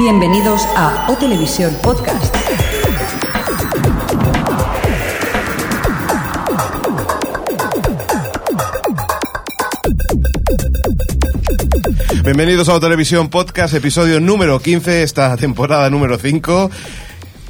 Bienvenidos 0.00 0.66
a 0.76 1.10
O 1.10 1.16
Televisión 1.18 1.76
Podcast. 1.82 2.34
Bienvenidos 12.24 12.68
a 12.68 12.74
O 12.74 12.80
Televisión 12.80 13.28
Podcast, 13.28 13.74
episodio 13.74 14.20
número 14.20 14.58
15, 14.60 15.02
esta 15.02 15.36
temporada 15.36 15.90
número 15.90 16.18
5. 16.18 16.70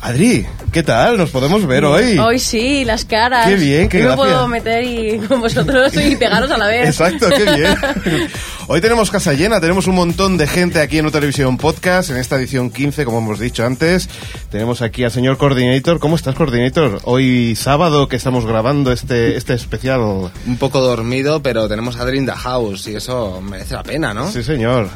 Adri, 0.03 0.47
¿qué 0.73 0.83
tal? 0.83 1.19
¿Nos 1.19 1.31
podemos 1.31 1.67
ver 1.67 1.85
hoy? 1.85 2.19
Hoy 2.19 2.39
sí, 2.39 2.85
las 2.85 3.05
caras. 3.05 3.47
Qué 3.47 3.57
bien, 3.57 3.89
qué 3.89 3.99
Yo 3.99 4.05
me 4.05 4.17
gracia. 4.17 4.25
puedo 4.25 4.49
meter 4.49 4.85
y 4.85 5.19
con 5.19 5.41
vosotros 5.41 5.95
y 5.97 6.17
pegaros 6.17 6.51
a 6.51 6.57
la 6.59 6.67
vez. 6.67 6.89
Exacto, 6.89 7.29
qué 7.29 7.45
bien. 7.45 7.77
Hoy 8.73 8.81
tenemos 8.81 9.11
casa 9.11 9.33
llena, 9.33 9.61
tenemos 9.61 9.89
un 9.89 9.97
montón 9.97 10.39
de 10.39 10.47
gente 10.47 10.81
aquí 10.81 10.99
en 10.99 11.11
Televisión 11.11 11.57
Podcast, 11.57 12.11
en 12.11 12.19
esta 12.19 12.37
edición 12.37 12.71
15, 12.71 13.05
como 13.05 13.19
hemos 13.19 13.41
dicho 13.41 13.67
antes. 13.67 14.09
Tenemos 14.49 14.81
aquí 14.81 15.03
al 15.03 15.11
señor 15.11 15.39
Coordinator. 15.39 15.99
¿Cómo 15.99 16.15
estás, 16.15 16.37
Coordinator? 16.37 17.01
Hoy 17.03 17.57
sábado 17.57 18.07
que 18.07 18.15
estamos 18.15 18.47
grabando 18.47 18.93
este, 18.93 19.37
este 19.37 19.55
especial. 19.55 20.31
un 20.47 20.57
poco 20.61 20.81
dormido, 20.81 21.43
pero 21.43 21.69
tenemos 21.69 21.97
a 21.97 22.07
the 22.07 22.31
house 22.31 22.87
y 22.87 22.95
eso 22.95 23.41
merece 23.41 23.75
la 23.75 23.83
pena, 23.83 24.15
¿no? 24.15 24.31
Sí, 24.31 24.45
señor. 24.45 24.89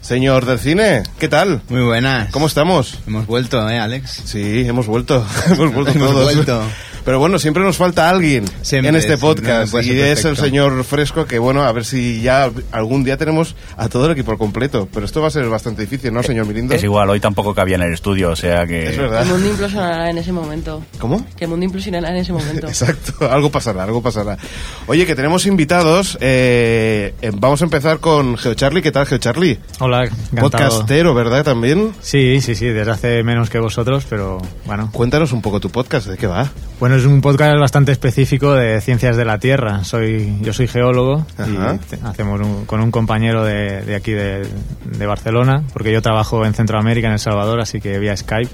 Señor 0.00 0.46
del 0.46 0.58
cine, 0.58 1.02
¿qué 1.18 1.28
tal? 1.28 1.60
Muy 1.68 1.82
buenas. 1.82 2.30
¿Cómo 2.30 2.46
estamos? 2.46 2.98
Hemos 3.06 3.26
vuelto, 3.26 3.68
¿eh, 3.68 3.78
Alex? 3.78 4.22
Sí, 4.24 4.60
hemos 4.66 4.86
vuelto. 4.86 5.24
hemos 5.46 5.72
vuelto 5.74 5.92
Hemos 5.92 6.10
todos. 6.10 6.34
vuelto. 6.34 6.62
Pero 7.04 7.20
bueno, 7.20 7.38
siempre 7.38 7.62
nos 7.62 7.78
falta 7.78 8.10
alguien 8.10 8.44
Siempre, 8.60 8.90
en 8.90 8.96
este 8.96 9.16
podcast. 9.16 9.72
no 9.72 9.80
Y 9.80 9.98
es 9.98 10.26
el 10.26 10.36
señor 10.36 10.84
Fresco, 10.84 11.24
que 11.24 11.38
bueno, 11.38 11.62
a 11.64 11.72
ver 11.72 11.86
si 11.86 12.20
ya 12.20 12.50
algún 12.70 13.02
día 13.02 13.16
tenemos 13.16 13.54
a 13.78 13.88
todo 13.88 14.06
el 14.06 14.12
equipo 14.12 14.32
al 14.32 14.36
completo. 14.36 14.86
Pero 14.92 15.06
esto 15.06 15.22
va 15.22 15.28
a 15.28 15.30
ser 15.30 15.48
bastante 15.48 15.80
difícil, 15.82 16.12
¿no, 16.12 16.22
señor 16.22 16.44
Mirindo? 16.44 16.74
Es 16.74 16.84
igual, 16.84 17.08
hoy 17.08 17.18
tampoco 17.18 17.54
cabía 17.54 17.76
en 17.76 17.82
el 17.82 17.94
estudio, 17.94 18.28
o 18.32 18.36
sea 18.36 18.66
que... 18.66 18.90
Es 18.90 18.98
verdad. 18.98 19.22
El 19.22 19.28
mundo 19.28 19.48
implosionará 19.48 20.10
en 20.10 20.18
ese 20.18 20.32
momento. 20.32 20.84
¿Cómo? 20.98 21.24
Que 21.34 21.44
el 21.44 21.50
mundo 21.50 21.64
implosionará 21.64 22.10
en 22.10 22.16
ese 22.16 22.34
momento. 22.34 22.66
Exacto, 22.68 23.30
algo 23.30 23.50
pasará, 23.50 23.84
algo 23.84 24.02
pasará. 24.02 24.36
Oye, 24.86 25.06
que 25.06 25.14
tenemos 25.14 25.46
invitados. 25.46 26.18
eh, 26.20 27.14
eh, 27.22 27.30
vamos 27.34 27.62
a 27.62 27.64
empezar 27.64 28.00
con 28.00 28.36
GeoCharlie. 28.36 28.82
¿Qué 28.82 28.92
tal, 28.92 29.06
GeoCharlie? 29.06 29.58
Hola, 29.78 29.87
encantado. 29.96 30.40
Podcastero, 30.50 31.14
¿verdad? 31.14 31.44
También. 31.44 31.92
Sí, 32.00 32.40
sí, 32.40 32.54
sí, 32.54 32.66
desde 32.66 32.90
hace 32.90 33.22
menos 33.24 33.50
que 33.50 33.58
vosotros, 33.58 34.06
pero 34.08 34.38
bueno. 34.66 34.90
Cuéntanos 34.92 35.32
un 35.32 35.42
poco 35.42 35.60
tu 35.60 35.70
podcast, 35.70 36.06
¿de 36.06 36.16
qué 36.16 36.26
va? 36.26 36.48
Bueno, 36.80 36.94
es 36.96 37.04
un 37.04 37.20
podcast 37.20 37.58
bastante 37.58 37.90
específico 37.92 38.52
de 38.54 38.80
ciencias 38.80 39.16
de 39.16 39.24
la 39.24 39.38
Tierra. 39.38 39.84
Soy, 39.84 40.36
yo 40.42 40.52
soy 40.52 40.68
geólogo 40.68 41.26
Ajá. 41.36 41.78
y 41.90 42.06
hacemos 42.06 42.40
un- 42.40 42.64
con 42.66 42.80
un 42.80 42.90
compañero 42.90 43.44
de, 43.44 43.82
de 43.82 43.94
aquí 43.96 44.12
de, 44.12 44.46
de 44.84 45.06
Barcelona, 45.06 45.62
porque 45.72 45.92
yo 45.92 46.00
trabajo 46.02 46.44
en 46.46 46.54
Centroamérica, 46.54 47.08
en 47.08 47.14
El 47.14 47.18
Salvador, 47.18 47.60
así 47.60 47.80
que 47.80 47.98
vía 47.98 48.16
Skype 48.16 48.50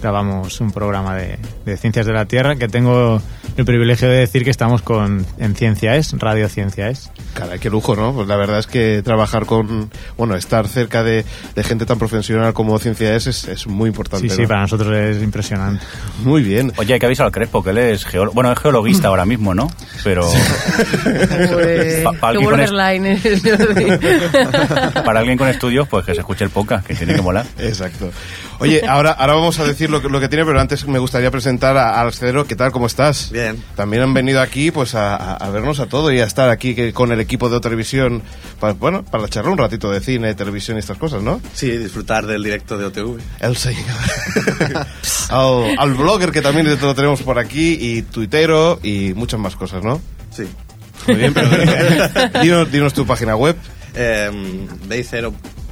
grabamos 0.00 0.60
un 0.60 0.70
programa 0.72 1.14
de, 1.16 1.38
de 1.64 1.76
ciencias 1.76 2.06
de 2.06 2.12
la 2.12 2.24
Tierra 2.26 2.56
que 2.56 2.68
tengo 2.68 3.20
el 3.56 3.64
privilegio 3.64 4.08
de 4.08 4.18
decir 4.18 4.44
que 4.44 4.50
estamos 4.50 4.82
con 4.82 5.26
en 5.38 5.54
Ciencia 5.56 5.96
Es, 5.96 6.12
Radio 6.18 6.48
Ciencia 6.48 6.88
Es. 6.88 7.10
Caray, 7.34 7.58
qué 7.58 7.70
lujo, 7.70 7.96
¿no? 7.96 8.12
Pues 8.14 8.28
la 8.28 8.36
verdad 8.36 8.58
es 8.60 8.66
que 8.66 9.02
trabajar 9.02 9.46
con, 9.46 9.90
bueno, 10.16 10.36
estar 10.36 10.68
cerca 10.68 11.02
de, 11.02 11.24
de 11.54 11.64
gente 11.64 11.84
tan 11.86 11.98
profesional 11.98 12.52
como 12.52 12.78
Ciencia 12.78 13.14
es, 13.16 13.26
es, 13.26 13.48
es 13.48 13.66
muy 13.66 13.88
importante. 13.88 14.28
Sí, 14.28 14.34
sí, 14.36 14.42
¿no? 14.42 14.48
para 14.48 14.60
nosotros 14.62 14.94
es 14.94 15.22
impresionante. 15.22 15.84
Muy 16.24 16.42
bien. 16.42 16.72
Oye, 16.76 16.94
hay 16.94 17.00
que 17.00 17.06
avisar 17.06 17.26
al 17.26 17.32
Crespo, 17.32 17.62
que 17.62 17.70
él 17.70 17.78
es 17.78 18.04
geólogo... 18.04 18.34
Bueno, 18.34 18.52
es 18.52 18.58
geologuista 18.58 19.08
ahora 19.08 19.24
mismo, 19.24 19.54
¿no? 19.54 19.70
Pero 20.04 20.28
Pues, 21.52 22.02
Pa- 22.04 22.12
pa' 22.12 22.32
qué 22.32 22.38
alguien 22.38 23.18
para 25.04 25.20
alguien 25.20 25.38
con 25.38 25.48
estudios, 25.48 25.88
pues 25.88 26.04
que 26.04 26.14
se 26.14 26.20
escuche 26.20 26.44
el 26.44 26.50
podcast, 26.50 26.86
que 26.86 26.94
tiene 26.94 27.14
que 27.14 27.22
molar. 27.22 27.46
Exacto. 27.58 28.10
Oye, 28.60 28.82
ahora, 28.88 29.12
ahora 29.12 29.34
vamos 29.34 29.58
a 29.60 29.64
decir 29.64 29.88
lo 29.88 30.02
que, 30.02 30.08
lo 30.08 30.18
que 30.18 30.28
tiene, 30.28 30.44
pero 30.44 30.60
antes 30.60 30.84
me 30.86 30.98
gustaría 30.98 31.30
presentar 31.30 31.76
a, 31.76 32.10
Cedro. 32.10 32.44
¿Qué 32.46 32.56
tal? 32.56 32.72
¿Cómo 32.72 32.86
estás? 32.86 33.30
Bien. 33.30 33.62
También 33.76 34.02
han 34.02 34.12
venido 34.14 34.40
aquí 34.40 34.70
pues 34.72 34.94
a, 34.96 35.14
a- 35.14 35.34
a 35.36 35.50
vernos 35.50 35.78
a 35.78 35.86
todo 35.86 36.12
y 36.12 36.18
a 36.20 36.24
estar 36.24 36.50
aquí 36.50 36.74
que- 36.74 36.92
con 36.92 37.12
el 37.12 37.20
equipo 37.20 37.48
de 37.48 37.60
televisión, 37.60 38.22
para, 38.58 38.72
bueno, 38.72 39.04
para 39.04 39.28
charlar 39.28 39.52
un 39.52 39.58
ratito 39.58 39.90
de 39.92 40.00
cine, 40.00 40.34
televisión 40.34 40.76
y 40.76 40.80
estas 40.80 40.98
cosas, 40.98 41.22
¿no? 41.22 41.40
Sí, 41.54 41.70
disfrutar 41.76 42.26
del 42.26 42.42
directo 42.42 42.76
de 42.76 42.86
OTV. 42.86 43.18
El 43.40 43.56
señor. 43.56 43.84
al, 45.30 45.78
al 45.78 45.94
blogger 45.94 46.32
que 46.32 46.42
también 46.42 46.68
lo 46.80 46.94
tenemos 46.94 47.22
por 47.22 47.38
aquí 47.38 47.76
y 47.80 48.02
tuitero 48.02 48.80
y 48.82 49.12
muchas 49.14 49.38
más 49.38 49.54
cosas, 49.56 49.84
¿no? 49.84 50.00
Sí. 50.34 50.44
Muy 51.06 51.16
bien, 51.16 51.32
pero 51.32 51.48
dinos, 52.42 52.72
dinos 52.72 52.92
tu 52.92 53.06
página 53.06 53.36
web. 53.36 53.56
Eh, 53.94 54.30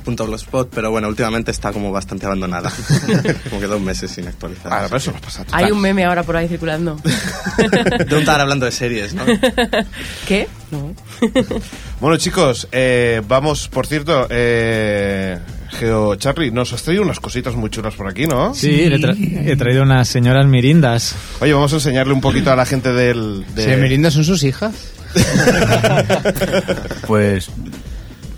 Day0.blogspot, 0.07 0.71
pero 0.75 0.91
bueno, 0.91 1.09
últimamente 1.09 1.51
está 1.51 1.73
como 1.73 1.91
bastante 1.93 2.27
abandonada. 2.27 2.71
como 3.51 3.61
que 3.61 3.67
dos 3.67 3.81
meses 3.81 4.11
sin 4.11 4.29
actualizar. 4.29 4.73
Ah, 4.73 4.83
pero 4.85 4.97
eso 4.99 5.13
nos 5.13 5.21
pasa. 5.21 5.45
Hay 5.53 5.71
un 5.71 5.81
meme 5.81 6.05
ahora 6.05 6.23
por 6.23 6.37
ahí 6.37 6.49
circulando. 6.49 7.01
De 8.09 8.19
estar 8.19 8.41
hablando 8.41 8.67
de 8.67 8.73
series, 8.73 9.15
¿no? 9.15 9.25
¿Qué? 10.29 10.49
No. 10.71 10.95
Bueno, 12.01 12.17
chicos, 12.17 12.69
eh, 12.73 13.23
vamos, 13.27 13.69
por 13.69 13.87
cierto, 13.87 14.27
eh, 14.31 15.39
Geo 15.79 16.17
Charlie, 16.17 16.51
nos 16.51 16.73
has 16.73 16.83
traído 16.83 17.03
unas 17.03 17.21
cositas 17.21 17.55
muy 17.55 17.71
chulas 17.71 17.95
por 17.95 18.09
aquí, 18.09 18.27
¿no? 18.27 18.53
Sí, 18.55 18.89
le 18.89 18.99
tra- 18.99 19.17
he 19.47 19.57
traído 19.57 19.83
unas 19.83 20.09
señoras 20.09 20.47
mirindas. 20.47 21.15
Oye, 21.41 21.53
vamos 21.53 21.73
a 21.73 21.77
enseñarle 21.77 22.13
un 22.13 22.21
poquito 22.21 22.51
a 22.53 22.57
la 22.57 22.67
gente 22.67 22.93
del... 22.93 23.45
de- 23.55 23.65
¿Se 23.65 23.77
Merinda 23.77 24.11
son 24.11 24.25
sus 24.25 24.43
hijas? 24.43 24.75
Pues... 27.07 27.49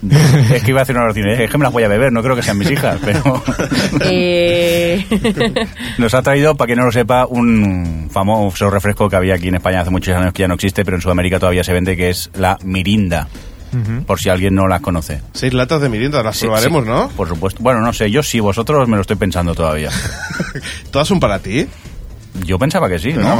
Es 0.52 0.62
que 0.62 0.70
iba 0.70 0.80
a 0.80 0.82
hacer 0.82 0.96
una 0.96 1.06
rutina, 1.06 1.32
es 1.32 1.50
que 1.50 1.58
me 1.58 1.64
las 1.64 1.72
voy 1.72 1.82
a 1.82 1.88
beber, 1.88 2.12
no 2.12 2.22
creo 2.22 2.36
que 2.36 2.42
sean 2.42 2.58
mis 2.58 2.70
hijas, 2.70 2.98
pero 3.04 3.42
Eh, 4.02 5.04
nos 5.98 6.14
ha 6.14 6.22
traído, 6.22 6.54
para 6.54 6.66
quien 6.66 6.78
no 6.78 6.86
lo 6.86 6.92
sepa, 6.92 7.26
un 7.26 8.08
famoso 8.12 8.70
refresco 8.70 9.08
que 9.08 9.16
había 9.16 9.34
aquí 9.34 9.48
en 9.48 9.56
España 9.56 9.80
hace 9.80 9.90
muchos 9.90 10.16
años 10.16 10.32
que 10.32 10.42
ya 10.42 10.48
no 10.48 10.54
existe, 10.54 10.84
pero 10.84 10.96
en 10.96 11.00
Sudamérica 11.00 11.38
todavía 11.38 11.64
se 11.64 11.72
vende, 11.72 11.96
que 11.96 12.10
es 12.10 12.30
la 12.34 12.58
Mirinda, 12.64 13.28
por 14.06 14.18
si 14.18 14.28
alguien 14.28 14.54
no 14.54 14.66
las 14.66 14.80
conoce. 14.80 15.20
Seis 15.32 15.52
latas 15.52 15.80
de 15.82 15.88
mirinda, 15.88 16.22
las 16.22 16.36
Sí, 16.36 16.46
probaremos, 16.46 16.84
sí, 16.84 16.90
¿no? 16.90 17.08
Por 17.10 17.28
supuesto. 17.28 17.62
Bueno, 17.62 17.80
no 17.80 17.92
sé, 17.92 18.10
yo 18.10 18.22
sí, 18.22 18.40
vosotros 18.40 18.88
me 18.88 18.96
lo 18.96 19.02
estoy 19.02 19.16
pensando 19.16 19.54
todavía. 19.54 19.90
Todas 20.90 21.06
son 21.06 21.20
para 21.20 21.38
ti. 21.38 21.66
Yo 22.44 22.58
pensaba 22.58 22.88
que 22.88 22.98
sí, 22.98 23.12
¿no? 23.12 23.38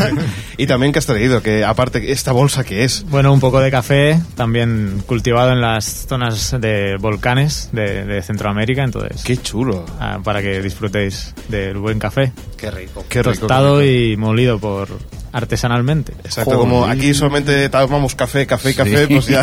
y 0.56 0.66
también 0.66 0.92
que 0.92 0.98
has 0.98 1.06
traído, 1.06 1.42
que 1.42 1.64
aparte, 1.64 2.12
esta 2.12 2.32
bolsa 2.32 2.64
que 2.64 2.84
es. 2.84 3.04
Bueno, 3.08 3.32
un 3.32 3.40
poco 3.40 3.60
de 3.60 3.70
café, 3.70 4.20
también 4.36 5.02
cultivado 5.06 5.52
en 5.52 5.60
las 5.60 6.06
zonas 6.08 6.56
de 6.58 6.96
volcanes 6.98 7.68
de, 7.72 8.04
de 8.04 8.22
Centroamérica, 8.22 8.82
entonces, 8.84 9.22
Qué 9.24 9.36
chulo. 9.36 9.84
ah, 10.00 10.18
para 10.22 10.42
que 10.42 10.60
disfrutéis 10.60 11.34
del 11.48 11.78
buen 11.78 11.98
café. 11.98 12.32
Qué 12.60 12.70
rico. 12.70 13.04
Qué 13.08 13.22
rico. 13.22 13.38
Tostado 13.46 13.78
qué 13.78 13.84
rico. 13.84 14.12
y 14.12 14.16
molido 14.16 14.58
por 14.58 14.88
artesanalmente. 15.32 16.12
Exacto, 16.24 16.58
como 16.58 16.84
aquí 16.86 17.14
solamente 17.14 17.68
tomamos 17.68 18.16
café, 18.16 18.46
café, 18.46 18.74
café, 18.74 19.06
Sí. 19.06 19.14
pues 19.14 19.26
ya. 19.28 19.42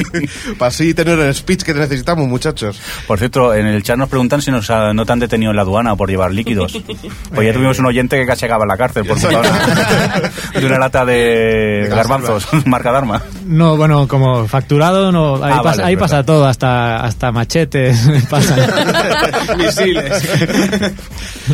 para 0.58 0.68
así 0.70 0.94
tener 0.94 1.18
el 1.18 1.34
speech 1.34 1.62
que 1.64 1.74
necesitamos, 1.74 2.26
muchachos. 2.26 2.80
Por 3.06 3.18
cierto, 3.18 3.54
en 3.54 3.66
el 3.66 3.82
chat 3.82 3.98
nos 3.98 4.08
preguntan 4.08 4.40
si 4.40 4.50
nos 4.50 4.70
ha- 4.70 4.94
no 4.94 5.04
te 5.04 5.12
han 5.12 5.18
detenido 5.18 5.50
en 5.50 5.56
la 5.56 5.62
aduana 5.62 5.94
por 5.96 6.08
llevar 6.08 6.32
líquidos. 6.32 6.72
Pues 7.34 7.46
ya 7.46 7.52
tuvimos 7.52 7.78
un 7.78 7.86
oyente 7.86 8.16
que 8.18 8.26
casi 8.26 8.46
acaba 8.46 8.64
en 8.64 8.68
la 8.68 8.76
cárcel 8.78 9.04
por 9.04 9.20
culpa 9.20 9.42
de 9.42 9.48
una- 9.48 10.60
de 10.60 10.66
una 10.66 10.78
lata 10.78 11.04
de 11.04 11.86
garbanzos, 11.90 12.48
marca 12.66 12.90
Dharma. 12.90 13.22
No, 13.46 13.76
bueno, 13.76 14.08
como 14.08 14.46
facturado, 14.48 15.12
no, 15.12 15.36
ahí, 15.44 15.52
Ah, 15.54 15.62
pasa, 15.62 15.82
vale, 15.82 15.82
ahí 15.84 15.96
pasa 15.96 16.22
todo, 16.24 16.46
hasta, 16.46 16.96
hasta 17.04 17.30
machetes 17.32 18.00
pasan. 18.30 18.58
Misiles. 19.58 20.28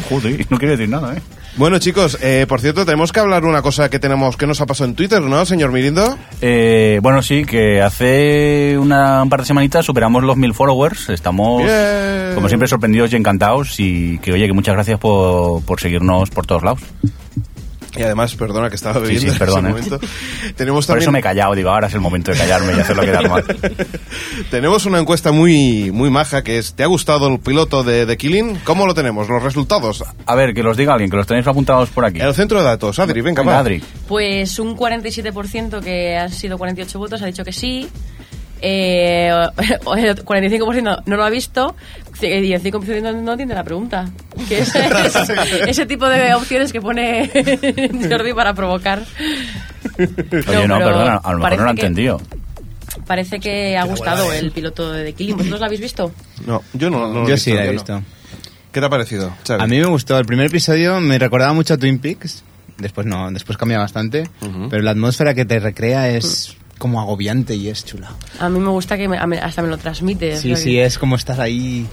Joder, 0.09 0.47
no 0.49 0.59
quiere 0.59 0.77
decir 0.77 0.89
nada, 1.00 1.15
¿eh? 1.16 1.22
Bueno, 1.56 1.78
chicos, 1.78 2.19
eh, 2.21 2.47
por 2.49 2.60
cierto, 2.60 2.84
tenemos 2.84 3.12
que 3.12 3.21
hablar 3.21 3.44
una 3.44 3.62
cosa 3.62 3.88
que 3.88 4.00
tenemos 4.00 4.37
que 4.37 4.47
nos 4.47 4.60
ha 4.60 4.66
pasado 4.66 4.91
en 4.91 4.97
Twitter, 4.97 5.22
¿no, 5.22 5.47
señor 5.47 5.71
Mirindo? 5.71 6.16
Eh, 6.41 6.99
bueno, 7.00 7.23
sí, 7.23 7.44
que 7.44 7.81
hace 7.81 8.76
una, 8.76 9.23
un 9.23 9.29
par 9.29 9.41
de 9.41 9.46
semanitas 9.46 9.87
superamos 9.87 10.25
los 10.25 10.37
mil 10.37 10.52
followers. 10.52 11.11
Estamos, 11.11 11.62
Bien. 11.62 12.35
como 12.35 12.49
siempre, 12.49 12.67
sorprendidos 12.67 13.12
y 13.12 13.17
encantados. 13.17 13.79
Y 13.79 14.19
que, 14.19 14.32
oye, 14.32 14.49
que 14.49 14.52
muchas 14.52 14.75
gracias 14.75 14.99
por, 14.99 15.62
por 15.64 15.81
seguirnos 15.81 16.31
por 16.31 16.44
todos 16.44 16.64
lados. 16.64 16.81
Y 17.96 18.02
además, 18.02 18.35
perdona 18.35 18.69
que 18.69 18.76
estaba 18.76 18.94
Sí, 18.96 19.00
bebiendo 19.02 19.32
sí, 19.32 19.38
perdón, 19.38 19.67
en 19.67 19.76
eh. 19.76 19.81
ese 19.81 19.91
momento. 19.91 20.06
Tenemos 20.56 20.87
Por 20.87 20.94
también 20.94 21.02
eso 21.02 21.12
me 21.12 21.19
he 21.20 21.23
callado. 21.23 21.55
Digo, 21.55 21.70
ahora 21.70 21.87
es 21.87 21.94
el 21.94 22.00
momento 22.00 22.32
de 22.32 22.38
callarme 22.38 22.73
y 22.76 22.81
hacerlo 22.81 23.02
quedar 23.02 23.29
mal. 23.29 23.44
tenemos 24.50 24.87
una 24.87 24.99
encuesta 24.99 25.32
muy 25.32 25.91
muy 25.93 26.11
maja 26.11 26.43
que 26.43 26.58
es 26.58 26.75
¿te 26.75 26.82
ha 26.82 26.87
gustado 26.87 27.29
el 27.29 27.38
piloto 27.38 27.82
de, 27.85 28.06
de 28.06 28.17
Killing? 28.17 28.56
¿Cómo 28.64 28.87
lo 28.87 28.94
tenemos? 28.94 29.29
Los 29.29 29.43
resultados. 29.43 30.05
A 30.26 30.35
ver, 30.35 30.55
que 30.55 30.62
los 30.62 30.76
diga 30.76 30.93
alguien, 30.93 31.11
que 31.11 31.17
los 31.17 31.26
tenéis 31.26 31.46
apuntados 31.46 31.91
por 31.91 32.05
aquí. 32.05 32.20
El 32.20 32.35
centro 32.35 32.58
de 32.58 32.64
datos, 32.64 32.99
Adri, 32.99 33.20
venga, 33.20 33.43
Venga, 33.43 33.52
va. 33.55 33.58
Adri. 33.61 33.82
pues 34.08 34.58
un 34.58 34.76
47% 34.76 35.81
que 35.82 36.17
han 36.17 36.31
sido 36.31 36.58
48 36.58 36.99
votos 36.99 37.23
ha 37.23 37.26
dicho 37.26 37.44
que 37.44 37.52
sí. 37.52 37.88
Eh, 38.66 39.28
el 39.58 40.25
45% 40.25 41.02
no 41.05 41.16
lo 41.16 41.25
ha 41.25 41.28
visto 41.28 41.76
y 42.22 42.52
el 42.52 42.62
5% 42.62 43.02
no, 43.02 43.12
no 43.12 43.32
entiende 43.32 43.55
la 43.55 43.62
pregunta. 43.64 44.08
Que 44.49 44.61
es, 44.61 44.75
es- 44.75 45.14
ese 45.69 45.84
tipo 45.84 46.08
de 46.08 46.32
opciones 46.34 46.72
que 46.72 46.81
pone 46.81 47.28
Jordi 48.11 48.32
para 48.32 48.55
provocar. 48.55 49.02
Oye, 49.99 50.66
no, 50.66 50.78
pero 50.78 50.87
perdona, 50.88 51.16
a 51.16 51.32
lo 51.32 51.38
mejor 51.38 51.40
parece 51.43 51.58
no 51.58 51.64
lo 51.64 51.70
ha 51.70 51.75
que- 51.75 51.81
entendido. 51.82 52.20
Parece 53.06 53.38
que 53.40 53.76
ha 53.76 53.84
gustado 53.84 54.32
el 54.32 54.50
piloto 54.52 54.93
de 54.93 55.05
The 55.05 55.12
Killing. 55.12 55.37
¿Vosotros 55.37 55.61
lo 55.61 55.66
habéis 55.66 55.81
visto? 55.81 56.12
No, 56.46 56.62
yo 56.72 56.88
no, 56.90 57.00
no 57.08 57.20
lo 57.20 57.22
he 57.25 57.28
Yo 57.28 57.34
visto, 57.34 57.50
sí 57.50 57.52
la 57.52 57.64
he 57.64 57.66
no. 57.66 57.72
visto. 57.72 58.02
¿Qué 58.72 58.81
te 58.81 58.87
ha 58.87 58.88
parecido, 58.88 59.34
Xavi? 59.46 59.62
A 59.62 59.66
mí 59.66 59.78
me 59.78 59.87
gustó. 59.87 60.19
El 60.19 60.25
primer 60.26 60.46
episodio 60.46 61.00
me 61.00 61.19
recordaba 61.19 61.52
mucho 61.52 61.75
a 61.75 61.76
Twin 61.76 61.99
Peaks. 61.99 62.44
Después 62.78 63.06
no, 63.06 63.31
después 63.31 63.58
cambia 63.58 63.78
bastante. 63.78 64.25
Pero 64.70 64.82
la 64.82 64.93
atmósfera 64.93 65.34
que 65.34 65.44
te 65.44 65.58
recrea 65.61 66.08
es 66.08 66.56
como 66.79 67.00
agobiante 67.00 67.55
y 67.55 67.69
es 67.69 67.85
chula. 67.85 68.11
A 68.41 68.49
mí 68.49 68.59
me 68.61 68.69
gusta 68.71 68.97
que 68.97 69.09
me- 69.09 69.19
hasta 69.19 69.62
me 69.62 69.69
lo 69.69 69.79
transmite. 69.79 70.37
Sí, 70.37 70.55
sí, 70.56 70.71
que- 70.73 70.85
es 70.85 70.99
como 70.99 71.17
estar 71.17 71.41
ahí. 71.41 71.87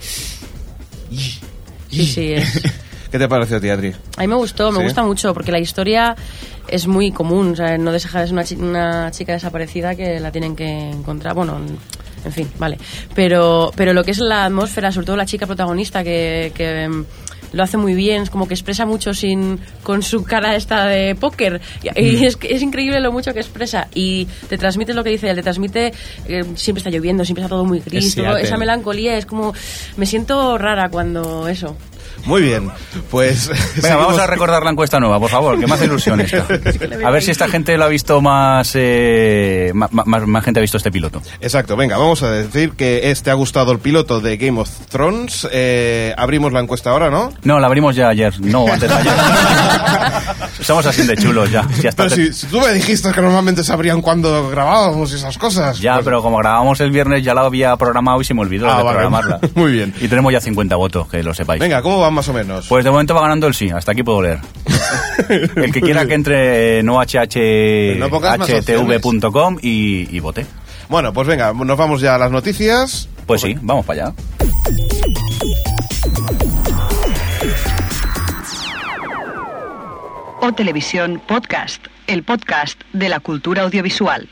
Sí, 1.90 2.06
sí, 2.06 2.32
es. 2.32 2.60
¿Qué 3.10 3.18
te 3.18 3.28
pareció 3.28 3.58
Adri? 3.58 3.94
A 4.16 4.20
mí 4.22 4.26
me 4.26 4.36
gustó, 4.36 4.72
me 4.72 4.78
¿Sí? 4.78 4.84
gusta 4.84 5.02
mucho, 5.02 5.34
porque 5.34 5.52
la 5.52 5.58
historia 5.58 6.16
es 6.66 6.86
muy 6.86 7.12
común. 7.12 7.52
O 7.52 7.56
sea, 7.56 7.76
no 7.76 7.92
deja 7.92 8.22
es 8.22 8.30
una, 8.30 8.42
chi- 8.44 8.54
una 8.56 9.10
chica 9.10 9.32
desaparecida 9.34 9.94
que 9.94 10.18
la 10.18 10.32
tienen 10.32 10.56
que 10.56 10.88
encontrar. 10.90 11.34
Bueno, 11.34 11.58
en 12.24 12.32
fin, 12.32 12.50
vale. 12.58 12.78
Pero, 13.14 13.70
pero 13.76 13.92
lo 13.92 14.02
que 14.02 14.12
es 14.12 14.18
la 14.18 14.46
atmósfera, 14.46 14.90
sobre 14.92 15.04
todo 15.06 15.16
la 15.16 15.26
chica 15.26 15.46
protagonista, 15.46 16.02
que, 16.02 16.52
que, 16.54 17.04
lo 17.52 17.62
hace 17.62 17.76
muy 17.76 17.94
bien, 17.94 18.22
es 18.22 18.30
como 18.30 18.48
que 18.48 18.54
expresa 18.54 18.86
mucho 18.86 19.14
sin 19.14 19.58
con 19.82 20.02
su 20.02 20.24
cara 20.24 20.56
esta 20.56 20.86
de 20.86 21.14
póker. 21.14 21.60
Y, 21.82 22.00
y 22.00 22.24
es, 22.26 22.38
es 22.42 22.62
increíble 22.62 23.00
lo 23.00 23.12
mucho 23.12 23.32
que 23.34 23.40
expresa. 23.40 23.88
Y 23.94 24.26
te 24.48 24.58
transmite 24.58 24.94
lo 24.94 25.04
que 25.04 25.10
dice 25.10 25.28
él, 25.30 25.36
te 25.36 25.42
transmite. 25.42 25.92
eh, 26.26 26.44
siempre 26.54 26.78
está 26.80 26.90
lloviendo, 26.90 27.24
siempre 27.24 27.44
está 27.44 27.54
todo 27.54 27.64
muy 27.64 27.80
gris. 27.80 28.06
Es 28.06 28.14
todo- 28.14 28.36
esa 28.42 28.56
melancolía 28.56 29.16
es 29.16 29.26
como. 29.26 29.52
Me 29.96 30.06
siento 30.06 30.56
rara 30.58 30.88
cuando 30.88 31.46
eso. 31.48 31.76
Muy 32.24 32.42
bien, 32.42 32.70
pues... 33.10 33.50
Venga, 33.82 33.96
vamos 33.96 34.18
a 34.18 34.26
recordar 34.26 34.62
la 34.62 34.70
encuesta 34.70 35.00
nueva, 35.00 35.18
por 35.18 35.30
favor, 35.30 35.58
que 35.58 35.66
más 35.66 35.82
ilusión 35.82 36.20
esta. 36.22 36.46
A 37.04 37.10
ver 37.10 37.22
si 37.22 37.30
esta 37.32 37.48
gente 37.48 37.76
lo 37.76 37.84
ha 37.84 37.88
visto 37.88 38.20
más, 38.20 38.72
eh, 38.74 39.72
más, 39.74 39.90
más 39.92 40.44
gente 40.44 40.60
ha 40.60 40.62
visto 40.62 40.76
este 40.76 40.90
piloto. 40.92 41.20
Exacto, 41.40 41.76
venga, 41.76 41.96
vamos 41.96 42.22
a 42.22 42.30
decir 42.30 42.72
que 42.72 43.10
este 43.10 43.30
ha 43.30 43.34
gustado 43.34 43.72
el 43.72 43.78
piloto 43.80 44.20
de 44.20 44.36
Game 44.36 44.60
of 44.60 44.68
Thrones. 44.88 45.48
Eh, 45.50 46.14
abrimos 46.16 46.52
la 46.52 46.60
encuesta 46.60 46.90
ahora, 46.90 47.10
¿no? 47.10 47.32
No, 47.42 47.58
la 47.58 47.66
abrimos 47.66 47.96
ya 47.96 48.08
ayer, 48.08 48.32
no, 48.40 48.66
antes 48.72 48.88
de 48.88 48.94
ayer. 48.94 49.12
Somos 50.60 50.86
así 50.86 51.02
de 51.06 51.16
chulos 51.16 51.50
ya. 51.50 51.66
está. 51.82 52.04
Pero 52.04 52.10
si, 52.10 52.32
si 52.32 52.46
tú 52.46 52.60
me 52.60 52.72
dijiste 52.72 53.10
que 53.12 53.20
normalmente 53.20 53.64
sabrían 53.64 54.00
cuándo 54.00 54.48
grabábamos 54.50 55.12
y 55.12 55.16
esas 55.16 55.36
cosas. 55.38 55.80
Ya, 55.80 55.94
pues- 55.94 56.04
pero 56.04 56.22
como 56.22 56.38
grabamos 56.38 56.80
el 56.80 56.90
viernes 56.90 57.24
ya 57.24 57.34
la 57.34 57.42
había 57.42 57.76
programado 57.76 58.20
y 58.20 58.24
se 58.24 58.34
me 58.34 58.40
olvidó 58.42 58.68
Ah, 58.70 58.76
de 58.78 58.82
vale. 58.84 58.90
programarla. 58.98 59.40
Muy 59.54 59.72
bien. 59.72 59.94
Y 60.00 60.08
tenemos 60.08 60.32
ya 60.32 60.40
50 60.40 60.76
votos, 60.76 61.08
que 61.08 61.22
lo 61.22 61.34
sepáis. 61.34 61.60
Venga, 61.60 61.82
¿cómo 61.82 61.98
van 62.02 62.14
más 62.14 62.28
o 62.28 62.32
menos? 62.32 62.66
Pues 62.68 62.84
de 62.84 62.90
momento 62.90 63.14
va 63.14 63.22
ganando 63.22 63.46
el 63.46 63.54
sí, 63.54 63.70
hasta 63.70 63.92
aquí 63.92 64.02
puedo 64.02 64.20
leer. 64.22 64.40
El 65.56 65.72
que 65.72 65.80
quiera 65.80 66.04
que 66.06 66.14
entre 66.14 66.82
hhtv.com 66.82 67.98
y, 69.62 70.14
y 70.14 70.20
vote. 70.20 70.46
Bueno, 70.88 71.12
pues 71.12 71.28
venga, 71.28 71.52
nos 71.52 71.78
vamos 71.78 72.00
ya 72.00 72.14
a 72.16 72.18
las 72.18 72.30
noticias. 72.30 73.08
Pues 73.26 73.40
sí, 73.40 73.56
vamos 73.62 73.86
para 73.86 74.06
allá. 74.06 74.14
O 80.40 80.52
Televisión 80.52 81.22
Podcast, 81.26 81.86
el 82.08 82.24
podcast 82.24 82.80
de 82.92 83.08
la 83.08 83.20
cultura 83.20 83.62
audiovisual. 83.62 84.28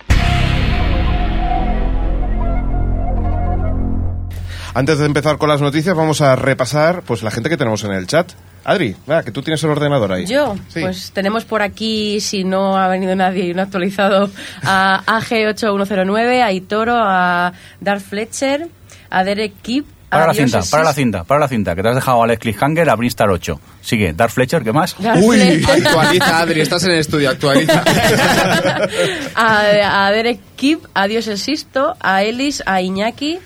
Antes 4.72 4.98
de 4.98 5.06
empezar 5.06 5.36
con 5.38 5.48
las 5.48 5.60
noticias, 5.60 5.96
vamos 5.96 6.20
a 6.20 6.36
repasar 6.36 7.02
pues 7.02 7.22
la 7.22 7.30
gente 7.30 7.48
que 7.48 7.56
tenemos 7.56 7.82
en 7.84 7.92
el 7.92 8.06
chat. 8.06 8.30
Adri, 8.62 8.94
va, 9.10 9.22
que 9.22 9.32
tú 9.32 9.42
tienes 9.42 9.62
el 9.64 9.70
ordenador 9.70 10.12
ahí. 10.12 10.26
Yo, 10.26 10.54
Sí. 10.68 10.80
pues 10.80 11.10
tenemos 11.12 11.44
por 11.44 11.62
aquí, 11.62 12.20
si 12.20 12.44
no 12.44 12.76
ha 12.76 12.86
venido 12.88 13.16
nadie 13.16 13.46
y 13.46 13.54
no 13.54 13.62
ha 13.62 13.64
actualizado, 13.64 14.30
a 14.62 15.02
AG8109, 15.06 16.42
a 16.42 16.52
Itoro, 16.52 16.94
a 16.96 17.52
Darth 17.80 18.02
Fletcher, 18.02 18.68
a 19.08 19.24
Derek 19.24 19.54
Kip, 19.62 19.86
a 20.10 20.18
Para 20.18 20.26
la 20.26 20.34
cinta, 20.34 20.60
para 20.70 20.82
la 20.84 20.92
cinta, 20.92 21.24
para 21.24 21.40
la 21.40 21.48
cinta, 21.48 21.74
que 21.74 21.82
te 21.82 21.88
has 21.88 21.94
dejado 21.94 22.20
a 22.20 22.24
Alex 22.24 22.40
Cliffhanger 22.40 22.90
a 22.90 22.96
Brinstar 22.96 23.30
8. 23.30 23.60
Sigue, 23.80 24.12
Darth 24.12 24.32
Fletcher, 24.34 24.62
¿qué 24.62 24.72
más? 24.72 24.94
Darth 24.98 25.22
Uy, 25.22 25.38
Fletcher, 25.38 25.86
Actualiza, 25.86 26.38
Adri, 26.40 26.60
estás 26.60 26.84
en 26.84 26.90
el 26.92 26.98
estudio, 26.98 27.30
actualiza. 27.30 27.82
a, 29.34 30.06
a 30.06 30.10
Derek 30.12 30.40
Kip, 30.56 30.84
a 30.94 31.06
Dios 31.06 31.26
el 31.28 31.38
Sisto, 31.38 31.96
a 32.00 32.22
Ellis, 32.24 32.62
a 32.66 32.82
Iñaki, 32.82 33.38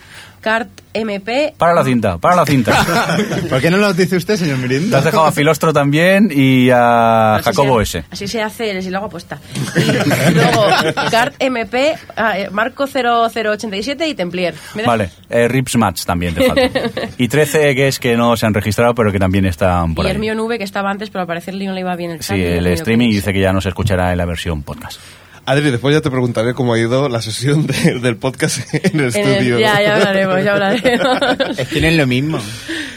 Cart 0.44 0.68
MP. 0.92 1.54
Para 1.56 1.72
la 1.72 1.82
cinta, 1.82 2.18
para 2.18 2.36
la 2.36 2.44
cinta. 2.44 2.72
¿Por 3.48 3.62
qué 3.62 3.70
no 3.70 3.78
lo 3.78 3.94
dice 3.94 4.16
usted, 4.16 4.36
señor 4.36 4.58
Te 4.58 4.68
Mirinda? 4.68 4.98
has 4.98 5.04
dejado 5.04 5.24
a 5.24 5.32
Filostro 5.32 5.72
también 5.72 6.28
y 6.30 6.68
a 6.68 7.36
Así 7.36 7.44
Jacobo 7.44 7.82
se, 7.82 8.00
S. 8.00 8.06
Así 8.10 8.28
se 8.28 8.42
hace, 8.42 8.82
si 8.82 8.90
lo 8.90 8.98
hago 8.98 9.06
apuesta. 9.06 9.38
Y, 9.74 9.80
y 9.80 10.34
luego, 10.34 10.66
Cart 11.10 11.34
MP, 11.38 11.94
ah, 12.14 12.38
eh, 12.38 12.50
Marco 12.50 12.86
0087 12.86 14.06
y 14.06 14.14
Templier. 14.14 14.54
Vale, 14.84 15.08
eh, 15.30 15.48
Rips 15.48 15.76
Match 15.76 16.04
también 16.04 16.34
te 16.34 16.46
falta. 16.46 16.62
Y 17.16 17.28
13 17.28 17.74
que 17.74 17.88
es 17.88 17.98
que 17.98 18.14
no 18.14 18.36
se 18.36 18.44
han 18.44 18.52
registrado, 18.52 18.94
pero 18.94 19.10
que 19.10 19.18
también 19.18 19.46
están 19.46 19.94
por 19.94 20.04
y 20.04 20.08
ahí. 20.08 20.14
Hermio 20.14 20.34
Nube, 20.34 20.58
que 20.58 20.64
estaba 20.64 20.90
antes, 20.90 21.08
pero 21.08 21.22
al 21.22 21.26
parecer 21.26 21.54
no 21.54 21.72
le 21.72 21.80
iba 21.80 21.96
bien 21.96 22.10
el 22.10 22.22
Sí, 22.22 22.34
y 22.34 22.42
el 22.42 22.66
streaming 22.66 23.08
dice 23.08 23.32
que 23.32 23.40
ya 23.40 23.54
no 23.54 23.62
se 23.62 23.70
escuchará 23.70 24.12
en 24.12 24.18
la 24.18 24.26
versión 24.26 24.62
podcast. 24.62 25.00
Adri, 25.46 25.70
después 25.70 25.94
ya 25.94 26.00
te 26.00 26.10
preguntaré 26.10 26.54
cómo 26.54 26.72
ha 26.72 26.78
ido 26.78 27.08
la 27.08 27.20
sesión 27.20 27.66
de- 27.66 27.98
del 28.00 28.16
podcast 28.16 28.58
en 28.74 28.80
el 28.84 28.90
En 28.94 29.00
el- 29.00 29.06
estudio. 29.32 29.58
ya, 29.58 29.80
ya 29.82 29.96
hablaremos, 29.96 30.42
ya 30.44 30.52
hablaremos. 30.54 31.68
Tienen 31.70 31.96
lo 31.98 32.06
mismo. 32.06 32.38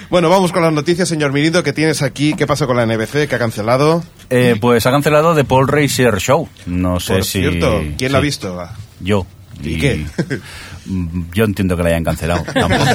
Bueno, 0.09 0.29
vamos 0.29 0.53
con 0.53 0.61
las 0.63 0.71
noticias, 0.71 1.09
señor 1.09 1.33
Mirindo, 1.33 1.61
que 1.63 1.73
tienes 1.73 2.01
aquí. 2.01 2.33
¿Qué 2.33 2.47
pasa 2.47 2.65
con 2.65 2.77
la 2.77 2.83
NBC, 2.85 3.27
que 3.27 3.35
ha 3.35 3.39
cancelado? 3.39 4.01
Eh, 4.29 4.55
pues 4.61 4.85
ha 4.85 4.91
cancelado 4.91 5.35
The 5.35 5.44
Paul 5.44 5.67
Racer 5.67 6.17
Show. 6.19 6.47
No 6.65 7.01
sé 7.01 7.15
Por 7.15 7.25
si... 7.25 7.39
cierto, 7.41 7.83
¿quién 7.97 8.13
la 8.13 8.19
ha 8.19 8.21
sí, 8.21 8.27
visto? 8.27 8.69
Yo. 9.01 9.25
¿Y 9.63 9.77
qué? 9.80 10.06
Yo 11.33 11.44
entiendo 11.45 11.75
que 11.75 11.83
la 11.83 11.89
hayan 11.89 12.04
cancelado. 12.04 12.44
Tampoco. 12.44 12.83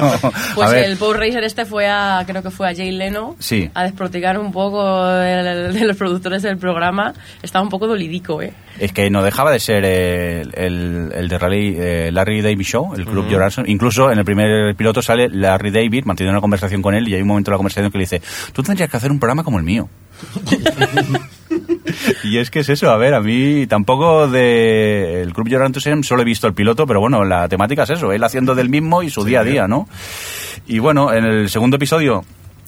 No. 0.00 0.30
Pues 0.54 0.68
a 0.68 0.70
ver, 0.72 0.84
el 0.90 0.96
Power 0.96 1.18
Racer 1.18 1.44
este 1.44 1.64
fue 1.64 1.88
a, 1.88 2.22
creo 2.26 2.42
que 2.42 2.50
fue 2.50 2.70
a 2.70 2.74
Jay 2.74 2.90
Leno, 2.92 3.36
Sí. 3.38 3.70
a 3.74 3.82
desprotigar 3.84 4.38
un 4.38 4.52
poco 4.52 5.04
de, 5.06 5.70
de 5.72 5.84
los 5.84 5.96
productores 5.96 6.42
del 6.42 6.56
programa. 6.58 7.12
Estaba 7.42 7.62
un 7.62 7.68
poco 7.70 7.86
dolidico, 7.86 8.40
¿eh? 8.40 8.52
Es 8.78 8.92
que 8.92 9.10
no 9.10 9.22
dejaba 9.22 9.50
de 9.52 9.60
ser 9.60 9.84
el, 9.84 10.52
el- 10.54 11.12
el 11.14 11.28
de 11.28 11.38
Rally, 11.38 11.76
eh, 11.78 12.10
Larry 12.12 12.40
David 12.40 12.64
Show, 12.64 12.94
el 12.94 13.04
club 13.04 13.26
Arson. 13.42 13.68
Incluso 13.68 14.10
en 14.10 14.18
el 14.18 14.24
primer 14.24 14.74
piloto 14.76 15.02
sale 15.02 15.28
Larry 15.28 15.70
David 15.70 16.04
manteniendo 16.04 16.34
una 16.36 16.40
conversación 16.40 16.80
con 16.82 16.94
él 16.94 17.06
y 17.08 17.14
hay 17.14 17.22
un 17.22 17.28
momento 17.28 17.50
de 17.50 17.54
la 17.54 17.58
conversación 17.58 17.90
que 17.90 17.98
le 17.98 18.02
dice, 18.04 18.22
tú 18.52 18.62
tendrías 18.62 18.88
que 18.90 18.96
hacer 18.96 19.10
un 19.10 19.18
programa 19.18 19.44
como 19.44 19.58
el 19.58 19.64
mío. 19.64 19.88
y 22.24 22.38
es 22.38 22.50
que 22.50 22.60
es 22.60 22.68
eso, 22.68 22.90
a 22.90 22.96
ver, 22.96 23.14
a 23.14 23.20
mí 23.20 23.66
tampoco 23.66 24.28
de 24.28 25.22
el 25.22 25.32
club 25.32 25.48
George 25.48 25.66
Arson 25.66 26.04
solo 26.04 26.22
he 26.22 26.24
visto 26.24 26.46
el 26.46 26.54
piloto, 26.54 26.86
pero 26.86 27.00
bueno, 27.00 27.24
la 27.24 27.48
temática 27.48 27.84
es 27.84 27.90
eso, 27.90 28.12
él 28.12 28.22
haciendo 28.22 28.54
del 28.54 28.68
mismo 28.68 29.02
y 29.02 29.10
su 29.10 29.24
día 29.24 29.40
a 29.40 29.44
día, 29.44 29.68
¿no? 29.68 29.88
Y 30.66 30.78
bueno, 30.78 31.12
en 31.12 31.24
el 31.24 31.48
segundo 31.48 31.76
episodio 31.76 32.24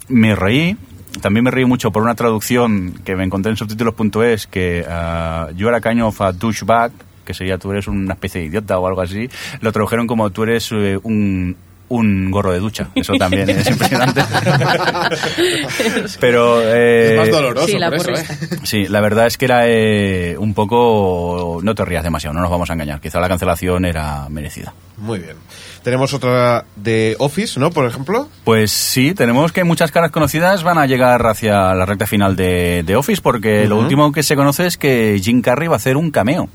me 0.08 0.34
reí. 0.34 0.76
También 1.20 1.44
me 1.44 1.50
reí 1.50 1.66
mucho 1.66 1.90
por 1.92 2.02
una 2.02 2.14
traducción 2.14 2.94
que 3.04 3.14
me 3.16 3.24
encontré 3.24 3.50
en 3.50 3.56
subtítulos.es 3.56 4.46
que 4.46 4.84
ah, 4.88 5.48
you 5.54 5.68
are 5.68 5.76
a 5.76 5.80
kind 5.80 6.00
of 6.00 6.18
a 6.22 6.32
douchebag, 6.32 6.90
que 7.24 7.34
sería 7.34 7.58
tú 7.58 7.70
eres 7.70 7.86
una 7.86 8.14
especie 8.14 8.40
de 8.40 8.46
idiota 8.46 8.78
o 8.78 8.86
algo 8.86 9.02
así. 9.02 9.28
Lo 9.60 9.72
tradujeron 9.72 10.06
como 10.06 10.30
tú 10.30 10.44
eres 10.44 10.72
eh, 10.72 10.98
un, 11.02 11.54
un 11.92 12.30
gorro 12.30 12.52
de 12.52 12.58
ducha. 12.58 12.88
Eso 12.94 13.14
también 13.14 13.48
es 13.50 13.66
impresionante. 13.70 14.22
Pero... 16.20 16.62
eh, 16.62 17.12
es 17.12 17.18
más 17.18 17.30
doloroso 17.30 17.66
sí, 17.66 17.78
la 17.78 17.90
por 17.90 17.96
eso, 17.96 18.06
porrista. 18.10 18.32
¿eh? 18.54 18.58
Sí, 18.64 18.88
la 18.88 19.00
verdad 19.00 19.26
es 19.26 19.36
que 19.36 19.44
era 19.44 19.68
eh, 19.68 20.36
un 20.38 20.54
poco... 20.54 21.60
No 21.62 21.74
te 21.74 21.84
rías 21.84 22.02
demasiado, 22.02 22.34
no 22.34 22.40
nos 22.40 22.50
vamos 22.50 22.70
a 22.70 22.72
engañar. 22.72 23.00
Quizá 23.00 23.20
la 23.20 23.28
cancelación 23.28 23.84
era 23.84 24.28
merecida. 24.30 24.72
Muy 24.96 25.18
bien. 25.18 25.36
Tenemos 25.82 26.14
otra 26.14 26.64
de 26.76 27.16
Office, 27.18 27.58
¿no? 27.60 27.70
Por 27.70 27.86
ejemplo. 27.86 28.28
Pues 28.44 28.70
sí, 28.70 29.14
tenemos 29.14 29.52
que 29.52 29.64
muchas 29.64 29.90
caras 29.90 30.10
conocidas 30.12 30.62
van 30.62 30.78
a 30.78 30.86
llegar 30.86 31.26
hacia 31.26 31.74
la 31.74 31.84
recta 31.84 32.06
final 32.06 32.36
de, 32.36 32.84
de 32.86 32.96
Office 32.96 33.20
porque 33.20 33.66
lo 33.66 33.78
último 33.78 34.12
que 34.12 34.22
se 34.22 34.36
conoce 34.36 34.66
es 34.66 34.76
que 34.76 35.20
Jim 35.22 35.42
Carrey 35.42 35.68
va 35.68 35.74
a 35.74 35.76
hacer 35.76 35.96
un 35.96 36.10
cameo. 36.10 36.48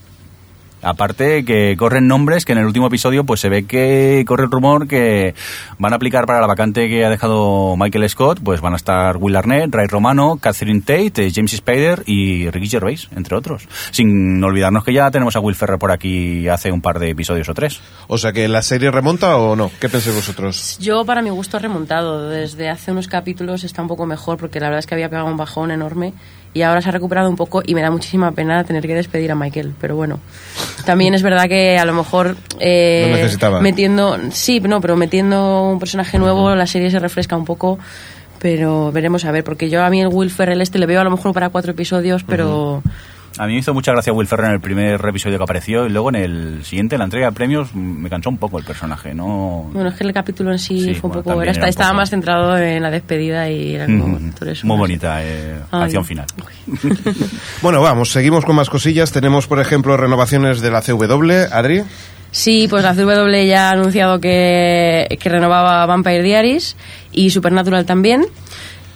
Aparte 0.88 1.44
que 1.44 1.76
corren 1.78 2.08
nombres 2.08 2.46
que 2.46 2.54
en 2.54 2.60
el 2.60 2.66
último 2.66 2.88
episodio 2.88 3.26
pues 3.26 3.42
se 3.42 3.50
ve 3.50 3.66
que 3.66 4.24
corre 4.26 4.46
el 4.46 4.52
rumor 4.52 4.88
que 4.88 5.36
van 5.78 5.92
a 5.92 5.98
aplicar 5.98 6.26
para 6.26 6.40
la 6.40 6.48
vacante 6.48 6.88
que 6.88 7.04
ha 7.04 7.10
dejado 7.10 7.76
Michael 7.76 8.10
Scott, 8.10 8.40
pues 8.42 8.62
van 8.62 8.72
a 8.72 8.78
estar 8.78 9.18
Will 9.18 9.36
Arnett, 9.36 9.76
Ray 9.76 9.88
Romano, 9.88 10.38
Catherine 10.42 10.80
Tate, 10.80 11.28
eh, 11.28 11.32
James 11.34 11.52
Spader 11.52 12.04
y 12.06 12.50
Ricky 12.52 12.70
Gervais, 12.70 13.10
entre 13.14 13.36
otros. 13.36 13.68
Sin 13.92 14.42
olvidarnos 14.42 14.86
que 14.86 14.94
ya 14.94 15.12
tenemos 15.12 15.36
a 15.36 15.42
Will 15.42 15.56
Ferrer 15.56 15.78
por 15.78 15.92
aquí 15.92 16.48
hace 16.48 16.72
un 16.72 16.82
par 16.82 17.00
de 17.00 17.10
episodios 17.10 17.50
o 17.50 17.54
tres. 17.54 17.82
O 18.08 18.18
sea, 18.18 18.32
que 18.32 18.48
la 18.48 18.62
serie 18.62 18.90
remonta 18.90 19.36
o 19.36 19.58
no. 19.58 19.70
¿Qué 19.82 19.90
pensáis 19.90 20.16
vosotros? 20.16 20.78
Yo, 20.80 21.04
para 21.04 21.22
mi 21.22 21.32
gusto, 21.32 21.58
ha 21.58 21.60
remontado. 21.60 22.30
Desde 22.30 22.70
hace 22.70 22.92
unos 22.94 23.10
capítulos 23.10 23.66
está 23.66 23.82
un 23.82 23.90
poco 23.90 24.06
mejor, 24.06 24.38
porque 24.38 24.62
la 24.62 24.68
verdad 24.68 24.80
es 24.80 24.88
que 24.88 24.96
había 24.96 25.10
pegado 25.10 25.28
un 25.28 25.36
bajón 25.36 25.72
enorme 25.72 26.14
y 26.58 26.64
ahora 26.64 26.82
se 26.82 26.90
ha 26.90 26.92
recuperado 26.92 27.30
un 27.30 27.36
poco 27.36 27.62
y 27.64 27.76
me 27.76 27.82
da 27.82 27.92
muchísima 27.92 28.32
pena 28.32 28.64
tener 28.64 28.86
que 28.86 28.96
despedir 28.96 29.32
a 29.32 29.36
Michael. 29.36 29.74
Pero 29.80 29.96
bueno, 29.96 30.20
también 30.86 31.14
es 31.14 31.22
verdad 31.22 31.48
que 31.48 31.78
a 31.78 31.86
lo 31.86 31.94
mejor... 31.94 32.36
eh, 32.60 33.08
Lo 33.10 33.16
necesitaba. 33.16 33.62
Metiendo, 33.62 34.18
sí, 34.32 34.60
no, 34.60 34.82
pero 34.82 34.96
metiendo 34.96 35.70
un 35.70 35.80
personaje 35.80 36.18
nuevo, 36.18 36.56
la 36.56 36.66
serie 36.66 36.90
se 36.90 36.98
refresca 36.98 37.38
un 37.38 37.46
poco. 37.46 37.78
Pero 38.40 38.92
veremos 38.92 39.26
a 39.26 39.32
ver, 39.32 39.44
porque 39.44 39.70
yo 39.70 39.84
a 39.84 39.90
mí 39.90 40.02
el 40.02 40.10
Will 40.10 40.30
Ferrell 40.30 40.62
este 40.62 40.80
le 40.80 40.86
veo 40.86 41.02
a 41.02 41.04
lo 41.04 41.12
mejor 41.12 41.34
para 41.34 41.50
cuatro 41.50 41.72
episodios, 41.72 42.24
pero 42.24 42.84
A 43.40 43.46
mí 43.48 43.54
me 43.54 43.60
hizo 43.60 43.74
mucha 43.74 43.92
gracia 43.92 44.12
Will 44.14 44.28
Ferrell 44.28 44.48
en 44.50 44.54
el 44.56 44.62
primer 44.62 45.00
episodio 45.08 45.38
que 45.38 45.44
apareció 45.44 45.86
y 45.86 45.90
luego 45.90 46.10
en 46.10 46.16
el 46.16 46.66
siguiente, 46.66 46.96
en 46.96 47.00
la 47.00 47.06
entrega 47.06 47.28
de 47.28 47.32
premios, 47.34 47.74
me 47.76 48.10
cansó 48.10 48.30
un 48.30 48.38
poco 48.38 48.58
el 48.58 48.66
personaje, 48.66 49.14
¿no? 49.14 49.70
Bueno, 49.72 49.90
es 49.90 49.96
que 49.96 50.04
el 50.04 50.14
capítulo 50.14 50.52
en 50.52 50.60
sí, 50.60 50.80
Sí, 50.82 50.94
fue 50.96 51.10
un 51.10 51.14
bueno, 51.16 51.24
poco... 51.24 51.42
Era, 51.44 51.52
era 51.52 51.64
un 51.64 51.70
estaba 51.70 51.90
poco- 51.90 51.98
más 51.98 52.10
centrado 52.10 52.58
en 52.58 52.82
la 52.82 52.90
despedida 52.90 53.50
y 53.50 53.76
era 53.76 53.86
como... 53.86 54.08
Mm, 54.20 54.32
Muy 54.64 54.78
bonita 54.78 55.24
eh, 55.24 55.56
acción 55.72 56.04
final. 56.06 56.26
Bueno, 57.62 57.82
vamos, 57.82 58.12
seguimos 58.12 58.46
con 58.46 58.56
más 58.56 58.70
cosillas. 58.70 59.12
Tenemos, 59.12 59.48
por 59.48 59.60
ejemplo, 59.60 59.98
renovaciones 59.98 60.62
de 60.62 60.72
la 60.72 60.82
CW. 60.82 61.32
Adri. 61.52 61.84
Sí, 62.32 62.68
pues 62.70 62.84
la 62.84 62.94
CW 62.94 63.30
ya 63.48 63.70
ha 63.70 63.72
anunciado 63.72 64.20
que, 64.20 65.08
que 65.20 65.30
renovaba 65.30 65.86
Vampire 65.86 66.22
Diaries 66.22 66.76
y 67.12 67.30
Supernatural 67.32 67.86
también. 67.86 68.26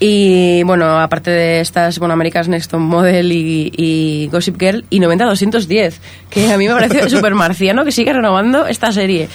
Y 0.03 0.63
bueno, 0.63 1.00
aparte 1.00 1.29
de 1.29 1.60
estas, 1.62 2.00
bueno, 2.00 2.15
America's 2.15 2.48
Next 2.48 2.72
Top 2.72 2.79
Model 2.79 3.31
y, 3.31 3.72
y 3.77 4.29
Gossip 4.31 4.60
Girl 4.60 4.84
y 4.89 5.00
90-210, 5.00 5.93
que 6.27 6.51
a 6.51 6.58
mí 6.58 6.67
me 6.67 6.74
parece 6.74 7.08
súper 7.12 7.36
marciano 7.36 7.86
que 7.86 7.91
siga 7.91 8.12
renovando 8.12 8.65
esta 8.65 8.91
serie. 8.91 9.29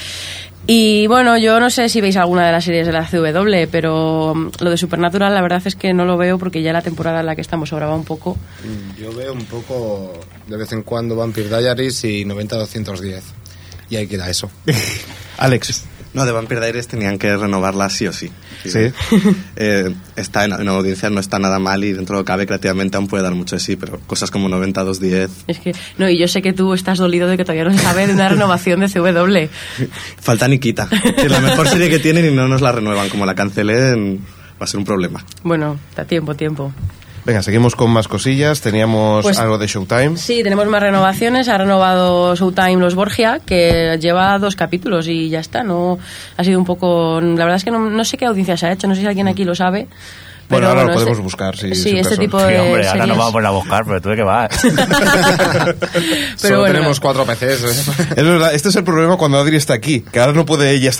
Y 0.66 1.06
bueno, 1.06 1.38
yo 1.38 1.61
no 1.61 1.70
sé 1.70 1.88
si 1.88 2.00
veis 2.00 2.16
alguna 2.16 2.44
de 2.46 2.50
las 2.50 2.64
series 2.64 2.85
de 2.85 2.92
la 2.92 3.06
CW, 3.06 3.70
pero 3.70 4.35
mm, 4.35 4.50
lo 4.58 4.70
de 4.70 4.76
Supernatural 4.76 5.32
la 5.32 5.40
verdad 5.40 5.62
es 5.64 5.76
que 5.76 5.94
no 5.94 6.04
lo 6.04 6.16
veo 6.16 6.37
porque 6.37 6.61
ya 6.62 6.73
la 6.73 6.82
temporada 6.82 7.20
en 7.20 7.26
la 7.26 7.37
que 7.37 7.42
estamos 7.42 7.68
sobraba 7.68 7.94
un 7.94 8.04
poco. 8.04 8.37
Yo 8.99 9.14
veo 9.14 9.35
un 9.35 9.44
poco 9.44 10.18
de 10.49 10.56
vez 10.56 10.73
en 10.73 10.82
cuando 10.82 11.14
Vampire 11.14 11.49
Diaries 11.49 12.02
y 12.02 12.25
90-210. 12.25 13.23
Y 13.88 13.94
ahí 13.94 14.08
queda 14.08 14.28
eso. 14.28 14.50
Alex. 15.38 15.85
No, 16.16 16.25
de 16.25 16.32
Vampire 16.32 16.62
Diaries 16.62 16.88
tenían 16.88 17.18
que 17.18 17.37
renovarla 17.37 17.90
sí 17.90 18.06
o 18.06 18.12
sí. 18.12 18.32
Sí. 18.64 18.90
Eh, 19.58 19.94
está 20.16 20.44
en, 20.44 20.52
en 20.52 20.68
audiencia, 20.68 21.08
no 21.08 21.18
está 21.18 21.38
nada 21.38 21.58
mal 21.58 21.82
y 21.82 21.92
dentro 21.92 22.16
de 22.16 22.20
lo 22.20 22.25
que 22.25 22.28
cabe 22.28 22.46
creativamente 22.46 22.96
aún 22.96 23.06
puede 23.06 23.23
dar 23.23 23.35
mucho 23.35 23.56
de 23.56 23.61
sí, 23.61 23.76
pero 23.76 23.99
cosas 24.06 24.30
como 24.30 24.50
90, 24.50 24.85
210 24.85 25.44
Es 25.46 25.58
que, 25.61 25.73
no, 25.96 26.08
y 26.11 26.18
yo 26.18 26.28
sé 26.28 26.42
que 26.42 26.52
tú 26.52 26.75
estás 26.75 26.99
dolido 26.99 27.26
de 27.26 27.37
que 27.38 27.44
todavía 27.44 27.64
no 27.64 27.73
se 27.73 27.78
sabe 27.78 28.06
de 28.06 28.12
una 28.12 28.28
renovación 28.28 28.80
de 28.80 28.88
CW. 28.88 29.50
falta 30.20 30.49
Nikita. 30.49 30.88
Que 30.88 31.23
es 31.23 31.30
la 31.30 31.40
mejor 31.40 31.68
serie 31.68 31.88
que 31.88 31.99
tienen 31.99 32.26
y 32.26 32.35
no 32.35 32.49
nos 32.49 32.61
la 32.61 32.73
renuevan. 32.73 33.08
Como 33.08 33.25
la 33.25 33.35
cancelen, 33.35 34.20
va 34.61 34.64
a 34.64 34.66
ser 34.66 34.78
un 34.78 34.85
problema. 34.85 35.25
Bueno, 35.42 35.78
da 35.94 36.04
tiempo, 36.04 36.35
tiempo. 36.35 36.73
Venga, 37.26 37.42
seguimos 37.42 37.75
con 37.75 37.90
más 37.90 38.06
cosillas. 38.06 38.61
Teníamos 38.61 39.25
Pues- 39.25 39.38
algo 39.40 39.59
de 39.59 39.66
Showtime. 39.66 40.16
Sí, 40.16 40.45
tenemos 40.45 40.64
más 40.68 40.80
renovaciones. 40.80 41.49
Ha 41.49 41.59
renovado 41.59 42.37
Showtime 42.37 42.76
Los 42.76 42.95
Borgia, 42.95 43.40
que 43.45 43.99
lleva 44.00 44.38
dos 44.38 44.54
capítulos 44.54 45.09
y 45.09 45.28
ya 45.28 45.40
está. 45.40 45.64
No 45.64 45.99
ha 46.37 46.45
sido 46.45 46.56
un 46.61 46.64
poco. 46.64 47.21
La 47.21 47.45
verdad 47.45 47.56
es 47.56 47.64
que 47.64 47.73
no, 47.73 47.80
no 47.80 48.04
sé 48.04 48.16
qué 48.16 48.26
audiencia 48.26 48.56
se 48.56 48.66
ha 48.66 48.73
hecho. 48.73 48.87
No 48.87 48.95
sé 48.95 49.00
si 49.00 49.09
alguien 49.09 49.26
aquí 49.26 49.45
lo 49.45 49.56
sabe. 49.56 49.88
Bueno, 50.49 50.69
ahora 50.69 50.83
lo 50.85 50.93
podemos 50.93 51.12
este- 51.12 51.23
buscar, 51.23 51.57
sí, 51.57 51.75
Sí, 51.75 51.91
este 51.97 52.11
caso. 52.11 52.21
tipo 52.21 52.38
Sí, 52.41 52.47
de. 52.47 52.61
hombre, 52.61 52.88
ahora 52.88 53.07
no 53.07 53.17
vamos 53.17 53.45
a 53.45 53.50
buscar, 53.50 53.85
pero 53.85 54.00
tú 54.00 54.09
de 54.11 54.17
qué 54.17 54.23
vas. 54.23 54.49
Pero 55.76 56.37
Solo 56.37 56.59
bueno, 56.61 56.75
tenemos 56.75 57.00
cuatro 57.00 57.25
PCs. 57.25 57.65
¿eh? 57.65 57.93
Es 58.17 58.25
verdad, 58.25 58.55
este 58.55 58.69
es 58.69 58.76
el 58.76 58.85
problema 58.85 59.17
cuando 59.17 59.38
Adri 59.38 59.57
está 59.57 59.75
aquí, 59.75 60.00
que 60.00 60.21
ahora 60.21 60.33
no 60.33 60.45
puede 60.47 60.71
ella. 60.73 60.91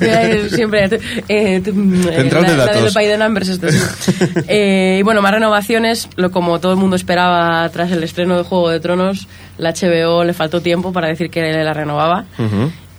Eh, 0.00 0.48
Siempre. 0.52 0.84
eh, 0.84 1.00
eh, 1.28 1.62
Central 1.64 2.42
la, 2.42 2.48
de 2.50 2.56
datos. 2.56 2.94
de 2.94 3.18
numbers, 3.18 3.48
esto 3.48 3.68
sí. 3.70 3.78
Eh, 4.48 4.98
y 5.00 5.02
bueno, 5.02 5.22
más 5.22 5.32
renovaciones. 5.32 6.08
Lo, 6.16 6.30
como 6.30 6.58
todo 6.60 6.72
el 6.72 6.78
mundo 6.78 6.96
esperaba 6.96 7.68
tras 7.70 7.90
el 7.92 8.02
estreno 8.02 8.36
de 8.36 8.44
Juego 8.44 8.70
de 8.70 8.80
Tronos, 8.80 9.28
la 9.58 9.72
HBO 9.72 10.24
le 10.24 10.34
faltó 10.34 10.60
tiempo 10.60 10.92
para 10.92 11.08
decir 11.08 11.30
que 11.30 11.40
la 11.52 11.72
renovaba. 11.72 12.24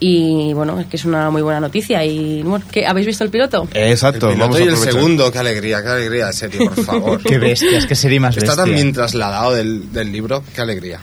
Y 0.00 0.52
bueno, 0.52 0.80
es 0.80 0.86
que 0.86 0.96
es 0.96 1.04
una 1.04 1.30
muy 1.30 1.40
buena 1.42 1.60
noticia. 1.60 2.04
Y 2.04 2.42
bueno, 2.42 2.64
¿qué, 2.70 2.86
¿habéis 2.86 3.06
visto 3.06 3.24
el 3.24 3.30
piloto? 3.30 3.68
Exacto, 3.72 4.30
el 4.30 4.38
vamos 4.38 4.56
a 4.56 4.60
y 4.60 4.68
el 4.68 4.76
segundo, 4.76 5.30
qué 5.32 5.38
alegría, 5.38 5.82
qué 5.82 5.88
alegría 5.88 6.26
de 6.26 6.32
serie, 6.32 6.58
por 6.68 6.84
favor. 6.84 7.22
Qué 7.22 7.38
bestias, 7.38 7.86
qué 7.86 7.94
serie 7.94 8.20
más 8.20 8.36
Está 8.36 8.48
bestia. 8.50 8.64
tan 8.64 8.74
bien 8.74 8.92
trasladado 8.92 9.54
del, 9.54 9.92
del 9.92 10.12
libro, 10.12 10.42
qué 10.54 10.60
alegría. 10.60 11.00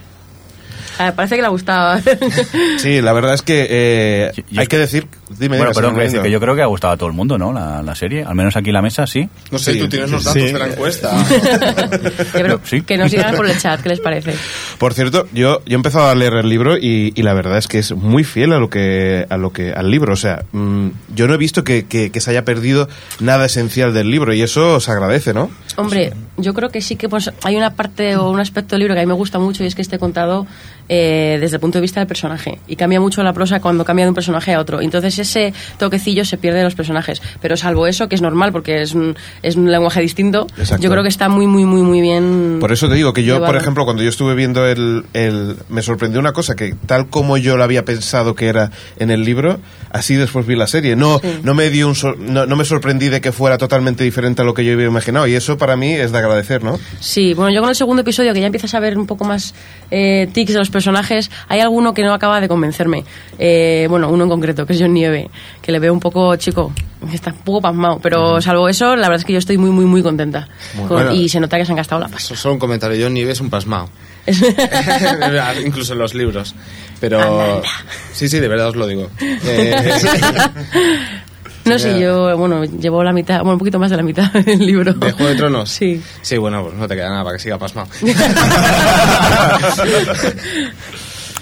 Ah, 0.99 1.13
parece 1.15 1.35
que 1.35 1.41
le 1.41 1.47
gustaba. 1.49 1.99
Sí, 2.77 3.01
la 3.01 3.13
verdad 3.13 3.33
es 3.33 3.41
que 3.41 3.67
eh, 3.69 4.31
Yo- 4.35 4.43
yo 4.49 4.59
hay 4.59 4.63
es 4.63 4.69
que 4.69 4.75
que- 4.75 4.77
decir... 4.79 5.07
Dime, 5.39 5.57
bueno, 5.57 5.71
perdón, 5.71 5.95
que 5.95 6.01
decir 6.01 6.21
que 6.21 6.29
yo 6.31 6.39
creo 6.41 6.55
que 6.55 6.61
ha 6.61 6.65
gustado 6.65 6.93
a 6.93 6.97
todo 6.97 7.07
el 7.07 7.15
mundo, 7.15 7.37
¿no? 7.37 7.53
La, 7.53 7.81
la 7.81 7.95
serie. 7.95 8.23
Al 8.25 8.35
menos 8.35 8.55
aquí 8.57 8.69
en 8.69 8.73
la 8.73 8.81
mesa, 8.81 9.07
sí. 9.07 9.29
No 9.49 9.57
sé, 9.59 9.73
Sí, 9.73 9.79
tú 9.79 9.87
tienes 9.87 10.11
los 10.11 10.23
sí. 10.23 10.27
datos 10.39 10.53
de 10.53 10.59
la 10.59 10.67
encuesta. 10.67 11.11
Pero 12.33 12.59
Sí. 12.63 12.81
Que 12.81 12.97
nos 12.97 13.11
sigan 13.11 13.35
por 13.35 13.47
el 13.49 13.57
chat, 13.57 13.81
¿qué 13.81 13.89
les 13.89 13.99
parece? 13.99 14.33
Por 14.77 14.93
cierto, 14.93 15.27
yo, 15.33 15.61
yo 15.65 15.73
he 15.73 15.75
empezado 15.75 16.07
a 16.09 16.15
leer 16.15 16.33
el 16.33 16.49
libro 16.49 16.77
y, 16.77 17.13
y 17.15 17.21
la 17.23 17.33
verdad 17.33 17.57
es 17.57 17.67
que 17.67 17.79
es 17.79 17.93
muy 17.93 18.23
fiel 18.23 18.51
a 18.53 18.59
lo 18.59 18.69
que, 18.69 19.25
a 19.29 19.37
lo 19.37 19.51
que 19.53 19.71
al 19.71 19.89
libro. 19.89 20.13
O 20.13 20.17
sea, 20.17 20.43
mm, 20.51 20.87
yo 21.15 21.27
no 21.27 21.33
he 21.33 21.37
visto 21.37 21.63
que, 21.63 21.85
que- 21.85 22.11
que 22.11 22.19
se 22.21 22.31
haya 22.31 22.43
perdido 22.43 22.89
nada 23.19 23.45
esencial 23.45 23.93
del 23.93 24.09
libro 24.11 24.33
y 24.33 24.41
eso 24.41 24.79
se 24.79 24.91
agradece, 24.91 25.33
¿no? 25.33 25.49
Hombre, 25.77 26.13
yo 26.37 26.53
creo 26.53 26.69
que 26.69 26.81
sí 26.81 26.95
que 26.97 27.07
pues, 27.07 27.31
hay 27.43 27.55
una 27.55 27.73
parte 27.75 28.15
o 28.17 28.29
un 28.29 28.39
aspecto 28.39 28.71
del 28.75 28.79
libro 28.81 28.95
que 28.95 28.99
a 29.01 29.03
mí 29.03 29.07
me 29.07 29.13
gusta 29.13 29.39
mucho 29.39 29.63
y 29.63 29.67
es 29.67 29.75
que 29.75 29.81
esté 29.81 29.97
contado 29.97 30.45
eh, 30.93 31.37
desde 31.39 31.55
el 31.55 31.61
punto 31.61 31.77
de 31.77 31.81
vista 31.83 32.01
del 32.01 32.07
personaje. 32.07 32.59
Y 32.67 32.75
cambia 32.75 32.99
mucho 32.99 33.23
la 33.23 33.31
prosa 33.31 33.61
cuando 33.61 33.85
cambia 33.85 34.03
de 34.03 34.09
un 34.09 34.15
personaje 34.15 34.53
a 34.53 34.59
otro. 34.59 34.81
Entonces 34.81 35.17
ese 35.19 35.53
toquecillo 35.79 36.25
se 36.25 36.37
pierde 36.37 36.57
de 36.57 36.65
los 36.65 36.75
personajes. 36.75 37.21
Pero 37.41 37.55
salvo 37.55 37.87
eso, 37.87 38.09
que 38.09 38.15
es 38.15 38.21
normal 38.21 38.51
porque 38.51 38.81
es 38.81 38.93
un, 38.93 39.15
es 39.41 39.55
un 39.55 39.71
lenguaje 39.71 40.01
distinto, 40.01 40.47
Exacto. 40.57 40.83
yo 40.83 40.89
creo 40.91 41.01
que 41.03 41.07
está 41.07 41.29
muy, 41.29 41.47
muy, 41.47 41.63
muy, 41.63 41.81
muy 41.81 42.01
bien. 42.01 42.57
Por 42.59 42.73
eso 42.73 42.89
te 42.89 42.95
digo 42.95 43.13
que 43.13 43.23
yo, 43.23 43.35
por 43.35 43.43
llevado. 43.47 43.57
ejemplo, 43.59 43.85
cuando 43.85 44.03
yo 44.03 44.09
estuve 44.09 44.35
viendo 44.35 44.67
el, 44.67 45.05
el... 45.13 45.55
Me 45.69 45.81
sorprendió 45.81 46.19
una 46.19 46.33
cosa, 46.33 46.55
que 46.57 46.75
tal 46.87 47.07
como 47.07 47.37
yo 47.37 47.55
lo 47.55 47.63
había 47.63 47.85
pensado 47.85 48.35
que 48.35 48.47
era 48.47 48.71
en 48.99 49.11
el 49.11 49.23
libro, 49.23 49.61
así 49.91 50.15
después 50.15 50.45
vi 50.45 50.57
la 50.57 50.67
serie. 50.67 50.97
No, 50.97 51.19
Sí. 51.19 51.39
no, 51.43 51.53
me 51.53 51.69
dio 51.69 51.87
un 51.87 51.95
sor- 51.95 52.17
no, 52.19 52.45
no 52.45 52.55
me 52.57 52.65
sorprendí 52.65 53.07
de 53.07 53.21
que 53.21 53.31
fuera 53.31 53.57
totalmente 53.57 54.03
diferente 54.03 54.41
a 54.41 54.45
lo 54.45 54.53
que 54.53 54.65
yo 54.65 54.73
había 54.73 54.87
imaginado. 54.87 55.25
Y 55.27 55.35
eso 55.35 55.57
para 55.57 55.77
mí 55.77 55.93
es 55.93 56.11
de 56.11 56.17
agradecer, 56.17 56.63
¿no? 56.65 56.77
Sí, 56.99 57.33
bueno, 57.33 57.53
yo 57.53 57.61
con 57.61 57.69
el 57.69 57.75
segundo 57.77 58.01
episodio, 58.01 58.33
que 58.33 58.41
ya 58.41 58.47
empiezas 58.47 58.73
a 58.73 58.79
ver 58.81 58.97
un 58.97 59.07
poco 59.07 59.23
más 59.23 59.53
eh, 59.89 60.27
tics 60.33 60.51
de 60.51 60.59
los 60.59 60.69
personajes, 60.69 60.80
hay 61.47 61.59
alguno 61.59 61.93
que 61.93 62.03
no 62.03 62.13
acaba 62.13 62.39
de 62.41 62.47
convencerme. 62.47 63.03
Eh, 63.39 63.87
bueno, 63.89 64.09
uno 64.09 64.23
en 64.25 64.29
concreto, 64.29 64.65
que 64.65 64.73
es 64.73 64.79
John 64.81 64.93
Nieve, 64.93 65.29
que 65.61 65.71
le 65.71 65.79
veo 65.79 65.93
un 65.93 65.99
poco 65.99 66.35
chico, 66.35 66.71
está 67.13 67.31
un 67.31 67.37
poco 67.39 67.61
pasmado, 67.61 67.99
pero 68.01 68.41
salvo 68.41 68.67
eso, 68.69 68.95
la 68.95 69.07
verdad 69.07 69.19
es 69.19 69.25
que 69.25 69.33
yo 69.33 69.39
estoy 69.39 69.57
muy, 69.57 69.69
muy, 69.71 69.85
muy 69.85 70.01
contenta. 70.03 70.47
Con- 70.77 70.87
bueno. 70.89 71.11
Y 71.13 71.29
se 71.29 71.39
nota 71.39 71.57
que 71.57 71.65
se 71.65 71.71
han 71.71 71.77
gastado 71.77 72.01
la 72.01 72.07
pasta. 72.07 72.29
So- 72.29 72.35
Solo 72.35 72.53
un 72.55 72.59
comentario, 72.59 72.97
yo 72.97 73.09
ni 73.09 73.23
ves 73.23 73.39
un 73.41 73.49
pasmao. 73.49 73.89
Incluso 75.65 75.93
en 75.93 75.99
los 75.99 76.13
libros. 76.13 76.53
Pero... 76.99 77.61
Sí, 78.13 78.29
sí, 78.29 78.39
de 78.39 78.47
verdad 78.47 78.69
os 78.69 78.75
lo 78.75 78.85
digo. 78.87 79.09
Eh, 79.21 79.91
No 81.65 81.77
sé, 81.79 81.99
yo, 81.99 82.35
bueno, 82.37 82.63
llevo 82.65 83.03
la 83.03 83.13
mitad, 83.13 83.37
bueno, 83.39 83.53
un 83.53 83.59
poquito 83.59 83.77
más 83.79 83.91
de 83.91 83.97
la 83.97 84.03
mitad 84.03 84.31
del 84.45 84.59
libro. 84.59 84.93
¿De 84.93 85.11
Juego 85.11 85.29
de 85.29 85.35
Tronos? 85.35 85.69
Sí. 85.69 86.01
Sí, 86.21 86.37
bueno, 86.37 86.63
pues 86.63 86.75
no 86.75 86.87
te 86.87 86.95
queda 86.95 87.09
nada 87.09 87.23
para 87.23 87.37
que 87.37 87.43
siga 87.43 87.57
pasmado. 87.57 87.87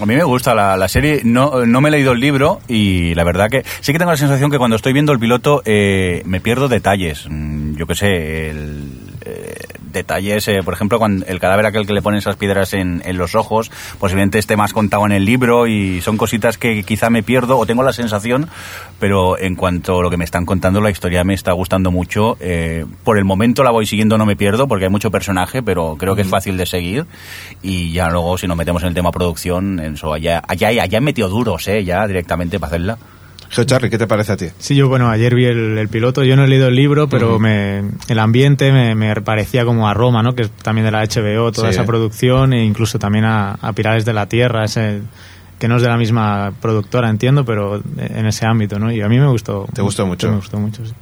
A 0.02 0.06
mí 0.06 0.16
me 0.16 0.24
gusta 0.24 0.56
la, 0.56 0.78
la 0.78 0.88
serie, 0.88 1.22
no, 1.26 1.66
no 1.66 1.82
me 1.82 1.90
he 1.90 1.92
leído 1.92 2.14
el 2.14 2.22
libro 2.22 2.62
y 2.70 3.14
la 3.16 3.26
verdad 3.26 3.50
que 3.50 3.66
sí 3.82 3.92
que 3.92 4.00
tengo 4.00 4.12
la 4.12 4.18
sensación 4.18 4.50
que 4.50 4.58
cuando 4.58 4.78
estoy 4.78 4.94
viendo 4.94 5.12
el 5.12 5.20
piloto 5.20 5.62
eh, 5.66 6.22
me 6.26 6.40
pierdo 6.40 6.70
detalles. 6.70 7.26
Mm, 7.30 7.76
Yo 7.76 7.86
qué 7.86 7.96
sé, 7.96 8.50
el, 8.50 8.86
detalles, 9.92 10.48
eh, 10.48 10.62
por 10.64 10.74
ejemplo, 10.74 11.00
cuando 11.00 11.26
el 11.26 11.40
cadáver 11.40 11.66
aquel 11.66 11.86
que 11.86 11.94
le 11.94 12.02
ponen 12.02 12.20
esas 12.20 12.36
piedras 12.36 12.74
en, 12.74 13.02
en 13.06 13.18
los 13.18 13.36
ojos, 13.36 13.72
posiblemente 14.00 14.40
esté 14.40 14.56
más 14.58 14.74
contado 14.74 15.06
en 15.06 15.12
el 15.12 15.26
libro 15.26 15.68
y 15.68 16.02
son 16.02 16.18
cositas 16.18 16.58
que 16.58 16.84
quizá 16.84 17.10
me 17.10 17.24
pierdo 17.24 17.58
o 17.58 17.66
tengo 17.66 17.84
la 17.84 17.94
sensación, 17.94 18.50
pero 19.00 19.38
en 19.38 19.56
cuanto 19.56 20.00
a 20.00 20.04
lo 20.04 20.10
que 20.10 20.18
me 20.18 20.26
están 20.26 20.46
contando, 20.46 20.82
la 20.82 20.90
historia 20.90 21.24
me 21.24 21.34
está 21.34 21.52
gustando 21.54 21.92
mucho. 21.92 22.38
Eh, 22.40 22.86
por 23.04 23.18
el 23.18 23.26
momento 23.26 23.64
la 23.64 23.72
voy 23.72 23.86
siguiendo, 23.86 24.18
no 24.18 24.26
me 24.26 24.36
pierdo 24.36 24.68
porque 24.68 24.86
hay 24.86 24.92
mucho 24.92 25.12
personaje, 25.12 25.64
pero 25.64 25.96
creo 25.98 26.16
que 26.16 26.22
es 26.22 26.28
fácil 26.28 26.58
de 26.58 26.66
seguir 26.66 27.06
y 27.62 27.92
ya 27.92 28.10
luego 28.10 28.38
si 28.38 28.48
nos 28.48 28.58
metemos 28.58 28.84
en 28.84 28.90
el 28.90 28.94
tema 28.94 29.12
producción, 29.12 29.80
en 29.80 29.94
eso, 29.96 30.14
allá, 30.14 30.42
allá, 30.48 30.70
allá 30.70 30.98
he 30.98 31.02
metido 31.02 31.30
duros, 31.30 31.68
eh, 31.68 31.84
ya 31.84 32.06
directamente 32.08 32.60
para 32.60 32.70
hacerla. 32.70 32.98
Geo 33.50 33.64
Charlie, 33.66 33.90
¿qué 33.90 33.98
te 33.98 34.06
parece 34.08 34.32
a 34.34 34.38
ti? 34.38 34.46
Sí, 34.60 34.76
yo, 34.76 34.88
bueno, 34.90 35.10
ayer 35.10 35.34
vi 35.34 35.46
el, 35.46 35.78
el 35.78 35.88
piloto, 35.90 36.24
yo 36.24 36.36
no 36.36 36.44
he 36.44 36.48
leído 36.48 36.68
el 36.68 36.76
libro, 36.76 37.10
pero 37.10 37.40
me, 37.40 37.82
el 38.08 38.20
ambiente 38.20 38.72
me, 38.72 38.94
me 38.96 39.16
parecía 39.22 39.66
como 39.66 39.88
a 39.90 39.94
Roma, 39.94 40.22
¿no? 40.22 40.36
Que 40.36 40.44
es 40.44 40.52
también 40.52 40.86
de 40.86 40.92
la 40.92 41.04
HBO, 41.04 41.52
toda 41.52 41.70
Sí. 41.70 41.74
esa 41.76 41.86
producción, 41.86 42.54
e 42.54 42.64
incluso 42.64 43.00
también 43.00 43.26
a, 43.26 43.54
a 43.54 43.74
Pilares 43.74 44.06
de 44.06 44.14
la 44.14 44.28
Tierra, 44.28 44.66
ese, 44.66 45.02
que 45.58 45.68
no 45.68 45.78
es 45.78 45.82
de 45.82 45.88
la 45.90 45.98
misma 45.98 46.54
productora, 46.62 47.10
entiendo, 47.10 47.44
pero 47.44 47.82
en 47.98 48.26
ese 48.28 48.46
ámbito, 48.46 48.78
¿no? 48.78 48.92
Y 48.92 49.02
a 49.02 49.10
mí 49.10 49.18
me 49.20 49.28
gustó. 49.28 49.66
¿Te 49.74 49.82
gustó 49.82 50.06
mucho? 50.06 50.30
Me 50.30 50.36
gustó 50.38 50.60
mucho, 50.60 50.86
sí. 50.86 50.94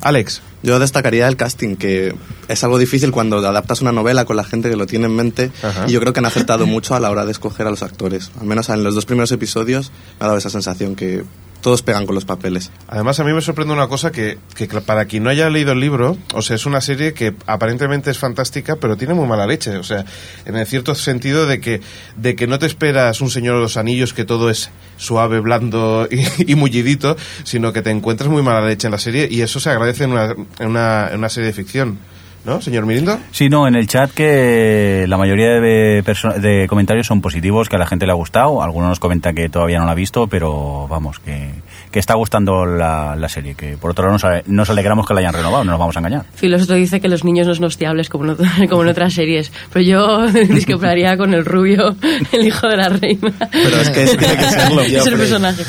Alex. 0.00 0.42
Yo 0.62 0.78
destacaría 0.78 1.28
el 1.28 1.36
casting, 1.36 1.76
que 1.76 2.14
es 2.48 2.64
algo 2.64 2.78
difícil 2.78 3.10
cuando 3.10 3.38
adaptas 3.38 3.82
una 3.82 3.92
novela 3.92 4.24
con 4.24 4.36
la 4.36 4.44
gente 4.44 4.70
que 4.70 4.76
lo 4.76 4.86
tiene 4.86 5.06
en 5.06 5.14
mente. 5.14 5.50
Ajá. 5.62 5.86
Y 5.86 5.92
yo 5.92 6.00
creo 6.00 6.12
que 6.12 6.20
han 6.20 6.26
acertado 6.26 6.66
mucho 6.66 6.94
a 6.94 7.00
la 7.00 7.10
hora 7.10 7.24
de 7.26 7.32
escoger 7.32 7.66
a 7.66 7.70
los 7.70 7.82
actores. 7.82 8.30
Al 8.40 8.46
menos 8.46 8.68
en 8.68 8.82
los 8.82 8.94
dos 8.94 9.04
primeros 9.04 9.30
episodios 9.32 9.92
me 10.18 10.24
ha 10.24 10.26
dado 10.28 10.38
esa 10.38 10.50
sensación 10.50 10.96
que 10.96 11.24
todos 11.64 11.80
pegan 11.80 12.04
con 12.04 12.14
los 12.14 12.26
papeles. 12.26 12.70
Además, 12.88 13.20
a 13.20 13.24
mí 13.24 13.32
me 13.32 13.40
sorprende 13.40 13.72
una 13.72 13.88
cosa 13.88 14.12
que, 14.12 14.36
que 14.54 14.68
para 14.82 15.06
quien 15.06 15.22
no 15.22 15.30
haya 15.30 15.48
leído 15.48 15.72
el 15.72 15.80
libro, 15.80 16.18
o 16.34 16.42
sea, 16.42 16.56
es 16.56 16.66
una 16.66 16.82
serie 16.82 17.14
que 17.14 17.34
aparentemente 17.46 18.10
es 18.10 18.18
fantástica, 18.18 18.76
pero 18.76 18.98
tiene 18.98 19.14
muy 19.14 19.26
mala 19.26 19.46
leche. 19.46 19.74
O 19.78 19.82
sea, 19.82 20.04
en 20.44 20.56
el 20.56 20.66
cierto 20.66 20.94
sentido 20.94 21.46
de 21.46 21.62
que, 21.62 21.80
de 22.16 22.36
que 22.36 22.46
no 22.46 22.58
te 22.58 22.66
esperas 22.66 23.22
un 23.22 23.30
Señor 23.30 23.54
de 23.54 23.62
los 23.62 23.78
Anillos 23.78 24.12
que 24.12 24.26
todo 24.26 24.50
es 24.50 24.68
suave, 24.98 25.40
blando 25.40 26.06
y, 26.46 26.54
mullidito, 26.54 27.16
sino 27.44 27.72
que 27.72 27.80
te 27.80 27.88
encuentras 27.88 28.28
muy 28.28 28.42
mala 28.42 28.60
leche 28.60 28.86
en 28.86 28.92
la 28.92 28.98
serie 28.98 29.26
y 29.30 29.40
eso 29.40 29.58
se 29.58 29.70
agradece 29.70 30.04
en 30.04 30.12
una, 30.12 30.34
en 30.58 31.16
una 31.16 31.28
serie 31.30 31.46
de 31.46 31.54
ficción. 31.54 31.98
¿No, 32.44 32.60
señor 32.60 32.84
Mirindo? 32.84 33.18
Sí, 33.30 33.48
no, 33.48 33.66
en 33.66 33.74
el 33.74 33.86
chat 33.86 34.10
que 34.10 35.06
la 35.08 35.16
mayoría 35.16 35.60
de, 35.60 36.02
de 36.40 36.66
comentarios 36.68 37.06
son 37.06 37.22
positivos, 37.22 37.70
que 37.70 37.76
a 37.76 37.78
la 37.78 37.86
gente 37.86 38.04
le 38.04 38.12
ha 38.12 38.16
gustado. 38.16 38.62
Algunos 38.62 38.90
nos 38.90 39.00
comentan 39.00 39.34
que 39.34 39.48
todavía 39.48 39.78
no 39.78 39.86
la 39.86 39.92
ha 39.92 39.94
visto, 39.94 40.26
pero 40.26 40.86
vamos, 40.86 41.18
que, 41.20 41.52
que 41.90 41.98
está 41.98 42.14
gustando 42.14 42.66
la, 42.66 43.16
la 43.16 43.28
serie. 43.30 43.54
Que 43.54 43.78
por 43.78 43.92
otro 43.92 44.04
lado 44.08 44.18
nos, 44.18 44.46
nos 44.46 44.68
alegramos 44.68 45.06
que 45.06 45.14
la 45.14 45.20
hayan 45.20 45.32
renovado, 45.32 45.64
no 45.64 45.70
nos 45.70 45.80
vamos 45.80 45.96
a 45.96 46.00
engañar. 46.00 46.24
Filósofo 46.34 46.74
dice 46.74 47.00
que 47.00 47.08
los 47.08 47.24
niños 47.24 47.46
no 47.46 47.54
son 47.54 47.64
hostiables 47.64 48.10
como 48.10 48.26
en, 48.26 48.36
ot- 48.36 48.68
como 48.68 48.82
en 48.82 48.88
otras 48.90 49.14
series, 49.14 49.50
pero 49.72 49.82
yo 49.82 50.26
discreparía 50.48 51.16
con 51.16 51.32
el 51.32 51.46
rubio, 51.46 51.96
el 52.32 52.46
hijo 52.46 52.68
de 52.68 52.76
la 52.76 52.90
reina. 52.90 53.32
Pero 53.50 53.76
es 53.80 53.88
que 53.88 54.02
es- 54.02 54.18
tiene 54.18 54.36
que 54.36 54.50
serlo. 54.50 54.80
es 54.82 55.06
el 55.06 55.16
personaje. 55.16 55.62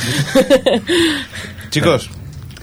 Chicos, 1.69 2.09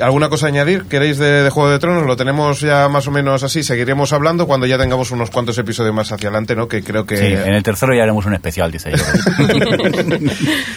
¿alguna 0.01 0.29
cosa 0.29 0.47
a 0.47 0.49
añadir? 0.49 0.85
¿Queréis 0.85 1.19
de, 1.19 1.43
de 1.43 1.51
Juego 1.51 1.71
de 1.71 1.79
Tronos? 1.79 2.07
Lo 2.07 2.17
tenemos 2.17 2.61
ya 2.61 2.89
más 2.89 3.07
o 3.07 3.11
menos 3.11 3.43
así. 3.43 3.63
Seguiremos 3.63 4.13
hablando 4.13 4.47
cuando 4.47 4.67
ya 4.67 4.79
tengamos 4.79 5.11
unos 5.11 5.31
cuantos 5.31 5.57
episodios 5.59 5.95
más 5.95 6.11
hacia 6.13 6.29
adelante, 6.29 6.55
¿no? 6.57 6.69
Que 6.69 6.83
creo 6.83 7.05
que... 7.07 7.17
Sí, 7.17 7.25
en 7.27 7.55
el 7.55 7.63
tercero 7.63 7.95
ya 7.95 8.03
haremos 8.03 8.27
un 8.27 8.35
especial, 8.35 8.71
dice 8.71 8.93
yo. 8.93 8.97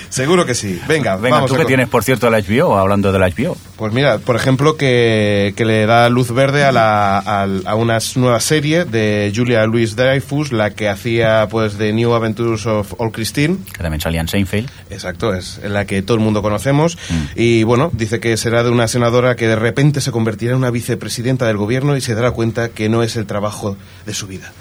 Seguro 0.10 0.46
que 0.46 0.56
sí. 0.56 0.80
Venga, 0.88 1.18
Venga, 1.18 1.38
vamos 1.38 1.50
¿tú 1.50 1.56
a 1.56 1.58
qué 1.58 1.64
con- 1.64 1.68
tienes, 1.68 1.90
por 1.90 2.04
cierto, 2.04 2.28
de 2.30 2.32
la 2.32 2.40
HBO, 2.40 2.78
hablando 2.78 3.12
de 3.12 3.20
la 3.20 3.30
HBO? 3.30 3.58
Pues 3.78 3.94
mira, 3.94 4.18
por 4.20 4.36
ejemplo, 4.36 4.78
que, 4.78 5.54
que 5.58 5.66
le 5.66 5.86
da 5.86 6.08
luz 6.10 6.32
verde 6.32 6.64
a, 6.64 6.72
la, 6.72 7.18
a, 7.20 7.44
a 7.66 7.76
una 7.76 7.98
nueva 8.16 8.40
serie 8.40 8.86
de 8.86 9.32
Julia 9.36 9.66
Louis 9.66 9.96
Dreyfus, 9.96 10.52
la 10.52 10.72
que 10.72 10.88
hacía 10.90 11.48
pues 11.50 11.78
The 11.78 11.92
New 11.94 12.14
Adventures 12.14 12.66
of 12.66 12.94
All 12.98 13.12
Christine. 13.12 13.58
Que 13.74 13.82
también 13.84 14.02
salía 14.02 14.22
en 14.22 14.28
Seinfeld. 14.28 14.70
Exacto, 14.90 15.34
es 15.34 15.60
la 15.64 15.86
que 15.86 16.02
todo 16.02 16.16
el 16.18 16.24
mundo 16.24 16.42
conocemos. 16.42 16.98
Mm. 17.10 17.16
Y 17.36 17.64
bueno, 17.64 17.90
dice 17.94 18.20
que 18.20 18.38
será 18.38 18.64
de 18.64 18.70
una 18.70 18.88
senadora 18.88 19.06
que 19.36 19.48
de 19.48 19.56
repente 19.56 20.02
se 20.02 20.12
convertirá 20.12 20.52
en 20.52 20.58
una 20.58 20.72
vicepresidenta 20.72 21.46
del 21.48 21.58
gobierno 21.58 21.96
y 21.96 22.02
se 22.02 22.14
dará 22.16 22.32
cuenta 22.32 22.70
que 22.70 22.90
no 22.90 23.02
es 23.04 23.16
el 23.16 23.26
trabajo 23.26 23.78
de 24.06 24.14
su 24.14 24.28
vida. 24.28 24.52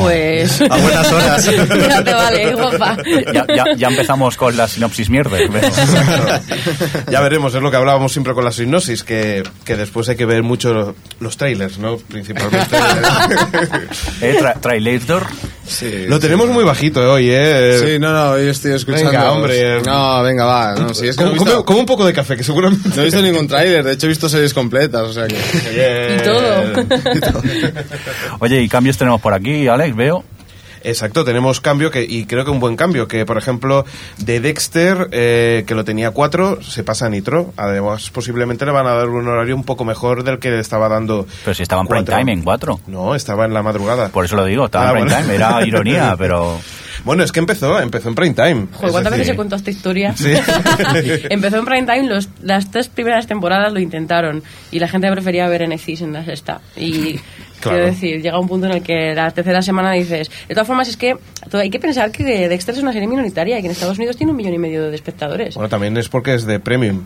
Pues. 0.00 0.60
A 0.60 0.76
buenas 0.76 1.12
horas. 1.12 1.46
Ya 1.88 2.04
te 2.04 2.14
vale, 2.14 2.54
guapa. 2.54 2.96
Ya, 3.32 3.46
ya, 3.54 3.64
ya 3.76 3.88
empezamos 3.88 4.36
con 4.36 4.56
la 4.56 4.68
sinopsis 4.68 5.10
mierda. 5.10 5.38
ya 7.10 7.20
veremos, 7.20 7.54
es 7.54 7.62
lo 7.62 7.70
que 7.70 7.76
hablábamos 7.76 8.12
siempre 8.12 8.34
con 8.34 8.44
la 8.44 8.52
sinopsis, 8.52 9.02
que, 9.02 9.42
que 9.64 9.76
después 9.76 10.08
hay 10.08 10.16
que 10.16 10.26
ver 10.26 10.42
mucho 10.42 10.94
los 11.20 11.36
trailers, 11.36 11.78
¿no? 11.78 11.96
Principalmente. 11.98 12.76
¿Eh? 14.20 14.36
Tra- 14.40 14.60
Trailator. 14.60 15.26
Sí, 15.66 16.06
lo 16.06 16.16
sí. 16.16 16.22
tenemos 16.22 16.48
muy 16.48 16.62
bajito 16.62 17.02
eh, 17.02 17.06
hoy, 17.06 17.28
¿eh? 17.30 17.80
Sí, 17.84 17.98
no, 17.98 18.12
no, 18.12 18.30
hoy 18.32 18.48
estoy 18.48 18.72
escuchando. 18.74 19.10
Venga, 19.10 19.32
hombre. 19.32 19.82
No, 19.82 20.22
venga, 20.22 20.44
va. 20.44 20.74
No, 20.76 20.94
sí, 20.94 21.08
es 21.08 21.16
que 21.16 21.24
no 21.24 21.30
Como, 21.30 21.42
visto, 21.44 21.56
come- 21.56 21.64
come 21.66 21.80
un 21.80 21.86
poco 21.86 22.04
de 22.06 22.12
café, 22.12 22.36
que 22.36 22.44
seguramente... 22.44 22.88
no 22.94 23.02
he 23.02 23.04
visto 23.06 23.20
ningún 23.20 23.48
tráiler. 23.48 23.85
De 23.86 23.92
hecho, 23.94 24.06
he 24.06 24.08
visto 24.10 24.28
series 24.28 24.52
completas, 24.52 25.02
o 25.02 25.12
sea 25.12 25.26
que... 25.26 25.36
Y 26.20 26.22
todo. 26.24 26.86
Oye, 28.40 28.60
¿y 28.62 28.68
cambios 28.68 28.98
tenemos 28.98 29.20
por 29.20 29.32
aquí, 29.32 29.66
Alex? 29.68 29.96
Veo. 29.96 30.24
Exacto, 30.82 31.24
tenemos 31.24 31.60
cambio 31.60 31.90
que, 31.90 32.04
y 32.04 32.26
creo 32.26 32.44
que 32.44 32.50
un 32.52 32.60
buen 32.60 32.76
cambio, 32.76 33.08
que 33.08 33.26
por 33.26 33.36
ejemplo 33.38 33.84
de 34.18 34.38
Dexter, 34.38 35.08
eh, 35.10 35.64
que 35.66 35.74
lo 35.74 35.84
tenía 35.84 36.12
cuatro, 36.12 36.62
se 36.62 36.84
pasa 36.84 37.06
a 37.06 37.08
Nitro. 37.08 37.52
Además, 37.56 38.10
posiblemente 38.10 38.64
le 38.66 38.70
van 38.70 38.86
a 38.86 38.92
dar 38.92 39.08
un 39.08 39.26
horario 39.26 39.56
un 39.56 39.64
poco 39.64 39.84
mejor 39.84 40.22
del 40.22 40.38
que 40.38 40.50
le 40.50 40.60
estaba 40.60 40.88
dando. 40.88 41.26
Pero 41.44 41.54
si 41.54 41.64
estaba 41.64 41.82
en 41.82 41.88
prime 41.88 42.04
cuatro. 42.04 42.18
time 42.20 42.32
en 42.32 42.42
4. 42.42 42.80
No, 42.86 43.14
estaba 43.16 43.46
en 43.46 43.54
la 43.54 43.64
madrugada. 43.64 44.10
Por 44.10 44.26
eso 44.26 44.36
lo 44.36 44.44
digo, 44.44 44.66
estaba 44.66 44.90
Ah, 44.90 44.98
en 44.98 45.06
prime 45.06 45.10
bueno. 45.10 45.22
time. 45.24 45.34
Era 45.34 45.66
ironía, 45.66 46.14
pero... 46.18 46.60
Bueno, 47.04 47.22
es 47.22 47.32
que 47.32 47.40
empezó, 47.40 47.80
empezó 47.80 48.08
en 48.08 48.14
prime 48.14 48.34
time. 48.34 48.66
Joder, 48.72 48.90
¿cuántas 48.90 49.12
veces 49.12 49.28
he 49.30 49.36
contado 49.36 49.56
esta 49.58 49.70
historia? 49.70 50.14
Sí. 50.16 50.32
Empezó 51.30 51.58
en 51.58 51.64
prime 51.64 51.86
time, 51.86 52.06
los, 52.08 52.28
las 52.42 52.70
tres 52.70 52.88
primeras 52.88 53.26
temporadas 53.26 53.72
lo 53.72 53.80
intentaron 53.80 54.42
y 54.70 54.78
la 54.78 54.88
gente 54.88 55.10
prefería 55.10 55.48
ver 55.48 55.68
NFX 55.68 56.02
en 56.02 56.12
la 56.12 56.24
sexta. 56.24 56.60
Y 56.76 57.18
Claro. 57.60 57.78
quiero 57.78 57.90
decir, 57.92 58.20
llega 58.22 58.38
un 58.38 58.46
punto 58.48 58.66
en 58.66 58.72
el 58.72 58.82
que 58.82 59.14
la 59.14 59.30
tercera 59.30 59.62
semana 59.62 59.92
dices... 59.92 60.30
De 60.46 60.54
todas 60.54 60.66
formas, 60.66 60.88
es 60.88 60.96
que 60.98 61.16
hay 61.52 61.70
que 61.70 61.78
pensar 61.80 62.12
que 62.12 62.48
Dexter 62.48 62.74
es 62.74 62.82
una 62.82 62.92
serie 62.92 63.08
minoritaria 63.08 63.58
y 63.58 63.62
que 63.62 63.66
en 63.66 63.72
Estados 63.72 63.96
Unidos 63.96 64.16
tiene 64.16 64.32
un 64.32 64.36
millón 64.36 64.52
y 64.54 64.58
medio 64.58 64.90
de 64.90 64.94
espectadores. 64.94 65.54
Bueno, 65.54 65.68
también 65.70 65.96
es 65.96 66.08
porque 66.10 66.34
es 66.34 66.44
de 66.44 66.60
premium. 66.60 67.04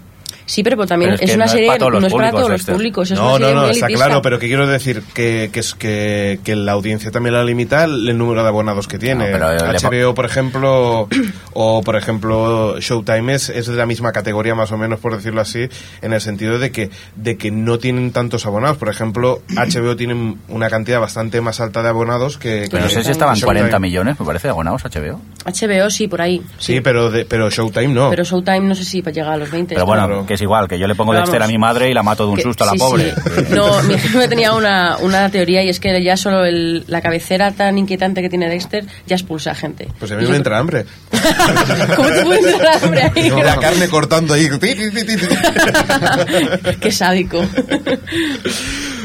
Sí, 0.51 0.65
pero 0.65 0.85
también 0.85 1.13
Pero 1.13 1.15
es 1.15 1.23
es, 1.23 1.31
que 1.31 1.37
una 1.37 1.45
no 1.45 1.47
es 1.47 1.53
serie 1.53 1.67
para 1.69 1.79
todos 1.79 1.93
los 1.93 2.01
no 2.01 2.07
es 2.09 2.13
para 2.13 2.31
todos 2.33 2.51
los 2.51 2.65
públicos. 2.65 3.11
Es 3.11 3.17
No, 3.17 3.37
una 3.37 3.39
no, 3.39 3.39
serie 3.39 3.55
no, 3.55 3.67
está 3.69 3.87
claro, 3.87 4.21
pero 4.21 4.39
que 4.41 4.49
quiero 4.49 4.67
decir 4.67 5.01
que, 5.15 5.49
que 5.53 5.61
es 5.61 5.75
que, 5.77 6.41
que 6.43 6.57
la 6.57 6.73
audiencia 6.73 7.13
también 7.13 7.35
la 7.35 7.45
limita 7.45 7.85
el 7.85 8.19
número 8.19 8.43
de 8.43 8.49
abonados 8.49 8.89
que 8.89 8.99
tiene. 8.99 9.31
No, 9.31 9.47
HBO, 9.47 10.13
por 10.15 10.25
ejemplo, 10.27 11.09
o 11.53 11.83
por 11.83 11.95
ejemplo 11.95 12.81
Showtime 12.81 13.33
es, 13.35 13.49
es 13.49 13.69
de 13.69 13.77
la 13.77 13.87
misma 13.87 14.11
categoría 14.11 14.57
más 14.57 14.73
o 14.73 14.77
menos, 14.77 14.99
por 14.99 15.15
decirlo 15.15 15.41
así, 15.41 15.69
en 16.03 16.13
el 16.13 16.21
sentido 16.21 16.59
de 16.59 16.73
que, 16.73 16.91
de 17.15 17.37
que 17.37 17.53
no 17.53 17.79
tienen 17.79 18.11
tantos 18.11 18.45
abonados. 18.45 18.77
Por 18.77 18.89
ejemplo, 18.89 19.43
HBO 19.51 19.95
tiene 19.95 20.35
una 20.49 20.69
cantidad 20.69 20.99
bastante 20.99 21.41
más 21.41 21.61
alta 21.61 21.81
de 21.85 21.91
abonados 21.91 22.39
que... 22.39 22.67
Pero 22.69 22.83
no 22.83 22.89
que 22.89 22.95
sé 22.95 23.05
si 23.05 23.13
estaban 23.13 23.37
Showtime. 23.37 23.61
40 23.61 23.79
millones, 23.79 24.19
me 24.19 24.27
parece, 24.27 24.49
abonados 24.49 24.83
HBO. 24.83 25.21
HBO 25.45 25.91
sí, 25.91 26.09
por 26.09 26.21
ahí. 26.23 26.43
Sí, 26.59 26.81
pero, 26.81 27.09
de, 27.11 27.25
pero 27.25 27.51
Showtime 27.51 27.89
no. 27.95 28.11
Pero 28.11 28.25
Showtime 28.25 28.61
no 28.61 28.75
sé 28.75 28.85
si 28.85 29.01
llega 29.01 29.33
a 29.33 29.37
los 29.37 29.51
20. 29.51 29.75
Pero 29.75 29.87
bueno, 29.87 30.07
Claro. 30.07 30.27
que 30.27 30.37
es 30.41 30.43
igual, 30.43 30.69
que 30.69 30.79
yo 30.79 30.87
le 30.87 30.95
pongo 30.95 31.13
Dexter 31.13 31.43
a 31.43 31.47
mi 31.47 31.59
madre 31.59 31.91
y 31.91 31.95
la 31.95 32.03
mato 32.03 32.25
de 32.25 32.31
un 32.31 32.37
que- 32.37 32.43
susto 32.43 32.65
a 32.65 32.69
la 32.69 32.73
sí, 32.73 32.79
pobre. 32.79 33.13
sí. 33.15 33.21
No, 33.51 33.83
mi 33.83 33.99
jefe 33.99 34.27
tenía 34.29 34.55
una, 34.55 34.97
una 34.99 35.29
teoría 35.31 35.63
y 35.63 35.69
es 35.69 35.79
que 35.79 36.03
ya 36.03 36.17
solo 36.17 36.45
el- 36.47 36.85
la 36.87 37.03
cabecera 37.03 37.53
tan 37.53 37.77
inquietante 37.79 38.23
que 38.23 38.29
tiene 38.31 38.49
Dexter 38.49 38.87
ya 39.07 39.17
expulsa 39.17 39.51
a 39.51 39.55
gente. 39.55 39.89
Pues 39.99 40.11
a 40.13 40.17
mí 40.17 40.27
me 40.27 40.37
entra 40.37 40.59
hambre. 40.59 40.87
¿Cómo 41.97 42.09
te 42.09 42.25
puede 42.25 42.53
entrar 42.53 42.83
hambre 42.83 43.03
ahí? 43.15 43.31
La 43.31 43.57
carne 43.59 43.89
cortando 43.89 44.33
ahí. 44.35 44.49
Qué 46.81 46.93
sádico. 46.93 47.43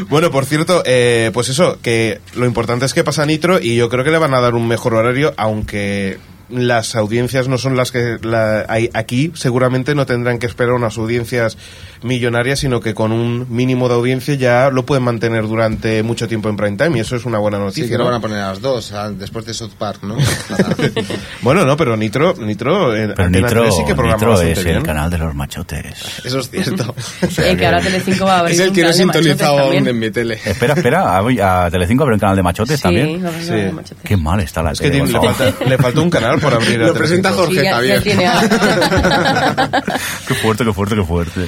Bueno, 0.10 0.32
por 0.32 0.46
cierto, 0.46 0.84
eh, 0.86 1.32
pues 1.34 1.50
eso, 1.50 1.80
que 1.82 2.20
lo 2.36 2.46
importante 2.46 2.86
es 2.86 2.94
que 2.94 3.04
pasa 3.04 3.26
Nitro 3.26 3.60
y 3.62 3.76
yo 3.76 3.90
creo 3.90 4.04
que 4.04 4.12
le 4.12 4.18
van 4.18 4.34
a 4.34 4.42
dar 4.42 4.54
un 4.56 4.68
mejor 4.68 4.94
horario, 4.94 5.34
aunque 5.38 6.18
las 6.50 6.96
audiencias 6.96 7.48
no 7.48 7.58
son 7.58 7.76
las 7.76 7.92
que 7.92 8.18
la- 8.22 8.66
hay 8.70 8.90
aquí, 8.94 9.32
seguramente 9.36 9.96
no 9.96 10.06
tendrán 10.06 10.40
que 10.40 10.46
esperar 10.48 10.74
unas 10.74 10.98
audiencias 10.98 11.58
millonarias, 12.04 12.60
sino 12.60 12.80
que 12.82 12.94
con 12.94 13.12
un 13.12 13.46
mínimo 13.50 13.88
de 13.88 13.96
audiencia 13.96 14.36
ya 14.36 14.70
lo 14.72 14.86
pueden 14.86 15.04
mantener 15.04 15.48
durante 15.48 16.04
mucho 16.04 16.28
tiempo 16.28 16.50
en 16.50 16.56
prime 16.58 16.78
time 16.78 16.98
y 16.98 17.02
eso 17.02 17.16
es 17.16 17.26
una 17.26 17.38
buena 17.40 17.58
noticia. 17.58 17.84
Sí, 17.86 17.90
que 17.90 17.98
lo 17.98 18.04
¿no? 18.06 18.10
van 18.12 18.20
a 18.20 18.22
poner 18.22 18.40
a 18.40 18.50
las 18.50 18.62
dos, 18.62 18.92
a- 18.92 19.12
después 19.12 19.46
de 19.46 19.54
South 19.54 19.72
Park, 19.78 20.00
¿no? 20.04 20.16
Bueno, 21.42 21.66
no, 21.66 21.78
pero 21.78 21.96
Nitro, 21.96 22.34
Nitro, 22.40 22.96
en 22.96 23.10
Pero 23.14 23.26
Antena 23.26 23.48
Nitro, 23.48 23.62
3 23.64 23.76
sí 23.76 23.84
que 23.86 23.94
Nitro 24.02 24.42
es 24.42 24.64
bien. 24.64 24.78
el 24.78 24.84
canal 24.84 25.10
de 25.10 25.18
los 25.18 25.36
machotes. 25.36 26.22
Eso 26.26 26.40
es 26.40 26.50
cierto. 26.50 26.94
Eh, 27.38 27.56
que 27.58 27.66
ahora 27.66 27.82
Telecinco 27.82 28.26
va 28.26 28.38
a 28.38 28.40
abrir 28.40 28.54
es 28.56 28.60
el 28.62 28.72
que 28.72 28.82
no 28.84 28.90
he 28.90 28.94
sintonizado 28.94 29.60
aún 29.60 29.88
en 29.88 30.00
mi 30.00 30.10
tele. 30.12 30.40
Espera, 30.46 30.74
espera, 30.74 31.18
a, 31.18 31.66
a 31.66 31.72
Telecinco 31.72 32.04
abre 32.04 32.16
un 32.16 32.20
canal 32.20 32.36
de 32.36 32.44
machotes 32.44 32.78
Sí, 32.78 32.84
también. 32.84 33.24
Sí. 33.42 33.52
de 33.52 33.72
machotes. 33.72 33.98
Qué 34.04 34.18
mal 34.18 34.40
está 34.40 34.64
la 34.64 34.72
Es 34.72 34.80
que 34.80 34.90
tele, 34.90 35.04
tiene- 35.06 35.20
le, 35.20 35.34
falta, 35.34 35.66
le 35.66 35.78
faltó 35.78 36.02
un 36.04 36.10
canal 36.10 36.40
por 36.40 36.54
abrir 36.54 36.82
a 36.82 36.88
Lo 36.88 36.94
presenta. 36.94 37.32
Jorge 37.32 37.52
Sí, 37.52 37.58
ya- 37.58 37.64
ya 37.64 37.76
Javier. 37.76 38.04
tiene 38.04 38.28
a- 38.28 38.42
Qué 40.28 40.34
fuerte, 40.36 40.64
qué 40.66 40.74
fuerte, 40.74 40.96
qué 40.96 41.04
fuerte. 41.04 41.48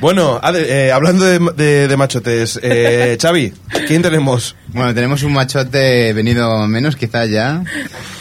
Bueno, 0.00 0.40
Ade- 0.42 0.66
eh, 0.68 0.92
hablando 0.92 1.24
de, 1.24 1.38
de- 1.56 1.88
de 1.88 1.96
machotes, 1.96 2.58
eh, 2.62 3.16
Xavi, 3.22 3.52
¿quién 3.86 4.02
tenemos? 4.02 4.56
Bueno, 4.68 4.94
tenemos 4.94 5.22
un 5.22 5.32
machote 5.32 6.12
venido 6.12 6.66
menos, 6.66 6.96
quizás 6.96 7.28
ya. 7.30 7.62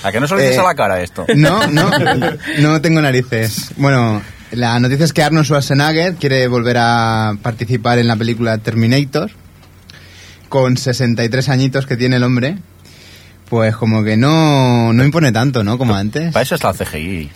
¿A 0.04 0.12
que 0.12 0.20
no 0.20 0.28
se 0.28 0.36
lo 0.36 0.42
dices 0.42 0.58
Eh, 0.58 0.60
a 0.60 0.64
la 0.64 0.76
cara 0.76 1.02
esto? 1.02 1.26
No, 1.36 1.68
no, 1.68 1.90
no 2.60 2.82
tengo 2.82 3.02
narices. 3.02 3.72
Bueno, 3.78 4.22
la 4.52 4.80
noticia 4.80 5.06
es 5.06 5.14
que 5.14 5.24
Arnold 5.24 5.46
Schwarzenegger 5.46 6.16
quiere 6.16 6.48
volver 6.48 6.78
a 6.80 7.34
participar 7.42 8.00
en 8.00 8.08
la 8.08 8.16
película 8.16 8.58
Terminator. 8.58 9.32
Con 10.50 10.78
63 10.78 11.50
añitos 11.50 11.86
que 11.86 11.98
tiene 11.98 12.16
el 12.18 12.24
hombre. 12.24 12.58
Pues 13.50 13.76
como 13.76 14.04
que 14.04 14.16
no, 14.18 14.94
no 14.94 15.04
impone 15.04 15.32
tanto, 15.32 15.64
¿no? 15.64 15.78
Como 15.78 15.94
antes. 15.96 16.32
Para 16.32 16.44
eso 16.44 16.56
está 16.56 16.70
el 16.70 16.76
CGI. 16.78 17.32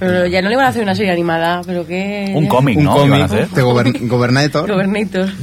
Pero 0.00 0.26
ya 0.26 0.42
no 0.42 0.48
le 0.48 0.56
van 0.56 0.64
a 0.64 0.68
hacer 0.70 0.82
una 0.82 0.94
serie 0.96 1.12
animada, 1.12 1.60
pero 1.64 1.86
que... 1.86 2.32
Un 2.34 2.46
cómic, 2.48 2.76
Un 2.78 2.84
¿no? 2.84 2.92
A 2.94 2.96
cómic 2.96 3.22
hacer. 3.22 3.48
de 3.50 3.62
Gober- 3.62 4.08
Gobernator. 4.08 4.68
Gobernator. 4.70 5.28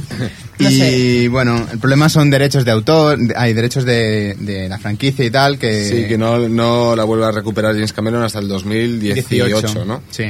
No 0.58 0.68
y 0.68 0.76
sé. 0.76 1.28
bueno, 1.28 1.64
el 1.70 1.78
problema 1.78 2.08
son 2.08 2.30
derechos 2.30 2.64
de 2.64 2.72
autor, 2.72 3.16
hay 3.36 3.52
derechos 3.52 3.84
de, 3.84 4.34
de 4.40 4.68
la 4.68 4.76
franquicia 4.76 5.24
y 5.24 5.30
tal, 5.30 5.56
que... 5.56 5.84
Sí, 5.84 6.08
que 6.08 6.18
no, 6.18 6.48
no 6.48 6.96
la 6.96 7.04
vuelve 7.04 7.26
a 7.26 7.30
recuperar 7.30 7.74
James 7.74 7.92
Cameron 7.92 8.24
hasta 8.24 8.40
el 8.40 8.48
2018, 8.48 9.84
¿no? 9.84 10.02
Sí. 10.10 10.24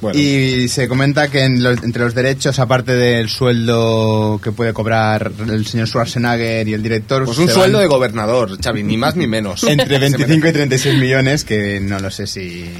Bueno, 0.00 0.18
Y 0.18 0.66
se 0.68 0.88
comenta 0.88 1.28
que 1.28 1.44
en 1.44 1.62
los- 1.62 1.82
entre 1.82 2.04
los 2.04 2.14
derechos, 2.14 2.58
aparte 2.58 2.94
del 2.96 3.28
sueldo 3.28 4.40
que 4.42 4.50
puede 4.52 4.72
cobrar 4.72 5.30
el 5.46 5.66
señor 5.66 5.88
Schwarzenegger 5.88 6.66
y 6.66 6.72
el 6.72 6.82
director... 6.82 7.26
pues 7.26 7.36
un 7.36 7.48
sueldo 7.50 7.80
de 7.80 7.86
gobernador, 7.86 8.58
Xavi, 8.62 8.82
ni 8.82 8.96
más 8.96 9.14
ni 9.14 9.26
menos. 9.26 9.62
Entre 9.68 9.98
25 9.98 10.48
y 10.48 10.52
36 10.52 10.98
millones, 10.98 11.44
que 11.44 11.80
no 11.80 11.98
lo 12.00 12.10
sé 12.10 12.26
si, 12.26 12.70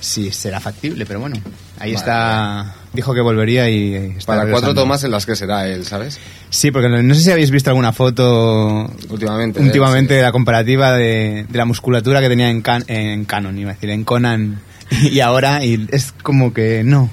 si 0.00 0.30
será 0.32 0.58
factible, 0.60 1.06
pero 1.06 1.20
bueno, 1.20 1.36
ahí 1.78 1.94
está... 1.94 2.74
Dijo 2.92 3.14
que 3.14 3.20
volvería 3.20 3.70
y... 3.70 3.94
está 4.18 4.34
Para 4.36 4.50
cuatro 4.50 4.74
tomas 4.74 5.04
en 5.04 5.12
las 5.12 5.24
que 5.24 5.36
será 5.36 5.68
él, 5.68 5.84
¿sabes? 5.86 6.18
Sí, 6.50 6.72
porque 6.72 6.88
no, 6.88 7.00
no 7.02 7.14
sé 7.14 7.20
si 7.20 7.30
habéis 7.30 7.52
visto 7.52 7.70
alguna 7.70 7.92
foto 7.92 8.90
Últimamente. 9.08 9.60
últimamente 9.60 10.14
¿eh? 10.14 10.16
de 10.16 10.22
la 10.24 10.32
comparativa 10.32 10.92
de, 10.96 11.46
de 11.48 11.58
la 11.58 11.64
musculatura 11.66 12.20
que 12.20 12.28
tenía 12.28 12.50
en, 12.50 12.62
Can- 12.62 12.84
en 12.88 13.24
Canon, 13.26 13.56
iba 13.58 13.70
a 13.70 13.74
decir, 13.74 13.90
en 13.90 14.02
Conan 14.02 14.60
y 14.90 15.20
ahora, 15.20 15.64
y 15.64 15.86
es 15.92 16.12
como 16.22 16.52
que 16.52 16.82
no. 16.84 17.08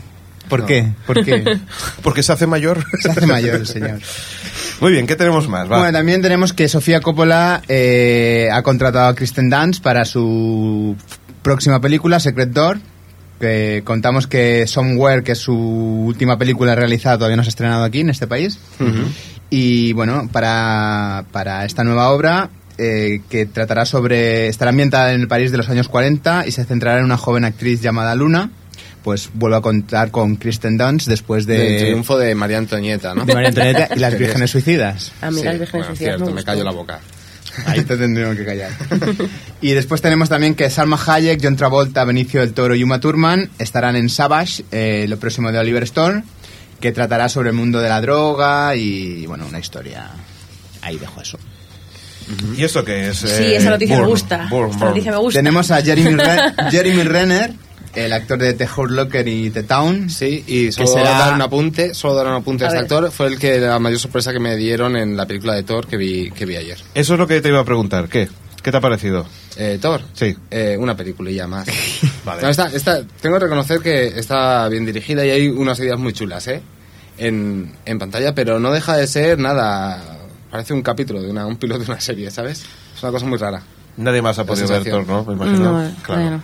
¿Por 0.50 0.62
No. 0.62 0.66
qué? 0.66 0.88
¿Por 1.06 1.24
qué? 1.26 1.60
Porque 2.02 2.24
se 2.24 2.32
hace 2.32 2.48
mayor. 2.48 2.84
Se 3.02 3.12
hace 3.12 3.28
mayor 3.28 3.68
señor. 3.68 4.00
Muy 4.80 4.94
bien, 4.94 5.06
¿qué 5.06 5.16
tenemos 5.16 5.48
más? 5.50 5.70
Va. 5.70 5.78
Bueno, 5.80 5.92
también 5.92 6.22
tenemos 6.22 6.54
que 6.54 6.68
Sofía 6.70 7.02
Coppola 7.02 7.62
eh, 7.68 8.48
ha 8.52 8.64
contratado 8.64 9.10
a 9.10 9.14
Kristen 9.16 9.50
Dunst 9.50 9.84
para 9.84 10.06
su 10.06 10.96
próxima 11.48 11.80
película, 11.80 12.20
Secret 12.20 12.50
Door. 12.50 12.80
Que 13.40 13.84
contamos 13.86 14.28
que 14.28 14.66
Somewhere, 14.68 15.24
que 15.24 15.34
es 15.34 15.38
su 15.38 15.56
última 15.56 16.38
película 16.38 16.76
realizada, 16.76 17.18
todavía 17.18 17.38
no 17.38 17.44
se 17.44 17.50
ha 17.50 17.56
estrenado 17.56 17.84
aquí 17.84 18.02
en 18.02 18.10
este 18.10 18.28
país. 18.28 18.60
Y 19.50 19.94
bueno, 19.94 20.28
para, 20.32 21.24
para 21.32 21.64
esta 21.64 21.84
nueva 21.84 22.10
obra, 22.10 22.50
eh, 22.78 23.22
que 23.30 23.46
tratará 23.46 23.86
sobre. 23.86 24.48
estará 24.48 24.70
ambientada 24.70 25.14
en 25.14 25.22
el 25.22 25.28
París 25.28 25.52
de 25.52 25.58
los 25.58 25.70
años 25.70 25.88
40 25.88 26.48
y 26.48 26.52
se 26.52 26.66
centrará 26.66 27.00
en 27.00 27.06
una 27.06 27.18
joven 27.18 27.46
actriz 27.46 27.82
llamada 27.82 28.14
Luna. 28.16 28.50
Pues 29.04 29.30
vuelvo 29.34 29.56
a 29.56 29.62
contar 29.62 30.12
con 30.12 30.36
Kristen 30.36 30.78
Dunst 30.78 31.08
después 31.08 31.46
de. 31.46 31.78
El 31.78 31.84
triunfo 31.86 32.18
de 32.18 32.36
María 32.36 32.58
Antonieta, 32.58 33.16
¿no? 33.16 33.24
de 33.24 33.34
María 33.34 33.50
Antonieta 33.50 33.90
y 33.96 34.00
las 34.00 34.18
vírgenes 34.20 34.52
suicidas. 34.52 35.14
A 35.22 35.32
mí 35.32 35.40
Sí, 35.40 35.46
las 35.46 35.60
vírgenes 35.60 35.72
bueno, 35.72 35.86
suicidas 35.88 36.16
cierto, 36.18 36.26
me 36.34 36.42
me 36.42 36.44
callo 36.44 36.64
la 36.64 36.72
boca. 36.72 37.00
Ahí 37.66 37.84
te 37.84 37.98
tendríamos 37.98 38.38
que 38.38 38.46
callar. 38.46 38.72
y 39.62 39.72
después 39.72 40.02
tenemos 40.02 40.30
también 40.30 40.56
que 40.56 40.70
Salma 40.70 41.00
Hayek, 41.06 41.40
John 41.42 41.56
Travolta, 41.56 42.04
Benicio 42.06 42.42
del 42.42 42.54
Toro 42.54 42.76
y 42.76 42.84
Uma 42.84 43.00
Thurman 43.00 43.50
estarán 43.60 43.96
en 43.96 44.10
Savage, 44.10 44.64
eh, 44.72 45.06
lo 45.10 45.18
próximo 45.18 45.52
de 45.52 45.60
Oliver 45.60 45.84
Stone, 45.84 46.24
que 46.80 46.92
tratará 46.92 47.28
sobre 47.30 47.50
el 47.50 47.56
mundo 47.56 47.80
de 47.82 47.90
la 47.90 48.00
droga 48.02 48.76
y, 48.76 49.26
bueno, 49.26 49.46
una 49.48 49.60
historia. 49.60 50.10
Ahí 50.82 50.98
dejo 50.98 51.20
eso. 51.22 51.40
¿Y 52.58 52.64
esto 52.64 52.84
qué 52.84 53.10
es? 53.10 53.18
Sí, 53.20 53.28
Eh, 53.30 53.56
esa 53.56 53.70
noticia 53.70 53.98
me 54.00 54.06
gusta. 54.06 54.48
Bourne. 54.50 54.76
noticia 54.78 55.12
me 55.12 55.18
gusta. 55.18 55.40
Tenemos 55.40 55.72
a 55.72 55.82
Jeremy, 55.82 56.12
Ren- 56.16 56.54
Jeremy 56.72 57.04
Renner, 57.04 57.54
el 58.06 58.14
actor 58.14 58.38
de 58.40 58.54
The 58.54 58.68
Hurt 58.76 58.92
Locker 58.92 59.28
y 59.28 59.50
The 59.50 59.64
Town. 59.64 60.10
Sí, 60.10 60.44
y 60.48 60.66
que 60.68 60.72
solo 60.72 60.88
será- 60.88 61.10
dar 61.18 61.34
un 61.34 61.42
apunte, 61.42 61.94
solo 61.94 62.16
dar 62.16 62.28
un 62.28 62.34
apunte 62.34 62.64
a, 62.64 62.68
A 62.68 62.70
este 62.70 62.80
actor, 62.82 63.12
fue 63.12 63.28
el 63.28 63.40
que 63.40 63.60
la 63.60 63.80
mayor 63.80 64.00
sorpresa 64.00 64.32
que 64.32 64.40
me 64.40 64.56
dieron 64.56 64.96
en 64.96 65.18
la 65.18 65.26
película 65.26 65.54
de 65.54 65.64
Thor 65.64 65.88
que 65.88 65.98
vi, 65.98 66.32
que 66.32 66.46
vi 66.46 66.56
ayer. 66.56 66.78
Eso 66.94 67.14
es 67.14 67.20
lo 67.20 67.28
que 67.28 67.42
te 67.42 67.50
iba 67.50 67.60
a 67.60 67.66
preguntar. 67.66 68.08
¿Qué? 68.08 68.30
¿Qué 68.64 68.72
te 68.72 68.78
ha 68.78 68.82
parecido? 68.82 69.26
Eh, 69.56 69.78
Thor. 69.82 70.02
Sí. 70.14 70.36
Eh, 70.52 70.76
una 70.80 70.96
peliculilla 70.96 71.48
más. 71.48 71.68
Vale. 72.26 72.42
No, 72.42 72.50
esta- 72.50 72.68
esta- 72.68 73.04
tengo 73.22 73.38
que 73.38 73.44
reconocer 73.46 73.80
que 73.80 74.08
está 74.08 74.68
bien 74.70 74.86
dirigida 74.86 75.26
y 75.26 75.30
hay 75.30 75.48
unas 75.48 75.80
ideas 75.80 75.98
muy 75.98 76.14
chulas, 76.14 76.48
¿eh? 76.48 76.62
En, 77.18 77.74
en 77.86 77.98
pantalla, 78.00 78.36
pero 78.36 78.60
no 78.60 78.72
deja 78.72 78.96
de 78.96 79.08
ser 79.08 79.40
nada. 79.40 80.20
Parece 80.52 80.74
un 80.74 80.82
capítulo 80.82 81.22
de 81.22 81.30
una, 81.32 81.46
un 81.46 81.58
piloto 81.58 81.84
de 81.84 81.92
una 81.92 82.00
serie, 82.00 82.30
¿sabes? 82.30 82.64
Es 82.96 83.04
una 83.04 83.12
cosa 83.12 83.26
muy 83.26 83.38
rara. 83.38 83.62
Nadie 83.98 84.22
más 84.22 84.38
ha 84.38 84.46
podido 84.46 84.68
ver. 84.68 84.84
Thor, 84.84 85.08
¿no? 85.08 85.24
Me 85.26 85.34
imagino. 85.34 85.72
No, 85.84 85.96
claro. 86.04 86.22
bueno. 86.22 86.44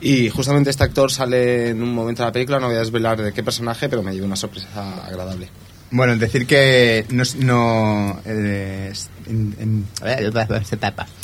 Y 0.00 0.28
justamente 0.30 0.70
este 0.70 0.84
actor 0.84 1.10
sale 1.10 1.70
en 1.70 1.82
un 1.82 1.92
momento 1.92 2.22
de 2.22 2.28
la 2.28 2.32
película, 2.32 2.60
no 2.60 2.66
voy 2.68 2.76
a 2.76 2.80
desvelar 2.80 3.20
de 3.20 3.32
qué 3.32 3.42
personaje, 3.42 3.88
pero 3.88 4.02
me 4.02 4.12
lleva 4.12 4.26
una 4.26 4.36
sorpresa 4.36 4.68
agradable. 5.04 5.48
Bueno, 5.90 6.14
decir 6.16 6.46
que 6.46 7.06
no... 7.10 7.24
no 7.38 8.20
eh. 8.26 8.92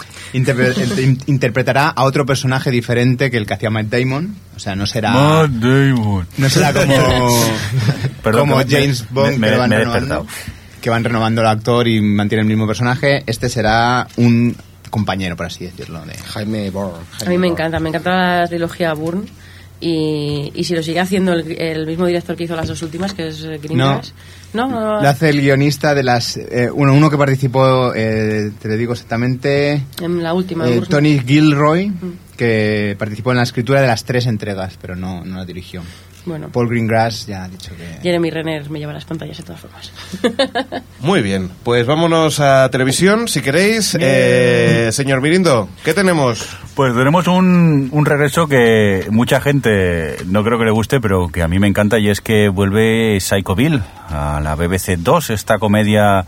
Interpre- 0.32 0.98
in- 1.02 1.20
interpretará 1.26 1.88
a 1.90 2.02
otro 2.04 2.26
personaje 2.26 2.70
diferente 2.70 3.30
que 3.30 3.36
el 3.36 3.46
que 3.46 3.54
hacía 3.54 3.70
Matt 3.70 3.86
Damon. 3.86 4.34
O 4.56 4.58
sea, 4.58 4.74
no 4.74 4.86
será... 4.86 5.12
Matt 5.12 5.50
Damon. 5.50 6.26
No 6.38 6.48
será 6.48 6.72
como, 6.72 6.94
Perdón, 8.22 8.48
como 8.48 8.56
me- 8.56 8.64
James 8.68 9.04
Bond 9.10 9.38
me- 9.38 9.46
que, 9.48 9.52
me- 9.52 9.58
van 9.58 9.70
renovando, 9.70 10.26
que 10.80 10.90
van 10.90 11.04
renovando 11.04 11.40
el 11.42 11.46
actor 11.46 11.86
y 11.86 12.00
mantienen 12.00 12.46
el 12.46 12.48
mismo 12.48 12.66
personaje. 12.66 13.22
Este 13.26 13.48
será 13.48 14.08
un 14.16 14.56
compañero, 14.94 15.36
por 15.36 15.46
así 15.46 15.64
decirlo. 15.64 16.00
De... 16.06 16.14
Jaime 16.16 16.70
Bourne. 16.70 16.98
A 17.20 17.24
mí 17.28 17.30
me 17.30 17.34
Bourne. 17.36 17.48
encanta, 17.48 17.80
me 17.80 17.88
encanta 17.90 18.40
la 18.42 18.46
trilogía 18.48 18.94
Bourne. 18.94 19.24
Y, 19.80 20.50
y 20.54 20.64
si 20.64 20.74
lo 20.74 20.82
sigue 20.82 21.00
haciendo 21.00 21.32
el, 21.34 21.60
el 21.60 21.86
mismo 21.86 22.06
director 22.06 22.34
que 22.36 22.44
hizo 22.44 22.56
las 22.56 22.68
dos 22.68 22.80
últimas, 22.82 23.12
que 23.12 23.28
es 23.28 23.42
eh, 23.44 23.58
Green 23.62 23.76
No. 23.78 23.94
Grass. 23.94 24.14
No, 24.54 24.68
no, 24.68 24.80
no. 24.80 25.02
Lo 25.02 25.08
hace 25.08 25.28
el 25.30 25.40
guionista 25.42 25.94
de 25.94 26.02
las... 26.04 26.36
eh, 26.38 26.70
uno, 26.72 26.94
uno 26.94 27.10
que 27.10 27.18
participó, 27.18 27.92
eh, 27.94 28.52
te 28.62 28.68
lo 28.68 28.76
digo 28.76 28.92
exactamente, 28.92 29.82
En 30.00 30.22
la 30.22 30.32
última. 30.32 30.66
eh. 30.70 30.80
Tony 30.88 31.18
Gilroy, 31.18 31.92
que 32.36 32.94
participó 32.98 33.32
en 33.32 33.38
la 33.38 33.42
escritura 33.42 33.80
de 33.82 33.88
las 33.88 34.04
tres 34.04 34.26
entregas, 34.26 34.78
pero 34.80 34.94
no, 34.96 35.24
no 35.24 35.36
la 35.38 35.44
dirigió. 35.44 35.82
Bueno, 36.26 36.48
Paul 36.50 36.68
Greengrass 36.68 37.26
ya 37.26 37.44
ha 37.44 37.48
dicho 37.48 37.72
que... 37.76 38.00
Jeremy 38.02 38.30
Renner 38.30 38.70
me 38.70 38.78
lleva 38.78 38.92
las 38.92 39.04
pantallas 39.04 39.36
de 39.36 39.42
todas 39.44 39.60
formas. 39.60 39.92
Muy 41.00 41.20
bien, 41.22 41.50
pues 41.62 41.86
vámonos 41.86 42.40
a 42.40 42.70
televisión, 42.70 43.28
si 43.28 43.42
queréis. 43.42 43.96
Eh, 44.00 44.88
señor 44.92 45.20
Mirindo, 45.20 45.68
¿qué 45.84 45.92
tenemos? 45.92 46.48
Pues 46.74 46.94
tenemos 46.94 47.26
un, 47.28 47.88
un 47.92 48.06
regreso 48.06 48.48
que 48.48 49.06
mucha 49.10 49.40
gente 49.40 50.16
no 50.26 50.42
creo 50.42 50.58
que 50.58 50.64
le 50.64 50.70
guste, 50.70 51.00
pero 51.00 51.28
que 51.28 51.42
a 51.42 51.48
mí 51.48 51.58
me 51.58 51.68
encanta 51.68 51.98
y 51.98 52.08
es 52.08 52.20
que 52.20 52.48
vuelve 52.48 53.20
Psycho 53.20 53.54
Bill 53.54 53.82
a 54.08 54.40
la 54.42 54.54
BBC 54.54 54.96
2, 54.98 55.30
esta 55.30 55.58
comedia, 55.58 56.24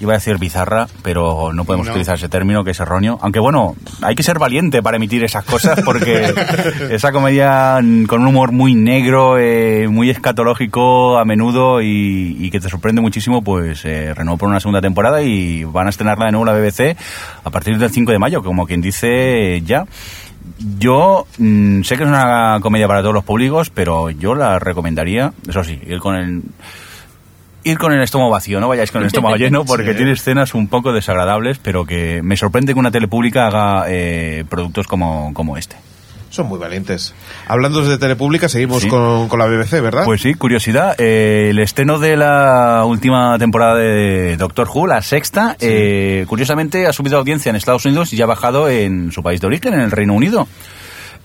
iba 0.00 0.12
a 0.12 0.16
decir 0.16 0.36
bizarra, 0.38 0.86
pero 1.02 1.52
no 1.52 1.64
podemos 1.64 1.86
No. 1.86 1.92
utilizar 1.92 2.16
ese 2.16 2.28
término 2.28 2.64
que 2.64 2.72
es 2.72 2.80
erróneo. 2.80 3.18
Aunque 3.22 3.40
bueno, 3.40 3.76
hay 4.02 4.14
que 4.14 4.22
ser 4.22 4.38
valiente 4.38 4.82
para 4.82 4.96
emitir 4.98 5.24
esas 5.24 5.44
cosas 5.44 5.80
porque 5.84 6.32
esa 6.90 7.12
comedia 7.12 7.80
mm, 7.82 8.04
con 8.04 8.20
un 8.20 8.28
humor 8.28 8.52
muy 8.52 8.74
negro, 8.74 9.38
eh, 9.38 9.88
muy 9.88 10.10
escatológico 10.10 11.18
a 11.18 11.24
menudo 11.24 11.80
y, 11.80 12.36
y 12.38 12.50
que 12.50 12.60
te 12.60 12.68
sorprende 12.68 13.00
muchísimo, 13.00 13.42
pues 13.42 13.84
eh, 13.84 14.12
renovó 14.14 14.36
por 14.38 14.48
una 14.48 14.60
segunda 14.60 14.80
temporada 14.80 15.22
y 15.22 15.64
van 15.64 15.86
a 15.86 15.90
estrenarla 15.90 16.26
de 16.26 16.32
nuevo 16.32 16.44
la 16.44 16.52
BBC 16.52 16.96
a 17.44 17.50
partir 17.50 17.78
del 17.78 17.90
5 17.90 18.12
de 18.12 18.18
mayo, 18.18 18.42
como 18.42 18.66
quien 18.66 18.80
dice 18.82 19.62
ya. 19.64 19.84
Yo 20.78 21.26
mm, 21.38 21.82
sé 21.82 21.96
que 21.96 22.04
es 22.04 22.08
una 22.08 22.58
comedia 22.62 22.86
para 22.88 23.00
todos 23.02 23.14
los 23.14 23.24
públicos, 23.24 23.70
pero 23.70 24.10
yo 24.10 24.34
la 24.34 24.58
recomendaría, 24.58 25.32
eso 25.48 25.64
sí, 25.64 25.78
ir 25.86 25.98
con 26.00 26.16
el 26.16 26.42
ir 27.66 27.78
con 27.78 27.92
el 27.92 28.02
estómago 28.02 28.30
vacío, 28.30 28.60
no 28.60 28.68
vayáis 28.68 28.92
con 28.92 29.02
el 29.02 29.08
estómago 29.08 29.36
lleno 29.36 29.64
porque 29.66 29.94
tiene 29.94 30.12
escenas 30.12 30.54
un 30.54 30.68
poco 30.68 30.92
desagradables, 30.92 31.58
pero 31.58 31.84
que 31.84 32.20
me 32.22 32.36
sorprende 32.36 32.72
que 32.72 32.78
una 32.78 32.90
tele 32.90 33.08
pública 33.08 33.46
haga 33.48 33.86
eh, 33.88 34.44
productos 34.48 34.86
como, 34.86 35.34
como 35.34 35.56
este. 35.56 35.76
Son 36.30 36.46
muy 36.48 36.58
valientes. 36.58 37.14
Hablando 37.46 37.82
de 37.82 37.98
Telepública, 37.98 38.48
seguimos 38.48 38.82
Sí. 38.82 38.88
con, 38.88 39.28
con 39.28 39.38
la 39.38 39.46
BBC, 39.46 39.80
¿verdad? 39.80 40.04
Pues 40.04 40.20
sí, 40.20 40.34
curiosidad, 40.34 40.94
eh, 40.98 41.48
el 41.50 41.58
estreno 41.60 41.98
de 41.98 42.16
la 42.16 42.84
última 42.84 43.38
temporada 43.38 43.76
de 43.76 44.36
Doctor 44.36 44.68
Who, 44.72 44.86
la 44.86 45.00
sexta, 45.02 45.56
eh, 45.60 46.24
curiosamente 46.28 46.86
ha 46.86 46.92
subido 46.92 47.16
audiencia 47.18 47.50
en 47.50 47.56
Estados 47.56 47.84
Unidos 47.86 48.12
y 48.12 48.16
ya 48.16 48.24
ha 48.24 48.28
bajado 48.28 48.68
en 48.68 49.12
su 49.12 49.22
país 49.22 49.40
de 49.40 49.46
origen, 49.46 49.74
en 49.74 49.80
el 49.80 49.90
Reino 49.90 50.12
Unido. 50.14 50.46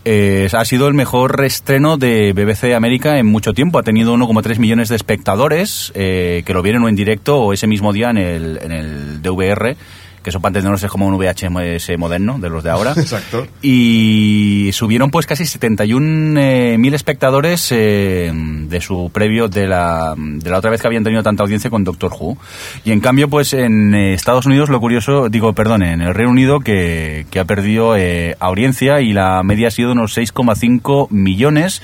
Eh, 0.03 0.49
ha 0.51 0.65
sido 0.65 0.87
el 0.87 0.95
mejor 0.95 1.43
estreno 1.43 1.97
de 1.97 2.33
BBC 2.33 2.73
América 2.73 3.19
en 3.19 3.27
mucho 3.27 3.53
tiempo. 3.53 3.77
Ha 3.77 3.83
tenido 3.83 4.15
1,3 4.15 4.57
millones 4.57 4.89
de 4.89 4.95
espectadores 4.95 5.91
eh, 5.93 6.41
que 6.45 6.53
lo 6.53 6.63
vieron 6.63 6.83
o 6.83 6.89
en 6.89 6.95
directo 6.95 7.39
o 7.39 7.53
ese 7.53 7.67
mismo 7.67 7.93
día 7.93 8.09
en 8.09 8.17
el, 8.17 8.59
en 8.63 8.71
el 8.71 9.21
DVR, 9.21 9.77
que 10.23 10.31
son 10.31 10.41
para 10.41 10.51
entendernos 10.51 10.83
es 10.83 10.89
como 10.89 11.07
un 11.07 11.17
VHS 11.17 11.97
moderno 11.97 12.37
de 12.39 12.49
los 12.49 12.63
de 12.63 12.69
ahora. 12.69 12.93
Exacto. 12.97 13.47
Y 13.61 14.69
subieron 14.73 15.11
pues 15.11 15.25
casi 15.25 15.45
71 15.45 16.39
eh, 16.39 16.77
mil 16.77 16.93
espectadores 16.93 17.71
eh, 17.71 18.31
de 18.33 18.81
su 18.81 19.09
previo 19.13 19.47
de 19.47 19.67
la, 19.67 20.15
de 20.17 20.49
la 20.49 20.57
otra 20.57 20.71
vez 20.71 20.81
que 20.81 20.87
habían 20.87 21.03
tenido 21.03 21.23
tanta 21.23 21.43
audiencia 21.43 21.69
con 21.69 21.83
Doctor 21.83 22.11
Who. 22.17 22.37
Y 22.85 22.91
en 22.91 22.99
cambio 22.99 23.29
pues 23.29 23.53
en 23.53 23.93
eh, 23.93 24.13
Estados 24.13 24.45
Unidos 24.45 24.69
lo 24.69 24.79
curioso, 24.79 25.29
digo, 25.29 25.53
perdón, 25.53 25.83
en 25.83 26.01
el 26.01 26.13
Reino 26.13 26.31
Unido 26.31 26.59
que, 26.59 27.25
que 27.31 27.39
ha 27.39 27.45
perdido 27.45 27.95
eh, 27.95 28.35
audiencia 28.39 29.01
y 29.01 29.13
la 29.13 29.41
media 29.43 29.69
ha 29.69 29.71
sido 29.71 29.91
unos 29.91 30.17
6,5 30.17 31.09
millones, 31.09 31.81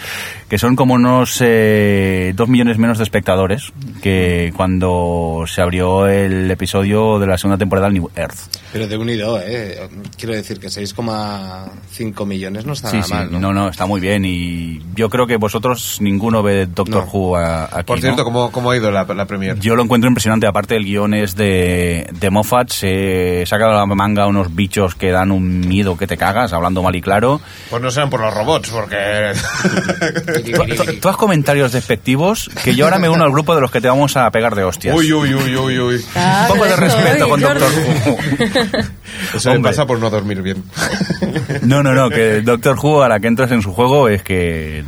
que 0.49 0.57
son 0.57 0.75
como 0.75 0.95
unos 0.95 1.39
eh, 1.41 2.33
2 2.35 2.49
millones 2.49 2.77
menos 2.77 2.97
de 2.97 3.03
espectadores 3.03 3.71
que 4.01 4.53
cuando 4.55 5.45
se 5.47 5.61
abrió 5.61 6.07
el 6.07 6.49
episodio 6.51 7.19
de 7.19 7.27
la 7.27 7.37
segunda 7.37 7.57
temporada 7.57 7.87
del 7.87 7.95
New 7.95 8.09
Earth. 8.15 8.26
Pero 8.73 8.87
de 8.87 8.97
unido, 8.97 9.39
¿eh? 9.41 9.87
Quiero 10.17 10.33
decir 10.33 10.59
que 10.59 10.67
6,5 10.67 12.25
millones 12.25 12.65
no 12.65 12.73
está 12.73 12.89
Sí, 12.89 12.97
nada 12.97 13.07
sí, 13.07 13.13
mal, 13.13 13.31
¿no? 13.31 13.39
no, 13.39 13.53
no, 13.53 13.69
está 13.69 13.85
muy 13.85 13.99
bien 14.01 14.23
y 14.25 14.81
yo 14.95 15.09
creo 15.09 15.25
que 15.27 15.37
vosotros 15.37 15.97
ninguno 16.01 16.43
ve 16.43 16.65
Doctor 16.67 17.05
No. 17.05 17.11
Who 17.11 17.37
a- 17.37 17.65
aquí. 17.65 17.83
Por 17.85 17.99
cierto, 18.01 18.19
¿no? 18.19 18.23
¿cómo, 18.25 18.51
cómo 18.51 18.71
ha 18.71 18.77
ido 18.77 18.91
la, 18.91 19.03
la 19.05 19.25
premier? 19.25 19.57
Yo 19.59 19.75
lo 19.75 19.83
encuentro 19.83 20.07
impresionante, 20.09 20.47
aparte 20.47 20.75
el 20.75 20.83
guion 20.85 21.13
es 21.13 21.35
de, 21.35 22.07
de 22.11 22.29
Moffat, 22.29 22.69
se 22.71 23.43
saca 23.45 23.67
de 23.67 23.73
la 23.73 23.85
manga 23.85 24.27
unos 24.27 24.53
bichos 24.55 24.95
que 24.95 25.11
dan 25.11 25.31
un 25.31 25.61
miedo 25.61 25.97
que 25.97 26.07
te 26.07 26.17
cagas, 26.17 26.53
hablando 26.53 26.83
mal 26.83 26.95
y 26.95 27.01
claro. 27.01 27.39
Pues 27.69 27.81
no 27.81 27.89
sean 27.91 28.09
por 28.09 28.19
los 28.21 28.33
robots, 28.33 28.69
porque... 28.69 29.31
To- 30.77 30.93
Todos 31.01 31.17
comentarios 31.17 31.71
despectivos 31.71 32.49
que 32.63 32.75
yo 32.75 32.85
ahora 32.85 32.99
me 32.99 33.09
uno 33.09 33.23
al 33.23 33.31
grupo 33.31 33.55
de 33.55 33.61
los 33.61 33.71
que 33.71 33.81
te 33.81 33.87
vamos 33.87 34.15
a 34.17 34.29
pegar 34.31 34.55
de 34.55 34.63
hostias. 34.63 34.95
uy, 34.95 35.11
uy, 35.13 35.33
uy, 35.33 35.55
uy, 35.55 35.79
uy. 35.79 36.05
Ah, 36.15 36.47
un 36.49 36.55
poco 36.55 36.65
de 36.69 36.75
respeto 36.75 37.29
con. 37.29 37.39
Doctor 37.41 37.69
Who. 38.05 38.16
Eso 39.35 39.51
me 39.53 39.59
pasa 39.59 39.85
por 39.85 39.99
no 39.99 40.09
dormir 40.09 40.41
bien. 40.41 40.63
No, 41.63 41.83
no, 41.83 41.93
no, 41.93 42.09
que 42.09 42.41
Doctor 42.41 42.77
Who 42.81 43.03
a 43.03 43.09
la 43.09 43.19
que 43.19 43.27
entras 43.27 43.51
en 43.51 43.61
su 43.61 43.73
juego 43.73 44.07
es 44.07 44.23
que 44.23 44.83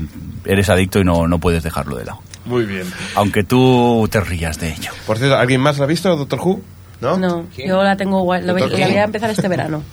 eres 0.46 0.70
adicto 0.70 1.00
y 1.00 1.04
no, 1.04 1.28
no 1.28 1.40
puedes 1.40 1.64
dejarlo 1.64 1.98
de 1.98 2.06
lado. 2.06 2.20
Muy 2.46 2.66
bien. 2.66 2.86
Aunque 3.16 3.44
tú 3.44 4.08
te 4.12 4.20
rías 4.22 4.60
de 4.60 4.72
ello. 4.72 4.92
Por 5.06 5.18
cierto, 5.18 5.38
¿alguien 5.38 5.62
más 5.62 5.78
la 5.78 5.86
ha 5.86 5.88
visto, 5.88 6.16
Doctor 6.16 6.40
Who? 6.40 6.62
¿No? 7.02 7.18
No, 7.18 7.46
yo 7.58 7.82
la 7.84 7.96
tengo 7.96 8.22
guay. 8.24 8.44
Doctor 8.44 8.72
la 8.72 8.88
voy 8.88 8.98
a 8.98 9.04
empezar 9.04 9.30
este 9.30 9.48
verano. 9.48 9.84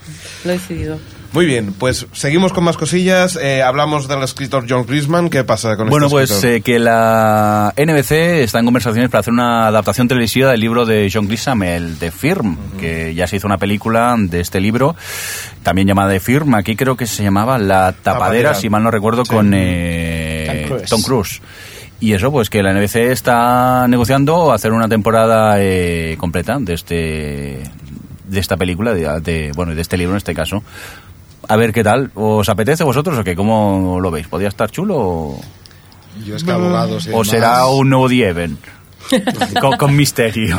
Lo 0.44 0.50
he 0.50 0.54
decidido. 0.54 0.98
Muy 1.36 1.46
bien, 1.46 1.74
pues 1.78 2.06
seguimos 2.12 2.52
con 2.54 2.64
más 2.64 2.76
cosillas. 2.78 3.36
Eh, 3.36 3.62
hablamos 3.62 4.08
del 4.08 4.22
escritor 4.22 4.64
John 4.68 4.86
Grisman. 4.86 5.28
¿Qué 5.28 5.44
pasa 5.44 5.76
con 5.76 5.88
Bueno, 5.90 6.06
este 6.06 6.14
pues 6.16 6.30
escritor? 6.30 6.50
eh, 6.56 6.60
que 6.62 6.78
la 6.78 7.74
NBC 7.76 8.42
está 8.42 8.58
en 8.58 8.64
conversaciones 8.64 9.10
para 9.10 9.20
hacer 9.20 9.34
una 9.34 9.66
adaptación 9.66 10.08
televisiva 10.08 10.50
del 10.50 10.60
libro 10.60 10.86
de 10.86 11.10
John 11.12 11.28
Grisham, 11.28 11.62
el 11.62 11.98
de 11.98 12.10
Firm, 12.10 12.56
que 12.80 13.14
ya 13.14 13.26
se 13.26 13.36
hizo 13.36 13.46
una 13.46 13.58
película 13.58 14.16
de 14.18 14.40
este 14.40 14.60
libro, 14.60 14.96
también 15.62 15.86
llamada 15.86 16.08
de 16.08 16.20
Firm. 16.20 16.54
Aquí 16.54 16.74
creo 16.74 16.96
que 16.96 17.06
se 17.06 17.22
llamaba 17.22 17.58
La 17.58 17.92
Tapadera, 17.92 18.14
Tapadera. 18.18 18.54
si 18.54 18.70
mal 18.70 18.82
no 18.82 18.90
recuerdo, 18.90 19.24
con 19.24 19.52
eh, 19.54 20.46
Tom 20.48 20.68
Cruise. 20.78 20.88
Tom 20.90 21.02
Cruise. 21.02 21.42
Y 22.00 22.12
eso, 22.14 22.32
pues 22.32 22.48
que 22.48 22.62
la 22.62 22.72
NBC 22.72 22.96
está 23.10 23.86
negociando 23.88 24.52
hacer 24.52 24.72
una 24.72 24.88
temporada 24.88 25.56
eh, 25.58 26.16
completa 26.18 26.56
de 26.60 26.72
este 26.74 27.62
de 28.26 28.40
esta 28.40 28.56
película, 28.56 28.92
de, 28.92 29.20
de- 29.20 29.52
bueno, 29.54 29.72
de 29.74 29.80
este 29.80 29.96
libro 29.96 30.14
en 30.14 30.16
este 30.16 30.34
caso. 30.34 30.62
A 31.48 31.56
ver 31.56 31.72
qué 31.72 31.84
tal. 31.84 32.10
¿Os 32.14 32.48
apetece 32.48 32.84
vosotros 32.84 33.18
o 33.18 33.24
qué? 33.24 33.34
¿Cómo 33.36 33.98
lo 34.00 34.10
veis? 34.10 34.26
¿Podría 34.26 34.48
estar 34.48 34.70
chulo 34.70 34.96
o, 34.98 35.40
Yo 36.24 36.36
es 36.36 36.44
que 36.44 36.50
abogados 36.50 37.06
y 37.06 37.10
o 37.10 37.12
demás- 37.12 37.28
será 37.28 37.66
un 37.66 37.88
nuevo 37.90 38.08
The 38.08 38.28
Event? 38.28 38.60
con, 39.60 39.76
con 39.76 39.94
misterio. 39.94 40.56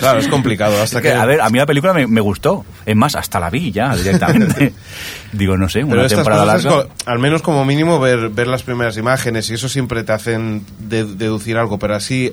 Claro, 0.00 0.18
es 0.18 0.26
complicado. 0.26 0.82
Hasta 0.82 1.00
que, 1.00 1.12
a 1.12 1.24
ver, 1.24 1.40
a 1.40 1.48
mí 1.48 1.58
la 1.60 1.66
película 1.66 1.92
me, 1.92 2.08
me 2.08 2.20
gustó. 2.20 2.64
Es 2.84 2.96
más, 2.96 3.14
hasta 3.14 3.38
la 3.38 3.50
vi 3.50 3.70
ya 3.70 3.94
directamente. 3.94 4.72
Digo, 5.32 5.56
no 5.56 5.68
sé, 5.68 5.84
una 5.84 6.08
temporada 6.08 6.44
larga. 6.44 6.86
al 7.06 7.18
menos 7.20 7.40
como 7.40 7.64
mínimo, 7.64 8.00
ver, 8.00 8.30
ver 8.30 8.48
las 8.48 8.64
primeras 8.64 8.96
imágenes 8.96 9.48
y 9.50 9.54
eso 9.54 9.68
siempre 9.68 10.02
te 10.02 10.10
hacen 10.12 10.64
de- 10.80 11.04
deducir 11.04 11.56
algo, 11.56 11.78
pero 11.78 11.94
así 11.94 12.32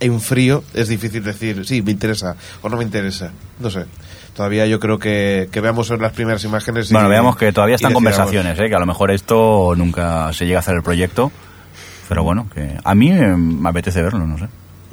en 0.00 0.20
frío 0.20 0.64
es 0.74 0.88
difícil 0.88 1.22
decir, 1.22 1.64
sí, 1.64 1.80
me 1.80 1.92
interesa 1.92 2.34
o 2.62 2.68
no 2.68 2.76
me 2.76 2.82
interesa. 2.82 3.30
No 3.60 3.70
sé. 3.70 3.84
Todavía 4.34 4.66
yo 4.66 4.80
creo 4.80 4.98
que, 4.98 5.48
que 5.52 5.60
veamos 5.60 5.88
las 5.90 6.12
primeras 6.12 6.42
imágenes. 6.44 6.90
y- 6.90 6.92
Bueno, 6.92 7.08
veamos 7.08 7.36
que 7.36 7.52
todavía 7.52 7.76
están 7.76 7.92
conversaciones, 7.92 8.58
¿eh? 8.58 8.68
que 8.68 8.74
a 8.74 8.80
lo 8.80 8.86
mejor 8.86 9.10
esto 9.12 9.74
nunca 9.76 10.32
se 10.32 10.44
llega 10.44 10.58
a 10.58 10.60
hacer 10.60 10.74
el 10.74 10.82
proyecto. 10.82 11.30
Pero 12.08 12.22
bueno, 12.24 12.48
que 12.52 12.76
a 12.82 12.94
mí 12.94 13.10
eh, 13.12 13.34
me 13.36 13.68
apetece 13.68 14.02
verlo, 14.02 14.26
no 14.26 14.36
sé. 14.36 14.46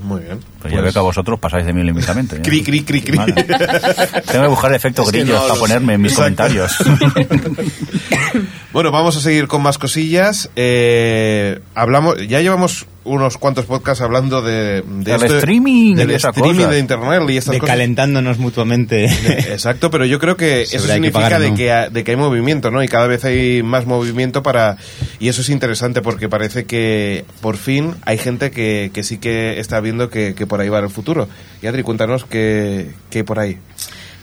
Muy 0.03 0.21
bien. 0.21 0.39
Pero 0.61 0.73
Pues- 0.73 0.83
veo 0.83 0.93
que 0.93 0.99
a 0.99 1.01
vosotros 1.01 1.39
pasáis 1.39 1.65
de 1.65 1.73
mí 1.73 1.83
limitamente. 1.83 2.37
¿eh? 2.37 2.41
Cri, 2.41 2.63
cri, 2.63 2.81
cri, 2.83 3.01
cri. 3.01 3.17
Tengo 3.17 4.43
que 4.43 4.47
buscar 4.47 4.73
efectos 4.73 5.07
Es 5.07 5.11
que 5.11 5.19
grillos 5.21 5.41
no 5.41 5.47
para 5.47 5.59
ponerme 5.59 5.93
en 5.95 6.01
mis 6.01 6.13
Exacto. 6.17 6.43
comentarios. 6.43 6.77
Bueno, 8.73 8.89
vamos 8.91 9.17
a 9.17 9.19
seguir 9.19 9.47
con 9.47 9.61
más 9.61 9.77
cosillas. 9.77 10.49
Eh, 10.55 11.59
hablamos, 11.75 12.15
ya 12.27 12.39
llevamos 12.39 12.85
unos 13.03 13.37
cuantos 13.37 13.65
podcasts 13.65 14.01
hablando 14.01 14.41
de, 14.41 14.81
de 14.83 15.15
esto- 15.15 15.37
streaming 15.39 15.95
del 15.95 16.07
de 16.09 16.15
streaming 16.15 16.53
cosas. 16.53 16.71
de 16.71 16.79
internet 16.79 17.21
y 17.29 17.37
estas 17.37 17.53
De 17.53 17.59
cosas. 17.59 17.73
calentándonos 17.73 18.37
mutuamente. 18.37 19.05
Exacto, 19.51 19.91
pero 19.91 20.05
yo 20.05 20.19
creo 20.19 20.37
que 20.37 20.61
eso 20.61 20.77
que 20.87 20.93
significa 20.93 21.19
pagar 21.19 21.41
o 21.41 21.43
de, 21.43 21.49
no. 21.49 21.55
que, 21.57 21.71
ha- 21.71 21.89
de 21.89 22.03
que 22.05 22.11
hay 22.11 22.17
movimiento, 22.17 22.71
¿no? 22.71 22.81
Y 22.81 22.87
cada 22.87 23.07
vez 23.07 23.25
hay 23.25 23.61
más 23.63 23.85
movimiento 23.87 24.41
para... 24.43 24.77
Y 25.19 25.27
eso 25.27 25.41
es 25.41 25.49
interesante 25.49 26.01
porque 26.01 26.29
parece 26.29 26.63
que 26.65 27.25
por 27.41 27.57
fin 27.57 27.95
hay 28.03 28.17
gente 28.19 28.51
que, 28.51 28.91
que 28.93 29.03
sí 29.03 29.17
que 29.17 29.59
está 29.59 29.81
viendo 29.81 30.09
que, 30.09 30.33
que 30.33 30.47
por 30.47 30.61
ahí 30.61 30.69
va 30.69 30.79
el 30.79 30.89
futuro. 30.89 31.27
Y 31.61 31.67
Adri, 31.67 31.83
cuéntanos 31.83 32.23
qué 32.23 32.91
qué 33.09 33.23
por 33.25 33.39
ahí. 33.39 33.57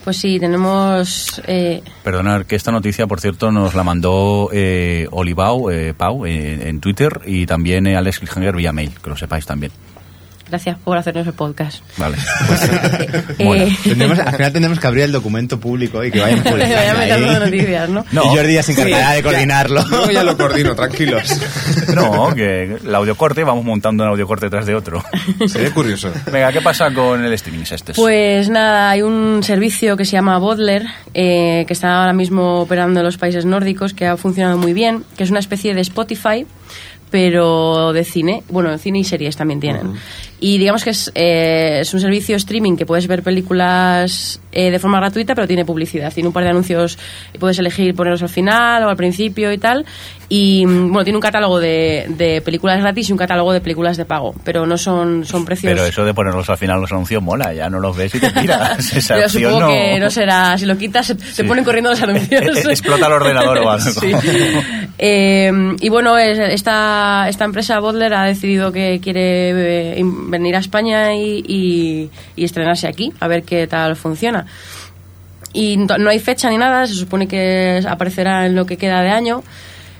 Pues 0.04 0.16
sí, 0.16 0.38
tenemos... 0.40 1.40
eh, 1.46 1.82
Perdonad, 2.02 2.46
que 2.46 2.56
esta 2.56 2.72
noticia, 2.72 3.06
por 3.06 3.20
cierto, 3.20 3.50
nos 3.52 3.74
la 3.74 3.84
mandó 3.84 4.48
eh, 4.52 5.06
Olivau, 5.10 5.70
eh, 5.70 5.92
Pau, 5.94 6.24
eh, 6.24 6.68
en 6.68 6.80
Twitter 6.80 7.20
y 7.26 7.44
también 7.44 7.86
eh, 7.86 7.96
Alex 7.96 8.20
Cliffhanger 8.20 8.56
vía 8.56 8.72
mail, 8.72 8.92
que 9.02 9.10
lo 9.10 9.16
sepáis 9.16 9.44
también. 9.44 9.70
Gracias 10.48 10.76
por 10.78 10.96
hacernos 10.98 11.26
el 11.26 11.32
podcast. 11.34 11.82
Vale. 11.96 12.16
Eh, 13.38 13.44
Mola. 13.44 13.64
Tendremos- 13.84 14.18
al 14.18 14.32
final 14.36 14.52
tendremos 14.52 14.80
que 14.80 14.86
abrir 14.86 15.04
el 15.04 15.12
documento 15.12 15.60
público 15.60 16.02
y 16.04 16.10
que 16.10 16.20
vayan 16.20 16.42
publicando 16.44 17.40
noticias, 17.40 17.88
¿no? 17.88 18.04
No. 18.12 18.24
Y 18.24 18.36
Jordi 18.36 18.54
ya 18.54 18.62
se 18.62 18.72
encargará 18.72 19.12
de 19.12 19.22
coordinarlo. 19.22 19.84
Yo 19.88 20.10
ya 20.10 20.22
lo 20.24 20.36
coordino, 20.36 20.74
tranquilos. 20.74 21.22
No, 21.94 22.34
que 22.34 22.64
el 22.84 22.94
audiocorte, 22.94 23.44
vamos 23.44 23.64
montando 23.64 24.04
un 24.04 24.10
audiocorte 24.10 24.48
tras 24.50 24.66
de 24.66 24.74
otro. 24.74 25.02
Sería 25.46 25.72
curioso. 25.72 26.12
Venga, 26.30 26.52
¿qué 26.52 26.60
pasa 26.60 26.92
con 26.92 27.24
el 27.24 27.32
streaming 27.32 27.64
este? 27.70 27.94
Pues 27.94 28.48
nada, 28.48 28.90
hay 28.90 29.02
un 29.02 29.42
servicio 29.42 29.96
que 29.96 30.04
se 30.04 30.12
llama 30.12 30.38
Bodler, 30.38 30.84
eh, 31.14 31.64
que 31.66 31.72
está 31.72 32.00
ahora 32.00 32.12
mismo 32.12 32.60
operando 32.60 33.00
en 33.00 33.06
los 33.06 33.16
países 33.16 33.44
nórdicos, 33.46 33.94
que 33.94 34.06
ha 34.06 34.16
funcionado 34.16 34.58
muy 34.58 34.72
bien, 34.74 35.04
que 35.16 35.24
es 35.24 35.30
una 35.30 35.40
especie 35.40 35.74
de 35.74 35.80
Spotify, 35.80 36.46
pero 37.10 37.92
de 37.92 38.04
cine. 38.04 38.42
Bueno, 38.48 38.76
cine 38.78 39.00
y 39.00 39.04
series 39.04 39.36
también 39.36 39.60
tienen. 39.60 39.94
Y 40.40 40.58
digamos 40.58 40.84
que 40.84 40.90
es, 40.90 41.10
eh, 41.14 41.78
es 41.80 41.92
un 41.94 42.00
servicio 42.00 42.36
streaming 42.36 42.76
que 42.76 42.86
puedes 42.86 43.06
ver 43.06 43.22
películas 43.22 44.40
eh, 44.58 44.70
de 44.70 44.78
forma 44.78 44.98
gratuita, 44.98 45.34
pero 45.34 45.46
tiene 45.46 45.64
publicidad. 45.64 46.12
Tiene 46.12 46.26
un 46.28 46.32
par 46.32 46.42
de 46.44 46.50
anuncios 46.50 46.98
y 47.32 47.38
puedes 47.38 47.58
elegir 47.58 47.94
ponerlos 47.94 48.22
al 48.22 48.28
final 48.28 48.82
o 48.84 48.88
al 48.88 48.96
principio 48.96 49.52
y 49.52 49.58
tal. 49.58 49.84
Y 50.28 50.66
mm, 50.66 50.88
bueno, 50.92 51.04
tiene 51.04 51.16
un 51.16 51.22
catálogo 51.22 51.58
de, 51.60 52.06
de 52.08 52.40
películas 52.42 52.80
gratis 52.80 53.08
y 53.08 53.12
un 53.12 53.18
catálogo 53.18 53.52
de 53.52 53.60
películas 53.60 53.96
de 53.96 54.04
pago, 54.04 54.34
pero 54.44 54.66
no 54.66 54.76
son, 54.76 55.24
son 55.24 55.44
precios. 55.44 55.72
Pero 55.72 55.86
eso 55.86 56.04
de 56.04 56.12
ponerlos 56.12 56.50
al 56.50 56.58
final 56.58 56.80
los 56.80 56.90
anuncios 56.92 57.22
mola, 57.22 57.52
ya 57.54 57.70
no 57.70 57.78
los 57.80 57.96
ves 57.96 58.14
y 58.14 58.20
te 58.20 58.30
tiras. 58.30 58.92
Esa 58.96 59.14
Pero 59.14 59.28
supongo 59.28 59.60
no- 59.60 59.68
que 59.68 59.98
no 60.00 60.10
será, 60.10 60.58
si 60.58 60.66
lo 60.66 60.76
quitas, 60.76 61.06
se, 61.32 61.44
ponen 61.44 61.64
corriendo 61.64 61.90
los 61.90 62.02
anuncios. 62.02 62.42
Eh, 62.42 62.50
eh, 62.58 62.70
explota 62.70 63.06
el 63.06 63.12
ordenador 63.12 63.58
o 63.58 63.70
algo. 63.70 63.90
Sí. 63.90 64.12
Eh, 64.98 65.50
y 65.80 65.88
bueno, 65.88 66.18
es- 66.18 66.38
esta, 66.38 67.26
esta 67.28 67.44
empresa 67.44 67.78
Bodler 67.80 68.12
ha 68.14 68.24
decidido 68.24 68.72
que 68.72 68.98
quiere 69.00 69.98
eh, 70.00 70.02
venir 70.04 70.56
a 70.56 70.58
España 70.58 71.14
y, 71.14 71.44
y- 71.46 72.10
y 72.36 72.44
estrenarse 72.44 72.88
aquí, 72.88 73.12
a 73.20 73.28
ver 73.28 73.44
qué 73.44 73.66
tal 73.66 73.96
funciona. 73.96 74.46
Y 75.52 75.76
no 75.76 75.98
no 75.98 76.10
hay 76.10 76.18
fecha 76.18 76.50
ni 76.50 76.58
nada, 76.58 76.86
se 76.86 76.94
supone 76.94 77.26
que 77.26 77.82
aparecerá 77.88 78.46
en 78.46 78.54
lo 78.54 78.66
que 78.66 78.76
queda 78.76 79.02
de 79.02 79.10
año. 79.10 79.42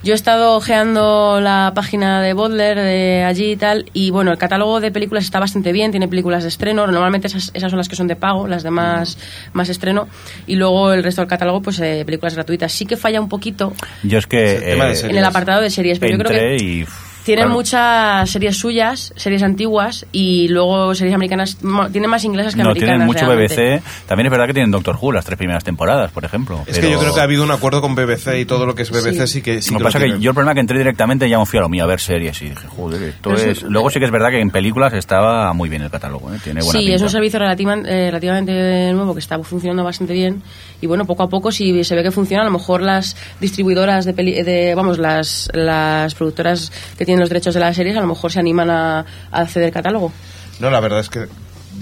Yo 0.04 0.12
he 0.12 0.14
estado 0.14 0.54
ojeando 0.54 1.40
la 1.40 1.72
página 1.74 2.22
de 2.22 2.32
Bodler 2.32 2.78
de 2.78 3.24
allí 3.24 3.52
y 3.52 3.56
tal, 3.56 3.90
y 3.92 4.11
bueno, 4.11 4.30
el 4.30 4.38
catálogo 4.38 4.80
de 4.80 4.92
películas 4.92 5.24
está 5.24 5.40
bastante 5.40 5.72
bien, 5.72 5.90
tiene 5.90 6.06
películas 6.06 6.44
de 6.44 6.50
estreno, 6.50 6.87
normalmente 6.87 7.26
esas, 7.26 7.50
esas 7.52 7.70
son 7.70 7.78
las 7.78 7.88
que 7.88 7.96
son 7.96 8.06
de 8.06 8.14
pago, 8.14 8.46
las 8.46 8.62
demás 8.62 9.18
más 9.54 9.68
estreno, 9.68 10.06
y 10.46 10.54
luego 10.54 10.92
el 10.92 11.02
resto 11.02 11.20
del 11.20 11.28
catálogo, 11.28 11.62
pues 11.62 11.80
eh, 11.80 12.04
películas 12.06 12.34
gratuitas. 12.37 12.72
Sí 12.72 12.87
que 12.87 12.96
falla 12.96 13.20
un 13.20 13.28
poquito 13.28 13.72
Yo 14.04 14.18
es 14.18 14.28
que... 14.28 14.58
eh, 14.72 15.00
en 15.02 15.16
el 15.16 15.24
apartado 15.24 15.62
de 15.62 15.70
series, 15.70 15.98
pero 15.98 16.16
yo 16.16 16.24
creo 16.24 16.30
que 16.30 16.64
y... 16.64 16.87
tienen 17.29 17.45
claro, 17.45 17.55
muchas 17.59 18.31
series 18.31 18.57
suyas, 18.57 19.12
series 19.17 19.43
antiguas, 19.43 20.07
y 20.12 20.49
luego 20.49 20.95
series 20.95 21.14
americanas, 21.14 21.62
mo- 21.62 21.88
tienen 21.91 22.11
más 22.11 22.25
inglesas 22.25 22.55
que 22.55 22.62
No, 22.62 22.71
americanas. 22.71 22.95
tienen 22.95 23.07
mucho 23.07 23.27
realmente. 23.27 23.81
BBC. 23.81 23.83
También 24.07 24.27
es 24.27 24.31
verdad 24.31 24.47
que 24.47 24.55
tienen 24.55 24.71
Doctor 24.71 24.97
Who 25.01 25.12
las 25.12 25.25
tres 25.25 25.38
primeras 25.38 25.62
temporadas, 25.64 26.11
por 26.11 26.25
ejemplo. 26.25 26.61
Es 26.67 26.75
que 26.77 26.81
pero- 26.81 26.93
yo 26.95 26.99
creo 27.01 27.14
que 27.14 27.21
ha 27.21 27.25
habido 27.25 27.45
un 27.45 27.51
acuerdo 27.51 27.81
con 27.81 27.95
BBC 27.95 28.41
y 28.41 28.45
todo 28.45 28.67
lo 28.67 28.75
que 28.75 28.83
es 28.83 28.91
BBC 28.91 29.27
sí, 29.27 29.33
Sí. 29.38 29.43
que 29.43 29.62
sí 29.62 29.71
Lo 29.73 29.79
que 29.79 29.83
que 29.83 29.85
pasa 29.85 29.99
es 29.99 30.03
que 30.03 30.07
tienen. 30.09 30.23
yo 30.23 30.31
el 30.31 30.35
problema 30.35 30.53
es 30.53 30.55
que 30.57 30.61
entré 30.61 30.79
directamente 30.79 31.29
ya 31.29 31.38
me 31.38 31.47
fui 31.47 31.59
a 31.59 31.62
lo 31.62 31.69
mío 31.69 31.85
a 31.85 31.87
ver 31.87 32.01
series 32.01 32.41
y 32.43 32.49
dije, 32.51 32.67
joder, 32.67 33.03
esto 33.03 33.31
Pero 33.31 33.37
es... 33.37 33.59
es- 33.59 33.62
Luego 33.62 33.91
sí 33.91 33.99
que 33.99 34.07
es 34.07 34.11
verdad 34.11 34.31
que 34.31 34.41
en 34.41 34.51
películas 34.51 34.93
estaba 34.95 35.53
muy 35.53 35.69
bien 35.69 35.83
el 35.83 35.91
catálogo, 35.91 36.33
¿eh? 36.33 36.38
tiene 36.43 36.61
buena 36.61 36.73
Sí, 36.73 36.79
pinta. 36.87 36.97
es 36.97 37.03
un 37.03 37.11
servicio 37.11 37.38
relativa- 37.38 37.75
eh, 37.87 38.07
relativamente 38.11 38.93
nuevo 38.93 39.12
que 39.14 39.21
está 39.21 39.38
funcionando 39.41 39.85
bastante 39.85 40.12
bien 40.14 40.43
y 40.81 40.87
bueno, 40.87 41.05
poco 41.05 41.23
a 41.25 41.29
poco 41.29 41.53
si 41.53 41.85
se 41.85 41.95
ve 41.95 42.03
que 42.03 42.11
funciona, 42.11 42.43
a 42.43 42.47
lo 42.47 42.53
mejor 42.53 42.83
las 42.83 43.17
distribuidoras 43.41 44.05
de, 44.05 44.14
peli- 44.14 44.43
de 44.43 44.75
vamos, 44.75 44.99
las, 44.99 45.49
las 45.53 46.14
productoras 46.14 46.73
que 46.97 47.05
tienen 47.05 47.17
los 47.20 47.28
derechos 47.28 47.54
de 47.54 47.61
las 47.61 47.76
series 47.76 47.96
a 47.96 48.00
lo 48.00 48.07
mejor 48.07 48.33
se 48.33 48.40
animan 48.40 48.70
a, 48.70 49.04
a 49.31 49.46
ceder 49.46 49.72
catálogo. 49.72 50.12
No, 50.61 50.70
la 50.70 50.81
verdad 50.81 51.00
es 51.00 51.09
que... 51.09 51.26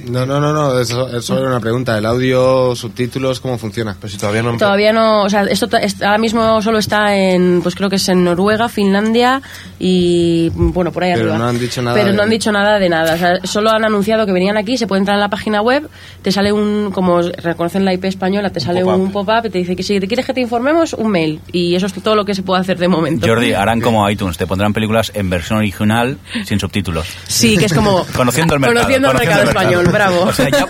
No, 0.08 0.24
no, 0.26 0.40
no, 0.40 0.52
no, 0.52 0.78
es, 0.80 0.90
es 0.90 1.24
solo 1.24 1.46
una 1.48 1.60
pregunta. 1.60 1.96
¿El 1.98 2.06
audio, 2.06 2.74
subtítulos, 2.76 3.40
cómo 3.40 3.58
funciona? 3.58 3.96
Pues 3.98 4.12
si 4.12 4.18
todavía 4.18 4.42
no... 4.42 4.56
Todavía 4.56 4.92
no, 4.92 5.22
o 5.22 5.28
sea, 5.30 5.44
esto 5.44 5.68
ahora 6.02 6.18
mismo 6.18 6.60
solo 6.62 6.78
está 6.78 7.16
en, 7.16 7.60
pues 7.62 7.74
creo 7.74 7.88
que 7.90 7.96
es 7.96 8.08
en 8.08 8.24
Noruega, 8.24 8.68
Finlandia 8.68 9.40
y 9.78 10.50
bueno, 10.54 10.92
por 10.92 11.04
ahí 11.04 11.12
Pero 11.14 11.24
arriba. 11.32 11.38
no 11.38 11.48
han 11.48 11.58
dicho 11.58 11.82
nada 11.82 11.96
Pero 11.96 12.10
de- 12.10 12.16
no 12.16 12.22
han 12.22 12.30
dicho 12.30 12.52
nada 12.52 12.78
de 12.78 12.88
nada, 12.88 13.14
o 13.14 13.18
sea, 13.18 13.40
solo 13.44 13.70
han 13.70 13.84
anunciado 13.84 14.26
que 14.26 14.32
venían 14.32 14.56
aquí, 14.56 14.76
se 14.78 14.86
puede 14.86 15.00
entrar 15.00 15.16
en 15.16 15.20
la 15.20 15.28
página 15.28 15.60
web, 15.62 15.88
te 16.22 16.32
sale 16.32 16.52
un, 16.52 16.90
como 16.92 17.20
reconocen 17.22 17.84
la 17.84 17.92
IP 17.92 18.04
española, 18.04 18.50
te 18.50 18.60
sale 18.60 18.82
pop-up. 18.82 19.00
un 19.00 19.12
pop-up 19.12 19.46
y 19.46 19.50
te 19.50 19.58
dice 19.58 19.76
que 19.76 19.82
si 19.82 20.00
te 20.00 20.06
quieres 20.06 20.24
que 20.26 20.32
te 20.34 20.40
informemos, 20.40 20.92
un 20.94 21.10
mail. 21.10 21.40
Y 21.52 21.74
eso 21.74 21.86
es 21.86 21.92
todo 21.94 22.14
lo 22.14 22.24
que 22.24 22.34
se 22.34 22.42
puede 22.42 22.60
hacer 22.60 22.78
de 22.78 22.88
momento. 22.88 23.26
Jordi, 23.26 23.52
harán 23.52 23.80
como 23.80 24.08
iTunes, 24.08 24.36
te 24.36 24.46
pondrán 24.46 24.72
películas 24.72 25.10
en 25.14 25.28
versión 25.30 25.58
original 25.58 26.18
sin 26.44 26.58
subtítulos. 26.58 27.06
Sí, 27.26 27.56
que 27.56 27.66
es 27.66 27.74
como... 27.74 28.04
Conociendo 28.16 28.54
el 28.54 28.60
mercado. 28.60 28.80
Conociendo 28.80 29.10
el 29.10 29.18
mercado 29.18 29.42
español, 29.44 29.85
bravo. 29.92 30.22
O 30.22 30.32
sea, 30.32 30.48
ya, 30.48 30.66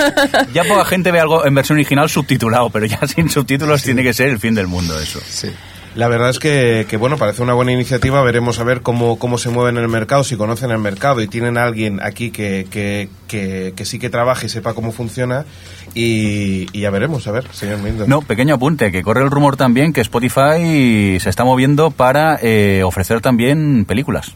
ya 0.52 0.64
poca 0.64 0.84
gente 0.84 1.10
ve 1.12 1.20
algo 1.20 1.44
en 1.46 1.54
versión 1.54 1.76
original 1.76 2.08
subtitulado, 2.08 2.70
pero 2.70 2.86
ya 2.86 3.00
sin 3.06 3.28
subtítulos 3.28 3.82
tiene 3.82 4.02
que 4.02 4.12
ser 4.12 4.28
el 4.28 4.38
fin 4.38 4.54
del 4.54 4.66
mundo 4.66 4.98
eso. 4.98 5.20
Sí. 5.26 5.50
La 5.96 6.08
verdad 6.08 6.28
es 6.28 6.38
que, 6.38 6.86
que, 6.90 6.98
bueno, 6.98 7.16
parece 7.16 7.42
una 7.42 7.54
buena 7.54 7.72
iniciativa. 7.72 8.20
Veremos 8.20 8.58
a 8.58 8.64
ver 8.64 8.82
cómo, 8.82 9.18
cómo 9.18 9.38
se 9.38 9.48
mueven 9.48 9.78
en 9.78 9.82
el 9.82 9.88
mercado, 9.88 10.24
si 10.24 10.36
conocen 10.36 10.70
el 10.70 10.78
mercado 10.78 11.22
y 11.22 11.26
tienen 11.26 11.56
a 11.56 11.64
alguien 11.64 12.00
aquí 12.02 12.30
que, 12.30 12.66
que, 12.70 13.08
que, 13.26 13.72
que 13.74 13.84
sí 13.86 13.98
que 13.98 14.10
trabaje 14.10 14.44
y 14.44 14.48
sepa 14.50 14.74
cómo 14.74 14.92
funciona. 14.92 15.46
Y, 15.94 16.66
y 16.76 16.82
ya 16.82 16.90
veremos, 16.90 17.26
a 17.28 17.32
ver, 17.32 17.48
señor 17.52 17.78
Mindo. 17.78 18.06
No, 18.06 18.20
pequeño 18.20 18.56
apunte, 18.56 18.92
que 18.92 19.02
corre 19.02 19.22
el 19.22 19.30
rumor 19.30 19.56
también 19.56 19.94
que 19.94 20.02
Spotify 20.02 21.18
se 21.18 21.30
está 21.30 21.44
moviendo 21.44 21.90
para 21.90 22.38
eh, 22.42 22.82
ofrecer 22.84 23.22
también 23.22 23.86
películas. 23.86 24.34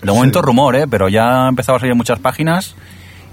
De 0.00 0.10
momento 0.10 0.40
rumor, 0.40 0.76
¿eh? 0.76 0.86
Pero 0.88 1.10
ya 1.10 1.44
ha 1.44 1.48
empezado 1.50 1.76
a 1.76 1.80
salir 1.80 1.92
en 1.92 1.98
muchas 1.98 2.20
páginas 2.20 2.74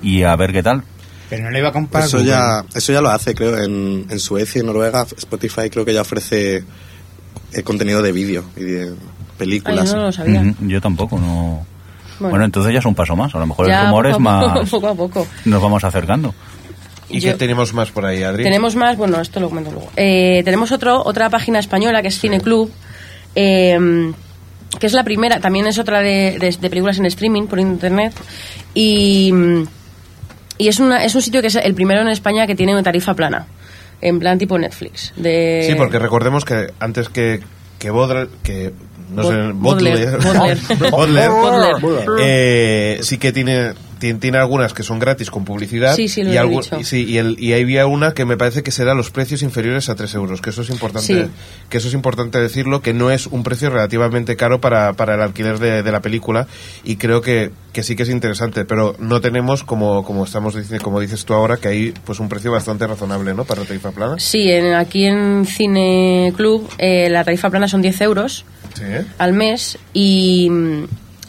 y 0.01 0.23
a 0.23 0.35
ver 0.35 0.51
qué 0.53 0.63
tal. 0.63 0.83
Pero 1.29 1.43
no 1.43 1.51
le 1.51 1.59
iba 1.59 1.69
a 1.69 1.71
comprar. 1.71 2.03
Eso 2.05 2.21
ya, 2.21 2.65
eso 2.73 2.91
ya 2.91 3.01
lo 3.01 3.09
hace, 3.09 3.35
creo, 3.35 3.57
en, 3.63 4.05
en 4.09 4.19
Suecia 4.19 4.61
y 4.61 4.65
Noruega. 4.65 5.05
Spotify 5.17 5.69
creo 5.69 5.85
que 5.85 5.93
ya 5.93 6.01
ofrece 6.01 6.63
eh, 7.53 7.63
contenido 7.63 8.01
de 8.01 8.11
vídeo 8.11 8.43
y 8.57 8.61
de 8.63 8.83
Ay, 8.89 8.95
películas. 9.37 9.93
no 9.93 10.01
lo 10.03 10.11
sabía. 10.11 10.43
Yo 10.61 10.81
tampoco, 10.81 11.17
no. 11.19 11.65
Bueno. 12.19 12.31
Bueno. 12.31 12.45
entonces 12.45 12.73
ya 12.73 12.79
es 12.79 12.85
un 12.85 12.95
paso 12.95 13.15
más. 13.15 13.33
A 13.35 13.39
lo 13.39 13.45
mejor 13.45 13.67
Ya, 13.67 13.81
el 13.81 13.85
rumor 13.87 14.07
es 14.07 14.19
más. 14.19 14.45
poco, 14.53 14.65
poco 14.71 14.87
a 14.87 14.95
poco. 14.95 15.27
Nos 15.45 15.61
vamos 15.61 15.83
acercando. 15.83 16.33
¿Y 17.09 17.19
Yo- 17.19 17.31
qué 17.31 17.37
tenemos 17.37 17.73
más 17.73 17.91
por 17.91 18.05
ahí, 18.05 18.23
Adri? 18.23 18.43
Tenemos 18.43 18.75
más, 18.75 18.97
bueno, 18.97 19.21
esto 19.21 19.39
lo 19.39 19.49
comento 19.49 19.71
luego. 19.71 19.89
Eh, 19.95 20.41
tenemos 20.45 20.71
otro, 20.71 21.01
otra 21.05 21.29
página 21.29 21.59
española 21.59 22.01
que 22.01 22.07
es 22.09 22.19
Cineclub, 22.19 22.71
eh, 23.35 24.11
que 24.79 24.85
es 24.87 24.93
la 24.93 25.03
primera, 25.03 25.39
también 25.39 25.65
es 25.67 25.79
otra 25.79 25.99
de, 26.01 26.37
de- 26.39 26.57
de 26.59 26.69
películas 26.69 26.97
en 26.99 27.05
streaming 27.05 27.47
por 27.47 27.59
internet. 27.59 28.13
Y, 28.75 29.31
y 30.59 30.67
es, 30.67 30.79
una, 30.79 31.03
es 31.03 31.15
un 31.15 31.23
sitio 31.23 31.41
que 31.41 31.47
es 31.47 31.55
el 31.55 31.73
primero 31.73 32.01
en 32.01 32.09
España 32.09 32.45
que 32.45 32.53
tiene 32.55 32.73
una 32.73 32.83
tarifa 32.83 33.15
plana, 33.15 33.47
en 34.01 34.19
plan 34.19 34.37
tipo 34.37 34.59
Netflix. 34.59 35.11
De, 35.15 35.65
Sí, 35.67 35.73
porque 35.75 35.97
recordemos 35.97 36.45
que 36.45 36.67
antes 36.79 37.09
que, 37.09 37.39
que 37.79 37.89
Baudelaire, 37.89 38.29
que 38.43 38.73
no 39.15 39.23
sé, 39.23 39.33
Bod- 39.33 39.53
Baudelaire, 39.55 40.17
Baudelaire. 40.17 40.59
Baudelaire, 40.91 41.29
Baudelaire. 41.81 42.05
eh, 42.21 42.99
sí 43.01 43.17
que 43.17 43.31
tiene, 43.31 43.71
tiene, 43.99 44.19
tiene 44.19 44.37
algunas 44.39 44.73
que 44.73 44.83
son 44.83 44.97
gratis 44.99 45.29
con 45.29 45.45
publicidad. 45.45 45.95
Sí, 45.95 46.07
sí, 46.07 46.23
lo 46.23 46.33
y, 46.33 46.37
he 46.37 46.47
dicho. 46.47 46.83
sí, 46.83 47.05
y, 47.07 47.17
el, 47.17 47.35
y 47.39 47.53
había 47.53 47.85
una 47.85 48.13
que 48.13 48.25
me 48.25 48.37
parece 48.37 48.63
que 48.63 48.71
será 48.71 48.93
los 48.93 49.11
precios 49.11 49.43
inferiores 49.43 49.89
a 49.89 49.95
3 49.95 50.15
euros, 50.15 50.41
que 50.41 50.49
eso 50.49 50.61
es 50.63 50.69
importante, 50.69 51.05
Sí. 51.25 51.29
que 51.69 51.77
eso 51.77 51.87
es 51.89 51.93
importante 51.93 52.39
decirlo, 52.39 52.81
que 52.81 52.93
no 52.93 53.11
es 53.11 53.27
un 53.27 53.43
precio 53.43 53.69
relativamente 53.69 54.35
caro 54.35 54.59
para, 54.61 54.93
para 54.93 55.15
el 55.15 55.21
alquiler 55.21 55.59
de, 55.59 55.83
de 55.83 55.91
la 55.91 55.99
película 56.01 56.47
y 56.83 56.95
creo 56.95 57.21
que, 57.21 57.51
que 57.73 57.83
sí 57.83 57.95
que 57.95 58.03
es 58.03 58.09
interesante, 58.09 58.65
pero 58.65 58.95
no 58.99 59.21
tenemos, 59.21 59.63
como, 59.63 60.03
como 60.03 60.23
estamos 60.23 60.55
diciendo, 60.55 60.83
como 60.83 60.99
dices 60.99 61.25
tú 61.25 61.33
ahora, 61.33 61.57
que 61.57 61.67
hay 61.67 61.93
pues 62.05 62.19
un 62.19 62.29
precio 62.29 62.51
bastante 62.51 62.87
razonable, 62.87 63.33
¿no? 63.33 63.45
Para 63.45 63.61
la 63.61 63.67
tarifa 63.67 63.91
plana. 63.91 64.15
Sí, 64.17 64.49
en- 64.51 64.73
aquí 64.73 65.05
en 65.05 65.45
Cine 65.45 66.33
Club 66.35 66.69
eh, 66.77 67.09
la 67.09 67.23
tarifa 67.23 67.49
plana 67.49 67.67
son 67.67 67.81
10 67.81 68.01
euros 68.01 68.45
Sí. 68.75 68.83
al 69.17 69.33
mes 69.33 69.77
y, 69.93 70.49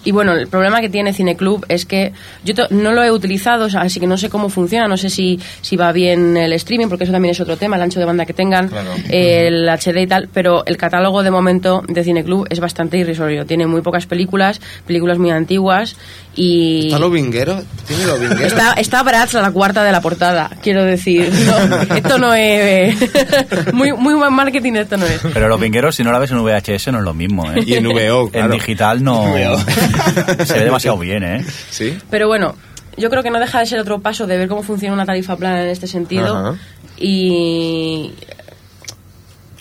y 0.04 0.12
bueno, 0.12 0.32
el 0.32 0.48
problema 0.48 0.80
que 0.80 0.88
tiene 0.88 1.12
Cineclub 1.12 1.64
es 1.68 1.84
que 1.86 2.12
yo 2.44 2.54
no 2.70 2.92
lo 2.92 3.02
he 3.02 3.10
utilizado, 3.10 3.66
o 3.66 3.70
sea, 3.70 3.82
así 3.82 4.00
que 4.00 4.06
no 4.06 4.16
sé 4.16 4.30
cómo 4.30 4.48
funciona, 4.48 4.88
no 4.88 4.96
sé 4.96 5.10
si, 5.10 5.38
si 5.60 5.76
va 5.76 5.92
bien 5.92 6.36
el 6.36 6.52
streaming, 6.54 6.88
porque 6.88 7.04
eso 7.04 7.12
también 7.12 7.32
es 7.32 7.40
otro 7.40 7.56
tema, 7.56 7.76
el 7.76 7.82
ancho 7.82 7.98
de 8.00 8.06
banda 8.06 8.24
que 8.26 8.32
tengan, 8.32 8.68
Claro. 8.68 8.90
eh, 9.10 9.46
el 9.48 9.68
HD 9.68 10.02
y 10.02 10.06
tal, 10.06 10.28
pero 10.32 10.64
el 10.66 10.76
catálogo 10.76 11.22
de 11.22 11.30
momento 11.30 11.82
de 11.88 12.02
Cineclub 12.04 12.46
es 12.50 12.60
bastante 12.60 12.96
irrisorio, 12.98 13.44
tiene 13.46 13.66
muy 13.66 13.82
pocas 13.82 14.06
películas, 14.06 14.60
películas 14.86 15.18
muy 15.18 15.30
antiguas 15.30 15.96
y... 16.42 16.86
¿Está 16.86 16.98
lo 16.98 17.10
vinguero? 17.10 17.62
¿Tiene 17.86 18.06
lo 18.06 18.18
vinguero? 18.18 18.46
Está, 18.46 18.72
está 18.72 19.02
Bratz 19.02 19.34
a 19.34 19.42
la 19.42 19.50
cuarta 19.50 19.84
de 19.84 19.92
la 19.92 20.00
portada, 20.00 20.50
quiero 20.62 20.82
decir. 20.84 21.30
No, 21.50 21.94
esto 21.96 22.18
no 22.18 22.32
es. 22.32 22.96
muy, 23.74 23.92
muy 23.92 24.14
buen 24.14 24.32
marketing, 24.32 24.74
esto 24.74 24.96
no 24.96 25.04
es. 25.04 25.20
Pero 25.34 25.48
los 25.48 25.60
vingueros, 25.60 25.96
si 25.96 26.02
no 26.02 26.12
la 26.12 26.18
ves 26.18 26.30
en 26.30 26.42
VHS, 26.42 26.88
no 26.92 26.98
es 26.98 27.04
lo 27.04 27.12
mismo, 27.12 27.50
¿eh? 27.52 27.62
Y 27.66 27.74
en 27.74 27.84
VO, 27.84 28.26
En 28.26 28.30
claro. 28.30 28.54
digital 28.54 29.02
no. 29.04 29.24
Se 30.44 30.54
ve 30.54 30.64
demasiado 30.64 30.96
bien, 30.96 31.24
¿eh? 31.24 31.44
¿Sí? 31.70 31.98
Pero 32.08 32.28
bueno, 32.28 32.54
yo 32.96 33.10
creo 33.10 33.22
que 33.22 33.30
no 33.30 33.38
deja 33.38 33.58
de 33.58 33.66
ser 33.66 33.78
otro 33.78 34.00
paso 34.00 34.26
de 34.26 34.38
ver 34.38 34.48
cómo 34.48 34.62
funciona 34.62 34.94
una 34.94 35.04
tarifa 35.04 35.36
plana 35.36 35.62
en 35.62 35.68
este 35.68 35.86
sentido. 35.86 36.36
Ajá. 36.36 36.54
Y. 36.96 38.12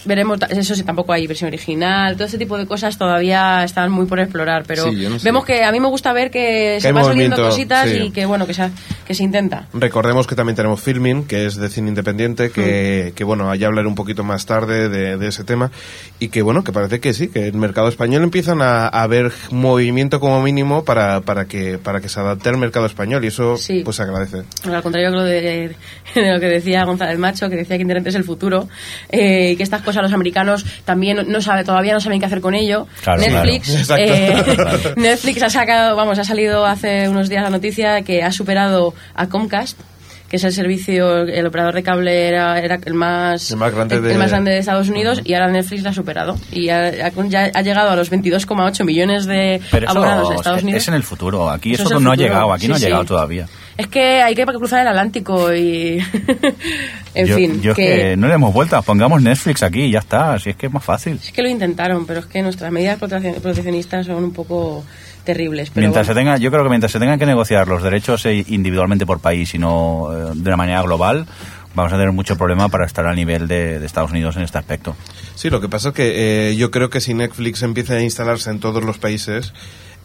Veremos, 0.05 0.39
eso 0.49 0.75
sí, 0.75 0.83
tampoco 0.83 1.11
hay 1.11 1.27
versión 1.27 1.49
original, 1.49 2.15
todo 2.15 2.25
ese 2.25 2.37
tipo 2.37 2.57
de 2.57 2.65
cosas 2.65 2.97
todavía 2.97 3.63
están 3.65 3.91
muy 3.91 4.05
por 4.05 4.19
explorar, 4.19 4.63
pero 4.65 4.83
Sí, 4.89 5.07
no 5.09 5.19
sé. 5.19 5.25
vemos 5.25 5.43
que 5.43 5.63
a 5.65 5.71
mí 5.73 5.79
me 5.81 5.87
gusta 5.89 6.13
ver 6.13 6.31
que, 6.31 6.77
se 6.79 6.87
hay 6.87 6.93
van 6.93 7.03
saliendo 7.05 7.35
cositas 7.35 7.89
sí. 7.89 7.97
y 8.03 8.11
que 8.11 8.25
bueno, 8.25 8.47
que 8.47 8.53
se, 8.53 8.69
que 9.05 9.13
se 9.13 9.23
intenta. 9.23 9.67
Recordemos 9.73 10.25
que 10.25 10.35
también 10.35 10.55
tenemos 10.55 10.79
Filming, 10.81 11.25
que 11.27 11.45
es 11.45 11.55
de 11.57 11.67
cine 11.69 11.89
independiente, 11.89 12.47
Mm. 12.47 12.51
que, 12.51 13.13
que 13.15 13.23
bueno, 13.25 13.53
ya 13.55 13.67
hablaré 13.67 13.87
un 13.87 13.95
poquito 13.95 14.23
más 14.23 14.45
tarde 14.45 14.87
de, 14.87 15.17
de 15.17 15.27
ese 15.27 15.43
tema, 15.43 15.69
y 16.19 16.29
que 16.29 16.41
bueno, 16.41 16.63
que 16.63 16.71
parece 16.71 16.99
que 17.01 17.13
sí, 17.13 17.27
que 17.27 17.47
el 17.47 17.55
mercado 17.55 17.89
español 17.89 18.23
empiezan 18.23 18.61
a, 18.61 18.87
a 18.87 19.05
ver 19.07 19.31
movimiento 19.51 20.19
como 20.21 20.41
mínimo 20.41 20.83
para, 20.85 21.21
para 21.21 21.45
que 21.45 21.77
para 21.77 21.99
que 21.99 22.07
se 22.09 22.19
adapte 22.19 22.47
al 22.49 22.57
mercado 22.57 22.85
español, 22.85 23.23
y 23.25 23.27
eso 23.27 23.57
Sí. 23.57 23.81
pues 23.83 23.97
se 23.97 24.03
agradece. 24.03 24.43
Bueno, 24.63 24.77
al 24.77 24.83
contrario 24.83 25.09
que 25.11 25.15
lo 25.17 25.23
de, 25.23 25.75
de 26.15 26.33
lo 26.33 26.39
que 26.39 26.45
decía 26.47 26.85
González 26.85 27.17
Macho, 27.19 27.49
que 27.49 27.57
decía 27.57 27.75
que 27.75 27.81
Internet 27.81 28.07
es 28.07 28.15
el 28.15 28.23
futuro, 28.23 28.67
eh, 29.11 29.51
y 29.51 29.55
que 29.57 29.63
estas 29.63 29.81
cosas 29.81 29.88
los 29.95 30.13
americanos 30.13 30.65
también 30.85 31.17
no- 31.17 31.23
no 31.23 31.41
sabe, 31.41 31.63
todavía 31.63 31.93
no 31.93 31.99
saben 31.99 32.19
qué 32.19 32.25
hacer 32.25 32.41
con 32.41 32.55
ello. 32.55 32.87
Claro, 33.03 33.21
Netflix, 33.21 33.83
claro. 33.87 34.03
eh. 34.05 34.93
Netflix 34.95 35.43
ha 35.43 35.49
sacado, 35.49 35.95
vamos, 35.95 36.17
ha 36.19 36.23
salido 36.23 36.65
hace 36.65 37.09
unos 37.09 37.29
días 37.29 37.43
la 37.43 37.49
noticia 37.49 38.01
que 38.03 38.23
ha 38.23 38.31
superado 38.31 38.93
a 39.15 39.27
Comcast 39.27 39.79
que 40.29 40.35
es 40.35 40.43
el 40.43 40.53
servicio, 40.53 41.23
el 41.23 41.47
operador 41.47 41.73
de 41.73 41.81
cable 41.81 42.27
era, 42.27 42.59
era 42.59 42.77
el 42.85 42.93
más 42.93 43.49
El 43.49 43.57
más 43.57 43.73
grande 43.73 43.95
el- 43.95 44.03
de- 44.03 44.11
el 44.11 44.19
más 44.19 44.29
grande 44.29 44.51
de 44.51 44.59
Estados 44.59 44.87
Unidos 44.87 45.21
y 45.25 45.33
ahora 45.33 45.47
Netflix 45.47 45.81
la 45.81 45.89
ha 45.89 45.93
superado 45.93 46.37
y 46.51 46.69
ha, 46.69 46.85
ha- 46.89 47.27
ya 47.27 47.49
ha 47.51 47.61
llegado 47.63 47.89
a 47.89 47.95
los 47.95 48.11
22,8 48.11 48.83
millones 48.85 49.25
de 49.25 49.59
Pero 49.71 49.89
abonados 49.89 50.29
de 50.29 50.35
Estados 50.35 50.57
es, 50.59 50.63
Unidos. 50.65 50.81
es 50.83 50.87
en 50.87 50.93
el 50.93 51.01
futuro. 51.01 51.49
Aquí 51.49 51.73
Eso 51.73 51.81
eso, 51.81 51.93
es 51.93 51.97
el 51.97 52.03
no 52.03 52.11
ha 52.11 52.15
llegado, 52.15 52.53
aquí 52.53 52.67
no 52.67 52.75
ha 52.75 52.77
llegado 52.77 53.01
sí. 53.01 53.07
todavía. 53.07 53.47
Es 53.79 53.87
que 53.87 54.21
hay 54.21 54.35
que 54.35 54.43
cruzar 54.45 54.81
el 54.81 54.89
Atlántico 54.89 55.53
y. 55.55 55.99
en 57.15 57.25
yo, 57.27 57.35
fin. 57.37 57.61
yo 57.61 57.71
es 57.71 57.77
que 57.77 58.17
no 58.17 58.27
le 58.27 58.33
hemos 58.33 58.53
vuelto, 58.53 58.81
pongamos 58.83 59.21
Netflix 59.21 59.63
aquí 59.63 59.83
y 59.83 59.91
ya 59.91 59.99
está, 59.99 60.37
si 60.37 60.49
es 60.49 60.57
que 60.57 60.65
es 60.65 60.73
más 60.73 60.83
fácil. 60.83 61.13
Es 61.23 61.31
que 61.31 61.41
lo 61.41 61.47
intentaron, 61.47 62.05
pero 62.05 62.19
es 62.19 62.25
que 62.25 62.41
nuestras 62.41 62.73
medidas 62.73 62.99
proteccion- 62.99 63.39
proteccionistas 63.39 64.05
son 64.05 64.21
un 64.21 64.33
poco 64.33 64.83
terribles. 65.23 65.69
Pero 65.73 65.85
mientras 65.85 66.07
bueno. 66.07 66.19
se 66.19 66.25
tenga, 66.25 66.37
yo 66.37 66.51
creo 66.51 66.63
que 66.63 66.69
mientras 66.69 66.91
se 66.91 66.99
tengan 66.99 67.17
que 67.19 67.25
negociar 67.25 67.69
los 67.69 67.81
derechos 67.81 68.25
eh, 68.25 68.43
individualmente 68.49 69.05
por 69.05 69.21
país 69.21 69.53
y 69.55 69.57
no 69.59 70.09
eh, 70.11 70.31
de 70.35 70.49
una 70.49 70.57
manera 70.57 70.81
global, 70.81 71.25
vamos 71.79 71.93
a 71.93 71.97
tener 71.97 72.11
mucho 72.11 72.37
problema 72.37 72.69
para 72.69 72.85
estar 72.85 73.05
al 73.05 73.15
nivel 73.15 73.47
de, 73.47 73.79
de 73.79 73.85
Estados 73.85 74.11
Unidos 74.11 74.35
en 74.37 74.43
este 74.43 74.57
aspecto. 74.57 74.95
Sí, 75.35 75.49
lo 75.49 75.61
que 75.61 75.69
pasa 75.69 75.89
es 75.89 75.95
que 75.95 76.49
eh, 76.49 76.55
yo 76.55 76.71
creo 76.71 76.89
que 76.89 77.01
si 77.01 77.13
Netflix 77.13 77.63
empieza 77.63 77.95
a 77.95 78.01
instalarse 78.01 78.49
en 78.49 78.59
todos 78.59 78.83
los 78.83 78.97
países, 78.97 79.53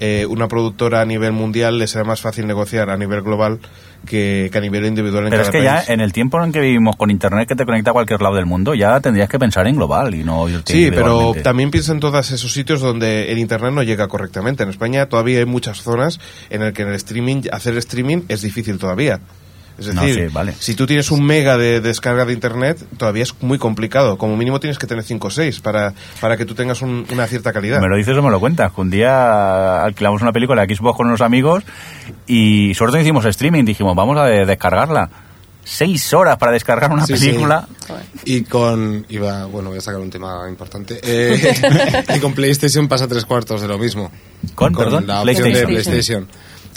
eh, 0.01 0.27
una 0.29 0.49
productora 0.49 1.03
a 1.03 1.05
nivel 1.05 1.33
mundial 1.33 1.79
le 1.79 1.87
será 1.87 2.05
más 2.05 2.21
fácil 2.21 2.49
negociar 2.49 2.91
a 2.91 2.97
nivel 2.97 3.23
global 3.23 3.61
que, 4.07 4.49
que 4.51 4.59
a 4.59 4.61
nivel 4.61 4.87
individual 4.87 5.25
en 5.25 5.31
Pero 5.31 5.43
es 5.45 5.51
que 5.51 5.63
ya 5.63 5.85
en 5.87 6.01
el 6.01 6.13
tiempo 6.13 6.43
en 6.43 6.51
que 6.51 6.61
vivimos 6.61 6.97
con 6.97 7.13
Internet 7.13 7.49
que 7.49 7.55
te 7.55 7.65
conecta 7.65 7.91
a 7.91 7.93
cualquier 7.93 8.21
lado 8.21 8.35
del 8.35 8.45
mundo, 8.45 8.75
ya 8.75 8.99
tendrías 9.01 9.29
que 9.29 9.39
pensar 9.39 9.69
en 9.69 9.77
global 9.77 10.15
y 10.15 10.25
no 10.25 10.49
irte 10.49 10.73
Sí, 10.73 10.91
pero 10.91 11.33
también 11.45 11.71
piensa 11.71 11.93
en 11.93 12.01
todos 12.01 12.31
esos 12.33 12.53
sitios 12.53 12.81
donde 12.81 13.31
el 13.31 13.39
internet 13.39 13.73
no 13.73 13.83
llega 13.85 14.09
correctamente. 14.09 14.65
En 14.65 14.69
España 14.69 15.07
todavía 15.07 15.39
hay 15.39 15.47
muchas 15.47 15.81
zonas 15.83 16.19
en 16.51 16.63
el 16.63 16.73
que 16.73 16.83
en 16.83 16.89
el 16.89 16.95
streaming 16.95 17.43
hacer 17.53 17.77
streaming 17.77 18.23
es 18.29 18.43
difícil 18.43 18.79
todavía. 18.79 19.21
Es 19.79 19.93
No, 19.93 20.03
decir, 20.03 20.29
sí, 20.29 20.33
vale. 20.33 20.55
si 20.59 20.75
tú 20.77 20.87
tienes 20.87 21.11
un 21.11 21.25
mega 21.27 21.57
de 21.59 21.81
descarga 21.81 22.25
de 22.25 22.33
internet, 22.33 22.79
todavía 22.97 23.25
es 23.25 23.35
muy 23.43 23.59
complicado. 23.59 24.17
Como 24.19 24.37
mínimo 24.37 24.61
tienes 24.61 24.79
que 24.79 24.87
tener 24.87 25.03
5 25.03 25.27
o 25.27 25.31
6 25.31 25.59
para, 25.61 25.95
para 26.21 26.37
que 26.37 26.45
tú 26.45 26.55
tengas 26.55 26.81
un- 26.81 27.05
una 27.13 27.27
cierta 27.27 27.53
calidad. 27.53 27.81
¿Me 27.81 27.89
lo 27.89 27.97
dices 27.97 28.17
o 28.17 28.23
me 28.23 28.31
lo 28.31 28.39
cuentas? 28.39 28.73
Que 28.73 28.81
un 28.81 28.91
día 28.91 29.83
alquilamos 29.83 30.23
una 30.23 30.33
película 30.33 30.65
de 30.65 30.77
Xbox 30.77 30.97
con 30.97 31.09
unos 31.09 31.21
amigos 31.23 31.65
y 32.27 32.73
sobre 32.75 32.93
todo 32.93 33.01
hicimos 33.03 33.25
streaming, 33.25 33.65
dijimos, 33.65 33.97
vamos 33.97 34.17
a 34.19 34.25
de- 34.27 34.47
descargarla. 34.47 35.11
Seis 35.67 36.13
horas 36.13 36.37
para 36.37 36.53
descargar 36.53 36.93
una 36.93 37.07
Sí, 37.07 37.17
sí. 37.17 37.29
película. 37.29 37.67
Y 38.27 38.43
con. 38.45 39.07
Iba, 39.09 39.47
bueno, 39.47 39.71
voy 39.71 39.79
a 39.79 39.81
sacar 39.81 39.99
un 39.99 40.11
tema 40.11 40.47
importante. 40.49 41.01
Eh, 41.03 42.05
y 42.17 42.21
con 42.21 42.35
PlayStation 42.35 42.87
pasa 42.87 43.09
tres 43.09 43.25
cuartos 43.25 43.63
de 43.63 43.69
lo 43.69 43.79
mismo. 43.79 44.13
¿Con, 44.55 44.75
perdón? 44.75 45.07
la 45.07 45.23
opción 45.23 45.53
de 45.53 45.67
PlayStation. 45.67 46.29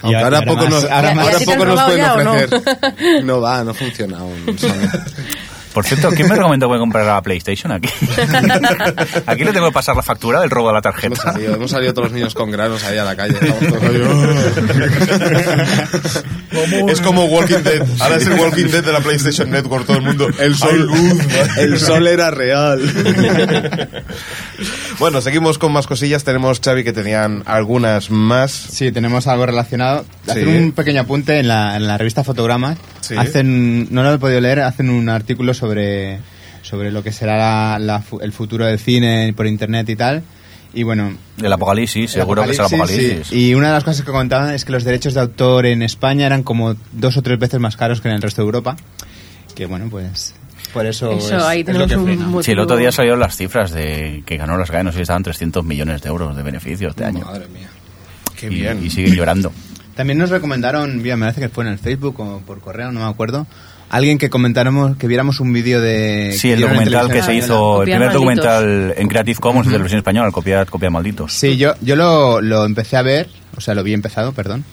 Aunque 0.02 0.12
Y 0.20 0.24
ahora, 0.24 0.38
ahora 0.38 0.42
poco 0.46 0.62
más- 0.62 0.70
nos, 0.70 0.84
ahora 0.92 1.14
más- 1.16 1.26
ahora 1.26 1.32
¿Y 1.32 1.36
a 1.36 1.40
ti 1.40 1.46
te 1.46 1.54
poco 1.54 1.66
nos 1.66 1.82
pueden 1.84 2.02
no? 2.24 2.32
ofrecer. 2.34 3.24
No 3.26 3.42
va, 3.42 3.64
no 3.64 3.74
funciona 3.74 4.18
aún. 4.20 4.58
Por 5.78 5.86
cierto, 5.86 6.10
¿quién 6.10 6.28
me 6.28 6.34
recomendó 6.36 6.72
que 6.74 6.80
comprara 6.80 7.14
la 7.14 7.22
PlayStation 7.22 7.72
aquí? 7.72 7.88
aquí 9.28 9.44
le 9.44 9.54
tengo 9.54 9.68
que 9.68 9.74
pasar 9.74 9.96
la 9.96 10.02
factura 10.02 10.42
del 10.42 10.50
robo 10.50 10.70
de 10.70 10.74
la 10.74 10.80
Hemos 10.80 10.96
tarjeta. 10.96 11.16
salido, 11.34 11.54
hemos 11.54 11.70
salido 11.70 11.94
todos 11.94 12.08
los 12.08 12.14
niños 12.18 12.34
con 12.34 12.50
granos 12.50 12.84
ahí 12.84 12.98
a 12.98 13.04
la 13.04 13.16
calle. 13.16 13.36
Estamos 13.40 13.60
todos 13.80 13.84
ahí, 13.84 14.02
es 16.90 17.00
como 17.02 17.26
Walking 17.26 17.62
Dead. 17.64 17.86
Ahora 18.00 18.16
es 18.16 18.26
el 18.26 18.34
Walking 18.40 18.66
Dead 18.72 18.84
de 18.84 18.92
la 18.92 19.02
PlayStation 19.02 19.52
Network. 19.52 19.86
Todo 19.86 19.98
el 19.98 20.04
mundo. 20.04 20.28
El 20.40 20.56
sol, 20.56 20.90
el 21.60 21.80
sol 21.80 22.08
era 22.08 22.32
real. 22.32 22.82
Bueno, 25.00 25.22
seguimos 25.22 25.60
con 25.60 25.72
más 25.72 25.86
cosillas. 25.86 26.24
Tenemos, 26.24 26.60
Xavi, 26.60 26.84
que 26.84 26.92
tenían 26.92 27.44
algunas 27.46 28.10
más. 28.10 28.52
Sí, 28.52 28.92
tenemos 28.92 29.28
algo 29.28 29.46
relacionado. 29.46 30.06
Hacer 30.28 30.46
Sí. 30.46 30.50
un 30.50 30.72
pequeño 30.72 31.02
apunte 31.02 31.38
en 31.38 31.48
la, 31.48 31.76
en 31.78 31.86
la 31.86 32.00
revista 32.00 32.24
Fotogramas. 32.24 32.80
Sí. 33.02 33.14
Hacen, 33.16 33.94
no 33.94 34.02
lo 34.02 34.12
he 34.16 34.18
podido 34.18 34.42
leer, 34.42 34.62
hacen 34.62 34.90
un 34.90 35.08
artículo 35.10 35.54
sobre, 35.54 35.67
sobre 36.62 36.92
lo 36.92 37.04
que 37.04 37.12
será 37.12 37.38
la- 37.38 37.80
la 37.80 38.04
el 38.22 38.32
futuro 38.34 38.66
del 38.66 38.80
cine 38.80 39.34
por 39.36 39.48
internet 39.48 39.90
y 39.90 39.96
tal. 39.96 40.24
Y 40.74 40.84
bueno, 40.84 41.16
El 41.42 41.52
apocalipsis, 41.54 42.04
el 42.16 42.22
seguro 42.22 42.44
que 42.44 42.52
es 42.52 42.60
el 42.60 42.66
apocalipsis. 42.66 43.28
sí. 43.28 43.50
Y 43.50 43.54
una 43.56 43.68
de 43.68 43.74
las 43.74 43.84
cosas 43.84 44.06
que 44.06 44.12
comentaban 44.12 44.54
es 44.54 44.66
que 44.66 44.72
los 44.74 44.84
derechos 44.84 45.14
de 45.14 45.22
autor 45.22 45.66
en 45.66 45.82
España 45.82 46.26
eran 46.26 46.44
como 46.44 46.76
dos 46.92 47.18
o 47.18 47.22
tres 47.22 47.40
veces 47.40 47.60
más 47.60 47.78
caros 47.78 48.02
que 48.02 48.10
en 48.10 48.16
el 48.16 48.22
resto 48.22 48.42
de 48.42 48.46
Europa. 48.46 48.76
Que 49.56 49.66
bueno, 49.66 49.88
pues 49.90 50.36
por 50.74 50.86
eso, 50.86 51.12
Eso, 51.14 51.38
es, 51.38 51.44
ahí 51.44 51.62
es 51.62 51.68
lo 51.68 51.88
tenemos 51.88 51.90
que 51.90 51.96
un 52.18 52.20
motivo. 52.26 52.44
Sí, 52.44 52.52
el 52.52 52.60
otro 52.60 52.76
día 52.78 52.92
salieron 52.92 53.20
las 53.20 53.36
cifras 53.38 53.72
de 53.72 54.24
que 54.26 54.38
ganó 54.38 54.58
las 54.58 54.70
GAE, 54.70 54.84
no 54.84 54.92
sé 54.92 54.98
si 54.98 55.02
estaban 55.04 55.24
300 55.24 55.64
millones 55.64 56.02
de 56.02 56.10
euros 56.10 56.36
de 56.36 56.44
beneficios 56.44 56.96
de 56.96 57.06
año. 57.06 57.26
Madre 57.26 57.48
mía. 57.48 57.70
Qué 58.40 58.48
Y, 58.48 58.50
bien. 58.50 58.86
y 58.86 58.90
siguen 58.90 59.16
llorando. 59.16 59.52
También 59.96 60.20
nos 60.20 60.30
recomendaron, 60.30 61.02
mira, 61.02 61.16
me 61.16 61.26
parece 61.26 61.42
que 61.42 61.50
fue 61.50 61.64
en 61.64 61.72
el 61.72 61.80
Facebook 61.80 62.20
o 62.20 62.40
por 62.46 62.60
correo, 62.60 62.92
no 62.92 63.00
me 63.00 63.08
acuerdo, 63.08 63.48
alguien 63.90 64.18
que 64.18 64.30
comentáramos, 64.30 64.98
que 64.98 65.08
viéramos 65.08 65.40
un 65.40 65.54
vídeo 65.54 65.82
de... 65.82 66.34
Sí, 66.38 66.52
el 66.52 66.62
documental 66.62 67.08
que 67.08 67.22
se 67.22 67.28
televisión 67.28 67.38
hizo, 67.38 67.82
el 67.82 67.86
primer 67.86 68.00
malditos. 68.00 68.14
documental 68.14 68.94
en 68.98 69.08
Creative 69.08 69.40
Commons 69.40 69.68
de 69.68 69.74
la 69.74 69.80
versión 69.80 70.00
española, 70.00 70.32
copiar, 70.32 70.68
copiar 70.68 70.92
malditos. 70.92 71.34
Sí, 71.34 71.58
yo, 71.58 71.74
yo 71.82 71.96
lo, 71.96 72.42
lo 72.42 72.66
empecé 72.66 72.98
a 72.98 73.02
ver, 73.02 73.30
o 73.56 73.62
sea, 73.62 73.74
lo 73.74 73.84
vi 73.84 73.94
empezado, 73.94 74.34
perdón. 74.34 74.66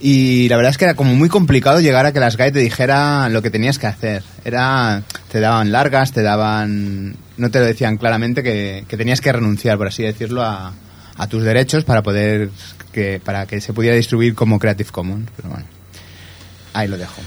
Y 0.00 0.48
la 0.48 0.56
verdad 0.56 0.70
es 0.70 0.78
que 0.78 0.84
era 0.84 0.94
como 0.94 1.14
muy 1.14 1.28
complicado 1.28 1.80
llegar 1.80 2.06
a 2.06 2.12
que 2.12 2.20
las 2.20 2.36
GAE 2.36 2.52
te 2.52 2.60
dijeran 2.60 3.32
lo 3.32 3.42
que 3.42 3.50
tenías 3.50 3.78
que 3.78 3.86
hacer. 3.86 4.22
Era, 4.44 5.02
te 5.30 5.40
daban 5.40 5.72
largas, 5.72 6.12
te 6.12 6.22
daban, 6.22 7.16
no 7.36 7.50
te 7.50 7.58
lo 7.58 7.66
decían 7.66 7.96
claramente 7.96 8.42
que, 8.42 8.84
que 8.88 8.96
tenías 8.96 9.20
que 9.20 9.32
renunciar, 9.32 9.76
por 9.76 9.88
así 9.88 10.02
decirlo, 10.02 10.42
a, 10.42 10.72
a 11.16 11.26
tus 11.26 11.42
derechos 11.42 11.84
para 11.84 12.02
poder, 12.02 12.50
que, 12.92 13.20
para 13.22 13.46
que 13.46 13.60
se 13.60 13.72
pudiera 13.72 13.96
distribuir 13.96 14.34
como 14.34 14.58
Creative 14.58 14.90
Commons. 14.90 15.28
Pero 15.36 15.50
bueno, 15.50 15.64
ahí 16.74 16.88
lo 16.88 16.96
dejo. 16.96 17.20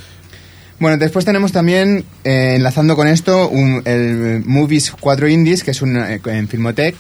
Bueno, 0.80 0.98
después 0.98 1.24
tenemos 1.26 1.52
también, 1.54 2.04
eh, 2.24 2.56
enlazando 2.58 2.96
con 2.96 3.08
esto, 3.08 3.48
un- 3.50 3.82
el 3.86 4.44
Movies 4.46 4.92
4 5.00 5.28
Indies, 5.30 5.64
que 5.64 5.72
es 5.72 5.82
un, 5.82 5.96
eh, 5.98 6.20
en 6.26 6.48
Filmotech, 6.48 6.96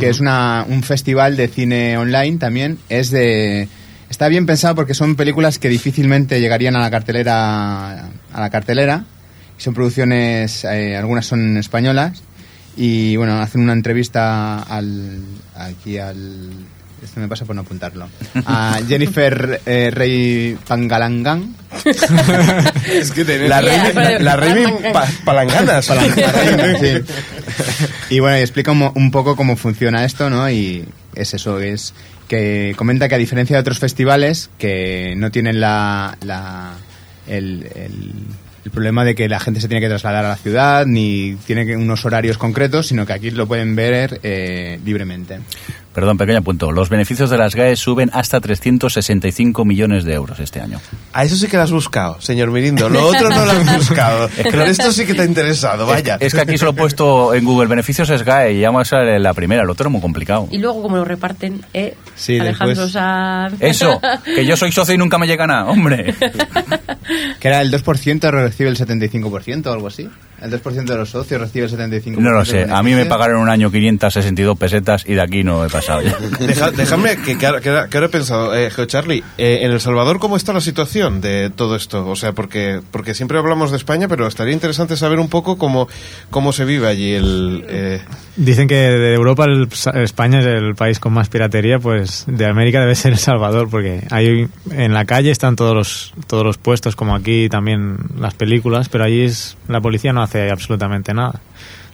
que 0.00 0.10
es 0.10 0.20
una, 0.20 0.66
un 0.68 0.82
festival 0.82 1.34
de 1.36 1.48
cine 1.48 1.96
online 1.96 2.36
también. 2.36 2.78
Es 2.90 3.10
de... 3.10 3.66
Está 4.10 4.28
bien 4.28 4.44
pensado 4.44 4.74
porque 4.74 4.92
son 4.92 5.16
películas 5.16 5.58
que 5.58 5.68
difícilmente 5.70 6.40
llegarían 6.40 6.76
a 6.76 6.80
la 6.80 6.90
cartelera. 6.90 8.08
A 8.32 8.40
la 8.40 8.50
cartelera. 8.50 9.04
Son 9.56 9.72
producciones, 9.74 10.64
eh, 10.64 10.94
algunas 10.96 11.24
son 11.24 11.56
españolas. 11.56 12.22
Y 12.76 13.16
bueno, 13.16 13.40
hacen 13.40 13.62
una 13.62 13.72
entrevista 13.72 14.58
al, 14.62 15.20
aquí 15.56 15.96
al... 15.98 16.50
Esto 17.02 17.20
me 17.20 17.28
pasa 17.28 17.44
por 17.44 17.54
no 17.54 17.62
apuntarlo. 17.62 18.08
A 18.46 18.80
Jennifer 18.86 19.60
eh, 19.66 19.90
Rey 19.92 20.56
Pangalangan. 20.66 21.54
Es 22.92 23.10
que 23.12 23.24
tenés... 23.24 23.48
La 23.48 23.60
Yeah, 23.60 23.82
Rey, 23.84 23.92
pero- 23.94 24.18
la 24.24 24.36
Rey 24.36 24.64
pa- 24.92 25.08
Palanganas. 25.24 25.84
Sí. 25.86 27.02
Y 28.10 28.20
bueno, 28.20 28.38
y 28.38 28.40
explica 28.40 28.72
un, 28.72 29.10
poco 29.10 29.36
cómo 29.36 29.56
funciona 29.56 30.04
esto, 30.04 30.30
¿no? 30.30 30.50
Y 30.50 30.84
es 31.14 31.34
eso, 31.34 31.60
es 31.60 31.94
que 32.28 32.74
comenta 32.76 33.08
que 33.08 33.14
a 33.14 33.18
diferencia 33.18 33.56
de 33.56 33.60
otros 33.60 33.78
festivales 33.78 34.50
que 34.58 35.14
no 35.16 35.30
tienen 35.30 35.60
la, 35.60 36.16
la- 36.24 36.74
el, 37.26 37.68
el- 37.74 38.12
el 38.64 38.70
problema 38.72 39.02
de 39.04 39.14
que 39.14 39.28
la 39.30 39.40
gente 39.40 39.60
se 39.62 39.68
tiene 39.68 39.80
que 39.80 39.88
trasladar 39.88 40.26
a 40.26 40.28
la 40.28 40.36
ciudad 40.36 40.84
ni 40.84 41.36
tiene 41.46 41.74
unos 41.76 42.04
horarios 42.04 42.36
concretos, 42.36 42.88
sino 42.88 43.06
que 43.06 43.14
aquí 43.14 43.30
lo 43.30 43.46
pueden 43.46 43.74
ver 43.76 44.20
eh, 44.22 44.78
libremente. 44.84 45.38
Perdón, 45.94 46.16
pequeño 46.16 46.42
punto. 46.42 46.70
Los 46.70 46.90
beneficios 46.90 47.28
de 47.30 47.38
las 47.38 47.54
GAE 47.56 47.74
suben 47.74 48.10
hasta 48.12 48.40
365 48.40 49.64
millones 49.64 50.04
de 50.04 50.14
euros 50.14 50.38
este 50.38 50.60
año. 50.60 50.80
A 51.12 51.24
eso 51.24 51.34
sí 51.34 51.48
que 51.48 51.56
lo 51.56 51.64
has 51.64 51.72
buscado, 51.72 52.20
señor 52.20 52.50
Mirindo. 52.52 52.88
Lo 52.88 53.06
otro 53.06 53.28
no 53.30 53.44
lo 53.44 53.50
has 53.50 53.76
buscado. 53.78 54.28
Pero 54.42 54.62
esto 54.64 54.92
sí 54.92 55.06
que 55.06 55.14
te 55.14 55.22
ha 55.22 55.24
interesado, 55.24 55.86
vaya. 55.86 56.16
Es 56.20 56.34
que 56.34 56.40
aquí 56.42 56.56
solo 56.56 56.70
he 56.72 56.74
puesto 56.74 57.34
en 57.34 57.44
Google 57.44 57.66
beneficios 57.66 58.08
es 58.10 58.22
GAE 58.22 58.52
y 58.54 58.60
ya 58.60 58.70
me 58.70 58.84
sale 58.84 59.18
la 59.18 59.34
primera, 59.34 59.62
el 59.62 59.70
otro 59.70 59.88
es 59.88 59.92
muy 59.92 60.00
complicado. 60.00 60.46
Y 60.52 60.58
luego, 60.58 60.82
como 60.82 60.96
lo 60.96 61.04
reparten, 61.04 61.62
¿eh? 61.74 61.94
Sí, 62.14 62.38
Alejandro 62.38 62.68
después- 62.84 62.92
Sanz. 62.92 63.54
Eso, 63.60 64.00
que 64.24 64.46
yo 64.46 64.56
soy 64.56 64.70
socio 64.70 64.94
y 64.94 64.98
nunca 64.98 65.18
me 65.18 65.26
llega 65.26 65.46
nada, 65.46 65.64
hombre. 65.66 66.14
Que 67.40 67.48
era 67.48 67.60
el 67.60 67.72
2% 67.72 68.30
recibe 68.30 68.70
el 68.70 68.76
75% 68.76 69.66
o 69.66 69.72
algo 69.72 69.88
así. 69.88 70.08
El 70.40 70.52
2% 70.52 70.84
de 70.84 70.96
los 70.96 71.10
socios 71.10 71.40
recibe 71.40 71.66
el 71.66 71.72
75%. 71.72 72.18
No 72.18 72.30
lo 72.30 72.44
sé, 72.44 72.66
a 72.70 72.80
mí 72.82 72.94
me 72.94 73.06
pagaron 73.06 73.40
un 73.40 73.48
año 73.48 73.72
562 73.72 74.56
pesetas 74.56 75.04
y 75.06 75.14
de 75.14 75.20
aquí 75.22 75.42
no 75.42 75.64
he 75.64 75.68
pasado 75.78 76.02
ya. 76.02 76.16
Deja- 76.46 76.70
déjame 76.70 77.16
que, 77.22 77.38
que, 77.38 77.46
ahora- 77.46 77.60
que 77.60 77.68
ahora- 77.68 77.88
que 77.88 77.96
ahora 77.96 78.06
he 78.06 78.10
pensado, 78.10 78.54
eh, 78.56 78.70
Charlie, 78.86 79.22
eh, 79.38 79.60
en 79.62 79.70
El 79.72 79.80
Salvador, 79.80 80.18
¿cómo 80.18 80.36
está 80.36 80.52
la 80.52 80.60
situación 80.60 81.20
de 81.20 81.50
todo 81.50 81.76
esto? 81.76 82.06
O 82.08 82.16
sea, 82.16 82.32
porque, 82.32 82.80
porque 82.90 83.14
siempre 83.14 83.38
hablamos 83.38 83.70
de 83.70 83.76
España, 83.76 84.08
pero 84.08 84.26
estaría 84.26 84.52
interesante 84.54 84.96
saber 84.96 85.18
un 85.18 85.28
poco 85.28 85.58
cómo, 85.58 85.88
cómo 86.30 86.52
se 86.52 86.64
vive 86.64 86.86
allí 86.88 87.12
el... 87.12 87.64
eh, 87.68 88.00
Dicen 88.36 88.68
que 88.68 88.74
de 88.76 89.14
Europa 89.14 89.44
el- 89.44 89.68
España 90.02 90.40
es 90.40 90.46
el 90.46 90.74
país 90.74 91.00
con 91.00 91.12
más 91.12 91.28
piratería, 91.28 91.78
pues 91.78 92.24
de 92.26 92.46
América 92.46 92.80
debe 92.80 92.94
ser 92.94 93.12
El 93.12 93.18
Salvador, 93.18 93.68
porque 93.70 94.02
ahí 94.10 94.46
en 94.70 94.92
la 94.94 95.04
calle 95.04 95.30
están 95.30 95.56
todos 95.56 95.74
los, 95.74 96.12
todos 96.26 96.44
los 96.44 96.58
puestos, 96.58 96.96
como 96.96 97.14
aquí 97.14 97.48
también 97.48 97.96
las 98.18 98.34
películas, 98.34 98.88
pero 98.88 99.04
allí 99.04 99.22
es, 99.22 99.56
la 99.68 99.80
policía 99.80 100.12
no 100.12 100.22
hace 100.22 100.50
absolutamente 100.50 101.14
nada. 101.14 101.40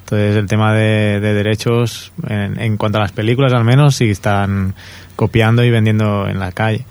Entonces 0.05 0.36
el 0.36 0.46
tema 0.46 0.74
de, 0.74 1.18
de 1.18 1.32
derechos, 1.32 2.12
en, 2.28 2.61
en 2.61 2.76
cuanto 2.76 2.98
a 2.98 3.00
las 3.00 3.12
películas 3.12 3.55
al 3.55 3.64
menos, 3.64 3.96
sí 3.96 4.11
están 4.11 4.74
copiando 5.16 5.64
y 5.64 5.70
vendiendo 5.70 6.28
en 6.28 6.38
la 6.38 6.52
calle. 6.52 6.84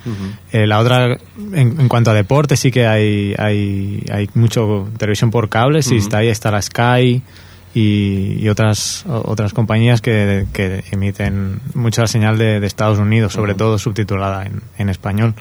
Eh, 0.51 0.66
la 0.66 0.80
otra, 0.80 1.18
en, 1.53 1.80
en 1.80 1.88
cuanto 1.89 2.09
a 2.09 2.14
deporte, 2.16 2.57
sí 2.57 2.72
que 2.72 2.88
hay, 2.88 3.36
hay, 3.38 4.03
hay 4.11 4.30
mucho 4.34 4.89
televisión 4.97 5.30
por 5.30 5.49
cable, 5.49 5.84
sí 5.84 5.97
está 5.97 6.20
ahí, 6.20 6.30
está 6.30 6.49
la 6.49 6.61
Sky 6.61 7.22
y, 7.76 8.38
y 8.39 8.49
otras 8.49 9.03
otras 9.07 9.53
compañías 9.53 10.01
que, 10.01 10.45
que 10.53 10.84
emiten 10.91 11.59
mucha 11.76 12.07
señal 12.07 12.38
de, 12.38 12.59
de 12.59 12.66
Estados 12.68 12.97
Unidos, 12.97 13.34
sobre 13.34 13.53
todo 13.53 13.78
subtitulada 13.78 14.45
en, 14.45 14.61
en 14.78 14.89
español. 14.89 15.36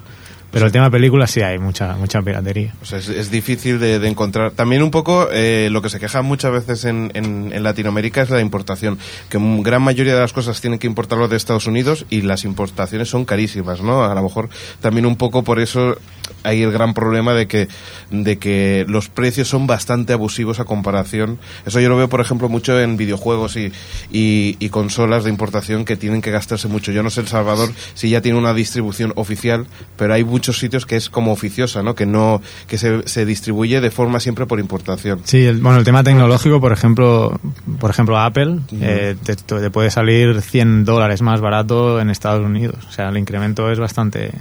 Pero 0.53 0.67
el 0.67 0.73
tema 0.73 0.85
de 0.85 0.91
películas 0.91 1.31
sí 1.31 1.41
hay 1.41 1.59
mucha 1.59 1.97
mucha 1.97 2.21
piratería. 2.21 2.75
Es, 2.83 3.09
es 3.09 3.31
difícil 3.31 3.81
de, 3.81 4.07
encontrar. 4.07 4.53
También 4.53 4.83
un 4.83 4.91
poco 4.91 5.29
eh, 5.33 5.69
lo 5.73 5.81
que 5.81 5.89
se 5.89 5.99
queja 5.99 6.21
muchas 6.21 6.53
veces 6.53 6.85
en, 6.85 7.11
en, 7.15 7.63
Latinoamérica 7.63 8.23
es 8.23 8.31
la 8.31 8.41
importación, 8.41 8.99
que 9.31 9.39
gran 9.63 9.83
mayoría 9.83 10.15
de 10.15 10.21
las 10.21 10.33
cosas 10.33 10.61
tienen 10.61 10.79
que 10.79 10.87
importarlo 10.87 11.29
de 11.29 11.37
Estados 11.37 11.67
Unidos 11.67 12.05
y 12.11 12.23
las 12.23 12.45
importaciones 12.45 13.09
son 13.09 13.25
carísimas, 13.25 13.81
¿no? 13.81 14.05
A 14.05 14.15
lo 14.15 14.23
mejor 14.23 14.51
también 14.81 15.07
un 15.07 15.17
poco 15.17 15.43
por 15.43 15.59
eso 15.59 15.97
hay 16.43 16.63
el 16.63 16.73
gran 16.73 16.93
problema 16.93 17.35
de 17.35 17.47
que, 17.47 17.69
de 18.11 18.39
que 18.39 18.85
los 18.89 19.09
precios 19.09 19.49
son 19.49 19.67
bastante 19.67 20.13
abusivos 20.13 20.61
a 20.61 20.65
comparación. 20.65 21.39
Eso 21.67 21.81
yo 21.81 21.89
lo 21.89 21.97
veo, 21.97 22.09
por 22.09 22.21
ejemplo, 22.21 22.49
mucho 22.49 22.79
en 22.81 22.97
videojuegos 22.97 23.57
y, 23.57 23.73
y 24.11 24.69
consolas 24.71 25.25
de 25.25 25.31
importación 25.31 25.85
que 25.85 25.97
tienen 25.97 26.21
que 26.21 26.31
gastarse 26.31 26.69
mucho. 26.69 26.93
Yo 26.93 27.03
no 27.03 27.11
sé 27.11 27.21
El 27.21 27.29
Salvador 27.29 27.71
si 27.95 28.11
ya 28.11 28.21
tiene 28.21 28.39
una 28.39 28.55
distribución 28.55 29.13
oficial, 29.17 29.67
pero 29.97 30.15
hay 30.15 30.23
muchos 30.43 30.59
sitios 30.59 30.87
que 30.87 30.97
es 30.97 31.09
como 31.09 31.31
oficiosa, 31.31 31.85
¿no? 31.85 31.95
Que 31.95 32.05
no 32.05 32.43
que 32.67 32.77
se, 32.77 33.07
se 33.07 33.25
distribuye 33.25 33.81
de 33.81 33.93
forma 33.93 34.19
siempre 34.19 34.45
por 34.45 34.59
importación. 34.59 35.21
Sí, 35.23 35.47
el, 35.47 35.59
bueno, 35.59 35.79
el 35.79 35.85
tema 35.85 36.03
tecnológico, 36.03 36.61
por 36.61 36.73
ejemplo, 36.73 37.39
por 37.79 37.91
ejemplo 37.91 38.19
Apple, 38.19 38.59
eh, 38.81 39.15
te, 39.23 39.37
te 39.37 39.71
puede 39.71 39.93
salir 39.93 40.43
100 40.43 40.85
dólares 40.85 41.23
más 41.23 41.41
barato 41.41 42.01
en 42.01 42.11
Estados 42.11 42.45
Unidos. 42.45 42.85
O 42.89 42.91
sea, 42.91 43.11
el 43.11 43.19
incremento 43.19 43.71
es 43.71 43.79
bastante... 43.79 44.33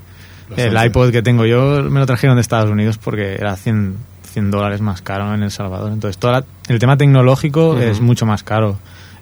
El 0.58 0.76
iPod 0.84 1.12
que 1.12 1.22
tengo 1.22 1.46
yo 1.46 1.84
me 1.84 2.00
lo 2.00 2.06
trajeron 2.08 2.36
de 2.36 2.42
Estados 2.42 2.70
Unidos 2.72 2.98
porque 2.98 3.36
era 3.36 3.56
100, 3.56 3.96
100 4.24 4.52
dólares 4.52 4.82
más 4.82 5.04
caro 5.04 5.36
en 5.36 5.44
El 5.44 5.52
Salvador. 5.52 5.94
Entonces, 5.94 6.18
todo 6.18 6.44
el 6.68 6.80
tema 6.80 6.98
tecnológico 6.98 7.78
es 7.78 8.02
mucho 8.02 8.26
más 8.26 8.42
caro 8.44 8.80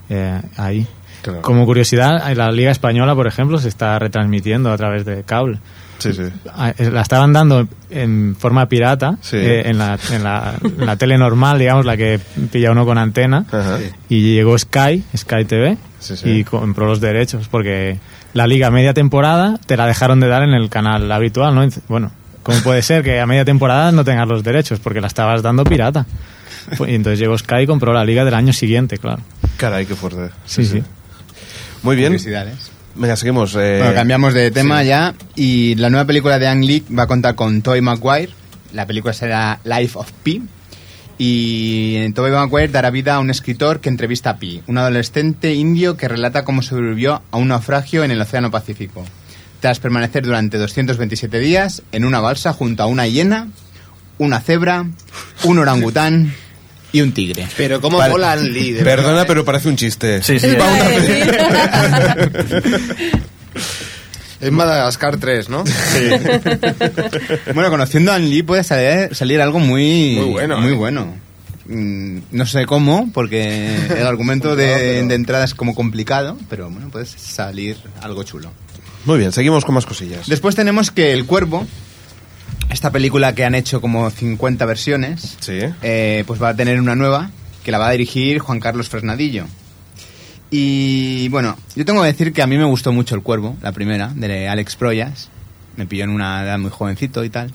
eh, 0.08 0.40
ahí. 0.56 0.88
Claro. 1.22 1.42
Como 1.42 1.66
curiosidad, 1.66 2.32
la 2.34 2.50
Liga 2.50 2.70
Española, 2.70 3.14
por 3.14 3.26
ejemplo, 3.26 3.58
se 3.58 3.68
está 3.68 3.98
retransmitiendo 3.98 4.72
a 4.72 4.76
través 4.76 5.04
de 5.04 5.22
cable. 5.24 5.58
Sí, 5.98 6.14
sí. 6.14 6.22
Ah, 6.54 6.72
eh, 6.78 6.90
La 6.90 7.02
estaban 7.02 7.32
dando 7.34 7.68
en 7.90 8.34
forma 8.38 8.66
pirata, 8.70 9.18
Sí. 9.20 9.36
eh, 9.36 9.68
en, 9.68 9.76
la, 9.76 9.98
en, 10.10 10.24
la, 10.24 10.54
en 10.62 10.86
la 10.86 10.96
tele 10.96 11.18
normal, 11.18 11.58
digamos, 11.58 11.84
la 11.84 11.96
que 11.98 12.18
pilla 12.50 12.70
uno 12.70 12.86
con 12.86 12.96
antena. 12.96 13.44
Ajá. 13.52 13.78
Y 14.08 14.34
llegó 14.34 14.56
Sky, 14.58 15.04
Sky 15.14 15.44
TV, 15.44 15.76
y 16.24 16.44
compró 16.44 16.86
los 16.86 17.00
derechos, 17.02 17.48
porque 17.48 17.98
la 18.32 18.46
liga 18.46 18.70
media 18.70 18.94
temporada 18.94 19.58
te 19.66 19.76
la 19.76 19.86
dejaron 19.86 20.20
de 20.20 20.28
dar 20.28 20.42
en 20.42 20.54
el 20.54 20.70
canal 20.70 21.12
habitual, 21.12 21.54
¿no? 21.54 21.68
Bueno, 21.88 22.12
¿cómo 22.42 22.58
puede 22.62 22.80
ser 22.80 23.02
que 23.04 23.20
a 23.20 23.26
media 23.26 23.44
temporada 23.44 23.92
no 23.92 24.02
tengas 24.02 24.26
los 24.26 24.42
derechos? 24.42 24.80
Porque 24.80 25.02
la 25.02 25.08
estabas 25.08 25.42
dando 25.42 25.64
pirata. 25.64 26.06
Pues, 26.76 26.90
Y 26.90 26.94
entonces 26.94 27.18
llegó 27.18 27.36
Sky 27.36 27.62
y 27.62 27.66
compró 27.66 27.92
la 27.92 28.04
liga 28.04 28.24
del 28.24 28.34
año 28.34 28.52
siguiente, 28.52 28.98
claro. 28.98 29.22
Caray, 29.56 29.86
qué 29.86 29.94
fuerte. 29.96 30.30
Sí, 30.44 30.64
sí. 30.64 30.82
Muy 31.82 31.96
bien. 31.96 32.08
Curiosidades. 32.08 32.70
Venga, 32.94 33.16
seguimos. 33.16 33.54
eh, 33.54 33.78
Bueno, 33.78 33.94
cambiamos 33.94 34.34
de 34.34 34.50
tema 34.50 34.82
sí. 34.82 34.88
ya. 34.88 35.14
Y 35.36 35.74
la 35.76 35.90
nueva 35.90 36.04
película 36.06 36.38
de 36.38 36.48
Ang 36.48 36.64
Lee 36.64 36.84
va 36.96 37.04
a 37.04 37.06
contar 37.06 37.34
con 37.34 37.62
Tobey 37.62 37.80
Maguire. 37.80 38.30
La 38.72 38.86
película 38.86 39.12
será 39.12 39.60
Life 39.64 39.98
of 39.98 40.10
Pi. 40.22 40.42
Y 41.18 42.10
Tobey 42.12 42.32
Maguire 42.32 42.68
dará 42.68 42.90
vida 42.90 43.14
a 43.14 43.20
un 43.20 43.30
escritor 43.30 43.80
que 43.80 43.88
entrevista 43.90 44.30
a 44.30 44.38
Pi, 44.38 44.62
un 44.66 44.78
adolescente 44.78 45.52
indio 45.54 45.96
que 45.96 46.08
relata 46.08 46.44
cómo 46.44 46.62
sobrevivió 46.62 47.22
a 47.30 47.36
un 47.36 47.48
naufragio 47.48 48.04
en 48.04 48.10
el 48.10 48.20
Océano 48.20 48.50
Pacífico. 48.50 49.04
Tras 49.60 49.78
permanecer 49.80 50.24
durante 50.24 50.56
227 50.56 51.38
días 51.38 51.82
en 51.92 52.06
una 52.06 52.20
balsa 52.20 52.54
junto 52.54 52.82
a 52.82 52.86
una 52.86 53.06
hiena, 53.06 53.48
una 54.16 54.40
cebra, 54.40 54.86
un 55.44 55.58
orangután 55.58 56.32
y 56.92 57.00
un 57.00 57.12
tigre. 57.12 57.46
Pero 57.56 57.80
cómo 57.80 57.98
Vale. 57.98 58.12
mola 58.12 58.36
Lee, 58.36 58.72
de 58.72 58.82
Perdona, 58.84 59.08
verdad, 59.08 59.22
¿eh? 59.24 59.26
pero 59.28 59.44
parece 59.44 59.68
un 59.68 59.76
chiste. 59.76 60.22
Sí, 60.22 60.38
sí. 60.38 60.48
Es 64.40 64.50
Madagascar 64.50 65.18
3, 65.18 65.48
¿no? 65.50 65.64
Bueno, 67.54 67.68
conociendo 67.70 68.10
a 68.12 68.14
Ang 68.14 68.24
Lee 68.24 68.42
puede 68.42 68.64
salir, 68.64 69.14
salir 69.14 69.40
algo 69.40 69.58
muy, 69.58 70.14
Muy 70.16 70.30
bueno, 70.30 70.60
Muy 70.60 70.72
¿eh? 70.72 70.76
bueno. 70.76 71.14
Mm, 71.66 72.18
No 72.30 72.46
sé 72.46 72.64
cómo, 72.64 73.10
porque 73.12 73.76
el 73.98 74.06
argumento 74.06 74.56
de, 74.56 75.04
de 75.06 75.14
entrada 75.14 75.44
es 75.44 75.54
como 75.54 75.74
complicado, 75.74 76.38
pero 76.48 76.70
bueno, 76.70 76.88
puede 76.88 77.04
salir 77.06 77.76
algo 78.00 78.22
chulo. 78.22 78.50
Muy 79.04 79.18
bien, 79.18 79.32
seguimos 79.32 79.64
con 79.64 79.74
más 79.74 79.84
cosillas. 79.86 80.26
Después 80.26 80.54
tenemos 80.54 80.90
que 80.90 81.12
El 81.12 81.26
Cuervo 81.26 81.66
esta 82.68 82.90
película 82.90 83.34
que 83.34 83.44
han 83.44 83.54
hecho 83.54 83.80
como 83.80 84.10
50 84.10 84.64
versiones, 84.66 85.36
Sí. 85.40 85.58
eh, 85.82 86.24
pues 86.26 86.42
va 86.42 86.50
a 86.50 86.56
tener 86.56 86.78
una 86.80 86.94
nueva 86.94 87.30
que 87.64 87.70
la 87.72 87.78
va 87.78 87.88
a 87.88 87.92
dirigir 87.92 88.38
Juan 88.38 88.60
Carlos 88.60 88.88
Fresnadillo. 88.88 89.46
Y 90.50 91.28
bueno, 91.28 91.56
yo 91.76 91.84
tengo 91.84 92.00
que 92.02 92.08
decir 92.08 92.32
que 92.32 92.42
a 92.42 92.46
mí 92.46 92.58
me 92.58 92.64
gustó 92.64 92.92
mucho 92.92 93.14
El 93.14 93.22
Cuervo, 93.22 93.56
la 93.62 93.72
primera, 93.72 94.10
de 94.14 94.48
Alex 94.48 94.76
Proyas. 94.76 95.28
Me 95.80 95.86
pilló 95.86 96.04
en 96.04 96.10
una 96.10 96.42
edad 96.42 96.58
muy 96.58 96.70
jovencito 96.70 97.24
y 97.24 97.30
tal. 97.30 97.50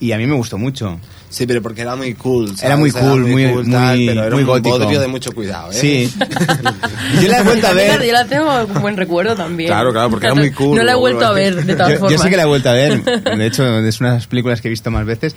Y 0.00 0.12
a 0.12 0.18
mí 0.18 0.26
me 0.26 0.34
gustó 0.34 0.58
mucho. 0.58 1.00
Sí, 1.30 1.46
pero 1.46 1.62
porque 1.62 1.80
era 1.80 1.96
muy 1.96 2.12
cool. 2.12 2.48
¿sabes? 2.48 2.62
Era 2.64 2.76
muy 2.76 2.90
cool, 2.90 3.20
muy- 3.22 3.44
tal, 3.70 3.96
muy- 3.96 4.06
pero 4.06 4.20
era 4.24 4.30
muy 4.34 4.42
un 4.42 4.46
gótico. 4.46 4.78
bodrio 4.78 5.00
de 5.00 5.06
mucho 5.08 5.32
cuidado, 5.32 5.70
¿eh? 5.72 5.74
Sí. 5.74 6.12
yo 7.22 7.28
la 7.28 7.38
he 7.38 7.42
vuelto 7.42 7.66
a 7.68 7.72
ver. 7.72 8.04
Yo 8.04 8.12
la 8.12 8.26
tengo 8.26 8.68
con 8.68 8.82
buen 8.82 8.96
recuerdo 8.98 9.34
también. 9.34 9.68
Claro, 9.70 9.92
claro, 9.92 10.10
porque 10.10 10.26
era 10.26 10.34
muy 10.34 10.50
cool, 10.52 10.76
No 10.76 10.82
la 10.82 10.92
he 10.92 10.96
vuelto 10.96 11.24
a 11.26 11.32
ver, 11.32 11.64
de 11.64 11.74
todas 11.74 11.92
Yo, 11.92 11.98
formas. 12.00 12.18
yo 12.18 12.22
sí 12.22 12.28
que 12.30 12.36
la 12.36 12.42
he 12.42 12.46
vuelto 12.46 12.68
a 12.68 12.72
ver. 12.74 13.02
De 13.02 13.46
hecho, 13.46 13.64
es 13.78 14.00
una 14.00 14.10
de 14.10 14.14
las 14.16 14.26
películas 14.26 14.60
que 14.60 14.68
he 14.68 14.70
visto 14.70 14.90
más 14.90 15.06
veces. 15.06 15.34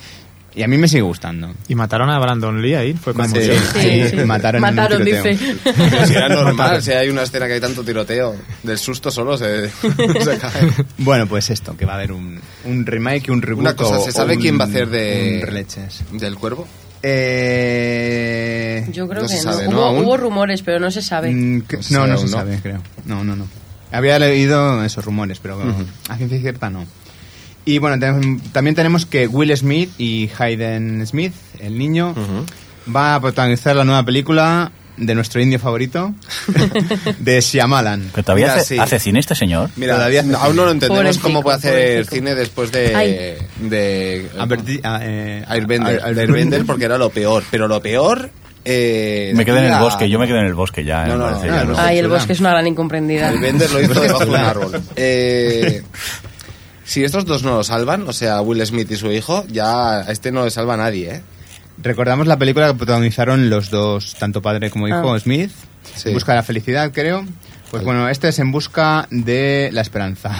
Y 0.53 0.63
a 0.63 0.67
mí 0.67 0.77
me 0.77 0.87
sigue 0.89 1.01
gustando. 1.03 1.53
Y 1.69 1.75
mataron 1.75 2.09
a 2.09 2.19
Brandon 2.19 2.61
Lee 2.61 2.73
ahí. 2.75 2.93
Fue 2.93 3.13
como. 3.13 3.27
Sí, 3.33 3.41
Sí, 3.79 4.09
sí. 4.09 4.15
mataron, 4.25 4.61
Mataron, 4.61 5.03
dice. 5.05 5.37
Si 5.37 6.13
era 6.13 6.27
normal, 6.35 6.81
si 6.83 6.91
hay 6.91 7.07
una 7.09 7.23
escena 7.23 7.47
que 7.47 7.53
hay 7.53 7.61
tanto 7.61 7.83
tiroteo, 7.85 8.35
del 8.61 8.77
susto 8.77 9.09
solo 9.11 9.37
se, 9.37 9.69
se 10.23 10.37
cae. 10.37 10.69
Bueno, 10.97 11.25
pues 11.27 11.49
esto, 11.51 11.77
que 11.77 11.85
va 11.85 11.93
a 11.93 11.95
haber 11.95 12.11
un, 12.11 12.39
un 12.65 12.85
remake 12.85 13.29
y 13.29 13.31
un 13.31 13.41
reboot. 13.41 13.61
Una 13.61 13.75
cosa, 13.77 13.99
¿se 14.01 14.11
sabe 14.11 14.37
quién 14.37 14.59
va 14.59 14.65
a 14.65 14.67
hacer 14.67 14.89
de- 14.89 15.41
releches. 15.45 16.03
¿Del 16.11 16.35
cuervo? 16.35 16.67
Eh, 17.03 18.85
Yo 18.91 19.07
creo 19.07 19.23
No 19.23 19.27
que 19.27 19.35
se 19.37 19.45
no. 19.45 19.53
sabe, 19.53 19.67
¿no? 19.67 19.91
Hubo, 19.91 20.01
hubo 20.01 20.17
rumores, 20.17 20.61
pero 20.61 20.79
no 20.79 20.91
se 20.91 21.01
sabe. 21.01 21.31
mm, 21.31 21.61
que- 21.61 21.77
No 21.77 21.83
se 21.83 21.93
no, 21.93 21.99
sabe 22.01 22.11
no 22.11 22.17
se 22.17 22.27
sabe, 22.27 22.59
creo. 22.61 22.81
No, 23.05 23.23
no, 23.23 23.35
no. 23.35 23.47
Había 23.91 24.17
leído 24.19 24.83
esos 24.83 25.03
rumores, 25.03 25.39
pero 25.41 25.61
a 26.09 26.15
ciencia 26.17 26.39
cierta 26.39 26.69
no. 26.69 26.85
Y 27.65 27.77
bueno, 27.77 27.99
tenemos- 27.99 28.41
también 28.51 28.75
tenemos 28.75 29.05
que 29.05 29.27
Will 29.27 29.55
Smith 29.55 29.91
y 29.97 30.29
Hayden 30.37 31.05
Smith, 31.05 31.33
el 31.59 31.77
niño, 31.77 32.15
va 32.93 33.15
a 33.15 33.21
protagonizar 33.21 33.75
la 33.75 33.83
nueva 33.83 34.03
película 34.03 34.71
de 34.97 35.15
nuestro 35.15 35.41
indio 35.41 35.57
favorito, 35.59 36.13
de 37.19 37.41
Shyamalan. 37.41 38.11
Que 38.13 38.21
todavía 38.23 38.47
Mira, 38.47 38.55
hace, 38.57 38.75
sí. 38.75 38.79
hace 38.79 38.99
cine 38.99 39.19
este 39.19 39.35
señor. 39.35 39.69
Mira, 39.75 39.95
Todavía 39.95 40.21
hace 40.21 40.35
aún 40.35 40.55
no 40.55 40.65
lo 40.65 40.71
entendemos 40.71 40.97
Pobrecito, 41.03 41.23
cómo 41.27 41.41
puede 41.43 41.57
hacer 41.57 42.05
cine 42.07 42.35
después 42.35 42.71
de, 42.71 42.95
Ay. 42.95 43.37
de 43.59 44.29
Averti- 44.37 44.81
ah, 44.83 44.99
eh, 45.01 45.43
Airbender, 45.47 46.01
Air- 46.05 46.19
Airbender, 46.19 46.65
porque 46.65 46.85
era 46.85 46.97
lo 46.97 47.09
peor. 47.09 47.43
Pero 47.51 47.67
lo 47.67 47.81
peor... 47.81 48.29
Eh, 48.63 49.31
Me 49.35 49.43
quedé 49.43 49.57
en 49.65 49.73
el 49.73 49.79
bosque, 49.79 50.07
yo 50.07 50.19
me 50.19 50.27
quedé 50.27 50.39
en 50.39 50.45
el 50.45 50.53
bosque 50.53 50.83
ya. 50.83 51.05
No, 51.07 51.17
no, 51.17 51.31
no, 51.31 51.43
ya 51.45 51.63
no, 51.63 51.71
no. 51.71 51.79
Ay, 51.79 51.97
el 51.97 52.07
bosque 52.07 52.33
es 52.33 52.39
una 52.41 52.51
gran 52.51 52.67
incomprendida. 52.67 53.29
Airbender 53.29 53.71
lo 53.71 53.81
hizo 53.81 53.93
debajo 54.01 54.23
de 54.25 54.29
un 54.29 54.35
árbol. 54.35 54.81
Eh, 54.95 55.81
si 56.91 57.03
estos 57.03 57.25
dos 57.25 57.43
no 57.43 57.51
lo 57.55 57.63
salvan, 57.63 58.07
o 58.07 58.13
sea, 58.13 58.41
Will 58.41 58.65
Smith 58.65 58.91
y 58.91 58.95
su 58.97 59.11
hijo, 59.11 59.45
ya 59.47 59.99
a 60.01 60.11
este 60.11 60.31
no 60.31 60.43
le 60.43 60.51
salva 60.51 60.73
a 60.73 60.77
nadie, 60.77 61.15
¿eh? 61.15 61.21
Recordamos 61.81 62.27
la 62.27 62.37
película 62.37 62.67
que 62.67 62.73
protagonizaron 62.75 63.49
los 63.49 63.69
dos, 63.71 64.15
tanto 64.19 64.41
padre 64.41 64.69
como 64.69 64.87
hijo, 64.87 65.13
Ah. 65.13 65.19
Smith. 65.19 65.51
Sí. 65.95 66.09
En 66.09 66.13
busca 66.15 66.33
de 66.33 66.35
la 66.37 66.43
felicidad, 66.43 66.91
creo. 66.93 67.25
Pues 67.71 67.83
bueno, 67.85 68.09
este 68.09 68.27
es 68.27 68.37
en 68.39 68.51
busca 68.51 69.07
de 69.09 69.69
la 69.71 69.79
esperanza. 69.81 70.31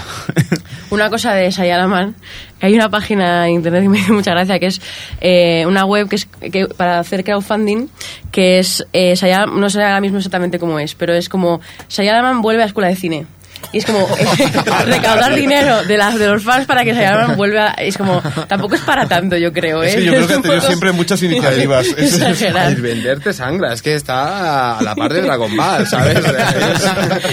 Una 0.90 1.10
cosa 1.10 1.34
de 1.34 1.50
Sayalaman, 1.52 2.16
que 2.60 2.66
hay 2.68 2.76
una 2.76 2.90
página 2.90 3.48
en 3.48 3.56
internet 3.56 3.84
que 3.84 3.90
me 3.90 4.00
hizo 4.00 4.12
mucha 4.14 4.32
gracia, 4.32 4.60
que 4.60 4.66
es 4.68 4.82
eh, 5.22 5.64
una 5.66 5.86
web 5.86 6.10
que 6.10 6.18
es 6.18 6.26
que 6.26 6.68
para 6.68 7.00
hacer 7.00 7.24
crowdfunding, 7.24 7.88
que 8.32 8.60
es, 8.60 8.86
eh, 8.92 9.14
Sayal- 9.14 9.54
no 9.58 9.70
sé 9.70 9.82
ahora 9.82 10.02
mismo 10.02 10.18
exactamente 10.18 10.60
cómo 10.60 10.78
es, 10.80 10.94
pero 10.96 11.14
es 11.14 11.30
como 11.30 11.62
Sayalaman 11.88 12.42
vuelve 12.42 12.64
a 12.64 12.66
escuela 12.66 12.90
de 12.90 12.98
cine. 12.98 13.26
Y 13.74 13.78
es 13.78 13.86
como 13.86 14.06
recaudar 14.86 15.34
dinero 15.34 15.84
de, 15.84 15.98
las 15.98 16.20
de 16.20 16.28
los 16.28 16.44
fans 16.44 16.66
para 16.66 16.84
que 16.84 16.94
Sayalaman 16.94 17.38
vuelva. 17.38 17.70
Es 17.78 17.98
como, 17.98 18.22
tampoco 18.48 18.76
es 18.76 18.82
para 18.82 19.08
tanto, 19.08 19.38
yo 19.38 19.54
creo. 19.54 19.82
¿eh? 19.84 19.88
Es 19.90 19.96
que 19.96 20.04
yo 20.06 20.12
creo 20.16 20.28
que 20.28 20.34
ha 20.34 20.42
tenido 20.42 20.62
siempre 20.62 20.92
muchas 20.92 21.24
iniciativas. 21.24 21.86
Es- 21.88 21.98
es- 21.98 22.14
exagerar. 22.16 22.68
Airbender 22.68 23.20
te 23.22 23.32
sangra, 23.34 23.72
es 23.74 23.82
que 23.82 23.96
está 23.96 24.78
a 24.78 24.82
la 24.84 24.94
par 24.96 25.14
de 25.14 25.22
Dragon 25.22 25.56
Ball, 25.56 25.88
¿sabes? 25.88 26.20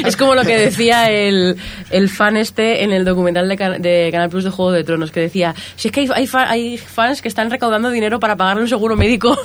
Es- 0.06 0.16
como 0.16 0.34
lo 0.34 0.42
que 0.44 0.56
decía 0.58 1.10
el, 1.10 1.56
el 1.90 2.08
fan 2.08 2.36
este 2.36 2.84
en 2.84 2.92
el 2.92 3.04
documental 3.04 3.48
de, 3.48 3.56
Can- 3.56 3.82
de 3.82 4.08
Canal 4.12 4.28
Plus 4.30 4.44
de 4.44 4.50
Juego 4.50 4.70
de 4.72 4.84
Tronos, 4.84 5.10
que 5.10 5.20
decía, 5.20 5.54
si 5.76 5.88
es 5.88 5.92
que 5.92 6.00
hay, 6.02 6.08
hay, 6.14 6.26
fa- 6.28 6.48
hay 6.48 6.78
fans 6.78 7.20
que 7.20 7.28
están 7.28 7.50
recaudando 7.50 7.90
dinero 7.90 8.20
para 8.20 8.36
pagarle 8.36 8.62
un 8.62 8.68
seguro 8.68 8.96
médico 8.96 9.36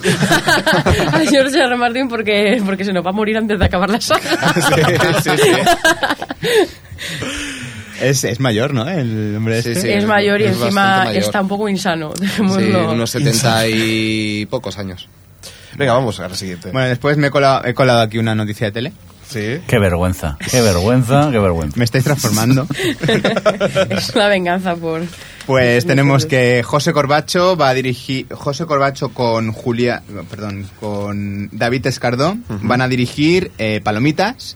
al 1.11 1.27
señor 1.27 1.47
R. 1.47 1.75
Martin 1.75 2.07
porque, 2.07 2.61
porque 2.65 2.85
se 2.85 2.93
nos 2.93 3.05
va 3.05 3.09
a 3.09 3.13
morir 3.13 3.37
antes 3.37 3.57
de 3.57 3.65
acabar 3.65 3.89
la 3.89 3.99
saga. 3.99 4.21
sí, 5.23 5.29
sí. 5.37 5.51
es, 8.01 8.23
es 8.23 8.39
mayor, 8.39 8.73
¿no? 8.73 8.87
El 8.87 9.35
hombre 9.35 9.61
Sí, 9.61 9.69
este. 9.69 9.81
sí. 9.81 9.89
es 9.89 10.05
mayor 10.05 10.41
y 10.41 10.45
es 10.45 10.57
encima 10.57 11.05
mayor. 11.05 11.15
está 11.23 11.41
un 11.41 11.47
poco 11.47 11.69
insano. 11.69 12.13
sí, 12.15 12.21
dejémoslo. 12.21 12.91
unos 12.91 13.09
setenta 13.09 13.67
y 13.67 14.45
pocos 14.47 14.77
años. 14.77 15.07
Venga, 15.75 15.93
vamos 15.93 16.19
a 16.19 16.27
la 16.27 16.35
siguiente. 16.35 16.71
Bueno, 16.71 16.87
después 16.89 17.17
me 17.17 17.27
he 17.27 17.31
colado, 17.31 17.65
he 17.65 17.73
colado 17.73 18.01
aquí 18.01 18.17
una 18.19 18.35
noticia 18.35 18.67
de 18.67 18.71
tele. 18.71 18.93
Sí. 19.27 19.59
Qué 19.65 19.79
vergüenza, 19.79 20.37
qué 20.51 20.61
vergüenza, 20.61 21.29
qué 21.31 21.39
vergüenza. 21.39 21.77
Me 21.79 21.85
estáis 21.85 22.03
transformando. 22.03 22.67
es 23.89 24.09
una 24.13 24.27
venganza 24.27 24.75
por... 24.75 25.01
Pues 25.47 25.85
tenemos 25.87 26.25
que 26.27 26.61
José 26.63 26.93
Corbacho 26.93 27.57
va 27.57 27.69
a 27.69 27.73
dirigir 27.73 28.27
José 28.31 28.65
Corbacho 28.65 29.09
con 29.09 29.51
Julia, 29.51 30.03
perdón, 30.29 30.69
con 30.79 31.49
David 31.51 31.87
Escardó 31.87 32.37
van 32.61 32.81
a 32.81 32.87
dirigir 32.87 33.51
eh, 33.57 33.81
Palomitas 33.83 34.55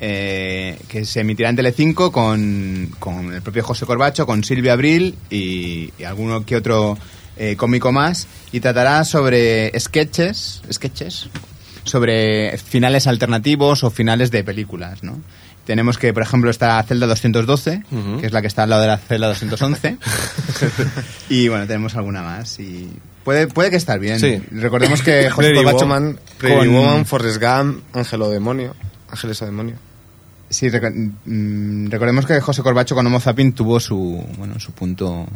eh, 0.00 0.78
que 0.88 1.04
se 1.04 1.20
emitirá 1.20 1.48
en 1.50 1.56
Telecinco 1.56 2.10
con, 2.12 2.90
con 2.98 3.32
el 3.32 3.42
propio 3.42 3.62
José 3.64 3.86
Corbacho, 3.86 4.26
con 4.26 4.42
Silvia 4.44 4.72
Abril 4.74 5.14
y, 5.30 5.90
y 5.98 6.04
alguno 6.04 6.44
que 6.44 6.56
otro 6.56 6.98
eh, 7.36 7.56
cómico 7.56 7.92
más 7.92 8.26
y 8.52 8.60
tratará 8.60 9.04
sobre 9.04 9.72
sketches, 9.78 10.62
sketches 10.72 11.28
sobre 11.84 12.56
finales 12.58 13.06
alternativos 13.06 13.84
o 13.84 13.90
finales 13.90 14.30
de 14.30 14.42
películas, 14.42 15.02
¿no? 15.02 15.20
Tenemos 15.66 15.96
que, 15.96 16.12
por 16.12 16.22
ejemplo, 16.22 16.50
está 16.50 16.82
Celda 16.82 17.06
212, 17.06 17.82
que 18.20 18.26
es 18.26 18.32
la 18.32 18.42
que 18.42 18.48
está 18.48 18.64
al 18.64 18.70
lado 18.70 18.82
de 18.82 18.88
la 18.88 18.98
Celda 18.98 19.28
211. 19.28 19.96
y 21.30 21.48
bueno, 21.48 21.66
tenemos 21.66 21.94
alguna 21.96 22.22
más. 22.22 22.58
Y 22.60 22.90
puede, 23.24 23.46
puede 23.46 23.70
que 23.70 23.76
estar 23.76 23.98
bien. 23.98 24.20
Sí. 24.20 24.42
Recordemos 24.50 25.00
que 25.02 25.30
José 25.30 25.54
Corbacho 25.54 25.78
Woman, 25.86 26.18
Pretty 26.38 26.56
con- 26.66 26.74
Woman, 26.74 27.06
Forrest 27.06 27.40
Gump, 27.42 27.82
Ángel 27.94 28.22
o 28.22 28.28
Demonio. 28.30 28.74
Ángeles 29.14 29.40
o 29.42 29.46
Demonio. 29.46 29.76
Sí, 30.50 30.68
mm, 30.68 31.88
recordemos 31.88 32.26
que 32.26 32.40
José 32.40 32.62
Corbacho 32.62 32.94
con 32.94 33.06
Homo 33.06 33.20
Zapping 33.20 33.52
tuvo 33.52 33.80
su, 33.80 34.22
bueno, 34.36 34.58
su 34.60 34.72
punto, 34.72 35.26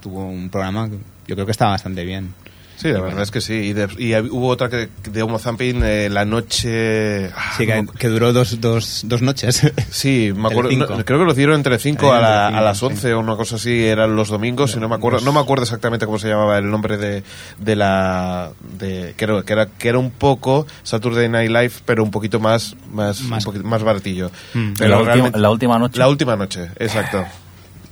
tuvo 0.00 0.26
un 0.26 0.50
programa 0.50 0.88
que 0.88 0.98
yo 1.26 1.34
creo 1.34 1.46
que 1.46 1.52
estaba 1.52 1.72
bastante 1.72 2.04
bien. 2.04 2.34
Sí, 2.80 2.88
la 2.88 3.00
verdad 3.00 3.22
es 3.22 3.30
que 3.30 3.40
sí. 3.40 3.52
Y, 3.54 3.72
de- 3.72 3.88
y 3.98 4.10
hab- 4.12 4.28
hubo 4.30 4.48
otra 4.48 4.68
que, 4.68 4.88
de 5.10 5.22
Homo 5.22 5.38
Zamping, 5.38 5.82
eh, 5.84 6.08
la 6.10 6.24
noche... 6.24 7.30
ah, 7.36 7.52
Sí, 7.56 7.66
que, 7.98 8.08
duró 8.08 8.32
dos, 8.32 8.60
dos, 8.60 9.02
dos 9.04 9.22
noches. 9.22 9.60
Sí, 9.90 10.32
me 10.34 10.48
acuerdo, 10.48 10.70
no, 10.72 10.86
creo 11.04 11.18
que 11.18 11.24
lo 11.24 11.32
hicieron 11.32 11.56
entre 11.56 11.78
5 11.78 12.12
a, 12.12 12.20
la- 12.20 12.48
a 12.48 12.60
las 12.62 12.78
sí. 12.78 12.86
11 12.86 13.14
o 13.14 13.20
una 13.20 13.36
cosa 13.36 13.56
así, 13.56 13.84
eran 13.86 14.16
los 14.16 14.28
domingos, 14.28 14.74
y 14.76 14.80
no 14.80 14.88
me 14.88 14.94
acuerdo, 14.94 15.20
no 15.20 15.32
me 15.32 15.40
acuerdo 15.40 15.64
exactamente 15.64 16.06
cómo 16.06 16.18
se 16.18 16.28
llamaba 16.28 16.58
el 16.58 16.70
nombre 16.70 16.96
de, 16.96 17.22
de 17.58 17.76
la 17.76 18.50
de 18.78 19.14
que 19.16 19.24
era, 19.24 19.42
que 19.42 19.52
era 19.52 19.66
que 19.66 19.88
era 19.88 19.98
un 19.98 20.10
poco 20.10 20.66
Saturday 20.82 21.28
Night 21.28 21.50
Live, 21.50 21.72
pero 21.84 22.02
un 22.02 22.10
poquito 22.10 22.40
más 22.40 22.76
más 22.92 23.20
Más- 23.22 23.44
un 23.44 23.52
poquito 23.52 23.68
más 23.68 23.82
baratillo. 23.82 24.30
Mm. 24.54 24.72
Pero 24.78 24.90
la, 24.90 24.96
última, 24.98 25.12
realmente- 25.14 25.38
la 25.38 25.50
última 25.50 25.78
noche. 25.78 25.98
la 25.98 26.08
última 26.08 26.36
noche, 26.36 26.70
exacto. 26.78 27.24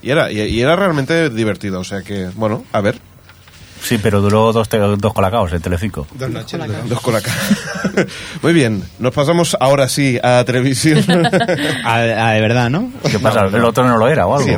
Y 0.00 0.10
era 0.10 0.30
y, 0.30 0.40
y 0.40 0.60
era 0.60 0.76
realmente 0.76 1.28
divertido, 1.30 1.80
o 1.80 1.84
sea 1.84 2.02
que 2.02 2.28
bueno, 2.36 2.64
a 2.72 2.80
ver, 2.80 3.00
Sí, 3.82 3.98
pero 4.02 4.20
duró 4.20 4.52
dos, 4.52 4.68
dos 4.98 5.12
colacaos 5.14 5.52
en 5.52 5.60
Telecinco. 5.62 6.06
Dos 6.14 6.28
noches. 6.30 6.60
dos 6.88 7.00
con 7.00 7.14
la 7.14 7.20
cara. 7.20 7.36
Muy 8.42 8.52
bien, 8.52 8.82
nos 8.98 9.14
pasamos 9.14 9.56
ahora 9.60 9.88
sí 9.88 10.18
a 10.22 10.44
televisión. 10.44 11.04
Ah, 11.84 12.00
ah, 12.18 12.32
de 12.32 12.40
verdad, 12.40 12.68
¿no? 12.70 12.90
¿Qué 13.10 13.18
pasa? 13.18 13.46
¿El 13.46 13.64
otro 13.64 13.84
no 13.86 13.96
lo 13.96 14.08
era 14.08 14.26
o 14.26 14.36
algo? 14.38 14.56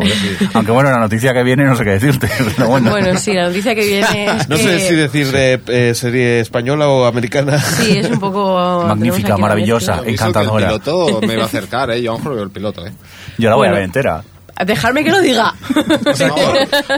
Aunque 0.54 0.72
bueno, 0.72 0.90
la 0.90 0.98
noticia 0.98 1.32
que 1.32 1.42
viene 1.42 1.64
no 1.64 1.76
sé 1.76 1.84
qué 1.84 1.90
decirte. 1.90 2.28
Pero 2.56 2.68
bueno. 2.68 2.90
Bueno, 2.90 3.16
sí, 3.18 3.32
la 3.34 3.46
noticia 3.48 3.74
que 3.74 3.84
viene 3.86 4.26
es 4.26 4.48
No 4.48 4.56
que- 4.56 4.62
sé 4.62 4.78
si 4.80 4.94
decir 4.94 5.30
de 5.30 5.60
eh, 5.68 5.94
serie 5.94 6.40
española 6.40 6.88
o 6.88 7.04
americana. 7.04 7.58
Sí, 7.60 7.98
es 7.98 8.10
un 8.10 8.18
poco... 8.18 8.84
Magnífica, 8.86 9.36
maravillosa. 9.36 10.00
encantadora. 10.04 10.70
El 10.72 10.80
piloto 10.80 11.20
me 11.26 11.36
va 11.36 11.42
a 11.44 11.46
acercar, 11.46 11.90
¿eh? 11.90 12.02
Yo 12.02 12.10
a 12.10 12.14
lo 12.14 12.18
mejor 12.18 12.34
veo 12.34 12.44
el 12.44 12.50
piloto, 12.50 12.84
¿eh? 12.86 12.92
Yo 13.38 13.48
la 13.50 13.56
voy 13.56 13.66
a 13.66 13.70
Bueno. 13.70 13.74
ver 13.74 13.84
entera. 13.84 14.22
Dejarme 14.64 15.04
que 15.04 15.10
lo 15.10 15.20
diga. 15.20 15.54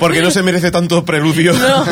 Porque 0.00 0.20
no 0.22 0.30
se 0.30 0.42
merece 0.42 0.70
tanto 0.70 1.04
preludio. 1.04 1.52
No. 1.52 1.84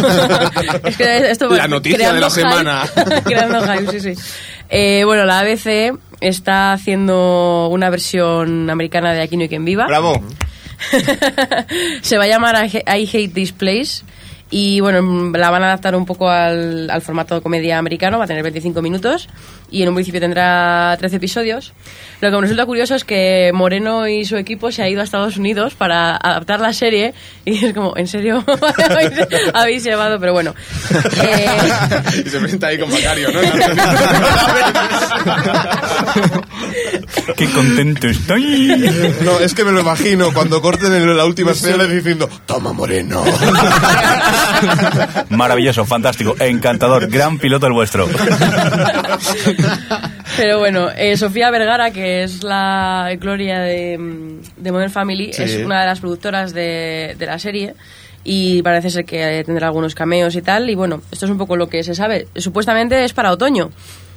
Es 0.84 0.96
que 0.96 1.30
esto 1.30 1.48
La 1.50 1.68
noticia 1.68 2.12
de 2.12 2.20
la 2.20 2.30
semana. 2.30 2.82
hype- 2.86 3.22
creando 3.24 3.62
hype, 3.62 4.00
sí, 4.00 4.14
sí. 4.14 4.22
Eh, 4.68 5.02
bueno, 5.04 5.24
la 5.24 5.40
ABC 5.40 5.96
está 6.20 6.72
haciendo 6.72 7.68
una 7.70 7.90
versión 7.90 8.68
americana 8.70 9.12
de 9.12 9.22
Aquí 9.22 9.36
no 9.36 9.42
hay 9.42 9.48
quien 9.48 9.64
viva. 9.64 9.86
Bravo. 9.86 10.20
Se 12.02 12.16
va 12.18 12.24
a 12.24 12.26
llamar 12.26 12.66
I 12.66 12.82
Hate 13.06 13.28
This 13.28 13.52
Place 13.52 14.02
Y 14.50 14.80
bueno, 14.80 15.30
la 15.36 15.50
van 15.50 15.62
a 15.62 15.66
adaptar 15.66 15.94
un 15.94 16.06
poco 16.06 16.28
al, 16.30 16.88
al 16.90 17.02
formato 17.02 17.34
de 17.34 17.40
comedia 17.42 17.78
americano, 17.78 18.18
va 18.18 18.24
a 18.24 18.26
tener 18.26 18.42
25 18.42 18.80
minutos 18.82 19.28
y 19.70 19.82
en 19.82 19.88
un 19.88 19.94
principio 19.94 20.20
tendrá 20.20 20.96
13 20.98 21.16
episodios. 21.16 21.72
Lo 22.20 22.30
que 22.30 22.36
me 22.36 22.42
resulta 22.42 22.66
curioso 22.66 22.94
es 22.94 23.04
que 23.04 23.50
Moreno 23.54 24.06
y 24.08 24.24
su 24.24 24.36
equipo 24.36 24.70
se 24.70 24.82
ha 24.82 24.88
ido 24.88 25.00
a 25.00 25.04
Estados 25.04 25.36
Unidos 25.36 25.74
para 25.74 26.16
adaptar 26.16 26.60
la 26.60 26.72
serie 26.72 27.14
y 27.44 27.64
es 27.64 27.72
como, 27.72 27.96
¿en 27.96 28.06
serio? 28.06 28.44
habéis, 28.90 29.12
habéis 29.54 29.84
llevado, 29.84 30.18
pero 30.20 30.32
bueno. 30.32 30.54
Eh, 31.22 31.46
y 32.24 32.30
se 32.30 32.38
presenta 32.38 32.68
ahí 32.68 32.78
con 32.78 32.90
Macario, 32.90 33.30
¿no? 33.30 33.40
Qué 37.36 37.50
contento 37.50 38.08
estoy. 38.08 39.14
No, 39.22 39.38
es 39.38 39.54
que 39.54 39.64
me 39.64 39.72
lo 39.72 39.80
imagino 39.80 40.32
cuando 40.32 40.60
corten 40.60 40.92
en 40.92 41.16
la 41.16 41.24
última 41.24 41.52
escena 41.52 41.84
diciendo, 41.84 42.28
toma 42.46 42.72
moreno. 42.72 43.22
Maravilloso, 45.30 45.84
fantástico, 45.84 46.36
encantador, 46.38 47.08
gran 47.08 47.38
piloto 47.38 47.66
el 47.66 47.72
vuestro. 47.72 48.08
Pero 50.36 50.58
bueno, 50.58 50.88
eh, 50.96 51.16
Sofía 51.16 51.50
Vergara, 51.50 51.90
que 51.90 52.22
es 52.22 52.42
la 52.44 53.10
Gloria 53.18 53.60
de, 53.60 53.98
mm, 53.98 54.40
de 54.62 54.72
Modern 54.72 54.90
Family, 54.90 55.32
Sí. 55.32 55.42
es 55.42 55.56
una 55.64 55.80
de 55.80 55.86
las 55.86 56.00
productoras 56.00 56.52
de, 56.52 57.14
de 57.18 57.26
la 57.26 57.38
serie 57.38 57.74
y 58.24 58.62
parece 58.62 58.90
ser 58.90 59.04
que 59.04 59.42
tendrá 59.44 59.66
algunos 59.68 59.94
cameos 59.94 60.34
y 60.36 60.42
tal. 60.42 60.68
Y 60.70 60.74
bueno, 60.74 61.02
esto 61.10 61.24
es 61.26 61.30
un 61.30 61.38
poco 61.38 61.56
lo 61.56 61.68
que 61.68 61.82
se 61.82 61.94
sabe. 61.94 62.28
Supuestamente 62.36 63.04
es 63.04 63.12
para 63.12 63.30
otoño. 63.32 63.70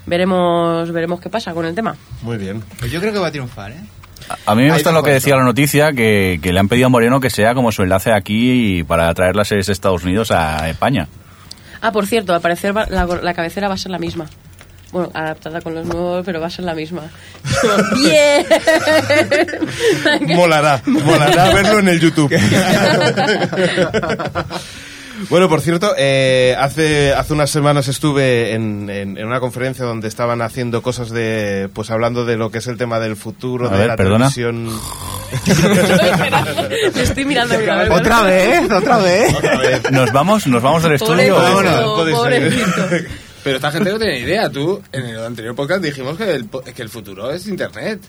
Veremos, 0.06 0.92
veremos 0.92 1.22
qué 1.22 1.30
pasa 1.30 1.54
con 1.54 1.66
el 1.66 1.74
tema. 1.76 1.96
Muy 2.22 2.38
bien. 2.38 2.62
Pues 2.80 2.92
yo 2.92 3.00
creo 3.00 3.14
que 3.14 3.20
va 3.20 3.28
a 3.28 3.32
triunfar, 3.32 3.72
¿eh? 3.72 3.78
A 4.46 4.56
mí 4.56 4.64
me 4.64 4.72
gusta 4.74 4.92
lo 4.92 5.04
que 5.04 5.12
decía 5.12 5.36
la 5.36 5.44
noticia, 5.44 5.92
que, 5.92 6.40
que 6.42 6.54
le 6.54 6.60
han 6.60 6.70
pedido 6.70 6.88
a 6.88 6.90
Moreno 6.90 7.20
que 7.20 7.30
sea 7.30 7.54
como 7.54 7.72
su 7.74 7.84
enlace 7.84 8.12
aquí 8.14 8.84
para 8.88 9.14
traer 9.14 9.36
las 9.36 9.50
series 9.50 9.68
de 9.68 9.74
Estados 9.74 10.04
Unidos 10.04 10.32
a 10.32 10.70
España. 10.70 11.08
Ah, 11.82 11.92
por 11.92 12.08
cierto, 12.08 12.34
al 12.34 12.40
parecer 12.40 12.74
la 12.74 13.34
cabecera 13.34 13.68
va 13.68 13.74
a 13.74 13.78
ser 13.78 13.92
la 13.92 14.00
misma. 14.00 14.26
Bueno, 14.94 15.10
adaptada 15.14 15.60
con 15.60 15.74
los 15.76 15.86
nuevos, 15.86 16.24
pero 16.26 16.40
va 16.40 16.48
a 16.48 16.50
ser 16.50 16.64
la 16.66 16.74
misma. 16.76 17.02
¡Bien! 17.96 18.46
Molará, 20.38 20.82
molará 20.86 21.54
verlo 21.54 21.80
en 21.80 21.88
el 21.90 22.00
YouTube. 22.00 22.32
Bueno, 25.30 25.48
por 25.48 25.62
cierto, 25.62 25.94
eh, 25.98 26.54
hace, 26.60 27.14
hace 27.14 27.34
unas 27.34 27.50
semanas 27.50 27.88
estuve 27.88 28.54
en, 28.54 28.90
en- 28.90 29.18
en 29.18 29.26
una 29.26 29.40
conferencia 29.40 29.86
donde 29.86 30.08
estaban 30.10 30.42
haciendo 30.42 30.82
cosas 30.82 31.12
de, 31.12 31.70
pues 31.74 31.92
hablando 31.92 32.26
de 32.26 32.36
lo 32.36 32.50
que 32.52 32.58
es 32.58 32.68
el 32.68 32.78
tema 32.78 33.00
del 33.00 33.16
futuro, 33.16 33.68
A 33.68 33.72
de 33.72 33.78
ver, 33.78 33.88
la 33.88 33.96
perdona. 33.96 34.30
televisión. 34.30 34.70
Te 36.94 37.04
estoy 37.04 37.24
mirando. 37.26 37.58
mira, 37.58 37.76
a 37.76 37.84
ver, 37.84 37.92
Otra 37.92 38.22
vez, 38.24 38.70
otra 38.72 38.98
vez. 38.98 39.32
Nos 39.92 40.12
vamos, 40.12 40.46
nos 40.48 40.62
vamos 40.62 40.84
del 40.84 40.94
estudio. 40.94 41.36
Pobrecito, 41.36 41.96
pobrecito. 42.12 42.88
Pero 43.44 43.58
esta 43.58 43.72
gente 43.72 43.92
no 43.92 44.00
tiene 44.00 44.20
idea. 44.20 44.50
Tú, 44.50 44.82
en 44.92 45.06
el 45.06 45.24
anterior 45.24 45.56
podcast 45.56 45.84
dijimos 45.84 46.18
que 46.18 46.32
el, 46.32 46.50
que 46.50 46.82
el 46.82 46.90
futuro 46.90 47.32
es 47.32 47.48
Internet. 47.48 48.00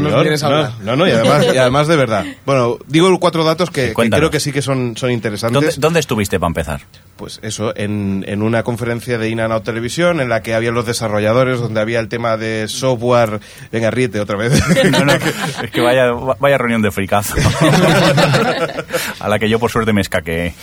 No, 0.00 0.72
no, 0.82 0.96
no, 0.96 1.08
y 1.08 1.10
además, 1.10 1.46
y 1.52 1.58
además 1.58 1.88
de 1.88 1.96
verdad. 1.96 2.24
Bueno, 2.46 2.78
digo 2.86 3.10
cuatro 3.20 3.44
datos 3.44 3.70
que, 3.70 3.92
creo 3.92 4.30
que 4.30 4.40
sí 4.40 4.52
que 4.52 4.62
son, 4.62 4.96
son 4.96 5.10
interesantes. 5.10 5.60
¿Dónde, 5.60 5.74
dónde 5.78 6.00
estuviste 6.00 6.38
para 6.38 6.48
empezar? 6.48 6.80
Pues 7.16 7.38
eso, 7.42 7.76
en, 7.76 8.24
en 8.26 8.42
una 8.42 8.62
conferencia 8.62 9.18
de 9.18 9.28
In 9.28 9.40
and 9.40 9.52
Out 9.52 9.64
Televisión 9.64 10.20
en 10.20 10.28
la 10.30 10.42
que 10.42 10.54
había 10.54 10.70
los 10.70 10.86
desarrolladores, 10.86 11.60
donde 11.60 11.80
había 11.80 12.00
el 12.00 12.08
tema 12.08 12.38
de 12.38 12.66
software. 12.68 13.40
Venga, 13.70 13.90
ríete 13.90 14.20
otra 14.20 14.36
vez. 14.36 14.60
No, 14.90 15.04
no, 15.04 15.12
es 15.12 15.70
que 15.70 15.80
vaya, 15.80 16.10
vaya 16.12 16.58
reunión 16.58 16.82
de 16.82 16.90
fricazo. 16.90 17.34
A 19.20 19.28
la 19.28 19.38
que 19.38 19.48
yo 19.48 19.58
por 19.58 19.70
suerte 19.70 19.92
me 19.92 20.00
escaqué. 20.00 20.54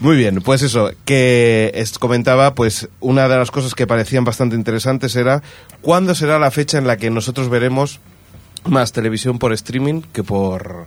Muy 0.00 0.16
bien, 0.16 0.40
pues 0.42 0.62
eso, 0.62 0.90
que 1.04 1.70
es- 1.74 1.98
comentaba, 1.98 2.54
pues 2.54 2.88
una 3.00 3.28
de 3.28 3.36
las 3.36 3.50
cosas 3.50 3.74
que 3.74 3.86
parecían 3.86 4.24
bastante 4.24 4.56
interesantes 4.56 5.16
era 5.16 5.42
cuándo 5.82 6.14
será 6.14 6.38
la 6.38 6.50
fecha 6.50 6.78
en 6.78 6.86
la 6.86 6.96
que 6.96 7.10
nosotros 7.10 7.48
veremos 7.48 8.00
más 8.64 8.92
televisión 8.92 9.38
por 9.38 9.52
streaming 9.52 10.02
que 10.12 10.22
por 10.22 10.86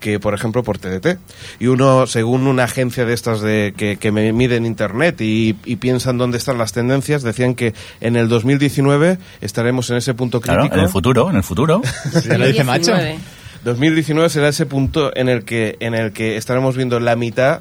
que 0.00 0.20
por 0.20 0.34
ejemplo 0.34 0.62
por 0.62 0.76
TDT 0.76 1.18
y 1.58 1.68
uno 1.68 2.06
según 2.06 2.46
una 2.46 2.64
agencia 2.64 3.06
de 3.06 3.14
estas 3.14 3.40
de 3.40 3.72
que, 3.74 3.96
que 3.96 4.12
me 4.12 4.30
miden 4.34 4.66
internet 4.66 5.18
y, 5.22 5.56
y 5.64 5.76
piensan 5.76 6.18
dónde 6.18 6.36
están 6.36 6.58
las 6.58 6.72
tendencias 6.74 7.22
decían 7.22 7.54
que 7.54 7.72
en 8.02 8.16
el 8.16 8.28
2019 8.28 9.16
estaremos 9.40 9.88
en 9.88 9.96
ese 9.96 10.12
punto 10.12 10.42
Claro, 10.42 10.60
crítico 10.60 10.78
en 10.78 10.84
el 10.84 10.90
futuro, 10.90 11.30
en 11.30 11.36
el 11.36 11.42
futuro. 11.42 11.80
Se 12.12 12.36
lo 12.36 12.46
dice 12.46 12.62
macho. 12.64 12.92
19. 12.94 13.18
2019 13.64 14.28
será 14.28 14.48
ese 14.48 14.66
punto 14.66 15.16
en 15.16 15.30
el 15.30 15.44
que 15.44 15.76
en 15.80 15.94
el 15.94 16.12
que 16.12 16.36
estaremos 16.36 16.76
viendo 16.76 17.00
la 17.00 17.16
mitad 17.16 17.60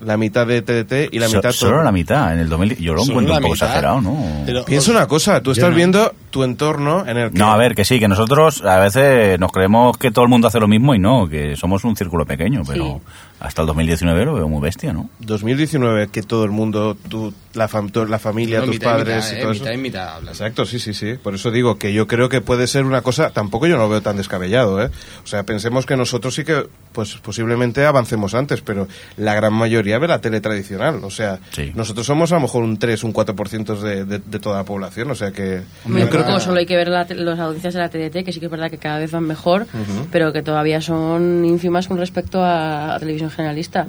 la 0.00 0.16
mitad 0.16 0.46
de 0.46 0.62
TDT 0.62 1.08
y 1.14 1.18
la 1.18 1.28
So- 1.28 1.36
mitad 1.36 1.52
solo 1.52 1.72
todo. 1.76 1.82
la 1.84 1.92
mitad. 1.92 2.32
En 2.34 2.40
el 2.40 2.48
2000, 2.48 2.76
yo 2.78 2.94
lo 2.94 3.02
encuentro 3.02 3.34
un 3.34 3.40
poco 3.42 3.52
mitad. 3.54 3.68
exagerado, 3.68 4.00
¿no? 4.00 4.42
Pero- 4.44 4.64
Piensa 4.64 4.90
una 4.90 5.06
cosa, 5.06 5.40
tú 5.42 5.52
estás 5.52 5.74
viendo 5.74 6.14
tu 6.30 6.42
entorno 6.44 7.06
en 7.06 7.16
el 7.16 7.30
que 7.32 7.38
No, 7.38 7.52
a 7.52 7.56
ver, 7.56 7.74
que 7.74 7.84
sí, 7.84 7.98
que 7.98 8.08
nosotros 8.08 8.62
a 8.64 8.78
veces 8.78 9.38
nos 9.40 9.50
creemos 9.52 9.96
que 9.96 10.10
todo 10.10 10.24
el 10.24 10.28
mundo 10.30 10.48
hace 10.48 10.60
lo 10.60 10.68
mismo 10.68 10.94
y 10.94 10.98
no, 10.98 11.28
que 11.28 11.56
somos 11.56 11.84
un 11.84 11.96
círculo 11.96 12.26
pequeño, 12.26 12.62
pero 12.66 12.84
Sí. 12.84 12.92
Hasta 13.40 13.62
el 13.62 13.66
2019 13.66 14.24
lo 14.24 14.34
veo 14.34 14.48
muy 14.48 14.60
bestia, 14.62 14.92
¿no? 14.92 15.08
2019 15.20 16.08
que 16.08 16.22
todo 16.22 16.44
el 16.44 16.50
mundo, 16.50 16.96
tú, 17.08 17.32
la, 17.54 17.68
fam- 17.68 17.90
tu- 17.92 18.06
la 18.06 18.18
familia, 18.18 18.60
No, 18.60 18.66
tus 18.66 18.74
mitad 18.76 18.90
y 18.90 18.92
padres 18.98 19.16
mitad, 19.24 19.32
y 19.32 19.36
eh, 19.38 19.42
todo 19.42 19.52
eso. 19.52 19.60
mitad 19.62 19.72
y 19.72 19.76
mitad 19.78 20.08
hablas. 20.16 20.32
Exacto, 20.40 20.64
sí, 20.64 20.78
sí, 20.78 20.94
sí. 20.94 21.14
Por 21.22 21.34
eso 21.34 21.50
digo 21.50 21.76
que 21.78 21.92
yo 21.92 22.06
creo 22.06 22.28
que 22.28 22.40
puede 22.40 22.66
ser 22.66 22.84
una 22.84 23.02
cosa, 23.02 23.30
tampoco 23.30 23.66
yo 23.66 23.76
no 23.76 23.82
lo 23.82 23.88
veo 23.88 24.00
tan 24.00 24.16
descabellado, 24.16 24.82
¿eh? 24.82 24.90
O 25.22 25.26
sea, 25.26 25.42
pensemos 25.44 25.86
que 25.86 25.96
nosotros 25.96 26.34
sí 26.34 26.44
que, 26.44 26.66
pues 26.92 27.14
posiblemente 27.16 27.84
avancemos 27.84 28.34
antes, 28.34 28.60
pero 28.62 28.88
la 29.16 29.34
gran 29.34 29.52
mayoría 29.52 29.98
ve 29.98 30.08
la 30.08 30.20
tele 30.20 30.40
tradicional. 30.40 31.00
O 31.04 31.10
sea, 31.10 31.38
Sí. 31.50 31.72
nosotros 31.74 32.06
somos 32.06 32.32
a 32.32 32.36
lo 32.36 32.42
mejor 32.42 32.62
un 32.64 32.78
3, 32.78 33.04
un 33.04 33.12
4% 33.12 33.78
de, 33.80 34.04
de, 34.04 34.18
de 34.18 34.38
toda 34.38 34.56
la 34.58 34.64
población, 34.64 35.10
o 35.10 35.14
sea 35.14 35.30
que... 35.30 35.62
Hombre, 35.84 36.02
yo 36.02 36.08
creo 36.10 36.24
que- 36.26 36.40
solo 36.40 36.58
hay 36.58 36.66
que 36.66 36.76
ver 36.76 36.88
la 36.88 37.06
las 37.10 37.38
audiencias 37.38 37.74
de 37.74 37.80
la 37.80 37.88
TDT, 37.88 38.24
que 38.24 38.32
sí 38.32 38.40
que 38.40 38.46
es 38.46 38.50
verdad 38.50 38.70
que 38.70 38.78
cada 38.78 38.98
vez 38.98 39.10
van 39.10 39.24
mejor, 39.24 39.66
pero 40.10 40.32
que 40.32 40.42
todavía 40.42 40.80
son 40.80 41.44
ínfimas 41.44 41.86
con 41.88 41.98
respecto 41.98 42.42
a, 42.42 42.94
a 42.94 42.98
televisión 42.98 43.25
generalista. 43.30 43.86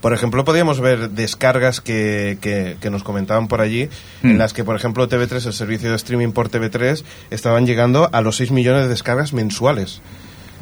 Por 0.00 0.12
ejemplo, 0.12 0.44
podíamos 0.44 0.80
ver 0.80 1.10
descargas 1.10 1.80
que, 1.80 2.36
que, 2.42 2.76
que 2.80 2.90
nos 2.90 3.02
comentaban 3.02 3.48
por 3.48 3.62
allí, 3.62 3.88
en 4.22 4.36
las 4.36 4.52
que, 4.52 4.62
por 4.62 4.76
ejemplo, 4.76 5.08
TV3, 5.08 5.46
el 5.46 5.52
servicio 5.54 5.88
de 5.88 5.96
streaming 5.96 6.32
por 6.32 6.50
TV3, 6.50 7.02
estaban 7.30 7.66
llegando 7.66 8.10
a 8.12 8.20
los 8.20 8.36
6 8.36 8.50
millones 8.50 8.82
de 8.82 8.88
descargas 8.88 9.32
mensuales, 9.32 10.02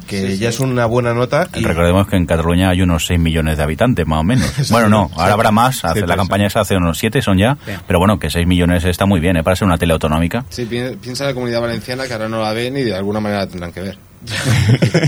que 0.07 0.37
ya 0.37 0.47
es 0.47 0.61
una 0.61 0.85
buena 0.85 1.13
nota. 1.13 1.49
Y, 1.55 1.63
Recordemos 1.63 2.07
que 2.07 2.15
en 2.15 2.25
Cataluña 2.25 2.69
hay 2.69 2.81
unos 2.83 3.05
6 3.07 3.19
millones 3.19 3.57
de 3.57 3.63
habitantes, 3.63 4.07
más 4.07 4.21
o 4.21 4.23
menos. 4.23 4.49
Bueno, 4.71 4.87
no, 4.87 5.11
ahora 5.17 5.33
habrá 5.33 5.51
más, 5.51 5.83
hace, 5.83 6.07
la 6.07 6.15
campaña 6.15 6.47
esa 6.47 6.61
hace 6.61 6.77
unos 6.77 6.97
7, 6.99 7.21
son 7.21 7.37
ya, 7.37 7.57
pero 7.85 7.99
bueno, 7.99 8.19
que 8.19 8.29
6 8.29 8.47
millones 8.47 8.85
está 8.85 9.05
muy 9.05 9.19
bien, 9.19 9.35
¿eh? 9.35 9.43
Para 9.43 9.57
ser 9.57 9.65
una 9.67 9.77
tele 9.77 9.91
autonómica. 9.91 10.45
Sí, 10.51 10.63
pi- 10.63 10.95
piensa 11.01 11.25
en 11.25 11.31
la 11.31 11.33
comunidad 11.33 11.59
valenciana 11.59 12.07
que 12.07 12.13
ahora 12.13 12.29
no 12.29 12.41
la 12.41 12.53
ven 12.53 12.77
y 12.77 12.83
de 12.83 12.95
alguna 12.95 13.19
manera 13.19 13.41
la 13.41 13.47
tendrán 13.47 13.73
que 13.73 13.81
ver. 13.81 13.97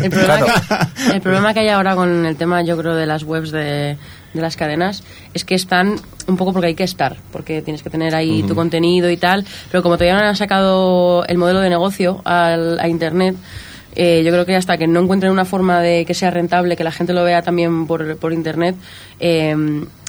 El 0.04 0.10
problema, 0.10 0.46
que, 0.46 1.14
el 1.14 1.22
problema 1.22 1.54
que 1.54 1.60
hay 1.62 1.70
ahora 1.70 1.96
con 1.96 2.26
el 2.26 2.36
tema, 2.36 2.62
yo 2.64 2.78
creo, 2.78 2.96
de 2.96 3.06
las 3.06 3.24
webs 3.24 3.52
de, 3.52 3.98
de 4.34 4.42
las 4.42 4.56
cadenas 4.56 5.04
es 5.34 5.46
que 5.46 5.56
están 5.56 5.96
un 6.28 6.38
poco 6.38 6.54
porque 6.54 6.68
hay 6.68 6.76
que 6.76 6.84
estar, 6.84 7.18
porque 7.32 7.62
tienes 7.62 7.82
que 7.82 7.90
tener 7.90 8.16
ahí 8.16 8.44
tu 8.44 8.56
contenido 8.56 9.10
y 9.10 9.18
tal, 9.18 9.46
pero 9.72 9.82
como 9.82 9.96
todavía 9.98 10.20
no 10.20 10.28
han 10.28 10.36
sacado 10.36 11.26
el 11.26 11.38
modelo 11.38 11.62
de 11.62 11.70
negocio 11.70 12.22
al, 12.26 12.80
a 12.80 12.88
Internet, 12.88 13.36
eh, 13.96 14.24
yo 14.26 14.32
creo 14.32 14.46
que 14.46 14.56
hasta 14.56 14.78
que 14.78 14.88
no 14.88 15.00
encuentren 15.00 15.32
una 15.32 15.46
forma 15.46 15.80
de 15.80 16.06
que 16.06 16.14
sea 16.14 16.30
rentable, 16.30 16.76
que 16.76 16.84
la 16.84 16.92
gente 16.92 17.14
lo 17.14 17.24
vea 17.24 17.42
también 17.42 17.88
por, 17.88 18.18
por 18.18 18.34
Internet, 18.34 18.76
eh, 19.20 19.56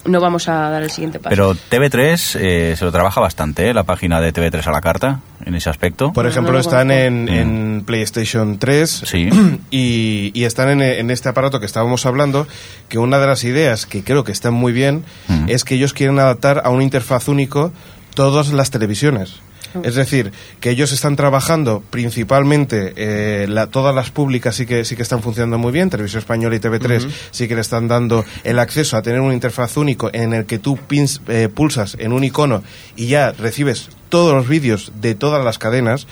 no 0.06 0.20
vamos 0.20 0.48
a 0.48 0.70
dar 0.70 0.82
el 0.82 0.90
siguiente 0.90 1.18
paso. 1.18 1.30
Pero 1.30 1.54
TV3 1.54 2.36
eh, 2.40 2.74
se 2.76 2.84
lo 2.84 2.92
trabaja 2.92 3.20
bastante, 3.20 3.68
¿eh? 3.68 3.74
la 3.74 3.84
página 3.84 4.20
de 4.20 4.32
TV3 4.32 4.66
a 4.66 4.70
la 4.72 4.80
carta, 4.80 5.20
en 5.44 5.54
ese 5.54 5.70
aspecto. 5.70 6.12
por 6.12 6.26
ejemplo, 6.26 6.52
no 6.52 6.58
están 6.58 6.90
en, 6.90 7.28
en 7.28 7.82
PlayStation 7.86 8.58
3 8.58 9.02
Sí. 9.04 9.28
y, 9.70 10.30
y 10.34 10.44
están 10.44 10.68
en, 10.70 10.82
en 10.82 11.10
este 11.10 11.28
aparato 11.28 11.60
que 11.60 11.66
estábamos 11.66 12.06
hablando, 12.06 12.46
que 12.88 12.98
una 12.98 13.18
de 13.18 13.26
las 13.26 13.44
ideas 13.44 13.86
que 13.86 14.02
creo 14.04 14.24
que 14.24 14.32
están 14.32 14.54
muy 14.54 14.72
bien 14.72 15.04
Mm. 15.28 15.48
es 15.48 15.64
que 15.64 15.74
ellos 15.74 15.92
quieren 15.92 16.18
adaptar 16.18 16.62
a 16.64 16.70
una 16.70 16.82
interfaz 16.84 17.28
único 17.28 17.72
todas 18.14 18.52
las 18.52 18.70
televisiones. 18.70 19.40
Es 19.82 19.94
decir, 19.94 20.32
que 20.60 20.70
ellos 20.70 20.92
están 20.92 21.16
trabajando 21.16 21.82
principalmente, 21.90 22.92
eh, 22.96 23.46
la- 23.48 23.66
todas 23.66 23.94
las 23.94 24.10
públicas 24.10 24.54
sí 24.56 24.66
que, 24.66 24.84
sí 24.84 24.96
que 24.96 25.02
están 25.02 25.22
funcionando 25.22 25.58
muy 25.58 25.72
bien, 25.72 25.90
Televisión 25.90 26.20
Española 26.20 26.56
y 26.56 26.60
TV3 26.60 27.08
sí 27.30 27.48
que 27.48 27.54
le 27.54 27.60
están 27.60 27.88
dando 27.88 28.24
el 28.44 28.58
acceso 28.58 28.96
a 28.96 29.02
tener 29.02 29.20
una 29.20 29.34
interfaz 29.34 29.76
único 29.76 30.10
en 30.12 30.32
el 30.32 30.46
que 30.46 30.58
tú 30.58 30.78
pins- 30.88 31.20
eh, 31.28 31.48
pulsas 31.52 31.96
en 31.98 32.12
un 32.12 32.24
icono 32.24 32.62
y 32.96 33.06
ya 33.06 33.32
recibes 33.32 33.88
todos 34.08 34.34
los 34.34 34.48
vídeos 34.48 34.92
de 35.00 35.14
todas 35.14 35.44
las 35.44 35.58
cadenas 35.58 36.06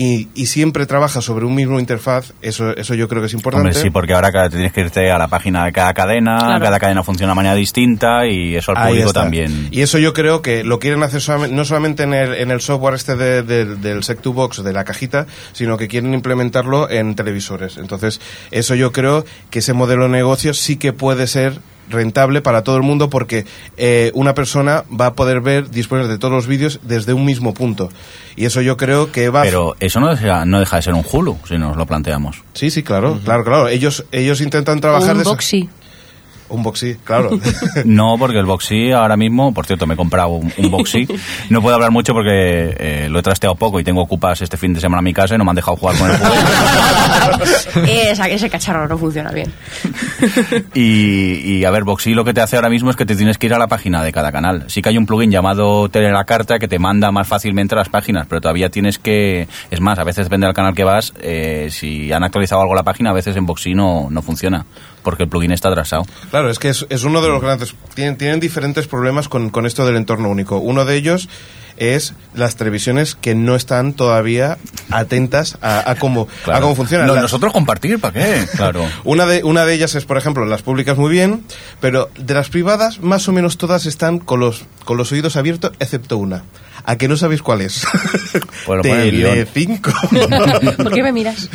y, 0.00 0.28
y 0.36 0.46
siempre 0.46 0.86
trabaja 0.86 1.20
sobre 1.20 1.44
un 1.44 1.56
mismo 1.56 1.80
interfaz, 1.80 2.32
eso, 2.40 2.70
eso 2.76 2.94
yo 2.94 3.08
creo 3.08 3.20
que 3.20 3.26
es 3.26 3.32
importante. 3.34 3.66
Hombre, 3.68 3.82
sí, 3.82 3.90
porque 3.90 4.14
ahora 4.14 4.30
cada- 4.30 4.48
tienes 4.48 4.72
que 4.72 4.82
irte 4.82 5.10
a 5.10 5.18
la 5.18 5.26
página 5.26 5.64
de 5.64 5.72
cada 5.72 5.92
cadena, 5.92 6.38
Claro. 6.38 6.64
cada 6.64 6.78
cadena 6.78 7.02
funciona 7.02 7.32
de 7.32 7.36
manera 7.36 7.56
distinta 7.56 8.24
y 8.24 8.54
eso 8.54 8.70
al 8.70 8.76
Ahí 8.76 8.88
público 8.90 9.08
está. 9.08 9.22
también. 9.22 9.68
Y 9.72 9.80
eso 9.80 9.98
yo 9.98 10.12
creo 10.12 10.40
que 10.40 10.62
lo 10.62 10.78
quieren 10.78 11.02
hacer 11.02 11.20
solamente- 11.20 11.56
no 11.56 11.64
solamente 11.64 12.04
en 12.04 12.14
el, 12.14 12.34
en 12.34 12.52
el 12.52 12.60
software 12.60 12.94
este 12.94 13.16
de- 13.16 13.42
de- 13.42 13.74
del 13.74 14.02
Sec2Box, 14.04 14.62
de 14.62 14.72
la 14.72 14.84
cajita, 14.84 15.26
sino 15.52 15.76
que 15.76 15.88
quieren 15.88 16.14
implementarlo 16.14 16.88
en 16.88 17.16
televisores. 17.16 17.76
Entonces, 17.76 18.20
eso 18.52 18.76
yo 18.76 18.92
creo 18.92 19.24
que 19.50 19.58
ese 19.58 19.72
modelo 19.72 20.04
de 20.04 20.10
negocio 20.10 20.54
sí 20.54 20.76
que 20.76 20.92
puede 20.92 21.26
ser 21.26 21.58
rentable 21.90 22.40
para 22.40 22.62
todo 22.62 22.76
el 22.76 22.82
mundo 22.82 23.10
porque 23.10 23.44
eh, 23.76 24.10
una 24.14 24.34
persona 24.34 24.84
va 24.88 25.06
a 25.06 25.14
poder 25.14 25.40
ver, 25.40 25.70
disponer 25.70 26.06
de 26.08 26.18
todos 26.18 26.32
los 26.34 26.46
vídeos 26.46 26.80
desde 26.82 27.12
un 27.12 27.24
mismo 27.24 27.54
punto. 27.54 27.90
Y 28.36 28.44
eso 28.44 28.60
yo 28.60 28.76
creo 28.76 29.10
que 29.12 29.30
va... 29.30 29.42
Pero 29.42 29.76
eso 29.80 30.00
no 30.00 30.08
deja, 30.14 30.44
no 30.44 30.60
deja 30.60 30.76
de 30.76 30.82
ser 30.82 30.94
un 30.94 31.04
Hulu, 31.10 31.38
si 31.48 31.58
nos 31.58 31.76
lo 31.76 31.86
planteamos. 31.86 32.42
Sí, 32.54 32.70
sí, 32.70 32.82
claro, 32.82 33.18
claro, 33.24 33.44
claro. 33.44 33.68
Ellos, 33.68 34.04
ellos 34.12 34.40
intentan 34.40 34.80
trabajar... 34.80 35.12
un 35.12 35.18
de 35.18 35.22
esa- 35.22 35.30
boxy. 35.30 35.68
Un 36.50 36.62
boxy, 36.62 36.94
claro. 37.04 37.30
No, 37.84 38.16
porque 38.18 38.38
el 38.38 38.46
Boxy 38.46 38.90
ahora 38.92 39.16
mismo, 39.16 39.52
por 39.52 39.66
cierto, 39.66 39.86
me 39.86 39.94
he 39.94 39.96
comprado 39.96 40.28
un, 40.30 40.52
un 40.56 40.70
Boxy. 40.70 41.06
No 41.50 41.60
puedo 41.62 41.74
hablar 41.74 41.90
mucho 41.90 42.12
porque 42.14 42.74
eh, 42.78 43.08
lo 43.10 43.18
he 43.18 43.22
trasteado 43.22 43.54
poco 43.54 43.78
y 43.80 43.84
tengo 43.84 44.00
ocupas 44.02 44.40
este 44.42 44.56
fin 44.56 44.72
de 44.72 44.80
semana 44.80 45.00
en 45.00 45.04
mi 45.04 45.12
casa 45.14 45.34
y 45.34 45.38
no 45.38 45.44
me 45.44 45.50
han 45.50 45.56
dejado 45.56 45.76
jugar 45.76 45.96
con 45.98 46.10
el 46.10 46.16
juego. 46.16 46.34
Esa- 47.86 48.28
ese 48.28 48.48
cacharro 48.48 48.88
no 48.88 48.96
funciona 48.98 49.30
bien. 49.30 49.52
Y, 50.74 51.40
y, 51.58 51.64
a 51.64 51.70
ver, 51.70 51.84
Boxy 51.84 52.14
lo 52.14 52.24
que 52.24 52.34
te 52.34 52.40
hace 52.40 52.56
ahora 52.56 52.68
mismo 52.70 52.90
es 52.90 52.96
que 52.96 53.06
te 53.06 53.14
tienes 53.14 53.38
que 53.38 53.46
ir 53.46 53.54
a 53.54 53.58
la 53.58 53.66
página 53.68 54.02
de 54.02 54.12
cada 54.12 54.32
canal. 54.32 54.64
Sí 54.68 54.82
que 54.82 54.88
hay 54.90 54.98
un 54.98 55.06
plugin 55.06 55.30
llamado 55.30 55.88
Tele 55.88 56.10
la 56.10 56.24
Carta 56.24 56.58
que 56.58 56.68
te 56.68 56.78
manda 56.78 57.10
más 57.12 57.26
fácilmente 57.28 57.74
a 57.74 57.78
las 57.78 57.88
páginas, 57.88 58.26
pero 58.28 58.40
todavía 58.40 58.68
tienes 58.70 58.98
que... 58.98 59.48
Es 59.70 59.80
más, 59.80 59.98
a 59.98 60.04
veces 60.04 60.26
depende 60.26 60.46
del 60.46 60.54
canal 60.54 60.74
que 60.74 60.84
vas, 60.84 61.12
eh, 61.20 61.68
si 61.70 62.12
han 62.12 62.24
actualizado 62.24 62.62
algo 62.62 62.74
la 62.74 62.82
página, 62.82 63.10
a 63.10 63.14
veces 63.14 63.36
en 63.36 63.46
Boxy 63.46 63.74
no, 63.74 64.08
no 64.10 64.22
funciona, 64.22 64.64
porque 65.08 65.22
el 65.22 65.30
plugin 65.30 65.52
está 65.52 65.70
atrasado. 65.70 66.02
Claro, 66.28 66.50
es 66.50 66.58
que 66.58 66.68
es, 66.68 66.84
es 66.90 67.02
uno 67.04 67.22
de 67.22 67.28
los 67.28 67.40
grandes. 67.40 67.74
Tienen, 67.94 68.18
tienen 68.18 68.40
diferentes 68.40 68.86
problemas 68.86 69.26
con, 69.26 69.48
con 69.48 69.64
esto 69.64 69.86
del 69.86 69.96
entorno 69.96 70.28
único. 70.28 70.58
Uno 70.58 70.84
de 70.84 70.96
ellos 70.96 71.30
es 71.78 72.12
las 72.34 72.56
televisiones 72.56 73.14
que 73.14 73.34
no 73.34 73.56
están 73.56 73.94
todavía 73.94 74.58
atentas 74.90 75.56
a, 75.62 75.90
a 75.90 75.94
cómo, 75.94 76.28
a 76.52 76.60
cómo 76.60 76.74
funcionan. 76.74 77.06
No, 77.06 77.14
Las- 77.14 77.22
nosotros 77.22 77.54
compartir, 77.54 77.98
¿para 77.98 78.12
qué? 78.12 78.46
Claro. 78.56 78.86
Una 79.04 79.24
de, 79.24 79.42
una 79.44 79.64
de 79.64 79.72
ellas 79.72 79.94
es, 79.94 80.04
por 80.04 80.18
ejemplo, 80.18 80.44
las 80.44 80.60
públicas 80.60 80.98
muy 80.98 81.10
bien, 81.10 81.42
pero 81.80 82.10
de 82.18 82.34
las 82.34 82.50
privadas, 82.50 83.00
más 83.00 83.26
o 83.28 83.32
menos 83.32 83.56
todas 83.56 83.86
están 83.86 84.18
con 84.18 84.40
los, 84.40 84.66
con 84.84 84.98
los 84.98 85.10
oídos 85.12 85.36
abiertos, 85.36 85.72
excepto 85.78 86.18
una. 86.18 86.42
¿A 86.84 86.96
que 86.96 87.06
no 87.08 87.16
sabéis 87.16 87.40
cuál 87.42 87.62
es? 87.62 87.86
Pues 88.66 88.82
guion. 88.82 89.32
Telecinco. 89.32 89.90
¿Por 90.76 90.92
qué 90.92 91.02
me 91.02 91.12
miras? 91.12 91.48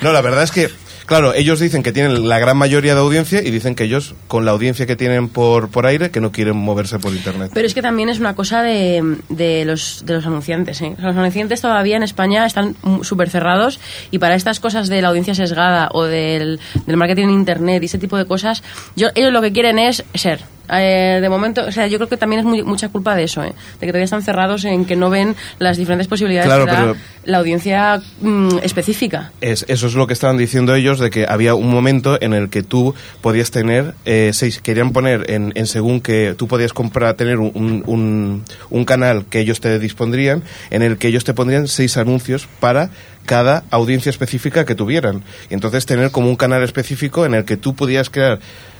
No, 0.00 0.12
la 0.12 0.20
verdad 0.20 0.42
es 0.44 0.50
que, 0.52 0.68
claro, 1.06 1.34
ellos 1.34 1.60
dicen 1.60 1.82
que 1.82 1.92
tienen 1.92 2.28
la 2.28 2.38
gran 2.38 2.56
mayoría 2.56 2.94
de 2.94 3.00
audiencia 3.00 3.42
y 3.42 3.50
dicen 3.50 3.74
que 3.74 3.84
ellos, 3.84 4.14
con 4.28 4.44
la 4.44 4.50
audiencia 4.50 4.86
que 4.86 4.96
tienen 4.96 5.28
por, 5.28 5.68
por 5.68 5.86
aire, 5.86 6.10
que 6.10 6.20
no 6.20 6.32
quieren 6.32 6.56
moverse 6.56 6.98
por 6.98 7.12
internet. 7.12 7.50
Pero 7.54 7.66
es 7.66 7.74
que 7.74 7.82
también 7.82 8.08
es 8.08 8.18
una 8.18 8.34
cosa 8.34 8.62
de, 8.62 9.16
de, 9.28 9.64
los, 9.64 10.04
de 10.04 10.14
los 10.14 10.26
anunciantes. 10.26 10.80
¿eh? 10.82 10.94
Los 10.98 11.16
anunciantes 11.16 11.60
todavía 11.60 11.96
en 11.96 12.02
España 12.02 12.44
están 12.46 12.76
súper 13.02 13.30
cerrados 13.30 13.80
y 14.10 14.18
para 14.18 14.34
estas 14.34 14.60
cosas 14.60 14.88
de 14.88 15.00
la 15.02 15.08
audiencia 15.08 15.34
sesgada 15.34 15.88
o 15.92 16.04
del, 16.04 16.60
del 16.86 16.96
marketing 16.96 17.24
en 17.24 17.30
Internet 17.30 17.82
y 17.82 17.86
ese 17.86 17.98
tipo 17.98 18.16
de 18.16 18.26
cosas, 18.26 18.62
ellos 18.96 19.32
lo 19.32 19.42
que 19.42 19.52
quieren 19.52 19.78
es 19.78 20.04
ser. 20.14 20.55
Eh, 20.72 21.18
de 21.20 21.28
momento, 21.28 21.64
o 21.66 21.72
sea, 21.72 21.86
yo 21.86 21.98
creo 21.98 22.08
que 22.08 22.16
también 22.16 22.40
es 22.40 22.46
muy- 22.46 22.62
mucha 22.62 22.88
culpa 22.88 23.14
de 23.14 23.24
eso, 23.24 23.42
¿eh? 23.44 23.52
de 23.80 23.86
que 23.86 23.86
todavía 23.86 24.04
están 24.04 24.22
cerrados 24.22 24.64
en 24.64 24.84
que 24.84 24.96
no 24.96 25.10
ven 25.10 25.36
las 25.58 25.76
diferentes 25.76 26.08
posibilidades 26.08 26.46
Claro, 26.48 26.64
que 26.66 26.70
da 26.72 26.78
pero- 26.80 26.96
la 27.24 27.38
audiencia 27.38 28.00
mm, 28.20 28.58
específica. 28.62 29.32
Es, 29.40 29.64
eso 29.68 29.86
es 29.86 29.94
lo 29.94 30.06
que 30.06 30.12
estaban 30.12 30.36
diciendo 30.36 30.74
ellos, 30.74 30.98
de 30.98 31.10
que 31.10 31.26
había 31.28 31.54
un 31.54 31.70
momento 31.70 32.20
en 32.20 32.32
el 32.32 32.48
que 32.50 32.62
tú 32.62 32.94
podías 33.20 33.50
tener, 33.50 33.94
eh, 34.04 34.30
seis, 34.32 34.60
querían 34.60 34.92
poner 34.92 35.30
en, 35.30 35.52
en 35.54 35.66
según 35.66 36.00
que 36.00 36.34
tú 36.36 36.48
podías 36.48 36.72
comprar, 36.72 37.14
tener 37.14 37.38
un, 37.38 37.52
un- 37.54 37.82
un- 37.86 38.44
un 38.70 38.84
canal 38.84 39.24
que 39.28 39.40
ellos 39.40 39.60
te 39.60 39.78
dispondrían, 39.78 40.42
en 40.70 40.82
el 40.82 40.98
que 40.98 41.08
ellos 41.08 41.24
te 41.24 41.34
pondrían 41.34 41.68
seis 41.68 41.96
anuncios 41.96 42.48
para 42.60 42.90
cada 43.24 43.64
audiencia 43.70 44.10
específica 44.10 44.64
que 44.64 44.74
tuvieran. 44.76 45.22
Y 45.50 45.54
entonces 45.54 45.84
tener 45.84 46.10
como 46.12 46.28
un 46.28 46.36
canal 46.36 46.62
específico 46.62 47.26
en 47.26 47.34
el 47.34 47.44
que 47.44 47.56
tú 47.56 47.74
podías 47.74 48.08
crear 48.08 48.38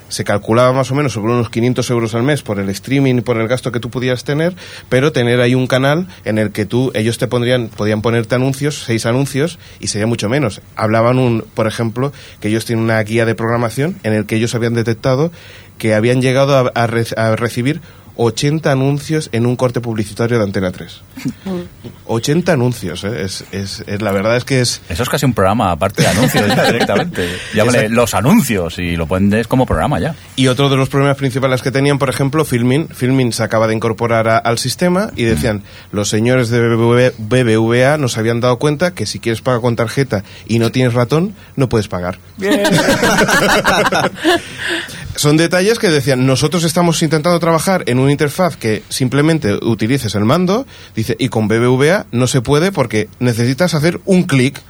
se 0.09 0.25
calculaba 0.25 0.73
más 0.73 0.91
o 0.91 0.95
menos 0.95 1.13
sobre 1.13 1.33
unos 1.33 1.51
500 1.51 1.91
euros 1.91 2.15
al 2.15 2.23
mes 2.23 2.43
por 2.43 2.59
el 2.59 2.69
streaming 2.71 3.17
y 3.17 3.21
por 3.23 3.39
el 3.39 3.49
gasto 3.49 3.73
que 3.73 3.81
tú 3.81 3.91
pudieras 3.91 4.25
tener, 4.25 4.55
pero 4.89 5.13
tener 5.13 5.41
ahí 5.41 5.55
un 5.55 5.67
canal 5.67 6.07
en 6.25 6.39
el 6.39 6.53
que 6.53 6.67
tú, 6.67 6.91
ellos 6.95 7.19
te 7.19 7.27
pondrían, 7.29 7.69
podían 7.69 8.03
ponerte 8.03 8.35
anuncios, 8.35 8.85
seis 8.85 9.07
anuncios, 9.07 9.59
y 9.81 9.89
sería 9.89 10.07
mucho 10.07 10.29
menos. 10.29 10.61
Hablaban, 10.77 11.19
un, 11.19 11.45
por 11.55 11.67
ejemplo, 11.67 12.13
que 12.41 12.49
ellos 12.49 12.65
tienen 12.65 12.85
una 12.85 13.03
guía 13.03 13.25
de 13.27 13.35
programación 13.35 13.99
en 14.03 14.13
el 14.13 14.27
que 14.27 14.37
ellos 14.37 14.55
habían 14.55 14.75
detectado 14.75 15.33
que 15.79 15.95
habían 15.95 16.23
llegado 16.23 16.73
a, 16.75 16.87
re- 16.87 17.05
a 17.19 17.37
recibir 17.37 17.83
80 18.17 18.71
anuncios 18.73 19.29
en 19.33 19.47
un 19.47 19.57
corte 19.57 19.81
publicitario 19.81 20.39
de 20.39 20.45
Antena 20.45 20.71
3. 20.73 21.01
80 22.07 22.53
anuncios, 22.55 23.05
¿eh? 23.05 23.23
es, 23.25 23.45
es, 23.53 23.85
es- 23.87 24.03
la 24.03 24.13
verdad 24.13 24.37
es 24.37 24.45
que 24.45 24.61
es... 24.61 24.81
Eso 24.89 25.03
es 25.03 25.09
casi 25.09 25.27
un 25.27 25.35
programa, 25.35 25.71
aparte 25.71 26.03
de 26.03 26.09
anuncios, 26.09 26.47
ya 26.49 26.65
directamente. 26.73 27.29
Llámale 27.55 27.89
los 27.89 28.15
anuncios 28.15 28.79
y 28.79 28.97
lo 28.97 29.07
pones 29.07 29.47
como 29.49 29.67
programa 29.67 29.99
ya. 30.01 30.15
Y 30.37 30.47
otro 30.49 30.69
de 30.69 30.77
los 30.77 30.89
problemas 30.89 31.17
principales 31.17 31.63
que 31.63 31.71
tenían, 31.71 31.99
por 31.99 32.09
ejemplo, 32.09 32.45
Filmin, 32.45 32.89
Filmin 32.89 33.33
se 33.33 33.43
acaba 33.43 33.67
de 33.67 33.75
incorporar 33.75 34.29
a- 34.29 34.39
al 34.39 34.59
sistema 34.59 35.11
y 35.17 35.25
decían, 35.25 35.63
los 35.93 36.09
señores 36.09 36.49
de 36.49 36.61
BBV 36.61 37.13
BBVA 37.19 37.99
nos 37.99 38.17
habían 38.19 38.41
dado 38.41 38.59
cuenta 38.59 38.95
que 38.95 39.07
si 39.07 39.19
quieres 39.21 39.41
pagar 39.43 39.61
con 39.61 39.77
tarjeta 39.77 40.25
y 40.47 40.59
no 40.59 40.71
tienes 40.73 40.95
ratón, 40.95 41.35
no 41.57 41.69
puedes 41.69 41.89
pagar. 41.89 42.19
Son 45.17 45.37
detalles 45.37 45.79
que 45.79 45.89
decían, 45.89 46.27
nosotros 46.27 46.65
estamos 46.65 47.03
intentando 47.03 47.39
trabajar 47.41 47.83
en 47.87 47.99
una 47.99 48.13
interfaz 48.13 48.57
que 48.57 48.83
simplemente 48.89 49.55
utilices 49.55 50.15
el 50.15 50.25
mando, 50.25 50.67
dice, 50.95 51.17
y 51.19 51.29
con 51.29 51.49
BBVA 51.49 52.07
no 52.13 52.27
se 52.27 52.41
puede 52.43 52.71
porque 52.73 53.09
necesitas 53.19 53.75
hacer 53.75 54.01
un 54.05 54.25
clic. 54.25 54.61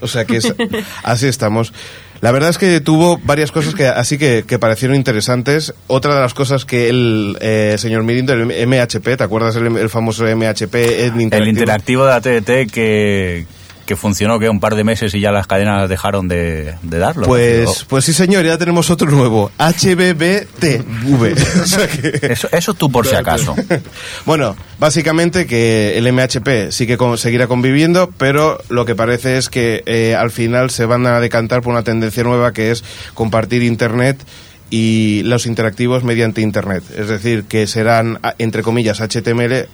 O 0.00 0.08
sea 0.08 0.24
que 0.24 0.38
es- 0.38 0.54
así 1.04 1.26
estamos. 1.26 1.72
La 2.20 2.32
verdad 2.32 2.50
es 2.50 2.58
que 2.58 2.80
tuvo 2.80 3.18
varias 3.22 3.52
cosas 3.52 3.76
que 3.76 3.86
así 3.86 4.18
que, 4.18 4.42
que 4.44 4.58
parecieron 4.58 4.96
interesantes. 4.96 5.72
Otra 5.86 6.16
de 6.16 6.20
las 6.20 6.34
cosas 6.34 6.64
que 6.64 6.88
el 6.88 7.38
eh, 7.40 7.76
señor 7.78 8.02
Mirindo, 8.02 8.32
el 8.32 8.46
MHP, 8.66 9.16
¿te 9.16 9.22
acuerdas 9.22 9.54
el, 9.54 9.76
el 9.76 9.88
famoso 9.88 10.24
MHP? 10.24 10.74
El 10.74 11.20
interactivo. 11.20 11.42
El 11.42 11.48
interactivo 11.48 12.04
de 12.06 12.10
la 12.10 12.20
TDT 12.20 12.72
que, 12.72 13.46
que 13.88 13.96
funcionó 13.96 14.38
que 14.38 14.50
un 14.50 14.60
par 14.60 14.74
de 14.74 14.84
meses 14.84 15.14
y 15.14 15.20
ya 15.20 15.32
las 15.32 15.46
cadenas 15.46 15.88
dejaron 15.88 16.28
de, 16.28 16.74
de 16.82 16.98
darlo. 16.98 17.26
Pues, 17.26 17.86
pues 17.88 18.04
sí, 18.04 18.12
señor, 18.12 18.44
ya 18.44 18.58
tenemos 18.58 18.90
otro 18.90 19.10
nuevo. 19.10 19.50
HBBTV. 19.58 21.34
O 21.62 21.66
sea 21.66 21.88
que- 21.88 22.18
Eso, 22.32 22.48
eso 22.52 22.74
tú 22.74 22.90
por 22.92 23.06
si 23.06 23.14
acaso. 23.14 23.56
Bueno, 24.26 24.56
básicamente 24.78 25.46
que 25.46 25.96
el 25.96 26.12
MHP 26.12 26.70
sí 26.70 26.86
que 26.86 26.98
con- 26.98 27.16
seguirá 27.16 27.46
conviviendo, 27.46 28.10
pero 28.18 28.58
lo 28.68 28.84
que 28.84 28.94
parece 28.94 29.38
es 29.38 29.48
que 29.48 29.82
eh, 29.86 30.14
al 30.14 30.30
final 30.30 30.68
se 30.70 30.84
van 30.84 31.06
a 31.06 31.18
decantar 31.20 31.62
por 31.62 31.72
una 31.72 31.82
tendencia 31.82 32.22
nueva 32.24 32.52
que 32.52 32.70
es 32.70 32.84
compartir 33.14 33.62
Internet 33.62 34.22
y 34.70 35.22
los 35.24 35.46
interactivos 35.46 36.04
mediante 36.04 36.42
Internet. 36.42 36.84
Es 36.94 37.08
decir, 37.08 37.44
que 37.44 37.66
serán, 37.66 38.18
entre 38.36 38.62
comillas, 38.62 39.00
HTML 39.00 39.66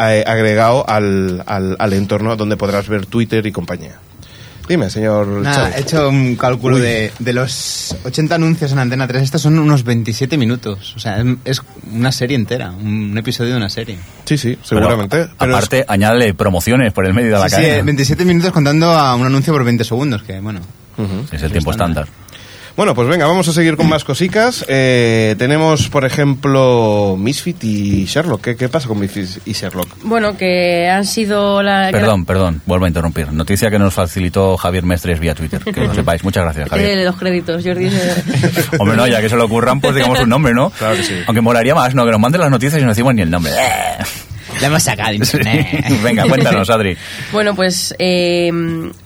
eh, 0.00 0.24
agregado 0.26 0.88
al, 0.88 1.42
al, 1.46 1.76
al 1.78 1.92
entorno 1.92 2.36
donde 2.36 2.56
podrás 2.56 2.88
ver 2.88 3.06
Twitter 3.06 3.44
y 3.46 3.52
compañía. 3.52 3.96
Dime, 4.68 4.88
señor 4.88 5.26
Nada, 5.26 5.76
he 5.76 5.80
hecho 5.80 6.08
un 6.08 6.36
cálculo 6.36 6.78
de, 6.78 7.10
de 7.18 7.32
los 7.32 7.96
80 8.04 8.36
anuncios 8.36 8.70
en 8.70 8.78
Antena 8.78 9.08
3. 9.08 9.20
Estos 9.20 9.42
son 9.42 9.58
unos 9.58 9.82
27 9.82 10.38
minutos. 10.38 10.94
O 10.96 11.00
sea, 11.00 11.18
es, 11.18 11.26
es 11.44 11.62
una 11.90 12.12
serie 12.12 12.36
entera, 12.36 12.70
un 12.70 13.18
episodio 13.18 13.50
de 13.50 13.56
una 13.56 13.68
serie. 13.68 13.98
Sí, 14.26 14.38
sí, 14.38 14.50
Pero, 14.54 14.64
seguramente. 14.82 15.26
Pero 15.36 15.50
es- 15.52 15.56
aparte, 15.58 15.84
añádele 15.88 16.34
promociones 16.34 16.92
por 16.92 17.04
el 17.04 17.14
medio 17.14 17.32
de 17.34 17.38
la 17.40 17.48
Sí, 17.48 17.56
sí, 17.56 17.62
cadena. 17.62 17.82
27 17.82 18.24
minutos 18.24 18.52
contando 18.52 18.90
a 18.92 19.16
un 19.16 19.26
anuncio 19.26 19.52
por 19.52 19.64
20 19.64 19.82
segundos, 19.82 20.22
que 20.22 20.38
bueno. 20.38 20.60
Ujú. 20.96 21.34
es 21.34 21.42
el 21.42 21.50
tiempo 21.50 21.72
estándar. 21.72 22.06
Bueno, 22.76 22.94
pues 22.94 23.08
venga, 23.08 23.26
vamos 23.26 23.46
a 23.48 23.52
seguir 23.52 23.76
con 23.76 23.88
más 23.88 24.04
cositas. 24.04 24.64
Eh, 24.68 25.34
tenemos, 25.38 25.88
por 25.88 26.04
ejemplo, 26.04 27.16
Misfit 27.18 27.62
y 27.64 28.04
Sherlock. 28.06 28.40
¿Qué, 28.40 28.56
qué 28.56 28.68
pasa 28.68 28.88
con 28.88 28.98
Misfit 28.98 29.46
y 29.46 29.52
Sherlock? 29.52 29.88
Bueno, 30.02 30.36
que 30.36 30.88
han 30.88 31.04
sido 31.04 31.62
la... 31.62 31.90
Perdón, 31.92 32.24
perdón, 32.24 32.62
vuelvo 32.66 32.86
a 32.86 32.88
interrumpir. 32.88 33.32
Noticia 33.32 33.70
que 33.70 33.78
nos 33.78 33.92
facilitó 33.92 34.56
Javier 34.56 34.84
Mestres 34.84 35.20
vía 35.20 35.34
Twitter. 35.34 35.62
Que 35.62 35.80
lo 35.80 35.94
sepáis. 35.94 36.24
Muchas 36.24 36.44
gracias, 36.44 36.66
Eh, 36.68 36.70
Javier. 36.70 37.04
los 37.04 37.16
créditos, 37.16 37.62
Jordi. 37.64 37.86
eh, 37.86 38.14
Hombre, 38.78 38.96
no, 38.96 39.06
ya 39.06 39.20
que 39.20 39.28
se 39.28 39.36
le 39.36 39.42
ocurran, 39.42 39.80
pues 39.80 39.94
digamos 39.94 40.20
un 40.20 40.28
nombre, 40.30 40.54
¿no? 40.54 40.70
Claro 40.70 40.96
que 40.96 41.02
sí. 41.04 41.14
Aunque 41.26 41.40
molaría 41.42 41.74
más, 41.74 41.94
¿no? 41.94 42.04
Que 42.06 42.12
nos 42.12 42.20
manden 42.20 42.40
las 42.40 42.50
noticias 42.50 42.80
y 42.80 42.84
no 42.84 42.90
decimos 42.90 43.14
ni 43.14 43.22
el 43.22 43.30
nombre. 43.30 43.52
Eh. 44.60 44.62
La 44.62 44.66
hemos 44.68 44.82
sacado 44.82 45.10
de 45.10 45.16
internet. 45.16 45.86
Venga, 46.02 46.24
cuéntanos, 46.24 46.68
Adri. 46.70 46.96
Bueno, 47.32 47.54
pues 47.54 47.94
eh, 47.98 48.50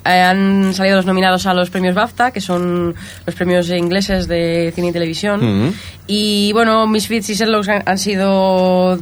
han 0.03 0.73
salido 0.73 0.97
los 0.97 1.05
nominados 1.05 1.45
a 1.45 1.53
los 1.53 1.69
premios 1.69 1.95
BAFTA, 1.95 2.31
que 2.31 2.41
son 2.41 2.93
los 3.25 3.35
premios 3.35 3.69
ingleses 3.69 4.27
de 4.27 4.71
cine 4.75 4.89
y 4.89 4.91
televisión. 4.91 5.43
Ujú. 5.43 5.73
Y 6.07 6.51
bueno, 6.53 6.85
Misfits 6.87 7.29
y 7.29 7.35
Sherlock 7.35 7.67
han, 7.69 7.83
han 7.85 7.97
sido 7.97 8.97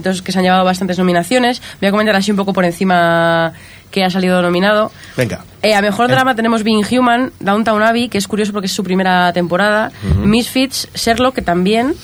dos 0.00 0.22
que 0.22 0.32
se 0.32 0.38
han 0.38 0.44
llevado 0.44 0.64
bastantes 0.64 0.98
nominaciones. 0.98 1.62
Voy 1.80 1.88
a 1.88 1.90
comentar 1.90 2.14
así 2.16 2.30
un 2.30 2.36
poco 2.36 2.52
por 2.52 2.64
encima 2.64 3.52
que 3.94 4.04
ha 4.04 4.10
salido 4.10 4.42
nominado. 4.42 4.90
Venga. 5.16 5.44
Eh, 5.62 5.72
a 5.72 5.80
mejor 5.80 6.08
drama 6.08 6.34
tenemos 6.34 6.64
Being 6.64 6.84
Human, 6.90 7.30
Downtown 7.38 7.80
Abbey, 7.80 8.08
que 8.08 8.18
es 8.18 8.26
curioso 8.26 8.52
porque 8.52 8.66
es 8.66 8.72
su 8.72 8.82
primera 8.82 9.32
temporada, 9.32 9.92
Misfits, 10.18 10.88
Sherlock, 10.94 11.36
que 11.36 11.42
también, 11.42 11.94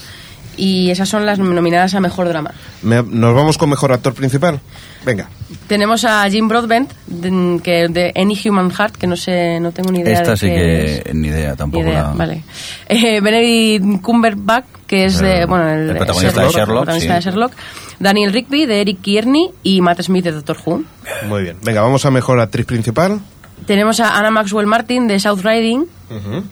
Y 0.62 0.90
esas 0.90 1.08
son 1.08 1.24
las 1.24 1.38
nominadas 1.38 1.94
a 1.94 2.00
Mejor 2.00 2.28
Drama. 2.28 2.52
Me- 2.82 3.02
¿Nos 3.02 3.34
vamos 3.34 3.56
con 3.56 3.70
mejor 3.70 3.92
actor 3.92 4.12
principal? 4.12 4.60
Venga. 5.06 5.26
Tenemos 5.66 6.04
a 6.04 6.28
Jim 6.28 6.48
Broadbent, 6.48 6.92
de, 7.06 7.58
que, 7.62 7.88
de 7.88 8.12
Any 8.14 8.38
Human 8.44 8.70
Heart, 8.70 8.96
que 8.96 9.06
no 9.06 9.16
sé, 9.16 9.58
no 9.58 9.72
tengo 9.72 9.90
ni 9.90 10.00
idea 10.00 10.12
Esta 10.18 10.32
de 10.32 10.36
sí 10.36 10.46
que 10.48 10.84
es. 11.06 11.14
ni 11.14 11.28
idea 11.28 11.56
tampoco. 11.56 11.82
Ni 11.82 11.90
idea, 11.90 12.02
la- 12.02 12.12
vale. 12.12 12.42
Eh, 12.88 13.20
Benedict 13.22 14.02
Cumberbatch, 14.02 14.66
que 14.86 15.06
es 15.06 15.18
de, 15.18 15.46
bueno, 15.46 15.66
el, 15.70 15.90
el 15.90 15.96
protagonista 15.96 16.42
de 16.42 16.48
Sherlock, 16.48 16.58
el 16.58 16.66
protagonista 16.66 17.08
sí. 17.08 17.24
de 17.24 17.30
Sherlock. 17.30 17.52
Daniel 17.98 18.32
Rigby, 18.32 18.66
de 18.66 18.80
Eric 18.82 19.00
Kearney, 19.00 19.50
y 19.62 19.80
Matt 19.80 20.02
Smith, 20.02 20.24
de 20.24 20.32
Doctor 20.32 20.58
Who. 20.66 20.82
Muy 21.26 21.42
bien. 21.42 21.56
Venga, 21.62 21.80
vamos 21.80 22.04
a 22.04 22.10
mejor 22.10 22.38
actriz 22.40 22.66
principal. 22.66 23.20
Tenemos 23.66 24.00
a 24.00 24.18
Anna 24.18 24.30
Maxwell 24.30 24.66
Martin, 24.66 25.06
de 25.06 25.20
South 25.20 25.40
Riding. 25.42 25.84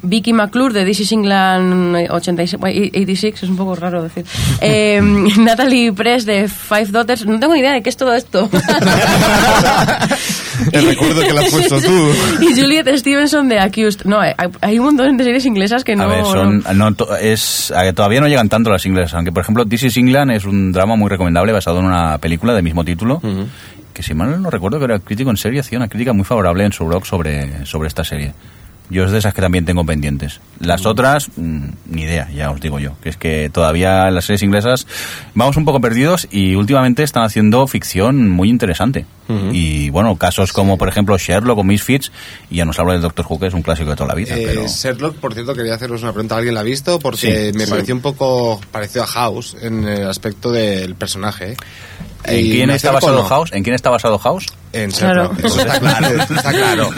Vicky 0.03 0.33
McClure, 0.33 0.73
de 0.73 0.85
This 0.85 1.01
is 1.01 1.11
England 1.11 1.97
86, 2.11 2.61
bueno, 2.61 2.81
86, 2.81 3.43
es 3.43 3.49
un 3.49 3.57
poco 3.57 3.75
raro 3.75 4.05
decir. 4.05 4.25
Eh, 4.61 5.01
Natalie 5.39 5.93
Press, 5.93 6.25
de 6.27 6.47
Five 6.49 6.87
Daughters. 6.93 7.27
No 7.27 7.41
tengo 7.41 7.55
ni 7.55 7.61
idea 7.61 7.73
de 7.73 7.83
qué 7.83 7.91
es 7.91 7.97
todo 7.97 8.15
esto. 8.15 8.49
Te 10.71 10.81
recuerdo 10.81 11.21
que 11.23 11.33
la 11.33 11.41
has 11.41 11.51
puesto 11.51 11.81
tú. 11.81 12.11
y 12.41 12.61
Juliet 12.61 12.87
Stevenson, 12.97 13.49
de 13.49 13.59
Accused. 13.59 14.05
No, 14.05 14.21
hay, 14.21 14.33
hay 14.61 14.79
un 14.79 14.87
montón 14.87 15.17
de 15.17 15.25
series 15.25 15.47
inglesas 15.47 15.85
que 15.85 15.97
no... 15.97 16.05
a 16.05 16.07
ver, 16.07 16.25
son, 16.25 16.65
no, 16.75 16.95
to- 16.95 17.17
es, 17.17 17.73
a 17.75 17.83
que 17.85 17.93
todavía 17.93 18.21
no 18.21 18.29
llegan 18.29 18.49
tanto 18.49 18.71
las 18.71 18.85
inglesas, 18.87 19.15
aunque 19.15 19.33
por 19.33 19.43
ejemplo 19.43 19.65
This 19.67 19.85
is 19.85 19.97
England 19.97 20.31
es 20.33 20.45
un 20.45 20.73
drama 20.73 20.97
muy 20.97 21.09
recomendable 21.09 21.53
basado 21.53 21.79
en 21.81 21.87
una 21.87 22.19
película 22.19 22.55
del 22.55 22.63
mismo 22.63 22.85
título, 22.85 23.21
que 23.99 24.05
si 24.05 24.15
mal 24.15 24.41
no 24.41 24.49
recuerdo 24.49 24.79
que 24.79 24.85
era 24.85 25.01
crítico 25.01 25.29
en 25.31 25.37
serie, 25.37 25.59
hacía 25.59 25.77
una 25.77 25.89
crítica 25.89 26.13
muy 26.13 26.25
favorable 26.25 26.65
en 26.65 26.71
su 26.71 26.85
blog 26.85 27.05
sobre, 27.05 27.67
sobre 27.67 27.89
esta 27.89 28.05
serie. 28.05 28.33
Yo 28.91 29.05
es 29.05 29.11
de 29.11 29.19
esas 29.19 29.35
que 29.35 29.43
también 29.43 29.65
tengo 29.67 29.85
pendientes. 29.85 30.41
Las 30.61 30.87
otras, 30.87 31.29
mm, 31.37 31.65
ni 31.91 32.03
idea, 32.05 32.31
ya 32.31 32.51
os 32.53 32.61
digo 32.61 32.79
yo. 32.79 32.93
Que 33.03 33.09
es 33.11 33.17
que 33.19 33.51
todavía 33.53 34.07
en 34.09 34.15
las 34.15 34.25
series 34.25 34.43
inglesas 34.45 34.87
vamos 35.35 35.57
un 35.57 35.65
poco 35.65 35.81
perdidos 35.81 36.29
y 36.31 36.55
últimamente 36.55 37.03
están 37.03 37.25
haciendo 37.25 37.67
ficción 37.67 38.31
muy 38.31 38.49
interesante. 38.49 39.05
Y 39.53 39.91
bueno, 39.91 40.17
casos 40.17 40.55
como 40.55 40.79
por 40.79 40.89
ejemplo 40.89 41.19
Sherlock 41.19 41.59
o 41.59 41.63
Misfits, 41.65 42.11
y 42.49 42.57
ya 42.57 42.65
nos 42.65 42.79
hablo 42.79 42.93
del 42.93 43.03
Doctor 43.03 43.27
Who, 43.29 43.39
que 43.39 43.49
es 43.49 43.53
un 43.53 43.61
clásico 43.61 43.91
de 43.91 43.97
toda 43.97 44.09
la 44.09 44.15
vida. 44.15 44.35
Eh, 44.35 44.45
pero... 44.47 44.67
Sherlock, 44.67 45.17
por 45.17 45.35
cierto, 45.35 45.55
quería 45.55 45.75
haceros 45.75 46.03
una 46.03 46.13
pregunta. 46.15 46.39
¿Alguien 46.39 46.55
la 46.55 46.61
ha 46.61 46.63
visto? 46.63 46.99
Porque 46.99 47.51
Sí, 47.53 47.59
me 47.59 47.67
sí. 47.67 47.71
pareció 47.71 47.95
un 47.95 48.01
poco 48.01 48.59
parecido 48.73 49.03
a 49.05 49.07
House 49.07 49.55
en 49.61 49.87
el 49.87 50.09
aspecto 50.09 50.51
del 50.51 50.95
personaje. 50.95 51.59
¿En 52.25 52.51
quién 52.51 52.71
está 52.71 52.91
basado 52.93 53.23
no. 53.23 53.25
House? 53.29 53.51
¿En 53.53 53.63
quién 53.63 53.75
está 53.75 53.91
basado 53.91 54.19
House? 54.19 54.47
En 54.73 54.91
Claro. 54.91 55.33
Sherlock. 55.35 55.45
Eso 55.45 55.61
está 55.61 55.79
claro, 55.81 56.23
está 56.23 56.51
claro. 56.51 56.91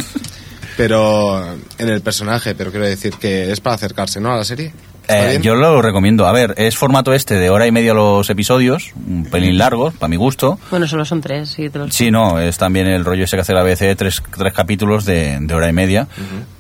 Pero 0.77 1.45
en 1.79 1.89
el 1.89 2.01
personaje, 2.01 2.55
pero 2.55 2.71
quiero 2.71 2.87
decir 2.87 3.15
que 3.15 3.51
es 3.53 3.61
para 3.61 3.75
acercarse, 3.77 4.21
¿no? 4.21 4.33
A 4.33 4.37
la 4.37 4.45
serie. 4.45 4.73
¿Está 5.03 5.33
Eh, 5.35 5.41
yo 5.43 5.55
lo 5.57 5.83
recomiendo. 5.83 6.27
A 6.27 6.33
ver, 6.33 6.55
es 6.57 6.77
formato 6.77 7.13
este 7.13 7.35
de 7.35 7.51
hora 7.51 7.67
y 7.67 7.73
media 7.73 7.93
los 7.95 8.31
episodios, 8.31 8.93
un 8.95 9.25
pelín 9.25 9.59
largos, 9.59 9.93
para 9.95 10.09
mi 10.09 10.17
gusto. 10.17 10.59
Bueno, 10.71 10.87
solo 10.87 11.05
son 11.05 11.21
tres. 11.21 11.51
Sí, 11.51 11.69
te 11.69 11.79
los- 11.81 11.93
Sí, 11.95 12.11
no, 12.11 12.39
es 12.39 12.57
también 12.59 12.87
el 12.87 13.05
rollo 13.05 13.25
ese 13.25 13.37
que 13.37 13.41
hace 13.43 13.53
la 13.53 13.63
BBC, 13.63 13.95
tres, 13.97 14.23
tres 14.37 14.53
capítulos 14.55 15.05
de, 15.05 15.39
de 15.41 15.55
hora 15.55 15.69
y 15.69 15.73
media. 15.73 16.07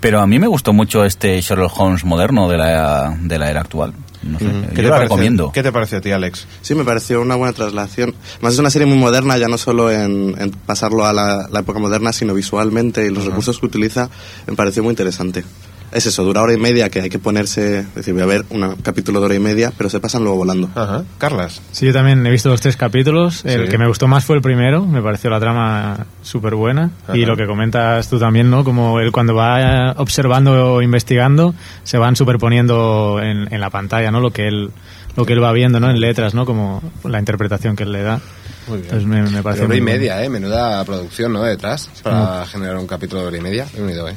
Pero 0.01 0.21
a 0.21 0.27
mí 0.27 0.39
me 0.39 0.49
gustó 0.49 0.73
mucho 0.73 1.05
este 1.05 1.41
Sherlock 1.41 1.79
Holmes 1.79 2.05
moderno 2.05 2.49
de 2.49 2.59
la, 2.59 3.17
de 3.21 3.39
la 3.39 3.51
era 3.51 3.61
actual. 3.61 3.95
No 4.23 4.39
sé, 4.39 4.45
¿Qué 4.45 4.51
yo 4.51 4.75
te 4.75 4.83
lo 4.83 4.89
parece- 4.91 5.03
recomiendo. 5.05 5.51
¿Qué 5.53 5.63
te 5.63 5.73
parece 5.73 5.97
a 5.97 6.01
ti, 6.03 6.11
Alex? 6.11 6.47
Sí, 6.61 6.75
me 6.75 6.85
pareció 6.85 7.23
una 7.23 7.37
buena 7.37 7.53
traslación. 7.55 8.15
Más 8.43 8.53
es 8.53 8.59
una 8.59 8.69
serie 8.71 8.87
muy 8.87 8.99
moderna, 8.99 9.39
ya 9.39 9.49
no 9.49 9.57
solo 9.57 9.91
en, 9.91 10.35
en 10.39 10.51
pasarlo 10.51 11.07
a 11.07 11.13
la, 11.13 11.49
la 11.51 11.61
época 11.61 11.79
moderna, 11.79 12.13
sino 12.13 12.35
visualmente 12.35 13.07
y 13.07 13.11
los 13.11 13.25
recursos 13.25 13.59
que 13.59 13.67
utiliza, 13.67 14.11
me 14.47 14.55
pareció 14.55 14.83
muy 14.83 14.91
interesante. 14.91 15.45
Es 15.93 16.07
eso, 16.07 16.23
dura 16.23 16.43
hora 16.43 16.53
y 16.53 16.57
media 16.57 16.89
que 16.89 17.01
hay 17.01 17.11
que 17.11 17.19
ponerse, 17.19 17.81
es 17.81 17.95
decir, 17.95 18.15
voy 18.15 18.23
a 18.23 18.27
ver 18.27 18.45
un 18.51 18.77
capítulo 18.77 19.19
de 19.21 19.27
hora 19.27 19.35
y 19.35 19.41
media, 19.41 19.73
pero 19.77 19.91
se 19.91 19.99
pasan 19.99 20.23
luego 20.23 20.39
volando. 20.39 20.71
Ajá. 20.75 21.03
Carlas. 21.19 21.61
Sí, 21.73 21.87
yo 21.87 21.93
también 21.93 22.25
he 22.25 22.31
visto 22.31 22.49
los 22.49 22.61
tres 22.61 22.77
capítulos. 22.77 23.45
El 23.45 23.65
Sí. 23.65 23.71
que 23.71 23.79
me 23.79 23.89
gustó 23.89 24.07
más 24.07 24.25
fue 24.25 24.37
el 24.37 24.43
primero. 24.43 24.87
Me 24.87 25.03
pareció 25.03 25.31
la 25.31 25.41
trama 25.41 26.07
súper 26.23 26.55
buena. 26.55 26.91
Y 27.13 27.25
lo 27.25 27.37
que 27.37 27.47
comentas 27.47 28.09
tú 28.09 28.19
también, 28.21 28.51
¿no? 28.51 28.63
Como 28.63 29.01
él 29.01 29.11
cuando 29.11 29.35
va 29.35 29.93
observando 29.97 30.75
o 30.75 30.83
investigando, 30.83 31.55
se 31.83 31.99
van 31.99 32.15
superponiendo 32.17 33.19
en, 33.23 33.53
en 33.53 33.61
la 33.61 33.71
pantalla, 33.71 34.11
¿no? 34.11 34.21
Lo 34.21 34.31
que 34.31 34.47
él 34.49 34.71
lo 35.17 35.25
que 35.27 35.33
él 35.33 35.43
va 35.43 35.53
viendo, 35.53 35.81
¿no? 35.81 35.91
En 35.91 36.01
letras, 36.01 36.35
¿no? 36.35 36.47
Como 36.47 36.83
la 37.03 37.19
interpretación 37.19 37.75
que 37.75 37.83
él 37.83 37.91
le 37.91 38.03
da. 38.03 38.21
Muy 38.69 38.79
bien. 38.79 38.85
Entonces 38.95 39.09
me, 39.09 39.23
me 39.23 39.43
parece 39.43 39.63
Pero 39.63 39.71
hora 39.71 39.77
y 39.77 39.81
media, 39.81 40.23
¿eh? 40.25 40.29
Menuda 40.29 40.85
producción, 40.85 41.33
¿no? 41.33 41.43
Detrás, 41.43 41.91
para 42.05 42.47
generar 42.47 42.77
un 42.77 42.87
capítulo 42.87 43.23
de 43.23 43.27
hora 43.27 43.37
y 43.37 43.41
media. 43.41 43.67
He 43.77 43.83
unido, 43.83 44.09
¿eh? 44.09 44.15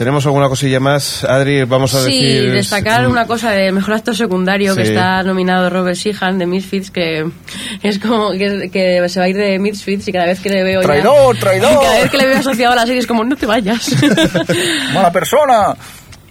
¿Tenemos 0.00 0.24
alguna 0.24 0.48
cosilla 0.48 0.80
más? 0.80 1.24
Adri, 1.24 1.64
vamos 1.64 1.92
a 1.94 2.02
Sí, 2.02 2.22
decir... 2.22 2.52
destacar 2.52 3.06
una 3.06 3.26
cosa 3.26 3.50
de 3.50 3.70
mejor 3.70 3.92
actor 3.92 4.16
secundario 4.16 4.74
que 4.74 4.80
está 4.80 5.22
nominado 5.24 5.68
Robert 5.68 5.94
Sheehan 5.94 6.38
de 6.38 6.46
Misfits, 6.46 6.90
que 6.90 7.26
es 7.82 7.98
como 7.98 8.30
que, 8.30 8.70
que 8.72 9.06
se 9.10 9.20
va 9.20 9.26
a 9.26 9.28
ir 9.28 9.36
de 9.36 9.58
Misfits 9.58 10.08
y 10.08 10.12
cada 10.12 10.24
vez 10.24 10.40
que 10.40 10.48
le 10.48 10.62
veo 10.62 10.80
ya- 10.80 10.86
¡Traidor, 10.86 11.36
traidor! 11.36 11.82
Cada 11.82 11.98
vez 12.00 12.10
que 12.10 12.16
le 12.16 12.26
veo 12.28 12.38
asociado 12.38 12.72
a 12.72 12.76
la 12.76 12.86
serie 12.86 13.00
es 13.00 13.06
como, 13.06 13.24
no 13.24 13.36
te 13.36 13.44
vayas. 13.44 13.94
¡Mala 14.94 15.12
persona! 15.12 15.76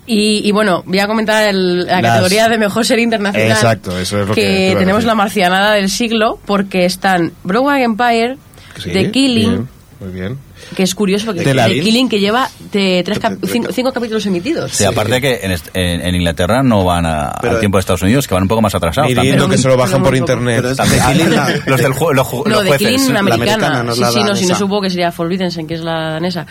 y, 0.07 0.41
y 0.47 0.51
bueno, 0.51 0.81
voy 0.87 0.97
a 0.97 1.05
comentar 1.05 1.47
el- 1.47 1.85
la 1.85 2.01
Las- 2.01 2.11
categoría 2.13 2.49
de 2.49 2.57
mejor 2.57 2.83
serie 2.87 3.03
internacional. 3.03 3.51
Exacto, 3.51 3.99
eso 3.99 4.19
es 4.19 4.27
lo 4.29 4.33
que 4.33 4.71
a 4.75 4.79
tenemos 4.79 5.03
la 5.03 5.13
marcianada 5.13 5.73
del 5.75 5.89
siglo 5.91 6.39
porque 6.47 6.85
están 6.85 7.33
Broadway 7.43 7.83
Empire, 7.83 8.35
sí, 8.79 8.89
The 8.91 9.11
Killing, 9.11 9.49
bien, 9.51 9.69
muy 9.99 10.09
bien. 10.09 10.37
Que 10.75 10.83
es 10.83 10.93
curioso 10.95 11.25
porque 11.27 11.41
The 11.43 11.53
The 11.53 11.81
Killing. 11.81 12.09
Que 12.09 12.19
lleva 12.19 12.49
de 12.71 13.01
tres 13.05 13.19
cap- 13.19 13.37
cinco, 13.45 13.71
cinco 13.73 13.91
capítulos 13.91 14.25
emitidos. 14.25 14.71
Sí, 14.71 14.83
aparte 14.85 15.19
que 15.21 15.39
en, 15.43 15.51
est- 15.51 15.69
en- 15.73 16.01
en 16.01 16.15
Inglaterra 16.15 16.61
no 16.63 16.83
van 16.83 17.05
a- 17.05 17.33
Pero- 17.41 17.53
al 17.55 17.59
tiempo 17.59 17.77
de 17.77 17.81
Estados 17.81 18.01
Unidos, 18.01 18.27
que 18.27 18.33
van 18.33 18.43
un 18.43 18.49
poco 18.49 18.61
más 18.61 18.75
atrasados. 18.75 19.13
También. 19.13 19.49
que 19.49 19.57
se 19.57 19.67
lo 19.67 19.77
bajan 19.77 20.03
por 20.03 20.15
internet. 20.15 20.63
Es- 20.65 20.77
Killing, 20.79 21.31
la- 21.35 21.53
los 21.65 21.81
del 21.81 21.93
ju- 21.93 22.13
los, 22.13 22.27
ju- 22.27 22.43
No, 22.45 22.55
los 22.55 22.63
de. 22.65 22.77
Killing 22.77 23.13
la 23.13 23.19
americana. 23.19 23.53
americana, 23.53 23.83
no 23.83 23.95
sí, 23.95 24.01
la 24.01 24.11
sí, 24.11 24.19
no, 24.23 24.35
si 24.35 24.45
no 24.45 24.55
supongo 24.55 24.81
que 24.83 24.89
sería 24.89 25.11
Forbidden, 25.11 25.49
que 25.67 25.73
es 25.73 25.81
la 25.81 26.11
danesa. 26.11 26.45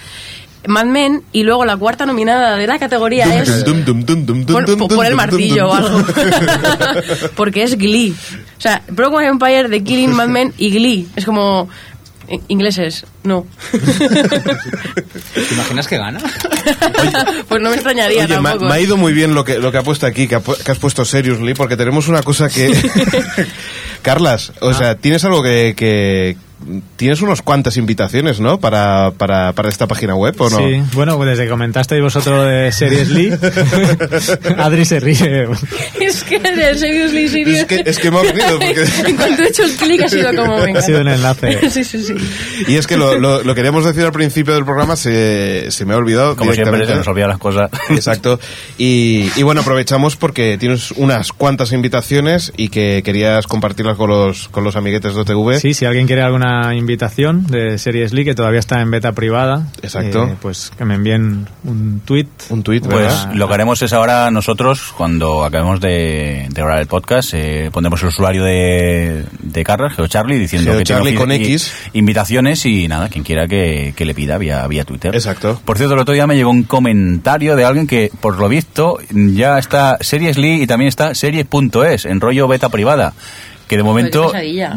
Mad 0.66 0.86
Men, 0.86 1.22
y 1.32 1.44
luego 1.44 1.64
la 1.64 1.76
cuarta 1.76 2.04
nominada 2.04 2.56
de 2.56 2.66
la 2.66 2.78
categoría 2.80 3.40
es... 3.40 3.64
Dum, 3.64 3.84
dum, 3.84 4.04
dum, 4.04 4.24
dum, 4.26 4.44
el 5.06 5.14
martillo 5.14 5.68
o 5.68 5.72
algo. 5.74 6.04
Porque 7.36 7.62
es 7.62 7.78
Glee. 7.78 8.12
O 8.58 8.60
sea, 8.60 8.82
Broadway 8.88 9.26
Empire, 9.28 9.68
The 9.68 9.82
Killing, 9.84 10.12
Mad 10.12 10.28
Men 10.28 10.52
y 10.58 10.70
Glee. 10.70 11.06
Es 11.16 11.24
como... 11.24 11.68
eh, 12.28 12.40
Ingleses, 12.48 13.04
no. 13.24 13.46
¿Te 15.34 15.54
imaginas 15.54 15.86
que 15.88 15.98
gana? 15.98 16.20
pues 17.48 17.60
no 17.60 17.70
me 17.70 17.76
extrañaría 17.76 18.24
Oye, 18.24 18.28
me, 18.28 18.34
ha- 18.48 18.52
tampoco. 18.52 18.64
me 18.66 18.74
ha 18.74 18.80
ido 18.80 18.96
muy 18.96 19.12
bien 19.12 19.34
lo 19.34 19.44
que, 19.44 19.58
lo 19.58 19.72
que 19.72 19.78
ha 19.78 19.82
puesto 19.82 20.06
aquí, 20.06 20.28
que, 20.28 20.34
ha 20.36 20.40
que 20.42 20.70
has 20.70 20.78
puesto 20.78 21.04
Seriously, 21.04 21.54
porque 21.54 21.76
tenemos 21.76 22.08
una 22.08 22.22
cosa 22.22 22.48
que... 22.48 22.70
Carlas, 24.02 24.52
o 24.60 24.72
sea, 24.74 24.94
tienes 24.96 25.24
algo 25.24 25.42
que, 25.42 25.74
que... 25.76 26.36
Tienes 26.96 27.22
unas 27.22 27.40
cuantas 27.40 27.76
invitaciones, 27.76 28.40
¿no? 28.40 28.58
Para, 28.58 29.12
para, 29.16 29.52
para 29.52 29.68
esta 29.68 29.86
página 29.86 30.16
web, 30.16 30.34
¿o 30.38 30.50
no? 30.50 30.58
Sí, 30.58 30.82
bueno, 30.92 31.16
pues 31.16 31.30
desde 31.30 31.44
que 31.44 31.50
comentasteis 31.50 32.02
vosotros 32.02 32.46
de 32.46 32.72
Series 32.72 33.08
Lee, 33.10 33.32
Adri 34.58 34.84
se 34.84 34.98
ríe. 34.98 35.48
es 36.00 36.24
que 36.24 36.40
de 36.40 36.74
Seriously 36.76 37.28
Serious... 37.28 37.60
Es 37.60 37.64
que, 37.66 37.82
es 37.86 37.98
que 37.98 38.10
me 38.10 38.18
ha 38.18 38.22
venido, 38.22 38.58
porque... 38.58 38.84
en 39.06 39.16
cuanto 39.16 39.42
he 39.42 39.48
hecho 39.48 39.62
el 39.62 39.76
clic 39.76 40.02
ha 40.02 40.08
sido 40.08 40.30
como... 40.36 40.56
Venga. 40.60 40.80
Ha 40.80 40.82
sido 40.82 41.00
un 41.00 41.08
enlace. 41.08 41.70
sí, 41.70 41.84
sí, 41.84 42.02
sí. 42.02 42.14
Y 42.66 42.74
es 42.74 42.88
que 42.88 42.96
lo, 42.96 43.18
lo, 43.18 43.44
lo 43.44 43.54
queríamos 43.54 43.84
decir 43.84 44.04
al 44.04 44.12
principio 44.12 44.54
del 44.54 44.64
programa, 44.64 44.96
se, 44.96 45.70
se 45.70 45.84
me 45.84 45.94
ha 45.94 45.96
olvidado 45.96 46.34
Como 46.36 46.52
siempre, 46.52 46.86
se 46.86 46.94
nos 46.96 47.06
olvidan 47.06 47.28
las 47.30 47.38
cosas. 47.38 47.70
Exacto. 47.90 48.40
Y, 48.76 49.30
y 49.36 49.42
bueno, 49.44 49.60
aprovechamos 49.60 50.16
porque 50.16 50.58
tienes 50.58 50.90
unas 50.92 51.32
cuantas 51.32 51.72
invitaciones 51.72 52.52
y 52.56 52.68
que 52.68 53.02
querías 53.04 53.46
compartirlas 53.46 53.96
con 53.96 54.10
los, 54.10 54.48
con 54.48 54.64
los 54.64 54.74
amiguetes 54.74 55.14
de 55.14 55.20
OTV. 55.20 55.60
Sí, 55.60 55.72
si 55.72 55.84
alguien 55.84 56.06
quiere 56.06 56.22
alguna 56.22 56.47
invitación 56.74 57.46
de 57.46 57.78
Series 57.78 58.12
Lee, 58.12 58.24
que 58.24 58.34
todavía 58.34 58.60
está 58.60 58.80
en 58.80 58.90
beta 58.90 59.12
privada, 59.12 59.66
Exacto. 59.82 60.24
eh, 60.24 60.36
pues 60.40 60.70
que 60.76 60.84
me 60.84 60.94
envíen 60.94 61.46
un 61.64 62.00
tweet. 62.04 62.26
Un 62.50 62.62
tuit, 62.62 62.84
Pues 62.84 62.96
¿verdad? 62.96 63.32
lo 63.34 63.48
que 63.48 63.54
haremos 63.54 63.82
es 63.82 63.92
ahora 63.92 64.30
nosotros, 64.30 64.92
cuando 64.96 65.44
acabemos 65.44 65.80
de, 65.80 66.46
de 66.48 66.60
grabar 66.62 66.78
el 66.80 66.86
podcast, 66.86 67.32
eh, 67.34 67.70
pondremos 67.72 68.00
el 68.02 68.08
usuario 68.08 68.44
de, 68.44 69.24
de 69.40 69.64
Carras, 69.64 69.94
GeoCharlie, 69.94 70.38
diciendo 70.38 70.76
que 70.76 70.84
tiene 70.84 71.14
con 71.14 71.30
X. 71.32 71.72
invitaciones 71.92 72.64
y 72.66 72.88
nada, 72.88 73.08
quien 73.08 73.24
quiera 73.24 73.46
que, 73.46 73.92
que 73.96 74.04
le 74.04 74.14
pida 74.14 74.38
vía, 74.38 74.66
vía 74.66 74.84
Twitter. 74.84 75.14
Exacto. 75.14 75.60
Por 75.64 75.76
cierto, 75.78 75.94
el 75.94 76.00
otro 76.00 76.14
día 76.14 76.26
me 76.26 76.36
llegó 76.36 76.50
un 76.50 76.64
comentario 76.64 77.56
de 77.56 77.64
alguien 77.64 77.86
que, 77.86 78.10
por 78.20 78.38
lo 78.38 78.48
visto, 78.48 78.98
ya 79.10 79.58
está 79.58 79.98
Series 80.00 80.38
Lee 80.38 80.62
y 80.62 80.66
también 80.66 80.88
está 80.88 81.14
Series.es, 81.14 82.04
en 82.04 82.20
rollo 82.20 82.48
beta 82.48 82.68
privada. 82.68 83.12
Que 83.68 83.76
de 83.76 83.82
momento 83.82 84.32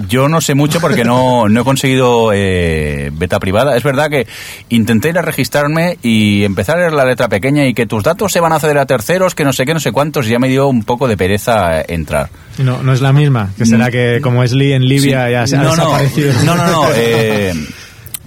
yo 0.10 0.28
no 0.28 0.42
sé 0.42 0.54
mucho 0.54 0.80
porque 0.82 1.04
no, 1.04 1.48
no 1.48 1.62
he 1.62 1.64
conseguido 1.64 2.32
eh, 2.34 3.10
beta 3.14 3.40
privada. 3.40 3.78
Es 3.78 3.84
verdad 3.84 4.10
que 4.10 4.28
intenté 4.70 5.10
ir 5.10 5.18
a 5.18 5.22
registrarme 5.22 5.98
y 6.04 6.44
empezar 6.44 6.78
a 6.78 6.82
leer 6.82 6.94
la 6.94 7.06
letra 7.06 7.30
pequeña 7.30 7.66
y 7.66 7.74
que 7.74 7.86
tus 7.86 8.04
datos 8.04 8.32
se 8.34 8.40
van 8.42 8.52
a 8.52 8.60
ceder 8.60 8.78
a 8.78 8.86
terceros, 8.86 9.34
que 9.34 9.46
no 9.46 9.54
sé 9.54 9.66
qué, 9.66 9.74
no 9.74 9.80
sé 9.80 9.92
cuántos, 9.92 10.28
y 10.28 10.32
ya 10.32 10.40
me 10.40 10.50
dio 10.50 10.68
un 10.68 10.84
poco 10.84 11.08
de 11.08 11.16
pereza 11.18 11.80
eh, 11.82 11.86
entrar. 11.88 12.30
No, 12.58 12.84
no 12.84 12.92
es 12.94 13.00
la 13.02 13.14
misma, 13.14 13.50
que 13.58 13.66
será 13.66 13.90
que 13.90 14.20
como 14.22 14.44
es 14.44 14.52
Lee 14.52 14.74
en 14.74 14.86
Libia 14.86 15.26
Sí. 15.26 15.32
ya 15.32 15.48
se 15.48 15.56
ha 15.56 15.60
no, 15.64 15.76
no, 15.76 15.86
desaparecido. 15.86 16.34
no, 16.44 16.56
no, 16.56 16.68
no, 16.68 16.88
eh, 16.96 17.54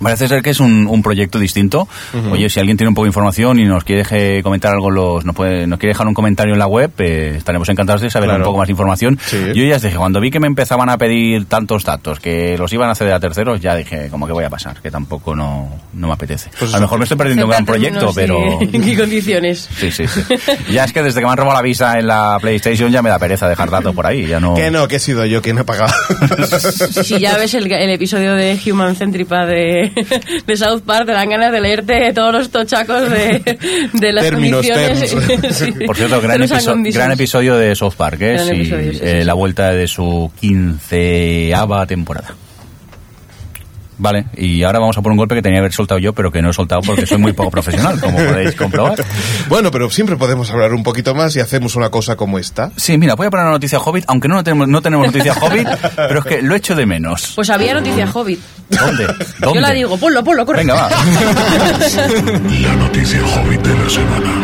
Parece 0.03 0.29
ser 0.29 0.43
que 0.43 0.51
es 0.51 0.61
un, 0.61 0.87
un 0.87 1.03
proyecto 1.03 1.39
distinto. 1.39 1.89
Oye, 2.31 2.49
si 2.51 2.61
alguien 2.61 2.77
tiene 2.77 2.89
un 2.89 2.95
poco 2.95 3.05
de 3.05 3.11
información 3.11 3.59
y 3.59 3.65
nos 3.65 3.85
quiere 3.85 4.43
comentar 4.43 4.73
algo, 4.73 4.91
los, 4.91 5.25
nos, 5.25 5.35
puede, 5.35 5.67
nos 5.67 5.79
quiere 5.79 5.93
dejar 5.93 6.07
un 6.07 6.15
comentario 6.15 6.53
en 6.53 6.59
la 6.59 6.67
web, 6.67 6.91
eh, 6.99 7.35
estaremos 7.37 7.69
encantados 7.69 8.03
de 8.03 8.11
saber 8.11 8.29
Claro. 8.29 8.43
un 8.43 8.47
poco 8.47 8.59
más 8.59 8.67
de 8.69 8.73
información. 8.73 9.19
Sí. 9.25 9.39
Yo 9.55 9.65
ya 9.65 9.77
os 9.77 9.83
dije, 9.83 9.97
cuando 9.97 10.21
vi 10.21 10.31
que 10.31 10.41
me 10.41 10.47
empezaban 10.47 10.89
a 10.89 10.99
pedir 10.99 11.47
tantos 11.47 11.85
datos, 11.85 12.21
que 12.21 12.57
los 12.59 12.73
iban 12.73 12.91
a 12.91 12.95
ceder 12.95 13.13
a 13.15 13.21
terceros, 13.21 13.61
ya 13.61 13.77
dije, 13.77 14.09
como 14.11 14.27
que 14.27 14.33
voy 14.33 14.45
a 14.45 14.51
pasar, 14.51 14.81
que 14.81 14.91
tampoco 14.91 15.35
no, 15.37 15.69
no 15.93 16.07
me 16.09 16.13
apetece. 16.13 16.51
a 16.61 16.65
lo 16.77 16.81
mejor 16.81 16.99
me 16.99 17.05
estoy 17.05 17.17
perdiendo 17.19 17.45
un 17.45 17.51
gran 17.51 17.65
proyecto, 17.65 18.11
pero... 18.15 18.61
¿En 18.61 18.83
qué 18.83 18.97
condiciones? 18.97 19.69
Sí, 19.77 19.91
sí, 19.91 20.07
sí. 20.07 20.21
Ya 20.71 20.85
es 20.85 20.93
que 20.93 21.03
desde 21.03 21.21
que 21.21 21.27
me 21.27 21.33
han 21.33 21.39
robado 21.39 21.57
la 21.59 21.63
visa 21.63 21.99
en 21.99 22.07
la 22.07 22.39
PlayStation 22.41 22.91
ya 22.91 23.03
me 23.03 23.11
da 23.11 23.19
pereza 23.19 23.49
dejar 23.49 23.71
datos 23.71 23.95
por 23.95 24.07
ahí, 24.07 24.27
ya 24.27 24.41
no... 24.41 24.55
Que 24.55 24.71
no, 24.71 24.87
que 24.89 24.97
he 24.97 25.01
sido 25.01 25.25
yo 25.27 25.41
quien 25.43 25.59
ha 25.59 25.65
pagado. 25.65 25.93
Si 27.03 27.19
ya 27.19 27.37
ves 27.37 27.55
el, 27.55 27.71
el 27.71 27.91
episodio 27.91 28.35
de 28.35 28.59
Human 28.71 28.97
Centipede 28.97 29.25
de, 29.47 29.84
de 30.47 30.57
South 30.57 30.83
Park, 30.87 31.07
te 31.07 31.13
dan 31.13 31.29
ganas 31.29 31.53
de 31.53 31.61
leerte 31.61 32.13
todos 32.13 32.33
los 32.33 32.51
tochacos 32.51 33.11
de, 33.11 33.59
de 33.93 34.13
las 34.13 34.25
Términos, 34.25 34.67
condiciones. 34.67 35.11
terms. 35.11 35.55
Sí. 35.57 35.73
Por 35.87 35.97
cierto, 35.97 36.21
gran, 36.21 36.41
episo- 36.43 36.75
gran 36.93 37.13
episodio 37.13 37.57
de 37.57 37.75
South 37.75 37.95
Park, 37.97 38.21
¿eh? 38.23 38.33
Gran 38.35 38.47
Sí, 38.47 38.53
episodio, 38.55 38.93
sí, 38.93 38.99
sí, 38.99 39.05
eh, 39.05 39.19
sí. 39.21 39.25
la 39.25 39.35
vuelta 39.35 39.71
de 39.73 39.87
su 39.89 40.31
quinceava 40.41 41.87
temporada. 41.87 42.35
Vale, 43.97 44.27
y 44.37 44.63
ahora 44.65 44.81
vamos 44.81 44.99
a 44.99 45.03
por 45.03 45.13
un 45.13 45.19
golpe 45.19 45.35
que 45.37 45.43
tenía 45.43 45.57
que 45.57 45.61
haber 45.61 45.73
soltado 45.73 45.99
yo, 45.99 46.13
pero 46.13 46.33
que 46.33 46.43
no 46.43 46.51
he 46.51 46.53
soltado 46.53 46.81
porque 46.83 47.07
soy 47.07 47.19
muy 47.19 47.33
poco 47.33 47.51
profesional, 47.53 48.01
como 48.01 48.17
podéis 48.17 48.55
comprobar. 48.55 49.05
bueno, 49.49 49.71
pero 49.71 49.91
siempre 49.91 50.17
podemos 50.17 50.51
hablar 50.51 50.73
un 50.73 50.83
poquito 50.83 51.15
más 51.15 51.37
y 51.37 51.41
hacemos 51.41 51.77
una 51.77 51.91
cosa 51.91 52.17
como 52.17 52.39
esta. 52.39 52.71
Sí, 52.77 52.99
mira, 52.99 53.15
voy 53.15 53.27
a 53.27 53.31
poner 53.31 53.45
una 53.45 53.53
noticia 53.53 53.79
Hobbit, 53.79 54.05
aunque 54.09 54.29
no 54.29 54.43
tenemos, 54.43 54.69
no 54.69 54.83
tenemos 54.83 55.07
noticia 55.07 55.33
Hobbit, 55.35 55.69
pero 55.97 56.21
es 56.21 56.25
que 56.27 56.43
lo 56.43 56.55
echo 56.55 56.75
de 56.75 56.87
menos. 56.87 57.33
Pues 57.37 57.51
había 57.51 57.75
noticia 57.75 58.11
Hobbit. 58.13 58.41
¿Dónde? 58.69 59.07
¿Dónde? 59.39 59.55
Yo 59.55 59.61
la 59.61 59.71
digo, 59.71 59.97
ponlo, 59.97 60.25
ponlo, 60.25 60.45
corre. 60.47 60.59
Venga, 60.61 60.75
va. 60.75 60.89
La 60.89 62.75
noticia 62.77 63.21
hobbit 63.23 63.61
de 63.61 63.75
la 63.85 63.91
semana. 63.91 64.35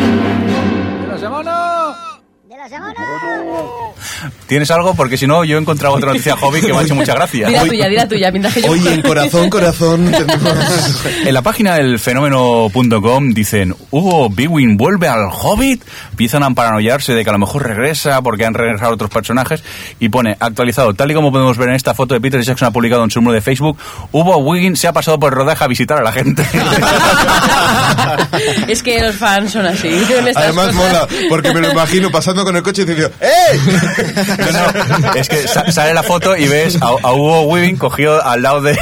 ¿Tienes 4.47 4.71
algo? 4.71 4.93
Porque 4.93 5.17
si 5.17 5.27
no, 5.27 5.43
yo 5.43 5.57
he 5.57 5.61
encontrado 5.61 5.95
otra 5.95 6.07
noticia 6.07 6.35
Hobbit 6.35 6.65
que 6.65 6.73
me 6.73 6.79
ha 6.79 6.83
hecho 6.83 6.95
mucha 6.95 7.13
gracia. 7.13 7.47
Di 7.47 7.53
la 7.53 7.65
tuya, 7.65 7.87
di 7.87 7.95
la 7.95 8.07
tuya, 8.07 8.31
mientras 8.31 8.53
que 8.53 8.61
yo... 8.61 8.71
Hoy 8.71 8.87
en 8.87 9.01
Corazón, 9.01 9.49
Corazón 9.49 10.11
tenemos... 10.17 11.05
En 11.25 11.33
la 11.33 11.41
página 11.41 11.75
del 11.75 11.99
fenómeno.com 11.99 13.33
dicen, 13.33 13.75
Hugo 13.89 14.29
Bywin 14.29 14.77
vuelve 14.77 15.07
al 15.07 15.29
Hobbit, 15.31 15.83
empiezan 16.11 16.43
a 16.43 16.51
paranoiarse 16.51 17.13
de 17.13 17.23
que 17.23 17.29
a 17.29 17.33
lo 17.33 17.39
mejor 17.39 17.67
regresa 17.67 18.21
porque 18.21 18.45
han 18.45 18.53
regresado 18.53 18.93
otros 18.93 19.09
personajes 19.09 19.63
y 19.99 20.09
pone 20.09 20.35
actualizado, 20.39 20.93
tal 20.93 21.11
y 21.11 21.13
como 21.13 21.31
podemos 21.31 21.57
ver 21.57 21.69
en 21.69 21.75
esta 21.75 21.93
foto 21.93 22.13
de 22.13 22.21
Peter 22.21 22.41
Jackson 22.41 22.67
ha 22.67 22.71
publicado 22.71 23.03
en 23.03 23.11
su 23.11 23.21
muro 23.21 23.33
de 23.33 23.41
Facebook, 23.41 23.77
Hugo 24.11 24.37
Wiggin 24.37 24.75
se 24.75 24.87
ha 24.87 24.93
pasado 24.93 25.19
por 25.19 25.33
el 25.33 25.37
rodaje 25.37 25.63
a 25.63 25.67
visitar 25.67 25.97
a 25.97 26.03
la 26.03 26.11
gente. 26.11 26.43
es 28.67 28.83
que 28.83 29.01
los 29.01 29.15
fans 29.15 29.51
son 29.51 29.65
así. 29.65 29.89
Además 30.35 30.67
cosas. 30.67 30.75
mola, 30.75 31.07
porque 31.29 31.53
me 31.53 31.61
lo 31.61 31.71
imagino 31.71 32.11
pasando 32.11 32.43
con 32.43 32.55
el 32.55 32.63
coche 32.63 32.83
y 32.83 32.85
diciendo 32.85 33.13
¡Eh! 33.19 33.59
No, 34.51 34.99
no, 34.99 35.13
es 35.13 35.29
que 35.29 35.47
sa- 35.47 35.71
sale 35.71 35.93
la 35.93 36.03
foto 36.03 36.35
y 36.35 36.47
ves 36.47 36.77
a, 36.81 36.87
a 36.87 37.13
Hugo 37.13 37.41
Weaving 37.43 37.77
cogido 37.77 38.23
al 38.23 38.41
lado 38.41 38.61
de, 38.61 38.77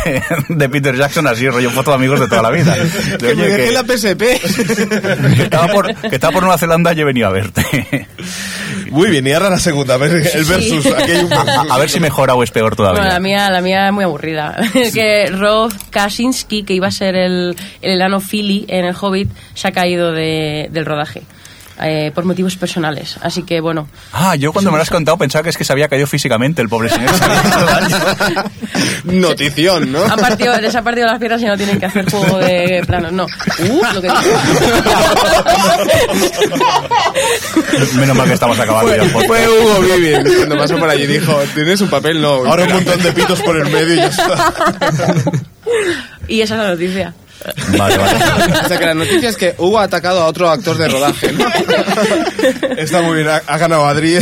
de 0.49 0.69
Peter 0.69 0.95
Jackson, 0.95 1.27
así 1.27 1.47
rollo 1.49 1.69
foto 1.71 1.91
de 1.91 1.95
amigos 1.95 2.19
de 2.19 2.27
toda 2.27 2.41
la 2.41 2.51
vida. 2.51 2.75
De, 2.75 3.17
Que 3.17 3.35
me 3.35 3.43
oye, 3.43 3.57
dejé 3.57 3.65
que- 3.65 3.71
la 3.71 3.83
PSP. 3.83 5.35
que 5.35 5.43
estaba 5.43 5.67
por, 5.67 5.93
que 5.95 6.15
estaba 6.15 6.33
por 6.33 6.43
Nueva 6.43 6.57
Zelanda 6.57 6.93
y 6.93 7.01
he 7.01 7.03
venido 7.03 7.27
a 7.27 7.31
verte. 7.31 8.07
Muy 8.91 9.09
bien, 9.09 9.25
y 9.27 9.31
ahora 9.33 9.49
la 9.51 9.59
segunda, 9.59 9.95
a 9.95 9.97
ver 9.97 10.11
el 10.11 10.45
versus. 10.45 10.85
Aquí 10.87 11.11
hay 11.11 11.23
un 11.23 11.33
A, 11.33 11.65
a 11.73 11.77
ver 11.77 11.89
si 11.89 11.99
mejora 11.99 12.33
o 12.35 12.43
es 12.43 12.51
peor 12.51 12.75
todavía. 12.75 13.01
Bueno, 13.01 13.13
la 13.13 13.19
mía, 13.19 13.49
la 13.51 13.61
mía 13.61 13.87
es 13.87 13.93
muy 13.93 14.03
aburrida. 14.03 14.55
Es 14.73 14.93
que 14.93 15.27
Rob 15.27 15.71
Kaczynski, 15.91 16.63
que 16.63 16.73
iba 16.73 16.87
a 16.87 16.91
ser 16.91 17.15
el, 17.15 17.55
el 17.81 17.91
enano 17.91 18.19
Philly 18.19 18.65
en 18.67 18.85
el 18.85 18.95
Hobbit, 18.99 19.29
se 19.53 19.67
ha 19.67 19.71
caído 19.71 20.11
de- 20.11 20.69
del 20.71 20.85
rodaje. 20.85 21.21
Eh, 21.81 22.11
por 22.13 22.25
motivos 22.25 22.55
personales. 22.55 23.17
Así 23.21 23.43
que, 23.43 23.59
bueno, 23.61 23.87
Ah, 24.13 24.35
yo 24.35 24.51
cuando 24.53 24.71
me 24.71 24.77
lo 24.77 24.83
has 24.83 24.89
contado 24.89 25.17
pensaba 25.17 25.43
que 25.43 25.49
es 25.49 25.57
que 25.57 25.63
se 25.63 25.73
había 25.73 25.87
caído 25.87 26.07
físicamente 26.07 26.61
el 26.61 26.69
pobre 26.69 26.89
señor. 26.89 27.11
Notición, 29.03 29.91
¿no? 29.91 30.03
han 30.03 30.19
partido, 30.19 30.59
les 30.59 30.75
ha 30.75 30.81
partido 30.81 31.07
las 31.07 31.19
piernas 31.19 31.41
y 31.41 31.45
no 31.45 31.57
tienen 31.57 31.79
que 31.79 31.85
hacer 31.85 32.09
juego 32.09 32.37
de 32.39 32.83
planos. 32.85 33.11
No. 33.11 33.25
Uh, 33.25 33.81
lo 33.93 34.01
que 34.01 34.09
Menos 37.95 38.15
mal 38.15 38.27
que 38.27 38.33
estamos 38.33 38.59
acabando 38.59 38.95
ya 38.95 39.03
podcast. 39.03 39.27
Fue 39.27 39.47
Hugo 39.49 39.79
Vivian 39.81 40.23
cuando 40.37 40.57
pasó 40.57 40.77
por 40.77 40.89
allí 40.89 41.07
dijo, 41.07 41.37
¿tienes 41.53 41.81
un 41.81 41.89
papel? 41.89 42.21
No. 42.21 42.45
Ahora 42.45 42.63
un 42.65 42.73
montón 42.73 43.01
de 43.01 43.11
pitos 43.11 43.41
por 43.41 43.57
el 43.57 43.69
medio 43.71 43.93
y 43.93 43.97
ya 43.97 44.07
está. 44.07 44.53
Y 46.27 46.41
esa 46.41 46.55
es 46.55 46.61
la 46.61 46.69
noticia. 46.69 47.13
Vale, 47.77 47.97
vale. 47.97 48.19
O 48.65 48.67
sea 48.67 48.77
que 48.77 48.85
la 48.85 48.93
noticia 48.93 49.29
es 49.29 49.37
que 49.37 49.55
Hugo 49.57 49.79
ha 49.79 49.83
atacado 49.83 50.21
a 50.21 50.25
otro 50.27 50.49
actor 50.49 50.77
de 50.77 50.87
rodaje, 50.89 51.31
¿no? 51.31 51.45
Está 52.77 53.01
muy 53.01 53.15
bien, 53.17 53.29
ha, 53.29 53.41
ha 53.47 53.57
ganado 53.57 53.85
Adri. 53.87 54.15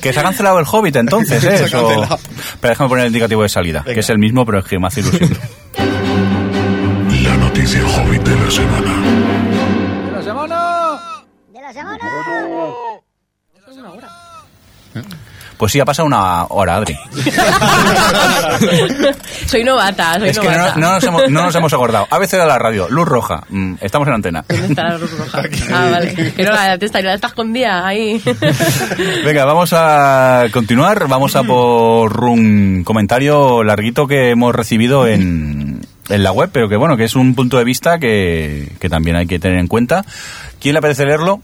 Que 0.00 0.12
se 0.12 0.20
ha 0.20 0.22
cancelado 0.22 0.58
el 0.58 0.66
Hobbit 0.70 0.96
entonces, 0.96 1.42
¿eh? 1.44 1.56
Se 1.58 1.62
ha 1.64 1.66
Eso- 1.66 1.82
cancelado. 1.86 2.18
Pero 2.60 2.72
déjame 2.72 2.88
poner 2.88 3.04
el 3.04 3.10
indicativo 3.10 3.42
de 3.42 3.48
salida, 3.48 3.84
que 3.84 4.00
es 4.00 4.10
el 4.10 4.18
mismo, 4.18 4.44
pero 4.44 4.58
es 4.60 4.64
que 4.64 4.78
me 4.78 4.86
hace 4.88 5.00
ilusión. 5.00 5.30
La 7.22 7.36
noticia 7.36 7.80
hobbit 7.86 8.22
de 8.22 8.44
la 8.44 8.50
semana. 8.50 8.92
Pues 15.60 15.72
sí, 15.72 15.78
ha 15.78 15.84
pasado 15.84 16.06
una 16.06 16.46
hora, 16.46 16.76
Adri. 16.76 16.96
Soy 19.46 19.62
novata, 19.62 20.18
soy 20.18 20.30
Es 20.30 20.38
que 20.38 20.46
no, 20.48 20.56
novata. 20.56 20.80
no 20.80 20.92
nos 20.92 21.04
hemos, 21.04 21.30
no 21.30 21.42
nos 21.42 21.54
hemos 21.54 21.72
acordado. 21.74 22.08
ABC 22.10 22.30
de 22.30 22.46
la 22.46 22.58
radio, 22.58 22.88
luz 22.88 23.06
roja. 23.06 23.42
Mm, 23.50 23.74
estamos 23.82 24.08
en 24.08 24.14
antena. 24.14 24.42
¿Dónde 24.48 24.68
está 24.68 24.84
la 24.84 24.96
luz 24.96 25.18
roja? 25.18 25.42
Ah, 25.70 25.88
vale. 25.90 26.14
Que 26.34 26.44
no, 26.44 26.52
la, 26.52 26.74
está, 26.76 27.02
la 27.02 27.12
está 27.12 27.26
escondida 27.26 27.86
ahí. 27.86 28.22
Venga, 29.26 29.44
vamos 29.44 29.74
a 29.74 30.46
continuar. 30.50 31.06
Vamos 31.08 31.36
a 31.36 31.42
por 31.42 32.24
un 32.24 32.82
comentario 32.82 33.62
larguito 33.62 34.06
que 34.06 34.30
hemos 34.30 34.54
recibido 34.54 35.06
en, 35.06 35.82
en 36.08 36.22
la 36.22 36.32
web, 36.32 36.48
pero 36.50 36.70
que 36.70 36.76
bueno, 36.76 36.96
que 36.96 37.04
es 37.04 37.14
un 37.16 37.34
punto 37.34 37.58
de 37.58 37.64
vista 37.64 37.98
que, 37.98 38.66
que 38.80 38.88
también 38.88 39.16
hay 39.16 39.26
que 39.26 39.38
tener 39.38 39.58
en 39.58 39.66
cuenta. 39.66 40.06
¿Quién 40.58 40.72
le 40.72 40.78
apetece 40.78 41.04
leerlo? 41.04 41.42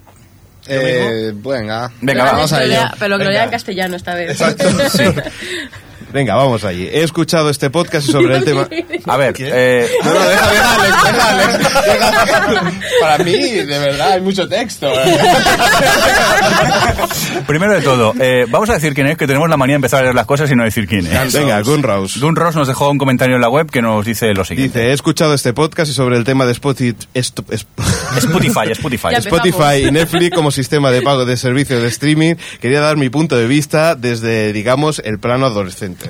Eh, 0.69 1.33
venga, 1.35 1.91
vamos 2.01 2.51
que 2.51 2.57
a 2.57 2.65
ello. 2.65 2.81
Pero 2.99 3.19
que 3.19 3.25
lo 3.25 3.31
lea 3.31 3.45
en 3.45 3.51
castellano 3.51 3.97
esta 3.97 4.15
vez. 4.15 4.31
Exacto. 4.31 4.65
Venga, 6.17 6.35
vamos 6.35 6.65
allí. 6.65 6.89
He 6.91 7.03
escuchado 7.03 7.51
este 7.51 7.69
podcast 7.69 8.09
y 8.09 8.13
sobre 8.13 8.39
el 8.39 8.45
tema. 8.45 8.67
A 9.05 9.19
ver, 9.19 9.35
eh, 9.39 9.87
No, 10.03 10.15
no, 10.15 10.27
deja, 10.27 10.51
deja, 10.51 10.75
Alex, 10.75 10.97
deja, 11.05 11.29
Alex. 11.29 11.59
Deja. 11.59 11.71
Para 13.03 13.23
mí, 13.23 13.33
de 13.33 13.79
verdad, 13.79 14.13
hay 14.13 14.23
mucho 14.23 14.49
texto. 14.49 14.91
primero 17.47 17.75
de 17.75 17.83
todo, 17.83 18.15
eh, 18.19 18.47
vamos 18.49 18.71
a 18.71 18.73
decir 18.73 18.95
quién 18.95 19.09
es, 19.09 19.19
que 19.19 19.27
tenemos 19.27 19.51
la 19.51 19.59
manía 19.59 19.75
de 19.75 19.77
empezar 19.77 20.01
a 20.01 20.05
leer 20.05 20.15
las 20.15 20.25
cosas 20.25 20.51
y 20.51 20.55
no 20.55 20.65
decir 20.65 20.87
quién 20.87 21.07
es. 21.07 21.35
Venga, 21.35 21.61
Gunraus. 21.61 22.19
Gun 22.19 22.35
Ross 22.35 22.57
nos 22.57 22.67
dejó 22.67 22.89
un 22.89 22.97
comentario 22.97 23.35
en 23.35 23.43
la 23.43 23.51
web 23.51 23.71
que 23.71 23.83
nos 23.83 24.07
dice 24.07 24.33
lo 24.33 24.47
siguiente. 24.47 24.79
Dice, 24.79 24.93
he 24.93 24.95
escuchado 24.95 25.35
este 25.35 25.53
podcast 25.53 25.91
y 25.91 25.95
sobre 25.95 26.17
el 26.17 26.25
tema 26.25 26.47
de 26.47 26.53
Spotify, 26.53 26.97
Spotify, 28.15 28.69
Spotify. 29.19 29.87
Y 29.87 29.91
Netflix 29.91 30.35
como 30.35 30.51
sistema 30.51 30.91
de 30.91 31.03
pago 31.03 31.27
de 31.27 31.37
servicio 31.37 31.79
de 31.79 31.89
streaming. 31.89 32.37
Quería 32.59 32.81
dar 32.81 32.97
mi 32.97 33.11
punto 33.11 33.37
de 33.37 33.47
vista 33.47 33.97
desde, 33.97 34.55
digamos, 34.55 35.03
el 35.05 35.19
plano 35.19 35.45
adolescente. 35.45 36.06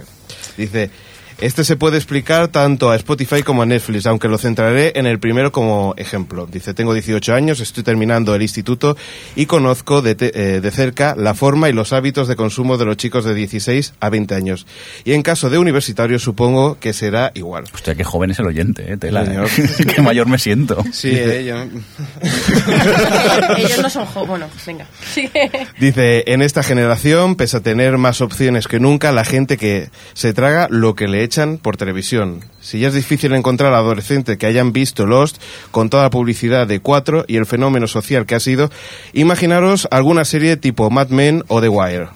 Dice, 0.56 0.90
este 1.38 1.64
se 1.64 1.76
puede 1.76 1.96
explicar 1.96 2.48
tanto 2.48 2.90
a 2.90 2.96
Spotify 2.96 3.42
como 3.42 3.62
a 3.62 3.66
Netflix, 3.66 4.06
aunque 4.06 4.28
lo 4.28 4.38
centraré 4.38 4.92
en 4.96 5.06
el 5.06 5.18
primero 5.18 5.52
como 5.52 5.94
ejemplo. 5.96 6.46
Dice, 6.50 6.74
tengo 6.74 6.94
18 6.94 7.34
años, 7.34 7.60
estoy 7.60 7.82
terminando 7.82 8.34
el 8.34 8.42
instituto 8.42 8.96
y 9.34 9.46
conozco 9.46 10.02
de, 10.02 10.14
te- 10.14 10.56
eh, 10.56 10.60
de 10.60 10.70
cerca 10.70 11.14
la 11.16 11.34
forma 11.34 11.68
y 11.68 11.72
los 11.72 11.92
hábitos 11.92 12.28
de 12.28 12.36
consumo 12.36 12.78
de 12.78 12.84
los 12.86 12.96
chicos 12.96 13.24
de 13.24 13.34
16 13.34 13.94
a 14.00 14.08
20 14.08 14.34
años. 14.34 14.66
Y 15.04 15.12
en 15.12 15.22
caso 15.22 15.50
de 15.50 15.58
universitarios 15.58 16.22
supongo 16.22 16.78
que 16.80 16.92
será 16.92 17.32
igual. 17.34 17.64
Hostia, 17.74 17.94
qué 17.94 18.04
joven 18.04 18.30
es 18.30 18.38
el 18.38 18.46
oyente, 18.46 18.92
eh, 18.92 18.96
tela, 18.96 19.24
Señor. 19.26 19.48
eh. 19.58 19.86
qué 19.94 20.02
mayor 20.02 20.28
me 20.28 20.38
siento. 20.38 20.82
Sí, 20.92 21.10
eh, 21.12 21.44
yo... 21.46 21.56
Ellos 23.58 23.82
no 23.82 23.90
son 23.90 24.06
jo- 24.06 24.26
Bueno, 24.26 24.46
venga. 24.66 24.86
Dice, 25.80 26.24
en 26.26 26.42
esta 26.42 26.62
generación, 26.62 27.36
pese 27.36 27.58
a 27.58 27.60
tener 27.60 27.98
más 27.98 28.20
opciones 28.20 28.68
que 28.68 28.80
nunca, 28.80 29.12
la 29.12 29.24
gente 29.24 29.56
que 29.56 29.90
se 30.14 30.32
traga 30.32 30.68
lo 30.70 30.94
que 30.94 31.08
le 31.08 31.22
echan 31.26 31.58
por 31.58 31.76
televisión. 31.76 32.40
Si 32.60 32.80
ya 32.80 32.88
es 32.88 32.94
difícil 32.94 33.34
encontrar 33.34 33.74
adolescentes 33.74 34.38
que 34.38 34.46
hayan 34.46 34.72
visto 34.72 35.04
Lost 35.04 35.42
con 35.70 35.90
toda 35.90 36.04
la 36.04 36.10
publicidad 36.10 36.66
de 36.66 36.80
Cuatro 36.80 37.24
y 37.28 37.36
el 37.36 37.44
fenómeno 37.44 37.86
social 37.86 38.24
que 38.24 38.34
ha 38.34 38.40
sido, 38.40 38.70
imaginaros 39.12 39.86
alguna 39.90 40.24
serie 40.24 40.56
tipo 40.56 40.88
Mad 40.88 41.08
Men 41.08 41.44
o 41.48 41.60
The 41.60 41.68
Wire. 41.68 42.08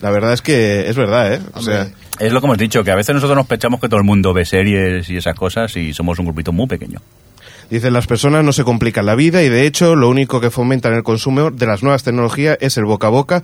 La 0.00 0.10
verdad 0.10 0.32
es 0.32 0.40
que 0.40 0.88
es 0.88 0.96
verdad, 0.96 1.34
¿eh? 1.34 1.40
O 1.52 1.60
sea, 1.60 1.88
Es 2.18 2.32
lo 2.32 2.40
que 2.40 2.46
hemos 2.46 2.58
dicho, 2.58 2.82
que 2.84 2.90
a 2.90 2.96
veces 2.96 3.14
nosotros 3.14 3.36
nos 3.36 3.46
pensamos 3.46 3.80
que 3.80 3.88
todo 3.88 3.98
el 3.98 4.06
mundo 4.06 4.32
ve 4.32 4.44
series 4.44 5.08
y 5.10 5.16
esas 5.16 5.34
cosas 5.34 5.76
y 5.76 5.92
somos 5.92 6.18
un 6.18 6.26
grupito 6.26 6.52
muy 6.52 6.66
pequeño. 6.66 7.00
Dice, 7.70 7.92
las 7.92 8.08
personas 8.08 8.44
no 8.44 8.52
se 8.52 8.64
complican 8.64 9.06
la 9.06 9.14
vida 9.14 9.44
y 9.44 9.48
de 9.48 9.64
hecho 9.64 9.94
lo 9.94 10.08
único 10.08 10.40
que 10.40 10.50
fomentan 10.50 10.92
el 10.92 11.04
consumo 11.04 11.52
de 11.52 11.66
las 11.66 11.84
nuevas 11.84 12.02
tecnologías 12.02 12.58
es 12.60 12.76
el 12.76 12.84
boca 12.84 13.06
a 13.06 13.10
boca, 13.10 13.42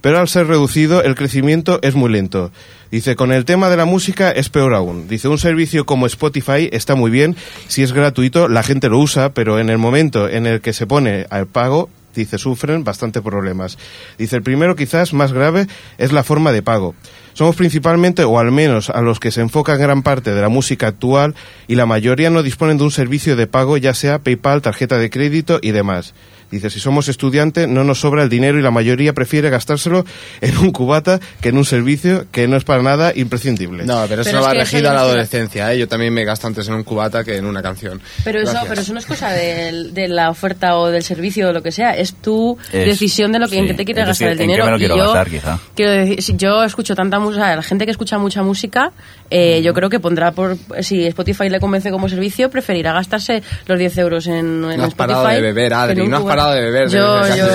pero 0.00 0.18
al 0.18 0.28
ser 0.28 0.48
reducido 0.48 1.02
el 1.04 1.14
crecimiento 1.14 1.78
es 1.82 1.94
muy 1.94 2.10
lento. 2.10 2.50
Dice, 2.90 3.16
con 3.16 3.32
el 3.32 3.44
tema 3.44 3.68
de 3.68 3.76
la 3.76 3.84
música 3.84 4.30
es 4.30 4.48
peor 4.48 4.74
aún. 4.74 5.08
Dice, 5.08 5.28
un 5.28 5.38
servicio 5.38 5.84
como 5.84 6.06
Spotify 6.06 6.70
está 6.72 6.94
muy 6.94 7.10
bien, 7.10 7.36
si 7.66 7.82
es 7.82 7.92
gratuito 7.92 8.48
la 8.48 8.62
gente 8.62 8.88
lo 8.88 8.98
usa, 8.98 9.34
pero 9.34 9.58
en 9.58 9.68
el 9.68 9.76
momento 9.76 10.28
en 10.28 10.46
el 10.46 10.62
que 10.62 10.72
se 10.72 10.86
pone 10.86 11.26
al 11.28 11.46
pago, 11.46 11.90
dice, 12.14 12.38
sufren 12.38 12.84
bastante 12.84 13.20
problemas. 13.20 13.78
Dice, 14.16 14.36
el 14.36 14.42
primero 14.42 14.74
quizás 14.74 15.12
más 15.12 15.32
grave 15.32 15.66
es 15.98 16.12
la 16.12 16.24
forma 16.24 16.50
de 16.50 16.62
pago. 16.62 16.94
Somos 17.34 17.56
principalmente, 17.56 18.24
o 18.24 18.38
al 18.38 18.52
menos 18.52 18.90
a 18.90 19.02
los 19.02 19.20
que 19.20 19.30
se 19.30 19.42
enfocan 19.42 19.78
gran 19.78 20.02
parte 20.02 20.34
de 20.34 20.40
la 20.40 20.48
música 20.48 20.88
actual, 20.88 21.34
y 21.68 21.74
la 21.74 21.86
mayoría 21.86 22.30
no 22.30 22.42
disponen 22.42 22.78
de 22.78 22.84
un 22.84 22.90
servicio 22.90 23.36
de 23.36 23.46
pago, 23.46 23.76
ya 23.76 23.94
sea 23.94 24.18
PayPal, 24.18 24.62
tarjeta 24.62 24.98
de 24.98 25.10
crédito 25.10 25.58
y 25.62 25.70
demás. 25.72 26.14
Dice, 26.50 26.70
si 26.70 26.80
somos 26.80 27.08
estudiantes 27.08 27.68
no 27.68 27.84
nos 27.84 28.00
sobra 28.00 28.22
el 28.22 28.28
dinero 28.28 28.58
y 28.58 28.62
la 28.62 28.70
mayoría 28.70 29.12
prefiere 29.12 29.50
gastárselo 29.50 30.04
en 30.40 30.56
un 30.58 30.70
cubata 30.72 31.20
que 31.40 31.50
en 31.50 31.58
un 31.58 31.64
servicio 31.64 32.26
que 32.32 32.48
no 32.48 32.56
es 32.56 32.64
para 32.64 32.82
nada 32.82 33.12
imprescindible. 33.14 33.84
No, 33.84 34.04
pero 34.08 34.22
eso 34.22 34.30
Pero 34.30 34.40
no 34.40 34.50
es 34.50 34.56
va 34.56 34.60
regido 34.60 34.90
a 34.90 34.94
la 34.94 35.00
adolescencia, 35.00 35.72
¿eh? 35.72 35.78
Yo 35.78 35.88
también 35.88 36.12
me 36.14 36.24
gasto 36.24 36.46
antes 36.46 36.66
en 36.68 36.74
un 36.74 36.84
cubata 36.84 37.22
que 37.24 37.36
en 37.36 37.44
una 37.44 37.62
canción. 37.62 38.00
Pero 38.24 38.40
eso, 38.40 38.56
pero 38.68 38.80
eso 38.80 38.92
no 38.92 38.98
es 38.98 39.06
cosa 39.06 39.30
de, 39.30 40.08
la 40.08 40.30
oferta 40.30 40.76
o 40.76 40.88
del 40.88 41.02
servicio 41.02 41.48
o 41.48 41.52
lo 41.52 41.62
que 41.62 41.72
sea, 41.72 41.94
es 41.96 42.14
tu 42.14 42.56
Es- 42.72 42.86
decisión 42.86 43.30
de 43.32 43.38
lo 43.38 43.48
que 43.48 43.58
en 43.58 43.64
sí, 43.64 43.68
qué 43.68 43.74
te 43.74 43.84
quieres 43.84 44.02
es 44.04 44.08
gastar 44.08 44.28
el 44.28 44.40
en 44.40 44.46
dinero. 44.46 44.64
me 44.64 44.70
lo 44.70 44.76
Y 44.76 44.80
quiero 44.80 44.96
yo, 44.96 45.04
gastar, 45.12 45.28
quizá. 45.30 45.58
Quiero 45.74 45.92
decir, 45.92 46.22
si 46.22 46.36
yo 46.36 46.62
escucho 46.64 46.94
tanta 46.94 47.18
música, 47.18 47.54
la 47.54 47.62
gente 47.62 47.84
que 47.84 47.90
escucha 47.90 48.18
mucha 48.18 48.42
música, 48.42 48.92
eh, 49.30 49.60
yo 49.62 49.74
creo 49.74 49.90
que 49.90 50.00
pondrá 50.00 50.32
por 50.32 50.56
si 50.80 51.04
Spotify 51.06 51.48
le 51.50 51.60
convence 51.60 51.90
como 51.90 52.08
servicio, 52.08 52.48
preferirá 52.50 52.92
gastarse 52.92 53.42
los 53.66 53.78
10 53.78 53.98
euros 53.98 54.26
en, 54.26 54.34
en 54.36 54.60
No 54.62 54.68
has 54.68 54.74
Spotify. 54.88 54.96
parado 54.96 55.28
de 55.28 55.40
beber, 55.40 55.74
Adri, 55.74 56.00
en 56.02 56.10
no 56.10 56.16
has. 56.16 56.22
Parado 56.38 56.54
de 56.54 56.60
beber 56.62 56.88
Yo, 56.88 57.14
has 57.16 57.36
yo, 57.36 57.46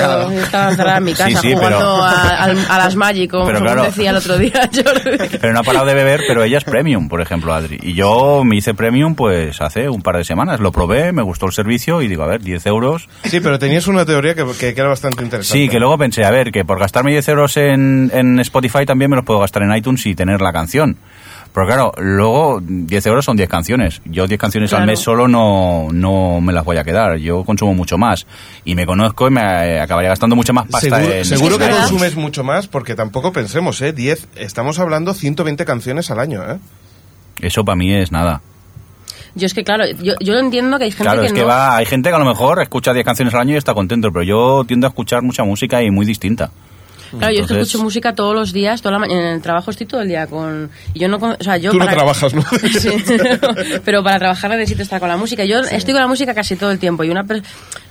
estaba 0.44 0.70
encerrada 0.70 0.98
en 0.98 1.04
mi 1.04 1.14
casa 1.14 1.30
Sí, 1.30 1.36
sí, 1.50 1.54
jugando 1.54 1.78
pero- 1.78 2.04
a, 2.04 2.44
a 2.46 2.78
las 2.78 2.96
Magic, 2.96 3.32
como 3.32 3.46
Pero 3.46 3.60
claro. 3.62 3.84
decía 3.84 4.10
el 4.12 4.16
otro 4.18 4.38
día 4.38 4.52
Jordi. 4.74 5.38
Pero 5.40 5.54
no 5.54 5.60
ha 5.60 5.64
parado 5.64 5.86
de 5.86 5.94
beber, 5.94 6.22
pero 6.28 6.44
ella 6.44 6.58
es 6.58 6.64
premium, 6.64 7.08
por 7.10 7.22
ejemplo, 7.22 7.54
Adri. 7.54 7.80
Y 7.82 7.94
yo 7.94 8.44
me 8.46 8.58
hice 8.58 8.74
premium 8.74 9.16
pues 9.16 9.62
hace 9.62 9.90
un 9.90 10.02
par 10.02 10.18
de 10.18 10.24
semanas. 10.24 10.60
Lo 10.60 10.72
probé, 10.72 11.12
me 11.12 11.22
gustó 11.24 11.46
el 11.46 11.54
servicio 11.54 12.02
y 12.02 12.08
digo, 12.08 12.24
a 12.24 12.28
ver, 12.28 12.42
10 12.42 12.66
euros. 12.68 13.10
Sí, 13.24 13.40
pero 13.40 13.60
tenías 13.60 13.88
una 13.88 14.06
teoría 14.06 14.36
que, 14.36 14.46
que- 14.60 14.74
que 14.74 14.80
era 14.80 14.90
bastante 14.90 15.24
interesante. 15.24 15.60
Sí, 15.64 15.70
que 15.70 15.80
luego 15.80 15.98
pensé, 15.98 16.24
a 16.26 16.32
ver, 16.32 16.52
que 16.52 16.66
por 16.66 16.80
gastarme 16.80 17.12
10 17.12 17.28
euros 17.30 17.58
en, 17.58 18.12
en 18.14 18.40
Spotify 18.40 18.86
también 18.86 19.10
me 19.10 19.16
los 19.18 19.26
puedo 19.26 19.40
gastar 19.40 19.64
en 19.64 19.76
iTunes 19.76 20.06
y 20.06 20.16
tener 20.16 20.42
la 20.42 20.52
canción. 20.54 20.98
Pero 21.54 21.68
claro, 21.68 21.91
luego 21.97 22.60
10 22.64 23.06
euros 23.06 23.26
son 23.26 23.38
10 23.38 23.47
canciones. 23.47 24.01
Yo 24.06 24.26
10 24.28 24.39
canciones 24.39 24.74
al 24.74 24.78
Claro. 24.80 24.91
mes 24.91 24.99
solo 24.99 25.28
no, 25.28 25.88
no 25.91 26.41
me 26.41 26.51
las 26.51 26.66
voy 26.66 26.78
a 26.78 26.84
quedar. 26.84 27.18
Yo 27.18 27.43
consumo 27.43 27.76
mucho 27.76 27.97
más. 27.97 28.26
Y 28.66 28.74
me 28.74 28.86
conozco 28.88 29.28
y 29.28 29.32
me 29.32 29.41
eh, 29.41 29.80
acabaría 29.80 30.10
gastando 30.10 30.36
mucha 30.36 30.51
más 30.51 30.68
pasta 30.68 30.97
Seguro, 30.97 31.14
en 31.14 31.26
seguro 31.26 31.58
que 31.60 31.70
consumes 31.70 32.16
mucho 32.16 32.43
más, 32.43 32.68
porque 32.68 32.95
tampoco 32.95 33.32
pensemos, 33.32 33.80
¿eh? 33.82 33.93
10, 33.93 34.30
estamos 34.38 34.80
hablando 34.80 35.14
120 35.14 35.64
canciones 35.64 36.10
al 36.10 36.20
año, 36.20 36.41
¿eh? 36.43 36.58
Eso 37.41 37.64
para 37.64 37.76
mí 37.76 37.93
es 37.93 38.12
nada. 38.12 38.41
Yo 39.36 39.45
es 39.47 39.54
que, 39.54 39.64
claro, 39.64 39.84
yo, 40.01 40.14
yo 40.20 40.34
entiendo 40.38 40.78
que 40.78 40.86
hay 40.86 40.91
gente 40.91 41.04
Claro, 41.04 41.22
que 41.22 41.28
es 41.28 41.34
no... 41.34 41.39
que 41.39 41.43
va, 41.43 41.76
hay 41.76 41.86
gente 41.86 42.10
que 42.10 42.16
a 42.16 42.20
lo 42.20 42.26
mejor 42.26 42.62
escucha 42.62 42.93
10 42.93 43.06
canciones 43.06 43.34
al 43.34 43.41
año 43.41 43.54
y 43.54 43.58
está 43.58 43.74
contento, 43.74 44.12
pero 44.12 44.24
yo 44.24 44.64
tiendo 44.68 44.88
a 44.88 44.89
escuchar 44.89 45.22
mucha 45.24 45.43
música 45.43 45.82
y 45.84 45.91
muy 45.91 46.06
distinta. 46.06 46.51
Claro, 47.20 47.34
yo 47.34 47.41
es 47.41 47.47
que 47.47 47.53
escucho 47.61 47.84
música 47.84 48.14
todos 48.16 48.34
los 48.36 48.53
días, 48.53 48.82
toda 48.82 48.93
la 48.93 48.99
ma- 48.99 49.05
en 49.07 49.18
el 49.18 49.41
trabajo 49.41 49.72
estoy 49.72 49.86
todo 49.88 50.01
el 50.01 50.07
día 50.07 50.28
con... 50.28 50.70
Y 50.93 50.99
yo 50.99 51.07
no... 51.07 51.20
con- 51.20 51.38
O 51.39 51.43
sea, 51.43 51.57
yo 51.57 51.72
Tú 51.72 51.78
no 51.80 51.86
trabajas, 51.88 52.34
¿no? 52.34 52.43
Sí, 52.80 52.89
pero 53.86 54.03
para 54.03 54.20
trabajar 54.20 54.51
necesito 54.51 54.82
estar 54.84 54.99
con 54.99 55.09
la 55.09 55.18
música. 55.18 55.45
Yo 55.45 55.59
estoy 55.59 55.93
con 55.93 56.01
la 56.01 56.07
música 56.07 56.34
casi 56.34 56.55
todo 56.55 56.72
el 56.72 56.80
tiempo 56.80 57.03
y 57.03 57.09
una 57.09 57.24
per- 57.24 57.41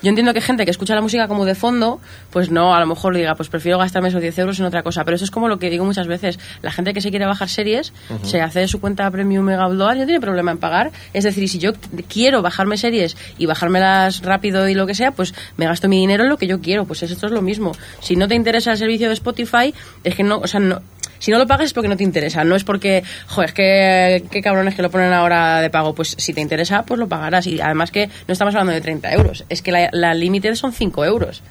yo 0.02 0.08
entiendo 0.08 0.34
que 0.34 0.40
gente 0.40 0.64
que 0.64 0.70
escucha 0.70 0.94
la 0.94 1.00
música 1.00 1.28
como 1.28 1.44
de 1.44 1.54
fondo, 1.54 2.00
pues 2.30 2.50
no, 2.50 2.74
a 2.74 2.80
lo 2.80 2.86
mejor 2.86 3.14
diga, 3.14 3.34
pues 3.36 3.48
prefiero 3.48 3.78
gastarme 3.78 4.08
esos 4.08 4.20
10 4.20 4.38
euros 4.40 4.58
en 4.58 4.66
otra 4.66 4.82
cosa. 4.82 5.04
Pero 5.04 5.14
eso 5.14 5.24
es 5.24 5.30
como 5.30 5.48
lo 5.48 5.58
que 5.58 5.70
digo 5.70 5.84
muchas 5.84 6.06
veces. 6.08 6.38
La 6.62 6.72
gente 6.72 6.92
que 6.92 7.00
se 7.00 7.10
quiere 7.10 7.26
bajar 7.26 7.48
series, 7.48 7.92
se 8.22 8.40
hace 8.40 8.66
su 8.66 8.80
cuenta 8.80 9.08
premium 9.10 9.44
mega 9.44 9.66
upload 9.68 9.96
no 9.96 10.04
tiene 10.04 10.20
problema 10.20 10.50
en 10.50 10.58
pagar. 10.58 10.90
Es 11.12 11.24
decir, 11.24 11.48
si 11.48 11.58
yo 11.58 11.72
quiero 12.08 12.42
bajarme 12.42 12.76
series 12.76 13.16
y 13.38 13.46
bajármelas 13.46 14.22
rápido 14.22 14.68
y 14.68 14.74
lo 14.74 14.86
que 14.86 14.94
sea, 14.94 15.12
pues 15.12 15.34
me 15.56 15.66
gasto 15.66 15.88
mi 15.88 15.98
dinero 16.00 16.24
en 16.24 16.30
lo 16.30 16.36
que 16.38 16.46
yo 16.48 16.60
quiero. 16.60 16.84
Pues 16.84 17.02
esto 17.04 17.26
es 17.26 17.32
lo 17.32 17.42
mismo. 17.42 17.72
Si 18.00 18.16
no 18.16 18.26
te 18.26 18.34
interesa 18.34 18.72
el 18.72 18.78
servicio 18.78 19.11
de 19.12 19.14
Spotify, 19.14 19.74
es 20.04 20.14
que 20.14 20.22
no, 20.24 20.38
o 20.38 20.46
sea, 20.46 20.60
no, 20.60 20.80
si 21.18 21.30
no 21.30 21.38
lo 21.38 21.46
pagas 21.46 21.66
es 21.66 21.72
porque 21.72 21.88
no 21.88 21.96
te 21.96 22.02
interesa, 22.02 22.42
no 22.42 22.56
es 22.56 22.64
porque, 22.64 23.04
joder, 23.28 23.50
es 23.50 23.54
que 23.54 24.24
qué 24.28 24.42
cabrones 24.42 24.74
que 24.74 24.82
lo 24.82 24.90
ponen 24.90 25.12
ahora 25.12 25.60
de 25.60 25.70
pago. 25.70 25.94
Pues 25.94 26.16
si 26.18 26.32
te 26.32 26.40
interesa, 26.40 26.82
pues 26.82 26.98
lo 26.98 27.06
pagarás. 27.08 27.46
Y 27.46 27.60
además 27.60 27.92
que 27.92 28.08
no 28.26 28.32
estamos 28.32 28.54
hablando 28.54 28.72
de 28.72 28.80
30 28.80 29.12
euros, 29.12 29.44
es 29.48 29.62
que 29.62 29.70
la, 29.70 29.88
la 29.92 30.14
límite 30.14 30.54
son 30.56 30.72
5 30.72 31.04
euros. 31.04 31.42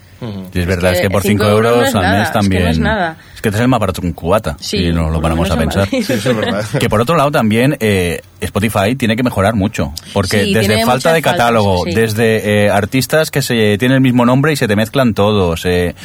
Y 0.53 0.59
es 0.59 0.67
verdad, 0.67 0.91
que 0.91 0.97
es 0.97 1.01
que 1.01 1.09
por 1.09 1.23
cinco 1.23 1.45
5 1.45 1.55
euros 1.55 1.71
no 1.71 1.77
euros 1.79 1.95
al 1.95 2.01
nada, 2.03 2.19
mes 2.19 2.27
es 2.27 2.31
que 2.31 2.37
no 2.37 2.41
también. 2.41 2.67
es 2.67 2.77
nada. 2.79 3.17
Es 3.33 3.41
que 3.41 3.49
te 3.49 3.57
sale 3.57 3.67
más 3.69 3.79
barato 3.79 4.01
que 4.01 4.07
un 4.07 4.13
cubata, 4.13 4.55
Sí, 4.59 4.77
si 4.77 4.89
nos 4.91 5.05
por 5.05 5.13
lo 5.13 5.21
paramos 5.21 5.49
a 5.49 5.57
pensar. 5.57 5.85
Madrid. 5.85 6.03
Sí, 6.05 6.13
eso 6.13 6.29
es 6.31 6.37
verdad. 6.37 6.65
Que 6.79 6.89
por 6.89 7.01
otro 7.01 7.15
lado 7.15 7.31
también 7.31 7.75
eh, 7.79 8.21
Spotify 8.39 8.95
tiene 8.95 9.15
que 9.15 9.23
mejorar 9.23 9.55
mucho, 9.55 9.93
porque 10.13 10.43
Sí, 10.43 10.53
desde 10.53 10.85
falta 10.85 11.11
de 11.13 11.23
catálogo, 11.23 11.77
faltas, 11.85 11.93
sí. 11.95 11.99
desde 12.01 12.65
eh, 12.65 12.69
artistas 12.69 13.31
que 13.31 13.41
se 13.41 13.79
tienen 13.79 13.95
el 13.95 14.01
mismo 14.01 14.23
nombre 14.25 14.53
y 14.53 14.57
se 14.57 14.67
te 14.67 14.75
mezclan 14.75 15.15
todos, 15.15 15.65
eh, 15.65 15.95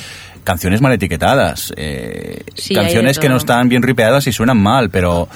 canciones 0.47 0.81
mal 0.81 0.93
etiquetadas, 0.95 1.75
eh, 1.77 2.43
Sí, 2.55 2.75
canciones 2.75 3.19
que 3.19 3.29
no 3.29 3.37
están 3.37 3.69
bien 3.69 3.83
ripeadas 3.83 4.27
y 4.29 4.33
suenan 4.33 4.57
mal, 4.57 4.89
pero 4.89 5.29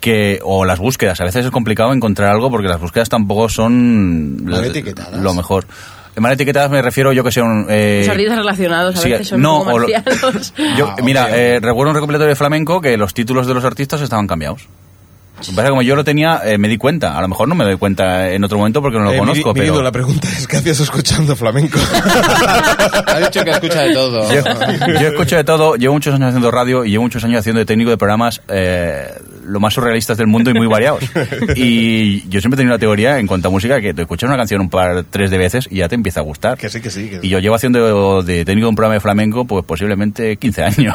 que 0.00 0.38
o 0.44 0.64
las 0.64 0.78
búsquedas, 0.78 1.20
a 1.20 1.24
veces 1.24 1.44
es 1.46 1.50
complicado 1.50 1.92
encontrar 1.92 2.30
algo 2.30 2.50
porque 2.50 2.68
las 2.68 2.80
búsquedas 2.80 3.08
tampoco 3.08 3.48
son 3.48 4.44
Mal 4.44 4.64
etiquetadas. 4.64 5.20
lo 5.20 5.34
mejor. 5.34 5.66
Mal 6.16 6.32
etiquetadas 6.32 6.70
me 6.70 6.82
refiero 6.82 7.12
yo 7.12 7.24
que 7.24 7.30
sé 7.32 7.40
un... 7.40 7.66
eh, 7.70 8.00
Los 8.00 8.08
artistas 8.10 8.36
relacionados 8.38 8.96
a 8.96 9.00
sí, 9.00 9.10
veces 9.10 9.28
son 9.28 9.40
no, 9.40 9.64
yo, 10.76 10.88
Ah, 10.88 10.96
mira, 11.02 11.28
eh, 11.36 11.60
recuerdo 11.60 11.90
un 11.90 11.94
recopilatorio 11.94 12.28
de 12.30 12.36
flamenco 12.36 12.80
que 12.80 12.96
los 12.96 13.14
títulos 13.14 13.46
de 13.46 13.54
los 13.54 13.64
artistas 13.64 14.00
estaban 14.02 14.26
cambiados. 14.26 14.68
Pasa 15.56 15.68
como 15.70 15.82
yo 15.82 15.96
lo 15.96 16.04
tenía, 16.04 16.40
eh, 16.44 16.58
me 16.58 16.68
di 16.68 16.76
cuenta. 16.76 17.16
A 17.16 17.20
lo 17.20 17.28
mejor 17.28 17.48
no 17.48 17.54
me 17.54 17.64
doy 17.64 17.76
cuenta 17.76 18.30
en 18.30 18.44
otro 18.44 18.58
momento 18.58 18.80
porque 18.82 18.98
no 18.98 19.04
lo 19.04 19.12
Eh, 19.12 19.18
conozco, 19.18 19.50
Miri- 19.50 19.54
Mirindo, 19.54 19.74
pero... 19.74 19.82
la 19.84 19.92
pregunta 19.92 20.28
es, 20.28 20.46
¿qué 20.46 20.56
hacías 20.58 20.80
escuchando 20.80 21.34
flamenco? 21.36 21.78
Ha 23.06 23.18
dicho 23.20 23.42
que 23.44 23.50
escucha 23.50 23.82
de 23.82 23.94
todo. 23.94 24.30
Yo, 24.32 24.42
yo 25.00 25.08
escucho 25.08 25.36
de 25.36 25.44
todo, 25.44 25.76
llevo 25.76 25.94
muchos 25.94 26.14
años 26.14 26.28
haciendo 26.28 26.50
radio 26.50 26.84
y 26.84 26.90
llevo 26.90 27.04
muchos 27.04 27.24
años 27.24 27.40
haciendo 27.40 27.58
de 27.60 27.64
técnico 27.66 27.90
de 27.90 27.96
programas 27.96 28.40
eh, 28.48 29.08
lo 29.50 29.60
más 29.60 29.74
surrealistas 29.74 30.16
del 30.16 30.26
mundo 30.26 30.50
y 30.50 30.54
muy 30.54 30.66
variados. 30.66 31.04
Y 31.56 32.28
yo 32.28 32.40
siempre 32.40 32.56
he 32.56 32.58
tenido 32.58 32.74
una 32.74 32.78
teoría 32.78 33.18
en 33.18 33.26
cuanto 33.26 33.48
a 33.48 33.50
música 33.50 33.80
que 33.80 33.92
te 33.92 34.02
escuchas 34.02 34.28
una 34.28 34.36
canción 34.36 34.60
un 34.60 34.70
par, 34.70 35.04
tres 35.10 35.30
de 35.30 35.38
veces 35.38 35.68
y 35.70 35.78
ya 35.78 35.88
te 35.88 35.94
empieza 35.94 36.20
a 36.20 36.22
gustar. 36.22 36.56
que 36.56 36.68
sí, 36.68 36.80
que 36.80 36.90
sí. 36.90 37.08
que. 37.08 37.20
Y 37.22 37.28
yo 37.28 37.38
llevo 37.38 37.54
haciendo 37.54 38.22
de 38.22 38.44
técnico 38.44 38.66
de 38.66 38.70
un 38.70 38.76
programa 38.76 38.94
de 38.94 39.00
flamenco 39.00 39.44
pues 39.44 39.64
posiblemente 39.64 40.36
15 40.36 40.62
años. 40.62 40.94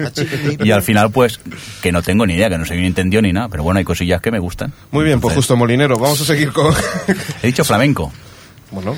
y 0.64 0.70
al 0.70 0.82
final 0.82 1.10
pues 1.10 1.40
que 1.82 1.92
no 1.92 2.02
tengo 2.02 2.26
ni 2.26 2.34
idea, 2.34 2.48
que 2.48 2.58
no 2.58 2.64
soy 2.64 2.78
ni 2.78 2.86
entendido 2.86 3.22
ni 3.22 3.32
nada, 3.32 3.48
pero 3.48 3.62
bueno, 3.62 3.78
hay 3.78 3.84
cosillas 3.84 4.20
que 4.20 4.30
me 4.30 4.38
gustan. 4.38 4.72
Muy 4.90 5.04
bien, 5.04 5.20
pues 5.20 5.32
Entonces, 5.32 5.36
justo 5.36 5.56
Molinero, 5.56 5.96
vamos 5.98 6.20
a 6.20 6.24
seguir 6.24 6.52
con... 6.52 6.72
He 7.42 7.48
dicho 7.48 7.64
flamenco, 7.64 8.12
bueno, 8.70 8.94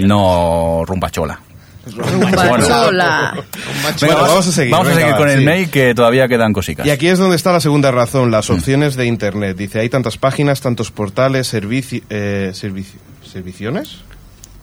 no 0.00 0.84
rumbachola. 0.86 1.47
Rumbachola. 1.94 3.34
Bueno, 4.00 4.16
vamos 4.16 4.46
a 4.46 4.52
seguir, 4.52 4.72
Vamos 4.72 4.88
a 4.88 4.94
seguir 4.94 5.12
va, 5.12 5.16
con 5.16 5.28
el 5.30 5.38
sí. 5.38 5.44
mail 5.44 5.70
que 5.70 5.94
todavía 5.94 6.28
quedan 6.28 6.52
cositas. 6.52 6.86
Y 6.86 6.90
aquí 6.90 7.08
es 7.08 7.18
donde 7.18 7.36
está 7.36 7.52
la 7.52 7.60
segunda 7.60 7.90
razón, 7.90 8.30
las 8.30 8.50
opciones 8.50 8.96
de 8.96 9.06
Internet. 9.06 9.56
Dice, 9.56 9.80
hay 9.80 9.88
tantas 9.88 10.18
páginas, 10.18 10.60
tantos 10.60 10.90
portales, 10.90 11.46
servici 11.46 12.02
eh, 12.10 12.50
servici- 12.54 12.98
serviciones. 13.24 13.98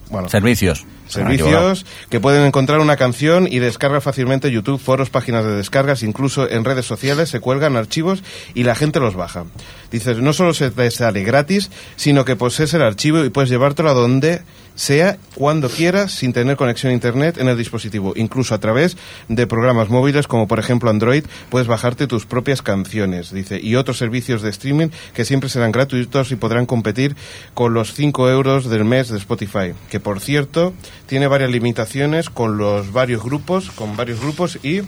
Bueno, 0.08 0.28
Servicios. 0.28 0.84
servicios 1.08 1.84
que 2.10 2.20
pueden 2.20 2.46
encontrar 2.46 2.78
una 2.78 2.96
canción 2.96 3.48
y 3.50 3.58
descargar 3.58 4.00
fácilmente 4.02 4.52
YouTube, 4.52 4.78
foros, 4.80 5.10
páginas 5.10 5.44
de 5.44 5.56
descargas, 5.56 6.04
incluso 6.04 6.48
en 6.48 6.64
redes 6.64 6.86
sociales 6.86 7.28
se 7.28 7.40
cuelgan 7.40 7.74
archivos 7.76 8.22
y 8.54 8.62
la 8.62 8.76
gente 8.76 9.00
los 9.00 9.16
baja. 9.16 9.46
Dices, 9.90 10.18
no 10.18 10.32
solo 10.32 10.54
se 10.54 10.70
te 10.70 10.88
sale 10.92 11.24
gratis, 11.24 11.72
sino 11.96 12.24
que 12.24 12.36
posees 12.36 12.72
el 12.74 12.82
archivo 12.82 13.24
y 13.24 13.30
puedes 13.30 13.50
llevártelo 13.50 13.90
a 13.90 13.94
donde 13.94 14.42
sea, 14.76 15.18
cuando 15.34 15.68
quieras, 15.68 16.12
sin 16.12 16.32
tener 16.32 16.56
conexión 16.56 16.90
a 16.90 16.94
Internet 16.94 17.38
en 17.38 17.48
el 17.48 17.58
dispositivo. 17.58 18.12
Incluso 18.14 18.54
a 18.54 18.58
través 18.58 18.96
de 19.28 19.46
programas 19.46 19.88
móviles 19.88 20.28
como 20.28 20.46
por 20.46 20.60
ejemplo 20.60 20.90
Android, 20.90 21.24
puedes 21.50 21.66
bajarte 21.66 22.06
tus 22.06 22.26
propias 22.26 22.62
canciones, 22.62 23.32
dice, 23.32 23.58
y 23.60 23.74
otros 23.74 23.98
servicios 23.98 24.42
de 24.42 24.50
streaming 24.50 24.88
que 25.14 25.24
siempre 25.24 25.48
serán 25.48 25.72
gratuitos 25.72 26.30
y 26.30 26.36
podrán 26.36 26.66
competir 26.66 27.16
con 27.54 27.74
los 27.74 27.94
5 27.94 28.30
euros 28.30 28.68
del 28.68 28.84
mes 28.84 29.08
de 29.08 29.18
Spotify, 29.18 29.72
que 29.90 29.98
por 29.98 30.20
cierto 30.20 30.74
tiene 31.06 31.26
varias 31.26 31.50
limitaciones 31.50 32.30
con 32.30 32.58
los 32.58 32.92
varios 32.92 33.24
grupos, 33.24 33.70
con 33.70 33.96
varios 33.96 34.20
grupos 34.20 34.58
y 34.62 34.82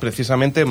precisamente 0.00 0.66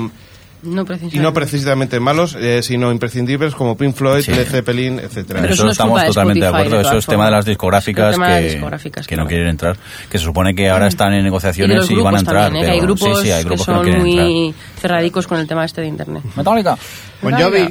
No 0.64 0.84
y 0.84 0.86
precisamente. 0.86 1.20
no 1.20 1.34
precisamente 1.34 2.00
malos, 2.00 2.36
eh, 2.40 2.62
sino 2.62 2.92
imprescindibles 2.92 3.56
como 3.56 3.76
Pink 3.76 3.96
Floyd, 3.96 4.22
Sí. 4.22 4.32
Led 4.32 4.46
Zeppelin, 4.48 5.00
etcétera. 5.00 5.42
Pero 5.42 5.54
eso 5.54 5.56
eso 5.56 5.64
no 5.64 5.70
es 5.70 5.74
estamos 5.74 6.02
de 6.02 6.08
totalmente 6.08 6.40
de 6.40 6.46
Spotify, 6.46 6.68
acuerdo. 6.68 6.76
de 6.84 6.90
Eso 6.90 6.98
es 7.00 7.06
tema 7.08 7.26
de 7.26 7.32
las 7.32 7.46
discográficas, 7.46 8.12
de 8.18 8.24
que, 8.24 8.30
las 8.30 8.44
discográficas, 8.44 9.08
que 9.08 9.16
no 9.18 9.26
quieren 9.28 9.48
entrar. 9.48 9.78
Que 10.10 10.18
se 10.20 10.24
supone 10.26 10.54
que 10.54 10.70
ahora 10.70 10.88
están 10.88 11.10
en 11.10 11.14
Y 11.14 11.18
de 11.18 11.24
negociaciones 11.24 11.78
los 11.78 11.92
y, 11.92 11.96
van 11.96 12.16
a 12.16 12.20
entrar. 12.20 12.44
también, 12.46 12.64
¿eh? 12.64 12.68
que 12.68 12.72
hay 12.74 12.80
pero- 12.80 12.94
grupos 12.94 13.18
sí, 13.20 13.26
sí, 13.26 13.32
hay 13.32 13.40
que 13.44 13.50
grupos 13.50 13.66
que, 13.66 13.72
son 13.72 13.76
no 13.76 13.82
quieren 13.84 14.08
entrar. 14.08 14.26
muy 14.28 14.56
cerradicos 14.80 15.28
con 15.28 15.40
el 15.40 15.48
tema 15.48 15.66
este 15.66 15.82
de 15.82 15.88
internet. 15.88 16.24
Metallica. 16.36 16.78
Bon 17.22 17.34
Jovi. 17.34 17.70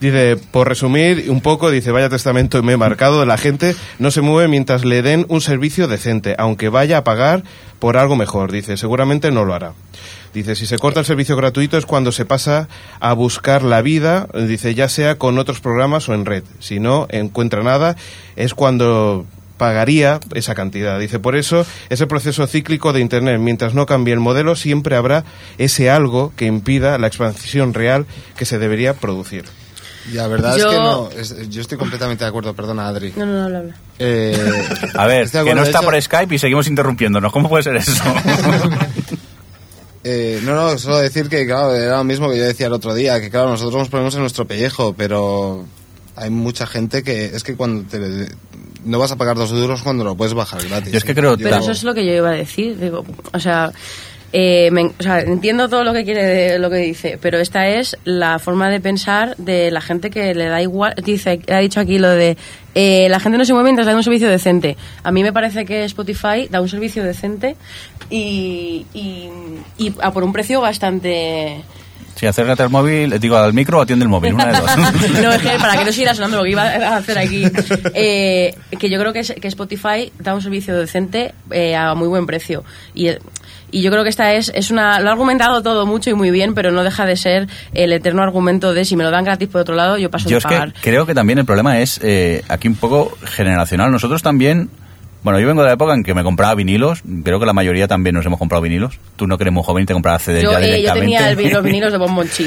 Dice, 0.00 0.38
por 0.50 0.66
resumir 0.66 1.26
un 1.28 1.42
poco, 1.42 1.70
dice, 1.70 1.90
vaya 1.90 2.08
testamento 2.08 2.62
me 2.62 2.72
he 2.72 2.76
marcado 2.78 3.20
de 3.20 3.26
la 3.26 3.36
gente, 3.36 3.76
no 3.98 4.10
se 4.10 4.22
mueve 4.22 4.48
mientras 4.48 4.82
le 4.82 5.02
den 5.02 5.26
un 5.28 5.42
servicio 5.42 5.88
decente, 5.88 6.34
aunque 6.38 6.70
vaya 6.70 6.96
a 6.98 7.04
pagar 7.04 7.42
por 7.78 7.98
algo 7.98 8.16
mejor. 8.16 8.50
Dice, 8.50 8.78
seguramente 8.78 9.30
no 9.30 9.44
lo 9.44 9.52
hará. 9.52 9.72
Dice, 10.32 10.54
si 10.54 10.64
se 10.66 10.78
corta 10.78 11.00
el 11.00 11.06
servicio 11.06 11.36
gratuito 11.36 11.76
es 11.76 11.86
cuando 11.86 12.12
se 12.12 12.24
pasa 12.24 12.68
a 13.00 13.12
buscar 13.14 13.62
la 13.62 13.82
vida, 13.82 14.28
dice, 14.46 14.74
ya 14.74 14.88
sea 14.88 15.16
con 15.16 15.38
otros 15.38 15.60
programas 15.60 16.08
o 16.08 16.14
en 16.14 16.24
red. 16.24 16.44
Si 16.60 16.78
no 16.78 17.06
encuentra 17.10 17.62
nada, 17.64 17.96
es 18.36 18.54
cuando 18.54 19.26
pagaría 19.56 20.20
esa 20.34 20.54
cantidad. 20.54 20.98
Dice, 21.00 21.18
por 21.18 21.36
eso 21.36 21.66
ese 21.90 22.06
proceso 22.06 22.46
cíclico 22.46 22.92
de 22.92 23.00
Internet, 23.00 23.40
mientras 23.40 23.74
no 23.74 23.86
cambie 23.86 24.14
el 24.14 24.20
modelo, 24.20 24.54
siempre 24.56 24.96
habrá 24.96 25.24
ese 25.58 25.90
algo 25.90 26.32
que 26.36 26.46
impida 26.46 26.96
la 26.98 27.08
expansión 27.08 27.74
real 27.74 28.06
que 28.36 28.44
se 28.46 28.58
debería 28.58 28.94
producir. 28.94 29.44
Y 30.10 30.14
la 30.14 30.28
verdad 30.28 30.56
Yo- 30.56 30.70
es 30.70 30.74
que 30.76 30.80
no, 30.82 31.10
es- 31.10 31.50
yo 31.50 31.60
estoy 31.60 31.76
completamente 31.76 32.24
de 32.24 32.28
acuerdo, 32.28 32.54
perdona 32.54 32.88
Adri. 32.88 33.12
No, 33.16 33.26
no, 33.26 33.32
no, 33.34 33.44
habla, 33.44 33.58
habla. 33.58 33.74
Eh, 33.98 34.66
A 34.94 35.06
ver, 35.06 35.28
que 35.28 35.54
no 35.54 35.62
está 35.62 35.82
por 35.82 36.00
Skype 36.00 36.34
y 36.34 36.38
seguimos 36.38 36.66
interrumpiéndonos. 36.68 37.30
¿Cómo 37.32 37.48
puede 37.50 37.64
ser 37.64 37.76
eso? 37.76 37.92
Eh, 40.04 40.40
no, 40.44 40.54
no, 40.54 40.78
solo 40.78 40.98
decir 40.98 41.28
que, 41.28 41.46
claro, 41.46 41.74
era 41.74 41.98
lo 41.98 42.04
mismo 42.04 42.30
que 42.30 42.38
yo 42.38 42.44
decía 42.44 42.68
el 42.68 42.72
otro 42.72 42.94
día, 42.94 43.20
que 43.20 43.28
claro, 43.30 43.50
nosotros 43.50 43.76
nos 43.80 43.88
ponemos 43.88 44.14
en 44.14 44.20
nuestro 44.20 44.46
pellejo, 44.46 44.94
pero 44.94 45.64
hay 46.16 46.30
mucha 46.30 46.66
gente 46.66 47.02
que 47.02 47.26
es 47.26 47.42
que 47.42 47.54
cuando 47.56 47.82
te... 47.88 48.28
No 48.82 48.98
vas 48.98 49.12
a 49.12 49.16
pagar 49.16 49.36
dos 49.36 49.50
duros 49.50 49.82
cuando 49.82 50.04
lo 50.04 50.14
puedes 50.16 50.32
bajar 50.32 50.66
gratis. 50.66 50.90
Yo 50.92 50.98
es 50.98 51.04
que 51.04 51.14
creo- 51.14 51.36
Pero 51.36 51.56
eso 51.56 51.70
es 51.72 51.84
lo 51.84 51.92
que 51.92 52.06
yo 52.06 52.12
iba 52.14 52.30
a 52.30 52.34
decir. 52.34 52.78
Digo, 52.80 53.04
o 53.30 53.38
sea, 53.38 53.70
eh, 54.32 54.70
me- 54.70 54.84
o 54.98 55.02
sea, 55.02 55.20
entiendo 55.20 55.68
todo 55.68 55.82
lo 55.84 55.92
que 55.92 56.04
quiere, 56.04 56.24
de- 56.24 56.58
lo 56.58 56.70
que 56.70 56.76
dice, 56.76 57.18
pero 57.20 57.38
esta 57.38 57.66
es 57.68 57.96
la 58.04 58.38
forma 58.38 58.68
de 58.70 58.80
pensar 58.80 59.34
de 59.38 59.70
la 59.70 59.80
gente 59.80 60.10
que 60.10 60.34
le 60.34 60.46
da 60.46 60.62
igual. 60.62 60.94
Dice, 61.04 61.40
ha 61.50 61.58
dicho 61.58 61.80
aquí 61.80 61.98
lo 61.98 62.08
de 62.10 62.36
eh, 62.74 63.08
la 63.08 63.18
gente 63.18 63.36
no 63.38 63.44
se 63.44 63.52
mueve 63.52 63.68
mientras 63.70 63.86
da 63.86 63.96
un 63.96 64.02
servicio 64.04 64.28
decente. 64.28 64.76
A 65.02 65.10
mí 65.10 65.22
me 65.24 65.32
parece 65.32 65.64
que 65.64 65.84
Spotify 65.84 66.46
da 66.48 66.60
un 66.60 66.68
servicio 66.68 67.02
decente 67.02 67.56
y, 68.08 68.86
y, 68.94 69.28
y 69.78 69.92
a 70.00 70.12
por 70.12 70.22
un 70.24 70.32
precio 70.32 70.60
bastante. 70.60 71.62
Si 72.16 72.26
acércate 72.26 72.62
al 72.62 72.68
móvil, 72.70 73.18
digo 73.18 73.36
al 73.36 73.54
micro 73.54 73.78
o 73.78 73.82
atiende 73.82 74.02
el 74.04 74.08
móvil, 74.10 74.34
una 74.34 74.46
de 74.46 74.60
dos. 74.60 74.76
no, 75.22 75.32
es 75.32 75.40
que 75.42 75.58
para 75.58 75.76
que 75.78 75.84
no 75.86 75.92
siga 75.92 76.14
sonando 76.14 76.36
lo 76.36 76.42
que 76.44 76.50
iba 76.50 76.62
a 76.64 76.96
hacer 76.98 77.16
aquí, 77.18 77.44
eh, 77.94 78.54
que 78.78 78.90
yo 78.90 78.98
creo 79.00 79.12
que, 79.12 79.20
es- 79.20 79.34
que 79.40 79.48
Spotify 79.48 80.12
da 80.18 80.34
un 80.34 80.42
servicio 80.42 80.76
decente 80.76 81.32
eh, 81.50 81.74
a 81.74 81.94
muy 81.94 82.08
buen 82.08 82.26
precio. 82.26 82.62
Y, 82.94 83.08
eh, 83.08 83.18
y 83.72 83.82
yo 83.82 83.90
creo 83.90 84.02
que 84.02 84.10
esta 84.10 84.34
es, 84.34 84.50
es 84.54 84.70
una. 84.70 85.00
Lo 85.00 85.08
ha 85.08 85.12
argumentado 85.12 85.62
todo 85.62 85.86
mucho 85.86 86.10
y 86.10 86.14
muy 86.14 86.30
bien, 86.30 86.54
pero 86.54 86.70
no 86.72 86.82
deja 86.84 87.06
de 87.06 87.16
ser 87.16 87.48
el 87.72 87.92
eterno 87.92 88.22
argumento 88.22 88.72
de 88.74 88.84
si 88.84 88.96
me 88.96 89.04
lo 89.04 89.10
dan 89.10 89.24
gratis 89.24 89.48
por 89.48 89.60
otro 89.60 89.74
lado, 89.74 89.98
yo 89.98 90.10
paso 90.10 90.28
Yo 90.28 90.34
de 90.34 90.38
es 90.38 90.44
que 90.44 90.54
pagar. 90.54 90.74
creo 90.80 91.06
que 91.06 91.14
también 91.14 91.38
el 91.38 91.44
problema 91.44 91.80
es 91.80 92.00
eh, 92.02 92.42
aquí 92.48 92.68
un 92.68 92.76
poco 92.76 93.16
generacional. 93.24 93.90
Nosotros 93.90 94.22
también, 94.22 94.70
bueno, 95.22 95.38
yo 95.40 95.46
vengo 95.46 95.62
de 95.62 95.68
la 95.68 95.74
época 95.74 95.94
en 95.94 96.02
que 96.02 96.14
me 96.14 96.22
compraba 96.22 96.54
vinilos. 96.54 97.02
Creo 97.24 97.38
que 97.40 97.46
la 97.46 97.52
mayoría 97.52 97.88
también 97.88 98.14
nos 98.14 98.26
hemos 98.26 98.38
comprado 98.38 98.62
vinilos. 98.62 98.98
Tú 99.16 99.26
no 99.26 99.36
que 99.38 99.44
eres 99.44 99.54
muy 99.54 99.62
joven 99.62 99.82
y 99.84 99.86
te 99.86 99.92
comprabas 99.92 100.22
CD 100.22 100.42
Yo, 100.42 100.52
ya 100.52 100.58
eh, 100.58 100.60
yo 100.60 100.66
directamente. 100.94 101.00
tenía 101.00 101.30
el 101.30 101.52
los 101.52 101.64
vinilos 101.64 101.92
de 101.92 101.98
Bonbonchi. 101.98 102.46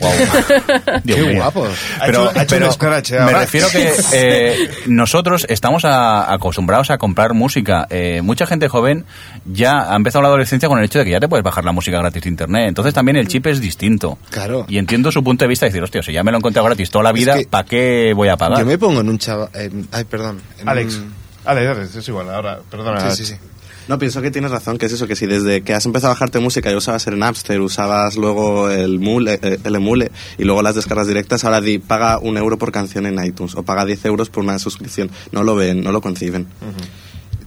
Dios 1.04 1.18
Qué 1.18 1.22
mío. 1.26 1.44
Ha 1.44 1.50
Pero, 1.52 1.68
hecho- 2.06 2.38
ha 2.38 2.42
hecho 2.42 2.54
pero 2.54 2.66
un 2.66 2.72
scratch, 2.72 3.12
eh, 3.12 3.20
me 3.20 3.32
refiero 3.32 3.68
que 3.68 3.92
eh, 4.12 4.70
nosotros 4.86 5.46
estamos 5.48 5.84
a- 5.84 6.32
acostumbrados 6.32 6.90
a 6.90 6.98
comprar 6.98 7.34
música. 7.34 7.86
Eh, 7.90 8.20
mucha 8.22 8.46
gente 8.46 8.68
joven 8.68 9.04
ya 9.44 9.92
ha 9.92 9.96
empezado 9.96 10.22
la 10.22 10.28
adolescencia 10.28 10.68
con 10.68 10.78
el 10.78 10.84
hecho 10.84 10.98
de 10.98 11.04
que 11.06 11.10
ya 11.12 11.20
te 11.20 11.28
puedes 11.28 11.44
bajar 11.44 11.64
la 11.64 11.72
música 11.72 11.98
gratis 11.98 12.22
de 12.22 12.28
internet. 12.28 12.68
Entonces 12.68 12.94
también 12.94 13.16
el 13.16 13.28
chip 13.28 13.46
es 13.46 13.60
distinto. 13.60 14.18
Claro. 14.30 14.66
Y 14.68 14.78
entiendo 14.78 15.10
su 15.12 15.22
punto 15.22 15.44
de 15.44 15.48
vista 15.48 15.66
de 15.66 15.70
decir, 15.70 15.82
hostia, 15.82 16.02
si 16.02 16.12
ya 16.12 16.22
me 16.22 16.30
lo 16.30 16.38
he 16.38 16.40
encontrado 16.40 16.66
gratis 16.66 16.90
toda 16.90 17.04
la 17.04 17.10
Es 17.10 17.16
vida, 17.16 17.34
que 17.38 17.46
¿para 17.46 17.64
qué 17.64 18.12
voy 18.14 18.28
a 18.28 18.36
pagar? 18.36 18.58
Yo 18.58 18.66
me 18.66 18.78
pongo 18.78 19.00
en 19.00 19.08
un 19.08 19.18
chaval... 19.18 19.48
ay, 19.92 20.04
perdón. 20.04 20.40
en 20.60 20.68
Alex. 20.68 20.94
un- 20.96 21.14
Alex, 21.46 21.68
Alex, 21.76 21.94
es 21.96 22.08
igual, 22.08 22.30
ahora, 22.30 22.58
perdona. 22.70 23.10
Sí, 23.10 23.24
sí, 23.26 23.34
sí. 23.34 23.40
No, 23.88 23.98
pienso 23.98 24.22
que 24.22 24.30
tienes 24.30 24.50
razón, 24.50 24.78
que 24.78 24.86
es 24.86 24.92
eso, 24.92 25.06
que 25.06 25.14
si 25.14 25.26
desde 25.26 25.62
que 25.62 25.74
has 25.74 25.84
empezado 25.84 26.12
a 26.12 26.14
bajarte 26.14 26.38
música 26.38 26.70
ya 26.70 26.76
usabas 26.76 27.06
el 27.06 27.18
Napster, 27.18 27.60
usabas 27.60 28.16
luego 28.16 28.70
el, 28.70 28.98
mule, 28.98 29.38
eh, 29.42 29.58
el 29.62 29.74
emule 29.74 30.10
y 30.38 30.44
luego 30.44 30.62
las 30.62 30.74
descargas 30.74 31.06
directas, 31.06 31.44
ahora 31.44 31.60
di, 31.60 31.78
paga 31.78 32.18
un 32.18 32.38
euro 32.38 32.56
por 32.56 32.72
canción 32.72 33.06
en 33.06 33.22
iTunes 33.22 33.54
o 33.54 33.62
paga 33.62 33.84
10 33.84 34.04
euros 34.06 34.30
por 34.30 34.42
una 34.42 34.58
suscripción. 34.58 35.10
No 35.32 35.42
lo 35.42 35.54
ven, 35.54 35.82
no 35.82 35.92
lo 35.92 36.00
conciben. 36.00 36.46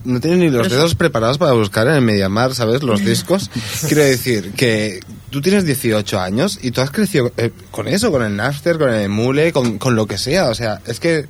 No 0.05 0.21
tienen 0.21 0.39
ni 0.39 0.49
los 0.49 0.69
dedos 0.69 0.95
preparados 0.95 1.37
para 1.37 1.53
buscar 1.53 1.87
en 1.87 1.95
el 1.95 2.01
Mediamar, 2.01 2.53
¿sabes? 2.53 2.83
Los 2.83 3.03
discos. 3.05 3.49
Quiero 3.87 4.03
decir 4.03 4.51
que 4.51 4.99
tú 5.31 5.41
tienes 5.41 5.65
18 5.65 6.19
años 6.19 6.59
y 6.61 6.71
tú 6.71 6.81
has 6.81 6.91
crecido 6.91 7.31
eh, 7.35 7.51
con 7.71 7.87
eso, 7.87 8.11
con 8.11 8.23
el 8.23 8.35
Napster, 8.35 8.77
con 8.77 8.89
el 8.89 9.01
emule, 9.01 9.51
con, 9.51 9.79
con 9.79 9.95
lo 9.95 10.05
que 10.05 10.17
sea. 10.17 10.49
O 10.49 10.55
sea, 10.55 10.81
es 10.85 10.99
que... 10.99 11.25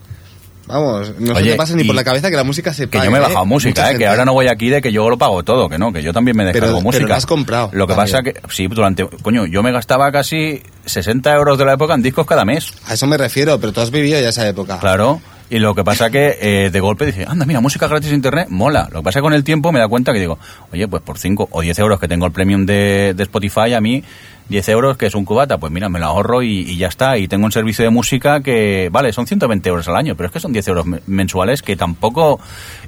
Vamos, 0.67 1.13
no 1.19 1.35
se 1.35 1.43
te 1.43 1.55
pasa 1.55 1.75
ni 1.75 1.83
por 1.85 1.95
la 1.95 2.03
cabeza 2.03 2.29
que 2.29 2.35
la 2.35 2.43
música 2.43 2.73
se 2.73 2.83
Que 2.89 2.97
pague, 2.97 3.05
yo 3.05 3.11
me 3.11 3.17
he 3.17 3.21
¿eh? 3.21 3.23
bajado 3.23 3.45
música, 3.45 3.91
eh, 3.91 3.97
que 3.97 4.05
ahora 4.05 4.25
no 4.25 4.33
voy 4.33 4.47
aquí 4.47 4.69
de 4.69 4.81
que 4.81 4.91
yo 4.91 5.09
lo 5.09 5.17
pago 5.17 5.41
todo, 5.43 5.69
que 5.69 5.77
no, 5.77 5.93
que 5.93 6.03
yo 6.03 6.11
también 6.13 6.35
me 6.35 6.43
descargo 6.45 6.67
Pero- 6.67 6.81
música. 6.81 7.03
pero 7.05 7.15
has 7.15 7.25
comprado 7.25 7.69
Lo 7.71 7.87
que 7.87 7.93
también. 7.95 8.11
pasa 8.13 8.23
que, 8.23 8.41
sí, 8.53 8.67
durante, 8.67 9.07
coño, 9.21 9.45
yo 9.45 9.63
me 9.63 9.71
gastaba 9.71 10.11
casi 10.11 10.61
60 10.85 11.33
euros 11.33 11.57
de 11.57 11.65
la 11.65 11.73
época 11.73 11.93
en 11.93 12.01
discos 12.01 12.25
cada 12.25 12.43
mes. 12.45 12.73
A 12.85 12.93
eso 12.95 13.07
me 13.07 13.17
refiero, 13.17 13.59
pero 13.59 13.71
tú 13.71 13.79
has 13.81 13.91
vivido 13.91 14.19
ya 14.19 14.29
esa 14.29 14.47
época. 14.47 14.77
Claro. 14.79 15.21
Y 15.49 15.59
lo 15.59 15.73
que 15.73 15.83
pasa 15.85 16.09
que 16.09 16.37
eh, 16.41 16.69
de 16.69 16.79
golpe 16.81 17.05
dije, 17.05 17.25
anda, 17.25 17.45
mira, 17.45 17.61
música 17.61 17.87
gratis 17.87 18.09
en 18.09 18.15
internet, 18.15 18.47
mola. 18.49 18.89
Lo 18.91 18.99
que 18.99 19.03
pasa 19.05 19.19
que 19.19 19.23
con 19.23 19.33
el 19.33 19.45
tiempo 19.45 19.71
me 19.71 19.79
da 19.79 19.87
cuenta 19.87 20.11
que 20.11 20.19
digo, 20.19 20.37
oye, 20.73 20.87
pues 20.89 21.01
por 21.03 21.17
5 21.17 21.47
o 21.51 21.61
10 21.61 21.79
euros 21.79 21.99
que 22.01 22.07
tengo 22.09 22.25
el 22.25 22.33
premium 22.33 22.65
de, 22.65 23.13
de 23.15 23.23
Spotify, 23.23 23.73
a 23.73 23.79
mí 23.79 24.03
10 24.49 24.69
euros 24.69 24.97
que 24.97 25.05
es 25.05 25.15
un 25.15 25.23
cubata, 25.23 25.57
pues 25.57 25.71
mira, 25.71 25.87
me 25.87 25.99
lo 25.99 26.05
ahorro 26.07 26.43
y, 26.43 26.59
y 26.69 26.77
ya 26.77 26.87
está. 26.87 27.17
Y 27.17 27.29
tengo 27.29 27.45
un 27.45 27.53
servicio 27.53 27.85
de 27.85 27.91
música 27.91 28.41
que, 28.41 28.89
vale, 28.91 29.13
son 29.13 29.25
120 29.25 29.69
euros 29.69 29.87
al 29.87 29.95
año, 29.95 30.15
pero 30.15 30.27
es 30.27 30.33
que 30.33 30.39
son 30.41 30.51
10 30.51 30.67
euros 30.67 30.85
me- 30.85 30.99
mensuales 31.07 31.61
que 31.61 31.77
tampoco 31.77 32.41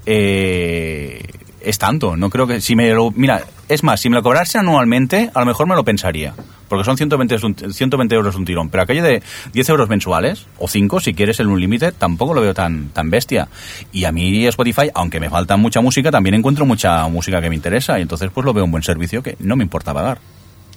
eh, 0.06 1.22
es 1.62 1.78
tanto. 1.78 2.18
No 2.18 2.30
creo 2.30 2.46
que 2.48 2.60
si 2.62 2.76
me 2.76 2.90
lo... 2.94 3.12
Mira, 3.12 3.42
es 3.70 3.84
más, 3.84 4.02
si 4.02 4.10
me 4.10 4.16
lo 4.18 4.24
cobrase 4.24 4.58
anualmente, 4.58 5.30
a 5.34 5.40
lo 5.40 5.46
mejor 5.46 5.68
me 5.68 5.76
lo 5.76 5.84
pensaría. 5.86 6.34
Porque 6.70 6.86
son 6.86 6.96
120, 6.96 7.36
es 7.36 7.44
un- 7.44 7.56
120 7.56 8.16
euros 8.16 8.36
un 8.36 8.46
tirón. 8.46 8.70
Pero 8.70 8.84
aquello 8.84 9.04
de 9.04 9.22
10 9.52 9.68
euros 9.70 9.90
mensuales, 9.90 10.46
o 10.60 10.68
5 10.68 11.00
si 11.02 11.14
quieres 11.14 11.40
el 11.40 11.48
Unlimited, 11.48 11.94
tampoco 11.98 12.34
lo 12.34 12.42
veo 12.42 12.54
tan, 12.54 12.90
tan 12.90 13.10
bestia. 13.10 13.48
Y 13.92 14.06
a 14.06 14.12
mí 14.12 14.46
Spotify, 14.48 14.90
aunque 14.94 15.20
me 15.20 15.30
falta 15.30 15.58
mucha 15.58 15.82
música, 15.82 16.12
también 16.12 16.36
encuentro 16.36 16.66
mucha 16.66 17.08
música 17.08 17.42
que 17.42 17.50
me 17.50 17.56
interesa. 17.56 18.00
Y 18.00 18.04
entonces 18.04 18.30
pues 18.34 18.46
lo 18.46 18.54
veo 18.54 18.64
un 18.64 18.72
buen 18.72 18.84
servicio 18.84 19.22
que 19.24 19.36
no 19.40 19.56
me 19.56 19.64
importa 19.64 19.94
pagar. 19.94 20.20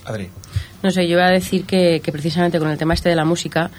Adri. 0.05 0.29
No 0.83 0.91
sé, 0.91 1.07
yo 1.07 1.13
iba 1.13 1.27
a 1.27 1.31
decir 1.31 1.65
que, 1.65 2.01
que 2.03 2.11
precisamente 2.11 2.59
con 2.59 2.69
el 2.69 2.77
tema 2.79 2.95
este 2.95 3.09
de 3.09 3.15
la 3.15 3.25
música, 3.25 3.71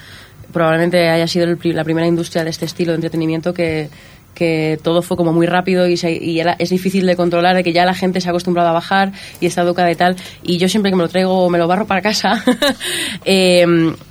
probablemente 0.51 1.09
haya 1.09 1.27
sido 1.27 1.45
el 1.45 1.57
pri- 1.57 1.73
la 1.73 1.83
primera 1.83 2.07
industria 2.07 2.43
de 2.43 2.49
este 2.49 2.65
estilo 2.65 2.91
de 2.91 2.97
entretenimiento 2.97 3.53
que, 3.53 3.89
que 4.33 4.79
todo 4.83 5.01
fue 5.01 5.15
como 5.17 5.31
muy 5.33 5.45
rápido 5.45 5.87
y, 5.87 5.97
se- 5.97 6.11
y 6.13 6.39
era- 6.39 6.55
es 6.59 6.69
difícil 6.69 7.05
de 7.05 7.15
controlar, 7.15 7.55
de 7.55 7.63
que 7.63 7.71
ya 7.73 7.85
la 7.85 7.93
gente 7.93 8.19
se 8.21 8.27
ha 8.29 8.31
acostumbrado 8.31 8.69
a 8.69 8.73
bajar 8.73 9.11
y 9.39 9.45
está 9.45 9.61
educada 9.61 9.91
y 9.91 9.95
tal. 9.95 10.15
Y 10.41 10.57
yo 10.57 10.67
siempre 10.69 10.91
que 10.91 10.95
me 10.95 11.03
lo 11.03 11.09
traigo, 11.09 11.49
me 11.49 11.57
lo 11.57 11.67
barro 11.67 11.85
para 11.85 12.01
casa, 12.01 12.43
eh, 13.25 13.65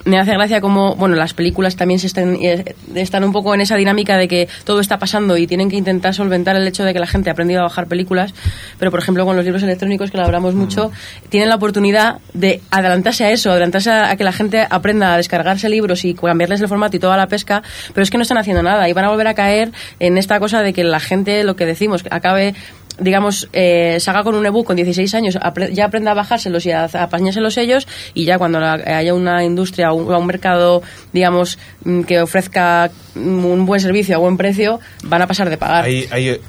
me 0.05 0.19
hace 0.19 0.33
gracia 0.33 0.61
como, 0.61 0.95
bueno, 0.97 1.17
las 1.17 1.35
películas 1.35 1.77
también 1.77 1.99
se 2.01 2.07
están, 2.07 2.37
eh, 2.41 2.75
están 2.95 3.25
un 3.25 3.33
poco 3.33 3.55
en 3.55 3.61
esa 3.61 3.77
dinámica 3.77 4.17
de 4.17 4.29
que 4.29 4.49
todo 4.65 4.81
está 4.81 4.99
pasando 4.99 5.37
y 5.37 5.47
tienen 5.47 5.69
que 5.71 5.77
intentar 5.77 6.15
solventar 6.15 6.57
el 6.57 6.67
hecho 6.67 6.85
de 6.85 6.93
que 6.93 6.99
la 6.99 7.07
gente 7.07 7.31
ha 7.31 7.33
aprendido 7.33 7.61
a 7.61 7.65
bajar 7.65 7.87
películas, 7.87 8.35
pero 8.79 8.91
por 8.91 9.01
ejemplo 9.01 9.25
con 9.25 9.37
los 9.37 9.45
libros 9.45 9.63
electrónicos, 9.63 10.11
que 10.11 10.19
lo 10.19 10.25
hablamos 10.25 10.55
mucho, 10.55 10.91
tienen 11.29 11.49
la 11.49 11.57
oportunidad 11.57 12.19
de 12.35 12.61
adelantarse 12.71 13.25
a 13.25 13.31
eso, 13.31 13.51
adelantarse 13.51 13.91
a, 13.91 14.11
a 14.11 14.17
que 14.17 14.25
la 14.25 14.33
gente 14.33 14.67
aprenda 14.69 15.15
a 15.15 15.17
descargarse 15.17 15.69
libros 15.69 16.05
y 16.05 16.15
cambiarles 16.15 16.61
el 16.61 16.69
formato 16.69 16.97
y 16.97 17.01
toda 17.01 17.17
la 17.17 17.27
pesca, 17.27 17.63
pero 17.95 18.03
es 18.03 18.11
que 18.11 18.19
no 18.19 18.23
están 18.23 18.39
haciendo 18.39 18.63
nada 18.63 18.89
y 18.89 18.93
van 18.93 19.05
a 19.05 19.09
volver 19.11 19.29
a 19.29 19.35
caer 19.35 19.73
en 20.01 20.12
esta 20.19 20.41
cosa 20.41 20.63
de 20.63 20.73
que 20.73 20.85
la 20.85 21.01
gente, 21.01 21.45
lo 21.45 21.57
que 21.57 21.67
decimos, 21.67 22.05
acabe 22.11 22.55
digamos, 23.03 23.49
eh, 23.53 23.97
se 24.01 24.11
haga 24.11 24.23
con 24.25 24.35
un 24.35 24.45
ebook 24.47 24.67
con 24.67 24.77
16 24.77 25.15
años, 25.15 25.37
apre- 25.37 25.73
ya 25.73 25.87
aprenda 25.87 26.13
a 26.13 26.15
bajárselos 26.15 26.65
y 26.67 26.71
a, 26.71 26.85
a 26.85 27.03
apañárselos 27.03 27.57
ellos 27.59 27.87
y 28.15 28.25
ya 28.25 28.39
cuando 28.39 28.61
la- 28.61 28.75
haya 28.75 29.15
una 29.15 29.45
industria 29.45 29.93
o 29.93 29.97
un, 29.97 30.27
mercado, 30.27 30.83
digamos, 31.13 31.59
mm, 31.85 32.03
que 32.03 32.21
ofrezca 32.21 32.91
mm, 33.15 33.45
un 33.45 33.67
buen 33.67 33.81
servicio 33.81 34.15
a 34.17 34.19
buen 34.19 34.37
precio, 34.37 34.81
van 35.05 35.23
a 35.23 35.27
pasar 35.27 35.51
de 35.51 35.57
pagar. 35.59 35.85
Ahí, 35.85 36.07
ahí, 36.11 36.29
eh, 36.29 36.41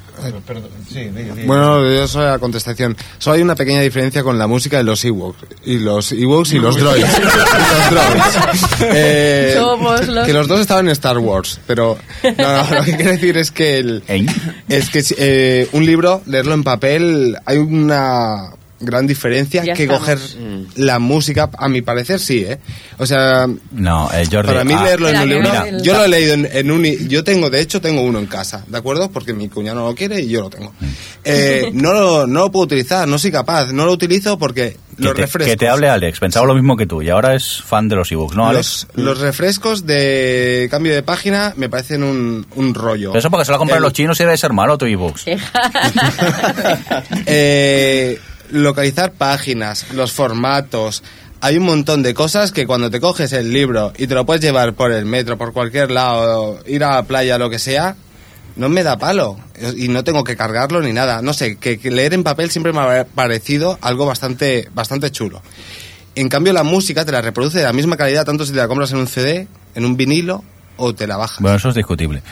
perdón, 0.46 0.70
sí, 0.88 1.00
di- 1.00 1.22
di- 1.40 1.46
Bueno, 1.46 1.82
yo 1.92 2.06
soy 2.06 2.24
la 2.24 2.38
contestación. 2.38 2.96
Solo 3.18 3.34
hay 3.36 3.42
una 3.42 3.54
pequeña 3.56 3.80
diferencia 3.80 4.22
con 4.22 4.38
la 4.38 4.46
música 4.46 4.76
de 4.76 4.84
los 4.84 5.04
Ewoks. 5.04 5.44
Y 5.64 5.78
los 5.78 6.12
Ewoks 6.12 6.52
y 6.52 6.58
los 6.60 6.76
droids. 6.76 7.06
Y 7.18 7.94
los 7.94 8.04
droids. 8.06 8.64
Eh, 8.82 9.54
Somos 9.56 10.06
los- 10.08 10.26
Que 10.26 10.32
los 10.32 10.48
dos 10.48 10.60
estaban 10.60 10.86
en 10.86 10.92
Star 10.92 11.18
Wars. 11.18 11.60
Pero, 11.66 11.98
no, 12.38 12.64
no, 12.64 12.74
lo 12.78 12.84
que 12.84 12.96
quiero 12.96 13.10
decir 13.12 13.36
es 13.36 13.50
que 13.50 13.78
el, 13.78 14.02
¿Eh? 14.08 14.24
es 14.68 14.88
que 14.90 15.02
si- 15.02 15.14
eh, 15.18 15.68
un 15.72 15.84
libro, 15.84 16.22
leerlo 16.44 16.54
en 16.54 16.62
papel, 16.64 17.36
hay 17.46 17.56
una 17.58 18.50
gran 18.80 19.06
diferencia 19.06 19.64
Ya 19.64 19.72
que 19.72 19.84
estamos. 19.84 20.02
coger 20.02 20.18
la 20.76 20.98
música, 20.98 21.48
a 21.56 21.68
mi 21.70 21.80
parecer 21.80 22.20
sí, 22.20 22.44
¿eh? 22.46 22.58
O 22.98 23.06
sea, 23.06 23.46
No, 23.72 24.10
eh, 24.12 24.26
Jordi. 24.30 24.48
para 24.48 24.64
mí 24.64 24.74
ah, 24.76 24.84
leerlo 24.84 25.08
en 25.08 25.16
un 25.22 25.28
libro, 25.28 25.50
yo 25.82 25.94
lo 25.94 26.04
he 26.04 26.08
leído 26.08 26.34
en, 26.34 26.46
en 26.52 26.70
un, 26.70 26.84
i- 26.84 27.08
yo 27.08 27.24
tengo, 27.24 27.48
de 27.48 27.60
hecho 27.60 27.80
tengo 27.80 28.02
uno 28.02 28.18
en 28.18 28.26
casa, 28.26 28.62
¿de 28.68 28.76
acuerdo? 28.76 29.10
Porque 29.10 29.32
mi 29.32 29.48
cuñado 29.48 29.80
no 29.80 29.86
lo 29.86 29.94
quiere 29.94 30.20
y 30.20 30.28
yo 30.28 30.42
lo 30.42 30.50
tengo. 30.50 30.72
Eh, 31.24 31.70
no, 31.72 31.94
lo, 31.94 32.26
no 32.26 32.40
lo 32.40 32.52
puedo 32.52 32.64
utilizar, 32.66 33.08
no 33.08 33.18
soy 33.18 33.30
capaz, 33.30 33.72
no 33.72 33.86
lo 33.86 33.92
utilizo 33.92 34.38
porque 34.38 34.76
Que 34.96 35.02
los 35.04 35.14
te, 35.14 35.22
refrescos. 35.22 35.50
que 35.52 35.56
te 35.56 35.68
hable 35.68 35.88
Alex, 35.88 36.20
pensaba 36.20 36.46
lo 36.46 36.54
mismo 36.54 36.76
que 36.76 36.86
tú 36.86 37.02
y 37.02 37.10
ahora 37.10 37.34
es 37.34 37.62
fan 37.62 37.88
de 37.88 37.96
los 37.96 38.10
ebooks, 38.12 38.36
¿no, 38.36 38.48
Alex? 38.48 38.86
los, 38.94 39.04
los 39.04 39.20
refrescos 39.20 39.86
de 39.86 40.68
cambio 40.70 40.94
de 40.94 41.02
página 41.02 41.52
me 41.56 41.68
parecen 41.68 42.02
un, 42.02 42.46
un 42.54 42.74
rollo. 42.74 43.10
Pero 43.10 43.18
eso 43.20 43.30
porque 43.30 43.44
se 43.44 43.52
lo 43.52 43.58
compran 43.58 43.78
El- 43.78 43.82
los 43.84 43.92
chinos 43.92 44.18
y 44.20 44.24
debe 44.24 44.36
ser 44.36 44.52
malo 44.52 44.76
tu 44.78 44.86
ebooks. 44.86 45.24
Eh, 47.26 48.18
localizar 48.50 49.12
páginas, 49.12 49.86
los 49.94 50.12
formatos. 50.12 51.02
Hay 51.40 51.56
un 51.58 51.64
montón 51.64 52.02
de 52.02 52.14
cosas 52.14 52.52
que 52.52 52.66
cuando 52.66 52.90
te 52.90 53.00
coges 53.00 53.32
el 53.32 53.52
libro 53.52 53.92
y 53.98 54.06
te 54.06 54.14
lo 54.14 54.24
puedes 54.24 54.42
llevar 54.42 54.74
por 54.74 54.92
el 54.92 55.04
metro, 55.04 55.36
por 55.36 55.52
cualquier 55.52 55.90
lado, 55.90 56.58
ir 56.66 56.84
a 56.84 56.94
la 56.94 57.02
playa, 57.02 57.36
lo 57.38 57.50
que 57.50 57.58
sea, 57.58 57.96
no 58.56 58.68
me 58.68 58.82
da 58.82 58.98
palo. 58.98 59.36
Y 59.76 59.88
no 59.88 60.04
tengo 60.04 60.24
que 60.24 60.36
cargarlo 60.36 60.80
ni 60.80 60.92
nada. 60.92 61.22
No 61.22 61.32
sé, 61.32 61.56
que, 61.56 61.78
leer 61.90 62.14
en 62.14 62.24
papel 62.24 62.50
siempre 62.50 62.72
me 62.72 62.80
ha 62.80 63.04
parecido 63.04 63.78
algo 63.80 64.06
bastante, 64.06 64.68
bastante 64.74 65.10
chulo. 65.10 65.42
En 66.14 66.28
cambio, 66.28 66.52
la 66.52 66.62
música 66.62 67.04
te 67.04 67.12
la 67.12 67.20
reproduce 67.20 67.58
de 67.58 67.64
la 67.64 67.72
misma 67.72 67.96
calidad, 67.96 68.24
tanto 68.24 68.46
si 68.46 68.52
te 68.52 68.58
la 68.58 68.68
compras 68.68 68.92
en 68.92 68.98
un 68.98 69.08
CD, 69.08 69.48
en 69.74 69.84
un 69.84 69.96
vinilo 69.96 70.44
o 70.76 70.94
te 70.94 71.06
la 71.06 71.16
bajas. 71.16 71.40
Bueno, 71.40 71.56
eso 71.56 71.68
es 71.70 71.74
discutible. 71.74 72.22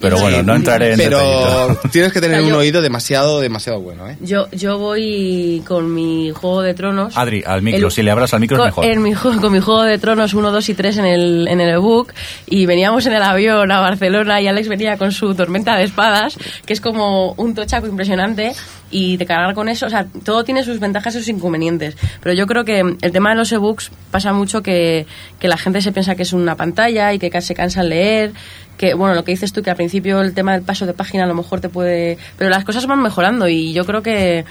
Pero 0.00 0.18
bueno, 0.20 0.42
no 0.44 0.54
entraré 0.54 0.92
en 0.92 0.98
Pero 0.98 1.76
tienes 1.90 2.12
que 2.12 2.20
tener 2.20 2.36
O 2.38 2.40
sea, 2.40 2.46
un 2.46 2.52
yo- 2.54 2.58
oído 2.60 2.80
demasiado, 2.82 3.40
demasiado 3.40 3.80
bueno, 3.80 4.08
¿eh? 4.08 4.16
Yo, 4.20 4.46
yo 4.52 4.78
voy 4.78 5.62
con 5.66 5.92
mi 5.92 6.30
Juego 6.30 6.62
de 6.62 6.74
Tronos. 6.74 7.16
Adri, 7.16 7.42
al 7.44 7.62
micro, 7.62 7.86
El- 7.88 7.92
si 7.92 8.02
le 8.02 8.10
hablas 8.10 8.32
al 8.32 8.40
micro 8.40 8.58
es 8.58 8.64
mejor. 8.66 8.84
en 8.84 9.02
mi 9.02 9.12
juego- 9.14 9.40
con 9.40 9.52
mi 9.52 9.60
Juego 9.60 9.82
de 9.82 9.98
Tronos 9.98 10.34
1, 10.34 10.50
2 10.52 10.68
y 10.68 10.74
3 10.74 10.98
en 10.98 11.04
el, 11.06 11.48
en 11.48 11.60
el 11.60 11.70
ebook 11.70 12.12
y 12.46 12.66
veníamos 12.66 13.06
en 13.06 13.14
el 13.14 13.22
avión 13.22 13.70
a 13.72 13.80
Barcelona 13.80 14.40
y 14.40 14.46
Alex 14.46 14.68
venía 14.68 14.96
con 14.98 15.10
su 15.12 15.34
tormenta 15.34 15.76
de 15.76 15.84
espadas, 15.84 16.36
que 16.64 16.72
es 16.72 16.80
como 16.80 17.32
un 17.32 17.54
tochaco 17.54 17.86
impresionante 17.86 18.52
y 18.90 19.16
de 19.16 19.26
cargar 19.26 19.54
con 19.54 19.68
eso, 19.68 19.86
o 19.86 19.90
sea, 19.90 20.06
todo 20.24 20.44
tiene 20.44 20.62
sus 20.64 20.78
ventajas 20.80 21.14
y 21.14 21.18
sus 21.18 21.28
inconvenientes, 21.28 21.94
pero 22.22 22.34
yo 22.34 22.46
creo 22.46 22.64
que 22.64 22.78
el 22.80 23.12
tema 23.12 23.30
de 23.30 23.36
los 23.36 23.52
ebooks 23.52 23.90
pasa 24.10 24.32
mucho 24.32 24.62
que, 24.62 25.06
que 25.38 25.46
la 25.48 25.58
gente 25.58 25.82
se 25.82 25.92
piensa 25.92 26.14
que 26.14 26.22
es 26.22 26.32
una 26.32 26.54
pantalla 26.56 27.12
y 27.12 27.18
que 27.18 27.38
se 27.42 27.54
cansa 27.54 27.80
al 27.80 27.90
leer, 27.90 28.32
que 28.78 28.94
bueno, 28.94 29.14
lo 29.14 29.24
que 29.24 29.32
dices 29.32 29.52
tú 29.52 29.62
que 29.62 29.68
al 29.70 29.76
principio 29.76 30.22
el 30.22 30.32
tema 30.32 30.52
del 30.52 30.62
paso 30.62 30.86
de 30.86 30.94
página 30.94 31.24
a 31.24 31.26
lo 31.26 31.34
mejor 31.34 31.60
te 31.60 31.68
puede, 31.68 32.16
pero 32.38 32.48
las 32.48 32.64
cosas 32.64 32.86
van 32.86 33.02
mejorando 33.02 33.46
y 33.48 33.74
yo 33.74 33.84
creo 33.84 34.02
que 34.02 34.46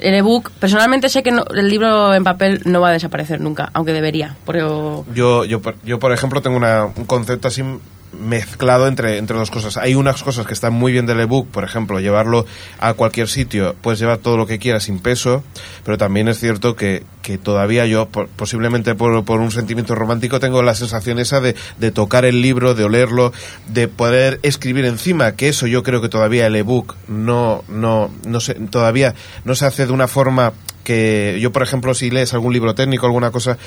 el 0.00 0.14
ebook, 0.14 0.50
personalmente 0.60 1.08
sé 1.08 1.22
que 1.22 1.32
no- 1.32 1.44
el 1.56 1.68
libro 1.68 2.14
en 2.14 2.22
papel 2.22 2.60
no 2.66 2.80
va 2.80 2.90
a 2.90 2.92
desaparecer 2.92 3.40
nunca, 3.40 3.70
aunque 3.72 3.92
debería, 3.92 4.36
pero 4.46 5.04
Yo, 5.14 5.44
yo, 5.44 5.60
yo 5.84 5.98
por 5.98 6.12
ejemplo, 6.12 6.40
tengo 6.42 6.56
una- 6.56 6.84
un 6.84 7.04
concepto 7.06 7.48
así 7.48 7.62
mezclado 8.12 8.86
entre, 8.88 9.18
entre 9.18 9.36
dos 9.36 9.50
cosas. 9.50 9.76
Hay 9.76 9.94
unas 9.94 10.22
cosas 10.22 10.46
que 10.46 10.54
están 10.54 10.72
muy 10.72 10.92
bien 10.92 11.06
del 11.06 11.20
ebook, 11.20 11.48
por 11.48 11.64
ejemplo, 11.64 12.00
llevarlo 12.00 12.46
a 12.80 12.94
cualquier 12.94 13.28
sitio, 13.28 13.74
puedes 13.82 14.00
llevar 14.00 14.18
todo 14.18 14.36
lo 14.36 14.46
que 14.46 14.58
quieras 14.58 14.84
sin 14.84 14.98
peso, 15.00 15.42
pero 15.84 15.98
también 15.98 16.28
es 16.28 16.38
cierto 16.40 16.74
que, 16.76 17.02
que 17.22 17.38
todavía 17.38 17.86
yo, 17.86 18.08
por- 18.08 18.28
posiblemente 18.28 18.94
por, 18.94 19.24
por 19.24 19.40
un 19.40 19.50
sentimiento 19.50 19.94
romántico, 19.94 20.40
tengo 20.40 20.62
la 20.62 20.74
sensación 20.74 21.18
esa 21.18 21.40
de, 21.40 21.54
de 21.78 21.90
tocar 21.90 22.24
el 22.24 22.40
libro, 22.42 22.74
de 22.74 22.84
olerlo, 22.84 23.32
de 23.68 23.88
poder 23.88 24.40
escribir 24.42 24.84
encima, 24.84 25.32
que 25.32 25.48
eso 25.48 25.66
yo 25.66 25.82
creo 25.82 26.00
que 26.00 26.08
todavía 26.08 26.46
el 26.46 26.56
ebook 26.56 26.94
no, 27.08 27.62
no, 27.68 28.10
no 28.26 28.40
se, 28.40 28.54
todavía 28.54 29.14
no 29.44 29.54
se 29.54 29.66
hace 29.66 29.86
de 29.86 29.92
una 29.92 30.08
forma 30.08 30.52
que 30.84 31.38
yo, 31.42 31.52
por 31.52 31.62
ejemplo, 31.62 31.92
si 31.92 32.08
lees 32.10 32.32
algún 32.32 32.54
libro 32.54 32.74
técnico, 32.74 33.04
alguna 33.04 33.30
cosa, 33.30 33.58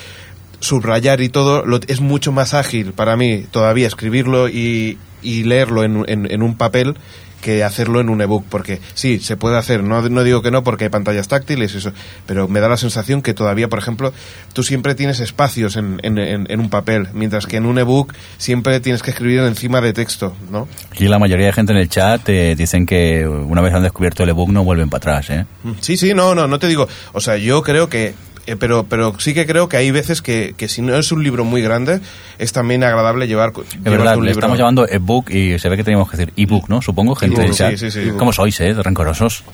subrayar 0.62 1.20
y 1.20 1.28
todo 1.28 1.66
lo- 1.66 1.80
es 1.88 2.00
mucho 2.00 2.32
más 2.32 2.54
ágil 2.54 2.92
para 2.92 3.16
mí 3.16 3.44
todavía 3.50 3.86
escribirlo 3.86 4.48
y, 4.48 4.96
y 5.22 5.42
leerlo 5.44 5.84
en, 5.84 6.04
en- 6.08 6.30
en 6.30 6.42
un 6.42 6.56
papel 6.56 6.96
que 7.42 7.64
hacerlo 7.64 8.00
en 8.00 8.08
un 8.08 8.20
ebook 8.22 8.44
porque 8.48 8.80
sí 8.94 9.18
se 9.18 9.36
puede 9.36 9.58
hacer 9.58 9.82
no, 9.82 10.00
no 10.08 10.22
digo 10.22 10.42
que 10.42 10.52
no 10.52 10.62
porque 10.62 10.84
hay 10.84 10.90
pantallas 10.90 11.26
táctiles 11.26 11.74
y 11.74 11.78
eso 11.78 11.92
pero 12.24 12.46
me 12.46 12.60
da 12.60 12.68
la 12.68 12.76
sensación 12.76 13.20
que 13.20 13.34
todavía 13.34 13.66
por 13.68 13.80
ejemplo 13.80 14.12
tú 14.52 14.62
siempre 14.62 14.94
tienes 14.94 15.18
espacios 15.18 15.74
en, 15.74 15.98
en- 16.04 16.60
un 16.60 16.70
papel 16.70 17.08
mientras 17.14 17.46
que 17.48 17.56
en 17.56 17.66
un 17.66 17.78
ebook 17.78 18.14
siempre 18.38 18.78
tienes 18.78 19.02
que 19.02 19.10
escribir 19.10 19.40
encima 19.40 19.80
de 19.80 19.92
texto 19.92 20.36
no 20.52 20.68
Aquí 20.92 21.08
la 21.08 21.18
mayoría 21.18 21.46
de 21.46 21.52
gente 21.52 21.72
en 21.72 21.80
el 21.80 21.88
chat 21.88 22.28
eh, 22.28 22.54
dicen 22.56 22.86
que 22.86 23.26
una 23.26 23.60
vez 23.60 23.74
han 23.74 23.82
descubierto 23.82 24.22
el 24.22 24.28
ebook 24.28 24.50
no 24.50 24.62
vuelven 24.62 24.88
para 24.88 25.18
atrás, 25.18 25.30
¿eh? 25.30 25.44
Sí, 25.80 25.96
sí, 25.96 26.14
no, 26.14 26.36
no, 26.36 26.46
no 26.46 26.58
te 26.60 26.68
digo. 26.68 26.86
O 27.12 27.20
sea, 27.20 27.36
yo 27.38 27.62
creo 27.62 27.88
que. 27.88 28.14
Eh, 28.46 28.56
pero, 28.56 28.84
pero 28.84 29.18
sí 29.18 29.34
que 29.34 29.46
creo 29.46 29.68
que 29.68 29.76
hay 29.76 29.90
veces 29.90 30.22
que, 30.22 30.54
que 30.56 30.68
si 30.68 30.82
no 30.82 30.96
es 30.96 31.12
un 31.12 31.22
libro 31.22 31.44
muy 31.44 31.62
grande, 31.62 32.00
es 32.38 32.52
también 32.52 32.82
agradable 32.84 33.28
llevar. 33.28 33.52
Es 33.56 33.82
verdad, 33.84 34.18
le 34.18 34.30
estamos 34.32 34.58
llamando 34.58 34.86
ebook 34.88 35.30
y 35.30 35.58
se 35.58 35.68
ve 35.68 35.76
que 35.76 35.84
teníamos 35.84 36.10
que 36.10 36.16
decir 36.16 36.32
ebook, 36.36 36.68
¿no? 36.68 36.82
Supongo, 36.82 37.14
gente 37.14 37.50
chat. 37.50 37.76
sí, 37.76 37.90
sí, 37.90 38.04
sí. 38.04 38.10
¿Cómo 38.16 38.32
sois, 38.32 38.60
eh? 38.60 38.74
Rencorosos. 38.74 39.44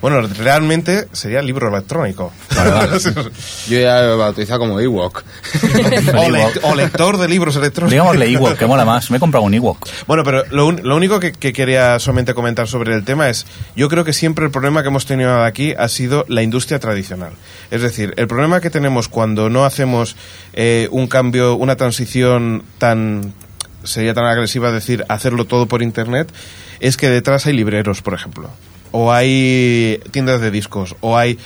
Bueno, 0.00 0.20
realmente 0.38 1.08
sería 1.12 1.40
libro 1.42 1.68
electrónico. 1.68 2.32
Yo 3.68 3.78
ya 3.80 4.02
lo 4.02 4.14
he 4.14 4.16
bautizado 4.16 4.60
como 4.60 4.80
Ewok. 4.80 5.22
o, 6.62 6.68
o 6.70 6.74
lector 6.74 7.16
de 7.18 7.28
libros 7.28 7.56
electrónicos. 7.56 7.90
Digámosle 7.92 8.30
ebook, 8.32 8.56
que 8.56 8.66
mola 8.66 8.84
más. 8.84 9.10
Me 9.10 9.16
he 9.16 9.20
comprado 9.20 9.44
un 9.44 9.54
ebook. 9.54 9.86
Bueno, 10.06 10.22
pero 10.24 10.44
lo, 10.50 10.66
un- 10.66 10.80
lo 10.82 10.96
único 10.96 11.18
que, 11.20 11.32
que 11.32 11.52
quería 11.52 11.98
solamente 11.98 12.34
comentar 12.34 12.68
sobre 12.68 12.94
el 12.94 13.04
tema 13.04 13.28
es, 13.28 13.46
yo 13.74 13.88
creo 13.88 14.04
que 14.04 14.12
siempre 14.12 14.44
el 14.44 14.50
problema 14.50 14.82
que 14.82 14.88
hemos 14.88 15.06
tenido 15.06 15.42
aquí 15.42 15.74
ha 15.76 15.88
sido 15.88 16.24
la 16.28 16.42
industria 16.42 16.78
tradicional. 16.78 17.32
Es 17.70 17.82
decir, 17.82 18.14
el 18.16 18.26
problema 18.28 18.60
que 18.60 18.70
tenemos 18.70 19.08
cuando 19.08 19.50
no 19.50 19.64
hacemos 19.64 20.16
eh, 20.52 20.88
un 20.90 21.06
cambio, 21.06 21.54
una 21.56 21.76
transición 21.76 22.62
tan, 22.78 23.32
sería 23.84 24.14
tan 24.14 24.24
agresiva 24.24 24.70
decir, 24.72 25.04
hacerlo 25.08 25.44
todo 25.46 25.66
por 25.66 25.82
Internet, 25.82 26.32
es 26.80 26.96
que 26.96 27.08
detrás 27.08 27.46
hay 27.46 27.54
libreros, 27.54 28.02
por 28.02 28.14
ejemplo, 28.14 28.50
o 28.98 29.12
hay 29.12 30.00
tiendas 30.10 30.40
de 30.40 30.50
discos, 30.50 30.96
o 31.00 31.18
hay 31.18 31.38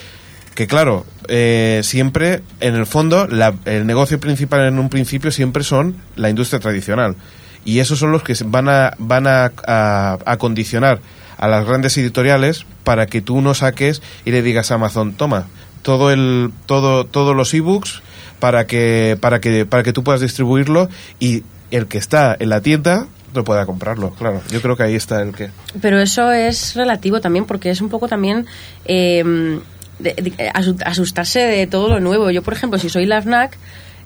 que 0.55 0.69
claro, 0.69 1.05
eh, 1.27 1.81
siempre, 1.83 2.43
en 2.61 2.77
el 2.77 2.87
fondo, 2.87 3.27
la- 3.27 3.55
el 3.65 3.87
negocio 3.89 4.21
principal 4.21 4.67
en 4.69 4.79
un 4.79 4.89
principio 4.89 5.33
siempre 5.33 5.65
son 5.65 5.97
la 6.15 6.31
industria 6.31 6.61
tradicional. 6.61 7.17
Y 7.65 7.81
esos 7.81 7.99
son 7.99 8.13
los 8.13 8.23
que 8.23 8.35
van 8.47 8.69
a, 8.69 8.93
van 8.99 9.27
a, 9.27 9.51
a- 9.67 10.19
a 10.25 10.37
condicionar 10.37 11.01
a 11.39 11.49
las 11.49 11.67
grandes 11.67 11.97
editoriales 11.99 12.67
para 12.85 13.07
que 13.07 13.21
tú 13.21 13.41
no 13.41 13.55
saques 13.55 14.01
y 14.25 14.31
le 14.31 14.43
digas 14.43 14.71
a 14.71 14.75
Amazon, 14.77 15.15
toma, 15.15 15.47
todo 15.83 16.13
el, 16.13 16.51
todo, 16.67 17.05
todos 17.05 17.35
los 17.35 17.53
ebooks 17.53 18.03
para 18.39 18.67
que, 18.67 19.17
para 19.21 19.41
que, 19.41 19.67
para 19.67 19.83
que 19.83 19.93
tú 19.93 20.05
puedas 20.05 20.21
distribuirlo 20.21 20.89
y 21.19 21.43
el 21.73 21.87
que 21.87 21.99
está 21.99 22.37
en 22.39 22.49
la 22.51 22.61
tienda 22.61 23.07
no 23.35 23.45
pueda 23.45 23.67
comprarlo, 23.67 24.11
claro. 24.11 24.41
Yo 24.51 24.61
creo 24.63 24.77
que 24.77 24.83
ahí 24.83 24.95
está 24.95 25.23
el 25.23 25.35
que. 25.35 25.51
Pero 25.81 26.01
eso 26.01 26.33
es 26.33 26.75
relativo 26.75 27.21
también, 27.21 27.45
porque 27.45 27.71
es 27.71 27.81
un 27.81 27.89
poco 27.89 28.09
también 28.09 28.47
eh, 28.85 29.23
de- 29.99 30.15
de- 30.15 30.33
asu- 30.53 30.83
asustarse 30.85 31.41
de 31.41 31.67
todo 31.67 31.89
lo 31.89 32.01
nuevo. 32.01 32.31
Yo, 32.31 32.43
por 32.43 32.55
ejemplo, 32.55 32.79
si 32.79 32.89
soy 32.89 33.07
la 33.07 33.21
FNAC, 33.23 33.57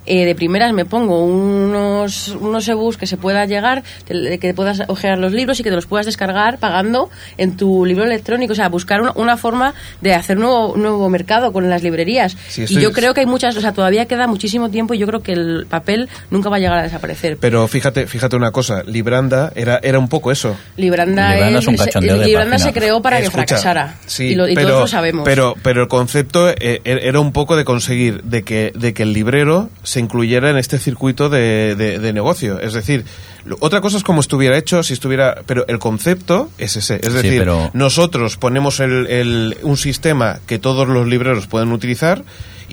eh, 0.06 0.24
de 0.24 0.34
primeras 0.34 0.72
me 0.72 0.84
pongo 0.84 1.24
unos, 1.24 2.28
unos 2.40 2.66
ebooks 2.68 2.96
que 2.96 3.06
se 3.06 3.16
pueda 3.16 3.44
llegar, 3.46 3.82
que 4.06 4.52
puedas 4.54 4.82
ojear 4.88 5.18
los 5.18 5.32
libros 5.32 5.60
y 5.60 5.62
que 5.62 5.70
te 5.70 5.76
los 5.76 5.86
puedas 5.86 6.06
descargar 6.06 6.58
pagando 6.58 7.10
en 7.38 7.56
tu 7.56 7.84
libro 7.84 8.04
electrónico. 8.04 8.52
O 8.52 8.56
sea, 8.56 8.68
buscar 8.68 9.00
una, 9.00 9.12
una 9.14 9.36
forma 9.36 9.74
de 10.00 10.14
hacer 10.14 10.36
nuevo, 10.36 10.76
nuevo 10.76 11.08
mercado 11.08 11.52
con 11.52 11.68
las 11.70 11.82
librerías. 11.82 12.36
Sí, 12.48 12.64
y 12.68 12.80
yo 12.80 12.92
creo 12.92 13.14
que 13.14 13.20
hay 13.20 13.26
muchas, 13.26 13.56
o 13.56 13.60
sea, 13.60 13.72
todavía 13.72 14.06
queda 14.06 14.26
muchísimo 14.26 14.70
tiempo 14.70 14.94
y 14.94 14.98
yo 14.98 15.06
creo 15.06 15.22
que 15.22 15.32
el 15.32 15.66
papel 15.68 16.08
nunca 16.30 16.48
va 16.48 16.56
a 16.56 16.58
llegar 16.58 16.78
a 16.78 16.82
desaparecer. 16.82 17.36
Pero 17.40 17.66
fíjate, 17.68 18.06
fíjate 18.06 18.36
una 18.36 18.50
cosa, 18.50 18.82
Libranda 18.84 19.52
era, 19.54 19.80
era 19.82 19.98
un 19.98 20.08
poco 20.08 20.30
eso. 20.32 20.56
Libranda, 20.76 21.32
Libranda 21.34 21.58
es 21.58 21.66
un 21.66 21.78
se- 21.78 21.84
cachondeo 21.84 22.16
Libranda 22.24 22.58
se 22.58 22.72
creó 22.72 23.00
para 23.02 23.20
que 23.20 23.30
fracasara. 23.30 23.96
Sí, 24.06 24.24
y, 24.28 24.34
lo- 24.34 24.48
y 24.48 24.54
pero, 24.54 24.68
todos 24.68 24.80
lo 24.82 24.86
sabemos. 24.88 25.24
Pero, 25.24 25.54
pero 25.62 25.82
el 25.82 25.88
concepto 25.88 26.48
eh, 26.50 26.80
er- 26.84 27.00
era 27.02 27.20
un 27.20 27.32
poco 27.32 27.56
de 27.56 27.64
conseguir 27.64 28.22
de 28.22 28.42
que, 28.42 28.72
de 28.74 28.94
que 28.94 29.02
el 29.04 29.12
librero 29.12 29.70
se 29.94 30.00
incluyera 30.00 30.50
en 30.50 30.56
este 30.58 30.78
circuito 30.78 31.28
de, 31.30 31.74
de- 31.76 31.98
de 31.98 32.12
negocio. 32.12 32.60
Es 32.60 32.74
decir, 32.74 33.04
lo- 33.46 33.56
otra 33.60 33.80
cosa 33.80 33.96
es 33.96 34.02
como 34.02 34.20
estuviera 34.20 34.58
hecho, 34.58 34.82
si 34.82 34.92
estuviera. 34.92 35.42
Pero 35.46 35.64
el 35.68 35.78
concepto 35.78 36.50
es 36.58 36.76
ese. 36.76 36.96
Es 36.96 37.08
Sí, 37.12 37.14
decir, 37.22 37.38
pero- 37.38 37.70
nosotros 37.72 38.36
ponemos 38.36 38.80
el- 38.80 39.06
el- 39.06 39.56
un 39.62 39.76
sistema 39.76 40.38
que 40.46 40.58
todos 40.58 40.86
los 40.88 41.06
libreros 41.06 41.46
pueden 41.46 41.72
utilizar 41.72 42.22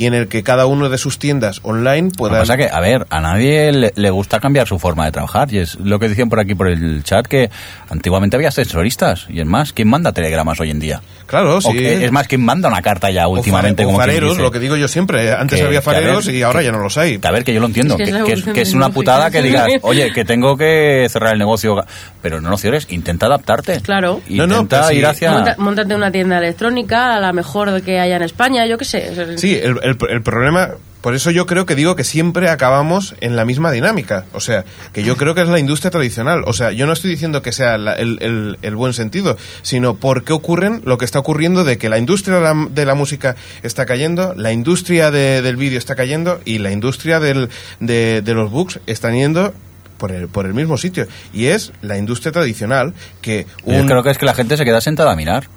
y 0.02 0.07
en 0.07 0.14
el 0.15 0.28
que 0.28 0.41
cada 0.41 0.65
uno 0.65 0.90
de 0.90 0.98
sus 0.98 1.19
tiendas 1.19 1.60
online 1.61 2.03
Lo 2.03 2.10
que 2.10 2.18
pueda. 2.18 2.40
pasa 2.40 2.57
que, 2.57 2.68
a 2.72 2.80
ver, 2.80 3.06
a 3.11 3.22
nadie 3.22 3.72
le, 3.72 3.94
le 3.95 4.10
gusta 4.10 4.40
cambiar 4.40 4.68
su 4.68 4.80
forma 4.80 5.06
de 5.06 5.11
trabajar. 5.11 5.53
Y 5.53 5.60
es 5.60 5.76
lo 5.76 5.99
que 5.99 6.10
decían 6.10 6.28
por 6.30 6.40
aquí 6.40 6.56
por 6.56 6.68
el 6.69 7.03
chat, 7.03 7.28
que 7.28 7.52
antiguamente 7.90 8.36
había 8.36 8.48
asesoristas. 8.48 9.28
Y 9.30 9.40
es 9.41 9.45
más, 9.45 9.73
¿quién 9.73 9.90
manda 9.90 10.11
telegramas 10.11 10.60
hoy 10.60 10.72
en 10.72 10.80
día? 10.80 11.02
Claro, 11.28 11.57
O 11.57 11.61
sí. 11.61 11.73
que- 11.73 12.03
es 12.06 12.11
más, 12.11 12.28
¿quién 12.28 12.44
manda 12.44 12.68
una 12.68 12.82
carta 12.82 13.10
ya 13.11 13.28
O 13.28 13.32
últimamente? 13.38 13.84
fare- 13.84 13.86
o 13.86 13.88
como 13.90 13.99
fareros, 13.99 14.30
dice? 14.32 14.41
lo 14.41 14.52
que 14.52 14.60
digo 14.60 14.76
yo 14.76 14.88
siempre. 14.88 15.32
Antes 15.32 15.60
Que- 15.60 15.65
había 15.65 15.80
a 15.80 15.82
ver, 15.82 15.95
fareros 15.95 16.28
y 16.28 16.41
ahora 16.41 16.60
que- 16.60 16.65
ya 16.65 16.72
no 16.72 16.80
los 16.80 16.98
hay. 16.98 17.19
Que 17.19 17.28
a 17.28 17.32
ver, 17.32 17.44
que 17.44 17.53
yo 17.53 17.60
lo 17.61 17.68
entiendo, 17.68 17.95
Es 17.98 18.10
que 18.10 18.23
que, 18.23 18.34
es 18.34 18.44
que 18.44 18.61
es, 18.61 18.73
una 18.73 18.90
putada 18.90 19.30
que 19.32 19.41
digas, 19.41 19.68
oye, 19.84 20.11
que 20.11 20.26
tengo 20.26 20.57
que 20.57 21.07
cerrar 21.10 21.34
el 21.34 21.40
negocio, 21.40 21.76
pero 22.22 22.41
no 22.41 22.49
lo 22.49 22.57
cierres, 22.57 22.88
intenta 22.90 23.28
adaptarte. 23.28 23.80
Claro. 23.82 24.19
No, 24.30 24.48
no, 24.48 24.53
Intenta 24.61 24.78
pero 24.78 24.90
sí. 24.90 24.95
ir 24.98 25.06
hacia... 25.06 25.32
Monta- 25.32 25.56
Móntate 25.57 25.95
una 25.95 26.11
tienda 26.11 26.38
electrónica, 26.40 27.15
a 27.15 27.19
la 27.19 27.32
mejor 27.34 27.82
que 27.82 27.99
haya 27.99 28.15
en 28.18 28.23
España, 28.23 28.65
yo 28.65 28.78
qué 28.78 28.86
sé. 28.86 29.38
Sí, 29.38 29.56
el, 29.61 29.78
el- 29.84 29.91
el 30.10 30.22
problema, 30.22 30.70
por 31.02 31.16
eso 31.16 31.32
yo 31.32 31.46
creo 31.48 31.66
que 31.66 31.74
digo 31.76 31.96
que 31.96 32.04
siempre 32.04 32.48
acabamos 32.50 33.16
en 33.22 33.36
la 33.36 33.44
misma 33.46 33.72
dinámica. 33.72 34.26
O 34.34 34.40
sea, 34.40 34.66
que 34.94 35.04
yo 35.04 35.18
creo 35.18 35.34
que 35.34 35.42
es 35.42 35.48
la 35.48 35.58
industria 35.60 35.90
tradicional. 35.90 36.44
O 36.46 36.54
sea, 36.54 36.72
yo 36.72 36.86
no 36.86 36.94
estoy 36.94 37.10
diciendo 37.10 37.42
que 37.42 37.52
sea 37.52 37.78
la- 37.80 37.94
el, 37.94 38.20
el- 38.22 38.60
el 38.62 38.76
buen 38.76 38.94
sentido, 38.94 39.36
sino 39.64 39.96
por 39.96 40.24
qué 40.24 40.34
ocurren 40.34 40.82
lo 40.86 40.98
que 41.00 41.06
está 41.06 41.18
ocurriendo 41.20 41.64
de 41.64 41.78
que 41.80 41.90
la 41.90 41.98
industria 41.98 42.36
de 42.36 42.42
la, 42.42 42.68
de 42.70 42.86
la 42.86 42.94
música 42.96 43.36
está 43.64 43.86
cayendo, 43.88 44.34
la 44.38 44.52
industria 44.52 45.10
de- 45.10 45.42
del 45.42 45.56
vídeo 45.58 45.80
está 45.80 45.96
cayendo 45.96 46.40
y 46.46 46.60
la 46.60 46.72
industria 46.72 47.20
del- 47.20 47.50
de, 47.80 48.22
de 48.22 48.34
los 48.36 48.52
books 48.52 48.80
están 48.86 49.16
yendo 49.16 49.54
por 49.98 50.12
el, 50.12 50.28
por 50.28 50.46
el 50.46 50.54
mismo 50.54 50.78
sitio. 50.78 51.08
Y 51.34 51.48
es 51.48 51.74
la 51.82 51.98
industria 51.98 52.32
tradicional 52.32 52.94
que 53.22 53.46
Yo 53.66 53.86
creo 53.86 54.04
que 54.04 54.10
es 54.12 54.18
que 54.18 54.26
la 54.26 54.34
gente 54.36 54.56
se 54.58 54.66
queda 54.66 54.82
sentada 54.82 55.12
a 55.12 55.16
mirar. 55.16 55.48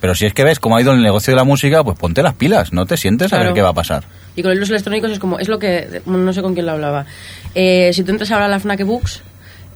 Pero 0.00 0.14
si 0.14 0.26
es 0.26 0.34
que 0.34 0.44
ves 0.44 0.60
cómo 0.60 0.76
ha 0.76 0.80
ido 0.80 0.92
el 0.92 1.02
negocio 1.02 1.32
de 1.32 1.36
la 1.36 1.44
música, 1.44 1.82
pues 1.82 1.98
ponte 1.98 2.22
las 2.22 2.34
pilas, 2.34 2.72
no 2.72 2.86
te 2.86 2.96
sientes 2.96 3.32
a 3.32 3.38
ver 3.38 3.52
qué 3.52 3.62
va 3.62 3.70
a 3.70 3.74
pasar. 3.74 4.04
Y 4.36 4.42
con 4.42 4.50
los 4.50 4.56
libros 4.56 4.70
electrónicos 4.70 5.10
es 5.10 5.18
como, 5.18 5.38
es 5.38 5.48
lo 5.48 5.58
que, 5.58 6.02
no 6.06 6.32
sé 6.32 6.42
con 6.42 6.54
quién 6.54 6.66
lo 6.66 6.72
hablaba. 6.72 7.06
Eh, 7.54 7.90
si 7.92 8.04
tú 8.04 8.12
entras 8.12 8.30
ahora 8.30 8.44
a 8.44 8.48
la 8.48 8.60
FNAC 8.60 8.84
Books, 8.84 9.22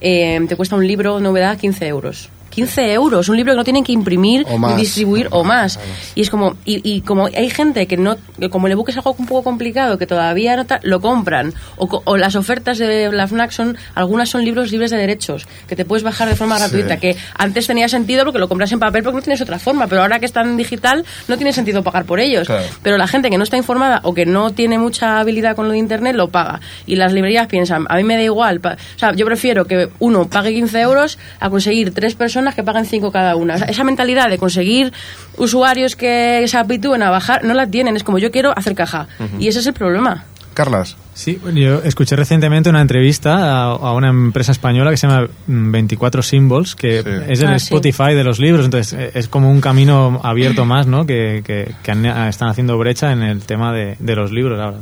eh, 0.00 0.40
te 0.48 0.56
cuesta 0.56 0.76
un 0.76 0.86
libro 0.86 1.18
novedad 1.18 1.58
15 1.58 1.86
euros. 1.86 2.28
15 2.52 2.92
euros, 2.92 3.28
un 3.28 3.36
libro 3.36 3.52
que 3.52 3.56
no 3.56 3.64
tienen 3.64 3.84
que 3.84 3.92
imprimir 3.92 4.44
O 4.48 4.58
más. 4.58 4.74
ni 4.74 4.82
distribuir 4.82 5.28
o 5.30 5.42
más. 5.44 5.78
Y 6.14 6.20
es 6.20 6.30
como, 6.30 6.56
y, 6.64 6.80
y 6.88 7.00
como 7.00 7.26
hay 7.26 7.50
gente 7.50 7.86
que 7.86 7.96
no, 7.96 8.16
que 8.38 8.50
como 8.50 8.66
el 8.66 8.72
ebook 8.74 8.90
es 8.90 8.96
algo 8.96 9.14
un 9.18 9.26
poco 9.26 9.42
complicado, 9.42 9.98
que 9.98 10.06
todavía 10.06 10.56
no 10.56 10.64
lo 10.82 11.00
compran, 11.00 11.54
o, 11.76 12.02
o 12.04 12.16
las 12.16 12.36
ofertas 12.36 12.78
de 12.78 13.10
la 13.12 13.26
FNAC 13.26 13.50
son, 13.50 13.76
algunas 13.94 14.28
son 14.28 14.44
libros 14.44 14.70
libres 14.70 14.90
de 14.90 14.96
derechos, 14.98 15.46
que 15.66 15.76
te 15.76 15.84
puedes 15.84 16.02
bajar 16.02 16.28
de 16.28 16.36
forma 16.36 16.58
gratuita, 16.58 16.98
que 16.98 17.16
antes 17.34 17.66
tenía 17.66 17.88
sentido 17.88 18.24
porque 18.24 18.38
lo 18.38 18.48
compras 18.48 18.70
en 18.72 18.78
papel 18.78 19.02
porque 19.02 19.16
no 19.16 19.22
tienes 19.22 19.40
otra 19.40 19.58
forma, 19.58 19.86
pero 19.86 20.02
ahora 20.02 20.18
que 20.18 20.26
están 20.26 20.48
en 20.48 20.56
digital 20.56 21.04
no 21.28 21.36
tiene 21.36 21.52
sentido 21.52 21.82
pagar 21.82 22.04
por 22.04 22.20
ellos. 22.20 22.46
Claro. 22.46 22.64
Pero 22.82 22.98
la 22.98 23.06
gente 23.06 23.30
que 23.30 23.38
no 23.38 23.44
está 23.44 23.56
informada 23.56 24.00
o 24.04 24.14
que 24.14 24.26
no 24.26 24.50
tiene 24.52 24.78
mucha 24.78 25.20
habilidad 25.20 25.56
con 25.56 25.66
lo 25.66 25.72
de 25.72 25.78
Internet 25.78 26.16
lo 26.16 26.28
paga. 26.28 26.60
Y 26.86 26.96
las 26.96 27.12
librerías 27.12 27.46
piensan, 27.46 27.86
a 27.88 27.96
mí 27.96 28.04
me 28.04 28.16
da 28.16 28.22
igual. 28.22 28.60
O 28.64 28.98
sea, 28.98 29.12
yo 29.14 29.24
prefiero 29.26 29.64
que 29.66 29.88
uno 29.98 30.28
pague 30.28 30.52
15 30.52 30.80
euros 30.80 31.18
a 31.40 31.48
conseguir 31.50 31.94
tres 31.94 32.14
personas 32.14 32.41
que 32.54 32.62
paguen 32.64 32.84
5 32.84 33.10
cada 33.12 33.36
una. 33.36 33.54
O 33.54 33.58
sea, 33.58 33.66
esa 33.68 33.84
mentalidad 33.84 34.28
de 34.28 34.38
conseguir 34.38 34.92
usuarios 35.38 35.96
que 35.96 36.44
se 36.46 36.56
habitúen 36.58 37.02
a 37.02 37.10
bajar, 37.10 37.44
no 37.44 37.54
la 37.54 37.66
tienen. 37.66 37.96
Es 37.96 38.04
como 38.04 38.18
yo 38.18 38.30
quiero 38.30 38.52
hacer 38.56 38.74
caja. 38.74 39.06
Y 39.38 39.48
ese 39.48 39.60
es 39.60 39.66
el 39.66 39.72
problema. 39.74 40.24
Carlas. 40.54 40.96
Sí, 41.14 41.40
yo 41.54 41.82
escuché 41.82 42.14
recientemente 42.14 42.68
una 42.68 42.82
entrevista 42.82 43.36
a, 43.36 43.62
a 43.70 43.92
una 43.94 44.08
empresa 44.10 44.52
española 44.52 44.90
que 44.90 44.98
se 44.98 45.06
llama 45.06 45.26
mm, 45.46 45.70
24 45.72 46.22
Symbols, 46.22 46.74
que 46.74 47.02
Sí. 47.02 47.08
es 47.28 47.40
el 47.40 47.48
Ah, 47.48 47.58
sí. 47.58 47.64
Spotify 47.74 48.14
de 48.14 48.22
los 48.24 48.38
libros, 48.38 48.64
entonces 48.66 48.92
eh, 48.98 49.10
es 49.14 49.28
como 49.28 49.50
un 49.50 49.62
camino 49.62 50.20
abierto 50.22 50.64
más, 50.66 50.86
¿no? 50.86 51.06
Que, 51.06 51.42
que- 51.44 51.72
que 51.82 51.90
han- 51.90 52.04
están 52.28 52.48
haciendo 52.50 52.76
brecha 52.76 53.12
en 53.12 53.22
el 53.22 53.40
tema 53.42 53.72
de, 53.72 53.96
de 53.98 54.14
los 54.16 54.30
libros 54.30 54.60
ahora, 54.60 54.76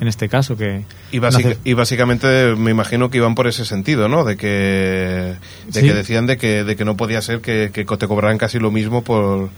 en 0.00 0.08
este 0.08 0.28
caso, 0.28 0.56
que... 0.56 0.84
Y, 1.10 1.18
básica- 1.18 1.48
nace- 1.50 1.60
y 1.64 1.72
básicamente 1.72 2.54
me 2.56 2.70
imagino 2.70 3.08
que 3.10 3.18
iban 3.18 3.34
por 3.34 3.46
ese 3.46 3.64
sentido, 3.64 4.08
¿no? 4.08 4.24
De 4.24 4.36
que, 4.36 4.46
de 4.48 5.80
Sí. 5.80 5.86
que 5.86 5.94
decían 5.94 6.26
de 6.26 6.36
que, 6.36 6.64
de 6.64 6.76
que 6.76 6.84
no 6.84 6.96
podía 6.96 7.22
ser 7.22 7.40
que, 7.40 7.70
que 7.72 7.84
te 7.84 8.06
cobraran 8.06 8.38
casi 8.38 8.58
lo 8.58 8.70
mismo 8.70 9.02
por, 9.02 9.48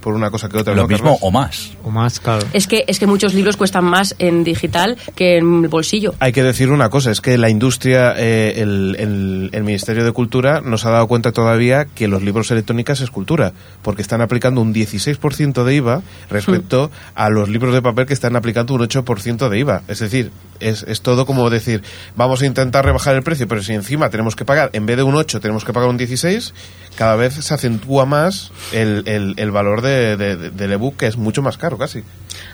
por 0.00 0.14
una 0.14 0.30
cosa 0.30 0.48
que 0.48 0.58
otra. 0.58 0.74
Lo 0.74 0.82
¿no, 0.82 0.88
mismo 0.88 1.04
Carlos? 1.04 1.18
o 1.22 1.30
más. 1.30 1.70
o 1.84 1.90
más, 1.90 2.20
claro. 2.20 2.46
Es 2.52 2.66
que, 2.66 2.84
es 2.86 2.98
que 2.98 3.06
muchos 3.06 3.34
libros 3.34 3.56
cuestan 3.56 3.84
más 3.84 4.14
en 4.18 4.44
digital 4.44 4.96
que 5.16 5.38
en 5.38 5.62
el 5.64 5.68
bolsillo. 5.68 6.14
Hay 6.20 6.32
que 6.32 6.42
decir 6.42 6.70
una 6.70 6.88
cosa, 6.90 7.10
es 7.10 7.20
que 7.20 7.36
la 7.38 7.50
industria, 7.50 8.14
eh, 8.16 8.54
el, 8.58 8.96
el- 8.98 9.50
el 9.52 9.64
Ministerio 9.64 10.04
de 10.04 10.12
Cultura 10.12 10.60
nos 10.60 10.84
ha 10.86 10.90
dado 10.90 11.06
cuenta 11.08 11.32
todavía 11.32 11.86
que 11.86 12.06
los 12.08 12.22
libros 12.22 12.50
electrónicos 12.50 13.00
es 13.00 13.10
cultura, 13.10 13.52
porque 13.82 14.02
están 14.02 14.20
aplicando 14.20 14.60
un 14.60 14.72
16% 14.74 15.64
de 15.64 15.74
IVA 15.74 16.02
respecto 16.30 16.90
a 17.14 17.30
los 17.30 17.48
libros 17.48 17.74
de 17.74 17.82
papel 17.82 18.06
que 18.06 18.14
están 18.14 18.36
aplicando 18.36 18.74
un 18.74 18.80
8% 18.82 19.48
de 19.48 19.58
IVA. 19.58 19.82
Es 19.88 19.98
decir, 20.00 20.30
es, 20.60 20.82
es 20.84 21.00
todo 21.02 21.24
como 21.26 21.50
decir, 21.50 21.82
vamos 22.16 22.42
a 22.42 22.46
intentar 22.46 22.84
rebajar 22.84 23.14
el 23.16 23.22
precio, 23.22 23.46
pero 23.48 23.62
si 23.62 23.72
encima 23.74 24.10
tenemos 24.10 24.36
que 24.36 24.44
pagar, 24.44 24.70
en 24.72 24.86
vez 24.86 24.96
de 24.96 25.02
un 25.02 25.14
8, 25.14 25.40
tenemos 25.40 25.64
que 25.64 25.72
pagar 25.72 25.88
un 25.88 25.96
16, 25.96 26.52
cada 26.96 27.16
vez 27.16 27.34
se 27.34 27.54
acentúa 27.54 28.04
más 28.06 28.50
el, 28.72 29.02
el- 29.06 29.34
el 29.36 29.50
valor 29.50 29.82
de, 29.82 29.87
de- 29.88 30.36
de- 30.36 30.50
del 30.50 30.72
ebook, 30.72 30.96
que 30.96 31.06
es 31.06 31.16
mucho 31.16 31.42
más 31.42 31.56
caro 31.58 31.78
casi. 31.78 32.02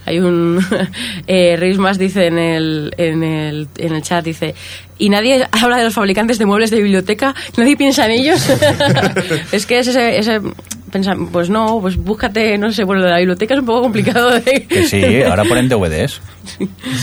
Hay 0.06 0.18
un... 0.20 0.64
Eh, 1.26 1.56
Reis 1.58 1.78
más 1.78 1.98
dice 1.98 2.26
en 2.26 2.38
el, 2.38 2.92
en, 2.98 3.22
el, 3.22 3.68
en 3.78 3.94
el 3.94 4.02
chat, 4.02 4.24
dice, 4.24 4.54
¿y 4.98 5.08
nadie 5.08 5.46
habla 5.52 5.78
de 5.78 5.84
los 5.84 5.94
fabricantes 5.94 6.38
de 6.38 6.46
muebles 6.46 6.70
de 6.70 6.76
biblioteca? 6.82 7.34
¿Nadie 7.56 7.76
piensa 7.76 8.04
en 8.06 8.10
ellos? 8.12 8.46
es 9.52 9.66
que 9.66 9.78
es 9.78 9.86
ese... 9.88 10.18
ese 10.18 10.40
pensa- 10.92 11.16
pues 11.32 11.48
no, 11.50 11.80
pues 11.80 11.96
búscate, 11.96 12.56
no 12.58 12.70
sé, 12.72 12.84
bueno, 12.84 13.02
la 13.04 13.18
biblioteca 13.18 13.54
es 13.54 13.60
un 13.60 13.66
poco 13.66 13.82
complicado 13.82 14.30
de... 14.38 14.66
Que 14.68 14.84
sí, 14.86 15.22
ahora 15.22 15.44
ponen 15.44 15.68
DVDs. 15.68 16.20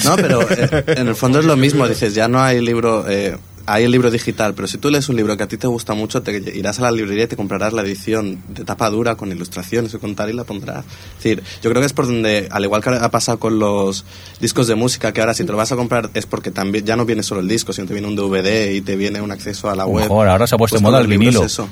No, 0.05 0.15
pero 0.15 0.41
eh, 0.49 0.83
en 0.97 1.07
el 1.07 1.15
fondo 1.15 1.39
es 1.39 1.45
lo 1.45 1.57
mismo. 1.57 1.87
Dices, 1.87 2.13
ya 2.13 2.27
no 2.27 2.39
hay 2.41 2.61
libro, 2.61 3.09
eh, 3.09 3.35
hay 3.65 3.83
el 3.83 3.91
libro 3.91 4.09
digital, 4.11 4.53
pero 4.53 4.67
si 4.67 4.77
tú 4.77 4.89
lees 4.89 5.07
un 5.09 5.15
libro 5.15 5.35
que 5.37 5.43
a 5.43 5.47
ti 5.47 5.57
te 5.57 5.67
gusta 5.67 5.93
mucho, 5.93 6.21
te 6.21 6.31
irás 6.55 6.79
a 6.79 6.83
la 6.83 6.91
librería 6.91 7.23
y 7.25 7.27
te 7.27 7.35
comprarás 7.35 7.73
la 7.73 7.81
edición 7.81 8.41
de 8.49 8.63
tapa 8.63 8.89
dura 8.89 9.15
con 9.15 9.31
ilustraciones 9.31 9.93
y 9.93 9.97
con 9.97 10.15
tal 10.15 10.29
y 10.29 10.33
la 10.33 10.43
pondrás. 10.43 10.85
Es 11.17 11.23
decir, 11.23 11.43
yo 11.61 11.69
creo 11.69 11.81
que 11.81 11.85
es 11.85 11.93
por 11.93 12.05
donde, 12.07 12.47
al 12.51 12.63
igual 12.63 12.81
que 12.83 12.89
ha 12.89 13.09
pasado 13.11 13.39
con 13.39 13.59
los 13.59 14.05
discos 14.39 14.67
de 14.67 14.75
música, 14.75 15.11
que 15.13 15.21
ahora 15.21 15.33
si 15.33 15.43
te 15.43 15.51
lo 15.51 15.57
vas 15.57 15.71
a 15.71 15.75
comprar 15.75 16.09
es 16.13 16.25
porque 16.25 16.51
también 16.51 16.85
ya 16.85 16.95
no 16.95 17.05
viene 17.05 17.23
solo 17.23 17.41
el 17.41 17.47
disco, 17.47 17.73
sino 17.73 17.87
te 17.87 17.93
viene 17.93 18.07
un 18.07 18.15
DVD 18.15 18.71
y 18.73 18.81
te 18.81 18.95
viene 18.95 19.21
un 19.21 19.31
acceso 19.31 19.69
a 19.69 19.75
la 19.75 19.85
web. 19.85 20.03
Mejor, 20.03 20.27
ahora 20.27 20.47
se 20.47 20.55
ha 20.55 20.57
puesto 20.57 20.75
Pues 20.75 20.81
de 20.81 20.87
moda 20.87 20.99
el 21.01 21.07
vinilo. 21.07 21.43
eso. 21.43 21.67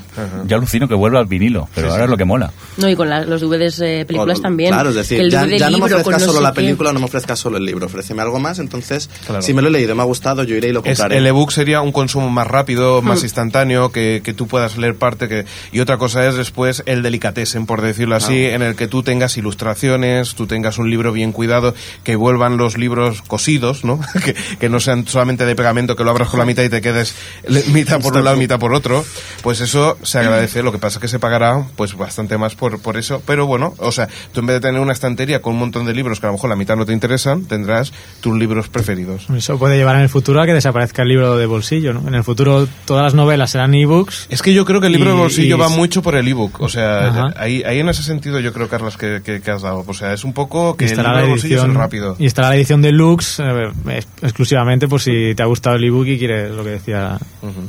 Ya 0.48 0.56
alucino 0.57 0.88
que 0.88 0.95
vuelva 0.95 1.20
al 1.20 1.26
vinilo, 1.28 1.68
pero 1.76 1.91
ahora 1.91 2.03
es 2.06 2.10
lo 2.10 2.18
que 2.18 2.26
mola. 2.26 2.52
No, 2.78 2.90
y 2.90 2.95
con 2.95 3.10
la- 3.10 3.26
los 3.26 3.41
DVDs 3.41 3.78
de 3.78 4.06
películas 4.06 4.40
O- 4.40 4.41
también. 4.41 4.72
Claro, 4.72 4.90
es 4.90 4.95
decir, 4.95 5.20
el 5.20 5.32
ya, 5.32 5.45
ya 5.45 5.70
no 5.70 5.78
me 5.80 5.86
ofrezcas 5.86 6.14
no 6.22 6.28
solo 6.28 6.38
sé 6.40 6.44
la 6.44 6.52
qué. 6.52 6.56
película, 6.61 6.94
no 6.94 6.99
me 6.99 7.06
ofrezcas 7.06 7.40
solo 7.40 7.57
el 7.57 7.66
libro, 7.66 7.86
ofréceme 7.86 8.22
algo 8.22 8.40
más, 8.40 8.60
entonces, 8.60 9.10
Claro. 9.26 9.41
si 9.41 9.53
me 9.53 9.61
lo 9.61 9.68
he 9.68 9.72
leído 9.72 9.95
me 9.95 10.02
ha 10.02 10.06
gustado, 10.06 10.44
yo 10.44 10.56
iré 10.56 10.70
y 10.70 10.72
lo 10.72 10.80
Es- 10.80 10.86
compraré. 10.98 11.18
el 11.18 11.28
ebook 11.28 11.52
sería 11.52 11.79
un 11.82 11.92
consumo 11.92 12.30
más 12.30 12.48
rápido, 12.48 13.02
más 13.04 13.24
instantáneo, 13.24 13.92
que, 13.92 14.22
que 14.24 14.34
tú 14.34 14.48
puedas 14.48 14.78
leer 14.78 14.96
parte. 14.96 15.28
Que, 15.28 15.46
y 15.72 15.80
otra 15.80 15.98
cosa 15.98 16.28
es 16.28 16.36
después 16.36 16.84
el 16.86 17.02
delicatessen, 17.02 17.66
por 17.66 17.82
decirlo 17.82 18.16
así, 18.16 18.46
en 18.46 18.62
el 18.62 18.76
que 18.76 18.88
tú 18.88 19.04
tengas 19.04 19.38
ilustraciones, 19.38 20.36
tú 20.36 20.48
tengas 20.48 20.78
un 20.78 20.90
libro 20.90 21.12
bien 21.12 21.32
cuidado, 21.32 21.74
que 22.04 22.16
vuelvan 22.16 22.58
los 22.58 22.78
libros 22.78 23.22
cosidos, 23.22 23.84
¿no? 23.84 24.00
que, 24.24 24.36
que 24.60 24.70
no 24.70 24.80
sean 24.80 25.08
solamente 25.08 25.46
de 25.46 25.56
pegamento, 25.56 25.96
que 25.96 26.04
lo 26.04 26.12
abras 26.12 26.30
por 26.30 26.40
la 26.40 26.46
mitad 26.46 26.64
y 26.64 26.70
te 26.70 26.82
quedes 26.82 27.16
mitad 27.74 28.02
por 28.02 28.16
un 28.16 28.24
lado 28.24 28.38
y 28.38 28.40
mitad 28.40 28.60
por 28.60 28.74
otro. 28.74 29.04
Pues 29.42 29.62
eso 29.62 29.98
se 30.04 30.20
agradece. 30.20 30.64
Lo 30.64 30.72
que 30.72 30.80
pasa 30.80 30.98
es 30.98 31.02
que 31.02 31.08
se 31.08 31.20
pagará 31.20 31.66
pues 31.76 31.96
bastante 31.96 32.38
más 32.38 32.56
por, 32.56 32.82
por 32.82 32.98
eso. 32.98 33.22
Pero 33.26 33.46
bueno, 33.46 33.74
o 33.78 33.92
sea, 33.92 34.08
tú 34.32 34.40
en 34.40 34.48
vez 34.48 34.56
de 34.56 34.62
tener 34.62 34.82
una 34.82 34.94
estantería 34.94 35.42
con 35.42 35.54
un 35.54 35.60
montón 35.60 35.86
de 35.86 35.94
libros 35.94 36.20
que 36.20 36.26
a 36.26 36.30
lo 36.30 36.34
mejor 36.34 36.50
la 36.50 36.56
mitad 36.56 36.76
no 36.76 36.86
te 36.86 36.94
interesan, 36.94 37.46
tendrás 37.46 37.92
tus 38.22 38.38
libros 38.38 38.70
preferidos. 38.70 39.28
Eso 39.36 39.58
puede 39.58 39.78
llevar 39.78 39.96
en 39.96 40.04
el 40.04 40.10
futuro 40.10 40.42
a 40.42 40.46
que 40.46 40.54
desaparezca 40.54 41.04
el 41.04 41.10
libro 41.10 41.38
de 41.38 41.46
bolsillo, 41.46 41.69
¿no? 41.94 42.08
En 42.08 42.16
el 42.16 42.24
futuro 42.24 42.68
todas 42.86 43.04
las 43.04 43.14
novelas 43.14 43.52
serán 43.52 43.74
ebooks. 43.74 44.28
Es 44.30 44.41
que 44.41 44.54
yo 44.54 44.66
creo 44.66 44.82
que 44.82 44.88
el 44.88 44.94
libro 44.94 45.12
Y- 45.12 45.14
de 45.14 45.20
bolsillo 45.20 45.56
y- 45.56 45.60
va 45.60 45.70
mucho 45.70 46.02
por 46.02 46.16
el 46.16 46.28
ebook. 46.28 46.62
O 46.62 46.70
sea, 46.70 47.32
ahí, 47.38 47.64
ahí 47.64 47.80
en 47.80 47.90
ese 47.90 48.04
sentido 48.04 48.40
yo 48.40 48.52
creo, 48.54 48.68
Carlos, 48.68 48.98
que, 48.98 49.22
que- 49.24 49.41
que 49.41 49.52
has 49.52 49.62
dado. 49.62 49.84
O 49.88 49.94
sea, 49.94 50.14
es 50.14 50.24
un 50.24 50.34
poco 50.34 50.76
que 50.76 50.86
el 50.86 50.91
libro 50.98 51.04
la 51.14 51.22
de 51.22 51.28
bolsillo 51.30 51.66
es 51.66 51.74
rápido. 51.74 52.16
y 52.20 52.26
estará 52.26 52.50
la 52.50 52.56
edición 52.56 52.82
deluxe 52.82 53.40
eh, 53.40 53.70
ex- 53.90 54.08
exclusivamente 54.22 54.88
por 54.88 55.02
si 55.02 55.34
te 55.36 55.44
ha 55.44 55.46
gustado 55.46 55.76
el 55.76 55.84
ebook 55.84 56.08
y 56.08 56.18
quieres 56.18 56.52
lo 56.52 56.64
que 56.64 56.72
decía 56.72 57.18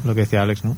lo 0.04 0.14
que 0.14 0.20
decía 0.22 0.42
Alex, 0.42 0.64
¿no? 0.64 0.76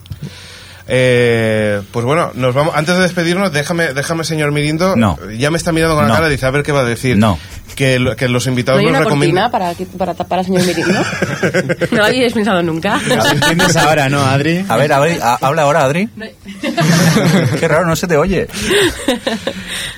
Eh, 0.88 1.80
pues 1.92 2.04
bueno, 2.04 2.32
nos 2.34 2.54
vamos. 2.54 2.74
Antes 2.76 2.96
de 2.96 3.02
despedirnos, 3.02 3.52
déjame, 3.52 3.92
déjame 3.94 4.24
señor 4.24 4.52
Mirindo. 4.52 4.96
No. 4.96 5.18
Ya 5.36 5.50
me 5.50 5.56
está 5.58 5.72
mirando 5.72 5.94
con 5.94 6.04
la 6.04 6.08
No. 6.08 6.14
cara, 6.14 6.28
dice 6.28 6.46
a 6.46 6.50
ver 6.50 6.62
qué 6.62 6.72
va 6.72 6.80
a 6.80 6.84
decir. 6.84 7.16
No. 7.16 7.38
Que, 7.76 7.98
lo- 7.98 8.14
que 8.16 8.28
los 8.28 8.44
¿No 8.46 8.50
invitados 8.52 8.80
hay 8.80 8.84
nos 8.86 8.90
una 8.90 9.00
recomiendan. 9.00 9.50
cortina 9.50 9.50
para, 9.50 9.74
que- 9.74 9.86
para 9.86 10.12
tapar 10.14 10.40
al 10.40 10.44
señor 10.44 10.66
Mirindo? 10.66 10.92
¿No 11.90 11.98
lo 11.98 12.04
habéis 12.04 12.32
pensado 12.34 12.62
nunca? 12.62 13.00
Lo 13.06 13.26
entiendes 13.30 13.76
ahora, 13.76 14.08
¿no, 14.10 14.20
Adri? 14.22 14.64
A 14.68 14.76
ver, 14.76 14.92
a 14.92 14.98
ver, 15.00 15.22
a- 15.22 15.38
habla 15.40 15.62
ahora, 15.62 15.84
Adri. 15.84 16.08
Qué 17.60 17.68
raro, 17.68 17.86
no 17.86 17.96
se 17.96 18.06
te 18.06 18.16
oye. 18.16 18.48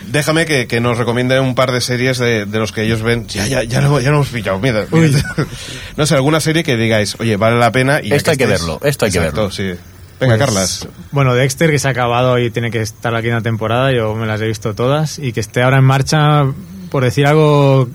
Déjame 0.06 0.46
que, 0.46 0.66
que 0.68 0.80
nos 0.80 0.98
recomiende 0.98 1.40
un 1.40 1.54
par 1.54 1.72
de 1.72 1.80
series 1.80 2.18
de, 2.18 2.46
de 2.46 2.58
los 2.58 2.70
que 2.72 2.82
ellos 2.82 3.02
ven. 3.02 3.26
Ya, 3.26 3.46
ya, 3.46 3.64
ya, 3.64 3.80
lo, 3.80 3.98
ya 4.00 4.10
lo 4.10 4.16
hemos 4.16 4.28
pillado. 4.28 4.58
Mira, 4.60 4.84
mira. 4.92 5.18
no 5.96 6.06
sé, 6.06 6.14
alguna 6.14 6.40
serie 6.40 6.62
que 6.62 6.76
digáis, 6.76 7.16
oye, 7.18 7.36
vale 7.36 7.58
la 7.58 7.72
pena. 7.72 8.00
Y 8.02 8.12
Esto 8.12 8.30
hay 8.30 8.36
que 8.36 8.44
estáis- 8.44 8.60
verlo, 8.60 8.80
esto 8.84 9.06
hay 9.06 9.10
que 9.12 9.18
verlo. 9.20 9.50
sí. 9.50 9.72
Venga, 10.20 10.36
Pues, 10.36 10.46
Carlas. 10.46 10.88
Bueno, 11.12 11.34
Dexter, 11.34 11.70
que 11.70 11.78
se 11.78 11.88
ha 11.88 11.90
acabado 11.90 12.38
y 12.38 12.50
tiene 12.50 12.70
que 12.70 12.80
estar 12.80 13.12
la 13.12 13.20
quinta 13.22 13.40
temporada, 13.40 13.92
yo 13.92 14.14
me 14.14 14.26
las 14.26 14.40
he 14.40 14.46
visto 14.46 14.74
todas, 14.74 15.18
y 15.18 15.32
que 15.32 15.40
esté 15.40 15.62
ahora 15.62 15.78
en 15.78 15.84
marcha, 15.84 16.44
por 16.90 17.04
decir 17.04 17.26
algo 17.26 17.88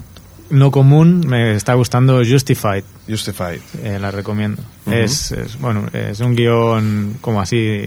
no 0.50 0.72
común, 0.72 1.24
me 1.28 1.56
está 1.56 1.76
gustando 1.76 2.22
Justified, 2.26 2.84
Justified. 3.08 3.62
eh, 3.84 4.00
la 4.00 4.12
recomiendo. 4.12 4.62
es, 4.92 5.32
es, 5.32 5.60
bueno, 5.60 5.88
es 5.94 6.20
un 6.20 6.36
guion 6.36 7.18
como 7.22 7.40
así, 7.40 7.86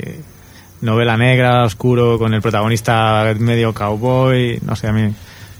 novela 0.80 1.16
negra, 1.16 1.64
oscuro, 1.64 2.18
con 2.18 2.32
el 2.34 2.40
protagonista 2.40 3.34
medio 3.38 3.74
cowboy, 3.74 4.58
no 4.64 4.76
sé, 4.76 4.86
a 4.88 4.92
mí 4.92 5.12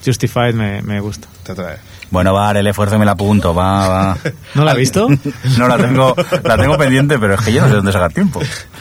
Justified 0.04 0.54
me, 0.54 0.80
me 0.82 1.00
gusta. 1.00 1.28
Te 1.44 1.52
atrae. 1.52 1.76
Bueno, 2.12 2.34
va, 2.34 2.51
el 2.51 2.66
esfuerzo 2.66 2.98
me 2.98 3.06
la 3.06 3.12
apunto, 3.12 3.55
va, 3.55 3.89
va. 3.89 4.18
¿No 4.55 4.66
la 4.66 4.72
has 4.72 4.76
visto? 4.76 5.09
no, 5.59 5.66
la 5.66 5.78
tengo, 5.78 6.14
la 6.44 6.59
tengo 6.59 6.76
pendiente, 6.76 7.18
pero 7.18 7.34
es 7.34 7.40
que 7.40 7.55
yo 7.55 7.62
no 7.62 7.68
sé 7.68 7.74
dónde 7.76 7.90
sacar 7.90 8.12
tiempo. 8.12 8.39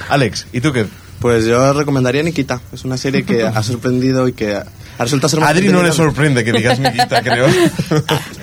Alex, 0.10 0.48
¿y 0.52 0.60
tú 0.60 0.74
qué? 0.74 0.86
Pues 1.20 1.46
yo 1.46 1.72
recomendaría 1.72 2.24
Nikita. 2.24 2.60
Es 2.74 2.84
una 2.84 2.98
serie 2.98 3.24
que 3.24 3.44
ha 3.44 3.64
sorprendido 3.64 4.28
y 4.28 4.34
que 4.34 4.56
ha 4.56 4.66
resultado 5.00 5.30
ser 5.30 5.40
más 5.40 5.52
Adri 5.52 5.70
no 5.70 5.82
le 5.82 5.94
sorprende 5.94 6.44
que 6.44 6.52
digas 6.52 6.78
Nikita, 6.80 7.22
creo. 7.24 7.48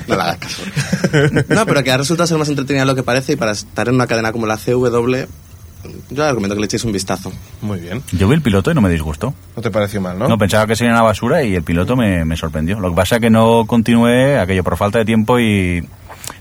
No 0.06 0.16
le 0.16 0.22
hagas 0.22 0.38
caso. 0.38 0.62
No, 1.48 1.66
pero 1.66 1.84
que 1.84 1.92
ha 1.92 1.98
resultado 1.98 2.26
ser 2.26 2.38
más 2.38 2.48
entretenida 2.48 2.82
de 2.82 2.86
lo 2.86 2.94
que 2.94 3.02
parece 3.02 3.34
y 3.34 3.36
para 3.36 3.52
estar 3.52 3.88
en 3.88 3.94
una 3.94 4.06
cadena 4.06 4.32
como 4.32 4.46
la 4.46 4.56
CW, 4.56 5.26
yo 6.10 6.22
le 6.22 6.28
recomiendo 6.28 6.54
que 6.54 6.60
le 6.60 6.66
echéis 6.66 6.84
un 6.84 6.92
vistazo. 6.92 7.32
Muy 7.62 7.80
bien. 7.80 8.02
Yo 8.12 8.28
vi 8.28 8.34
el 8.34 8.42
piloto 8.42 8.70
y 8.70 8.74
no 8.74 8.80
me 8.80 8.90
disgustó. 8.90 9.34
No 9.56 9.62
te 9.62 9.70
pareció 9.70 10.00
mal, 10.00 10.18
¿no? 10.18 10.28
No, 10.28 10.38
pensaba 10.38 10.66
que 10.66 10.76
sería 10.76 10.92
una 10.92 11.02
basura 11.02 11.42
y 11.42 11.54
el 11.54 11.62
piloto 11.62 11.96
me, 11.96 12.24
me 12.24 12.36
sorprendió. 12.36 12.80
Lo 12.80 12.90
que 12.90 12.96
pasa 12.96 13.16
es 13.16 13.20
que 13.20 13.30
no 13.30 13.64
continué 13.66 14.38
aquello 14.38 14.64
por 14.64 14.76
falta 14.76 14.98
de 14.98 15.04
tiempo 15.04 15.38
y 15.38 15.86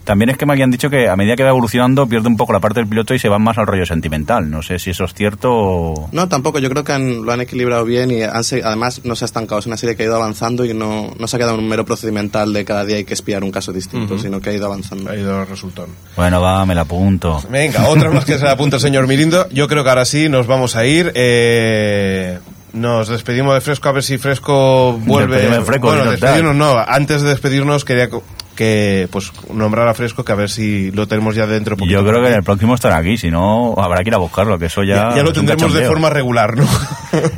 también 0.08 0.30
es 0.30 0.38
que 0.38 0.46
me 0.46 0.54
habían 0.54 0.70
dicho 0.70 0.88
que 0.88 1.06
a 1.06 1.16
medida 1.16 1.36
que 1.36 1.42
va 1.44 1.50
evolucionando 1.50 2.06
pierde 2.08 2.28
un 2.28 2.38
poco 2.38 2.54
la 2.54 2.60
parte 2.60 2.80
del 2.80 2.88
piloto 2.88 3.12
y 3.12 3.18
se 3.18 3.28
va 3.28 3.38
más 3.38 3.58
al 3.58 3.66
rollo 3.66 3.84
sentimental. 3.84 4.50
No 4.50 4.62
sé 4.62 4.78
si 4.78 4.88
eso 4.88 5.04
es 5.04 5.12
cierto 5.12 5.50
o... 5.52 6.08
No, 6.12 6.28
tampoco. 6.30 6.58
Yo 6.58 6.70
creo 6.70 6.82
que 6.82 6.92
han- 6.92 7.26
lo 7.26 7.30
han 7.32 7.42
equilibrado 7.42 7.84
bien 7.84 8.10
y 8.10 8.22
han 8.22 8.42
además 8.64 9.02
no 9.04 9.14
se 9.14 9.24
ha 9.24 9.26
estancado. 9.26 9.58
Es 9.58 9.66
una 9.66 9.76
serie 9.76 9.96
que 9.96 10.04
ha 10.04 10.06
ido 10.06 10.16
avanzando 10.16 10.64
y 10.64 10.72
no, 10.72 11.12
no 11.18 11.28
se 11.28 11.36
ha 11.36 11.38
quedado 11.38 11.56
en 11.58 11.60
un 11.64 11.68
mero 11.68 11.84
procedimental 11.84 12.52
de 12.54 12.64
cada 12.64 12.86
día 12.86 12.96
hay 12.96 13.04
que 13.04 13.12
espiar 13.12 13.44
un 13.44 13.50
caso 13.50 13.70
distinto, 13.72 14.18
sino 14.18 14.40
que 14.40 14.48
ha 14.48 14.52
ido 14.54 14.64
avanzando. 14.64 15.10
Ha 15.10 15.16
ido 15.16 15.44
resultón. 15.44 15.90
Bueno, 16.16 16.40
va, 16.40 16.64
me 16.64 16.74
la 16.74 16.80
apunto. 16.80 17.42
Venga, 17.50 17.86
otra 17.88 18.10
más 18.10 18.24
que 18.24 18.38
se 18.38 18.44
la 18.44 18.52
apunta 18.52 18.76
el 18.76 18.82
señor 18.82 19.06
Mirindo. 19.06 19.46
Yo 19.50 19.68
creo 19.68 19.84
que 19.84 19.90
ahora 19.90 20.06
sí 20.06 20.28
nos 20.30 20.46
vamos 20.46 20.74
a 20.74 20.86
ir. 20.86 21.12
Eh, 21.14 22.38
nos 22.72 23.08
despedimos 23.08 23.54
de 23.54 23.60
Fresco, 23.60 23.88
a 23.88 23.92
ver 23.92 24.02
si 24.02 24.18
Fresco 24.18 24.92
vuelve. 25.04 25.36
Despedimos 25.36 25.58
de 25.58 25.64
Fresco, 25.64 25.86
bueno, 25.88 26.04
no, 26.04 26.10
despedirnos 26.12 26.54
no. 26.56 26.76
Antes 26.78 27.22
de 27.22 27.28
despedirnos 27.30 27.84
quería 27.84 28.08
que 28.58 29.06
pues 29.12 29.30
nombrar 29.54 29.86
a 29.86 29.94
Fresco, 29.94 30.24
que 30.24 30.32
a 30.32 30.34
ver 30.34 30.50
si 30.50 30.90
lo 30.90 31.06
tenemos 31.06 31.36
ya 31.36 31.46
dentro. 31.46 31.76
Yo 31.76 32.04
creo 32.04 32.20
que 32.20 32.26
en 32.26 32.34
el 32.34 32.42
próximo 32.42 32.74
estará 32.74 32.96
aquí, 32.96 33.16
si 33.16 33.30
no 33.30 33.76
habrá 33.78 34.02
que 34.02 34.10
ir 34.10 34.14
a 34.14 34.18
buscarlo, 34.18 34.58
que 34.58 34.66
eso 34.66 34.82
ya... 34.82 35.10
ya, 35.10 35.16
ya 35.18 35.22
lo 35.22 35.32
tendremos 35.32 35.72
de 35.72 35.86
forma 35.86 36.10
regular, 36.10 36.56
¿no? 36.56 36.66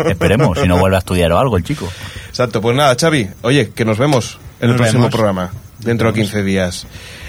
Esperemos, 0.08 0.58
si 0.58 0.66
no 0.66 0.78
vuelve 0.78 0.96
a 0.96 1.00
estudiar 1.00 1.30
o 1.32 1.38
algo 1.38 1.58
el 1.58 1.62
chico. 1.62 1.86
Exacto, 2.30 2.62
pues 2.62 2.74
nada, 2.74 2.96
Xavi, 2.98 3.28
oye, 3.42 3.68
que 3.68 3.84
nos 3.84 3.98
vemos 3.98 4.38
en 4.60 4.70
el 4.70 4.76
próximo 4.76 5.00
vemos. 5.00 5.14
programa, 5.14 5.50
dentro 5.80 6.10
de 6.10 6.20
15 6.20 6.42
días. 6.42 6.86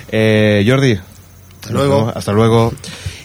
Eh, 0.09 0.63
Jordi, 0.65 0.97
hasta 1.61 1.73
luego. 1.73 2.13
Hasta 2.15 2.31
luego. 2.31 2.71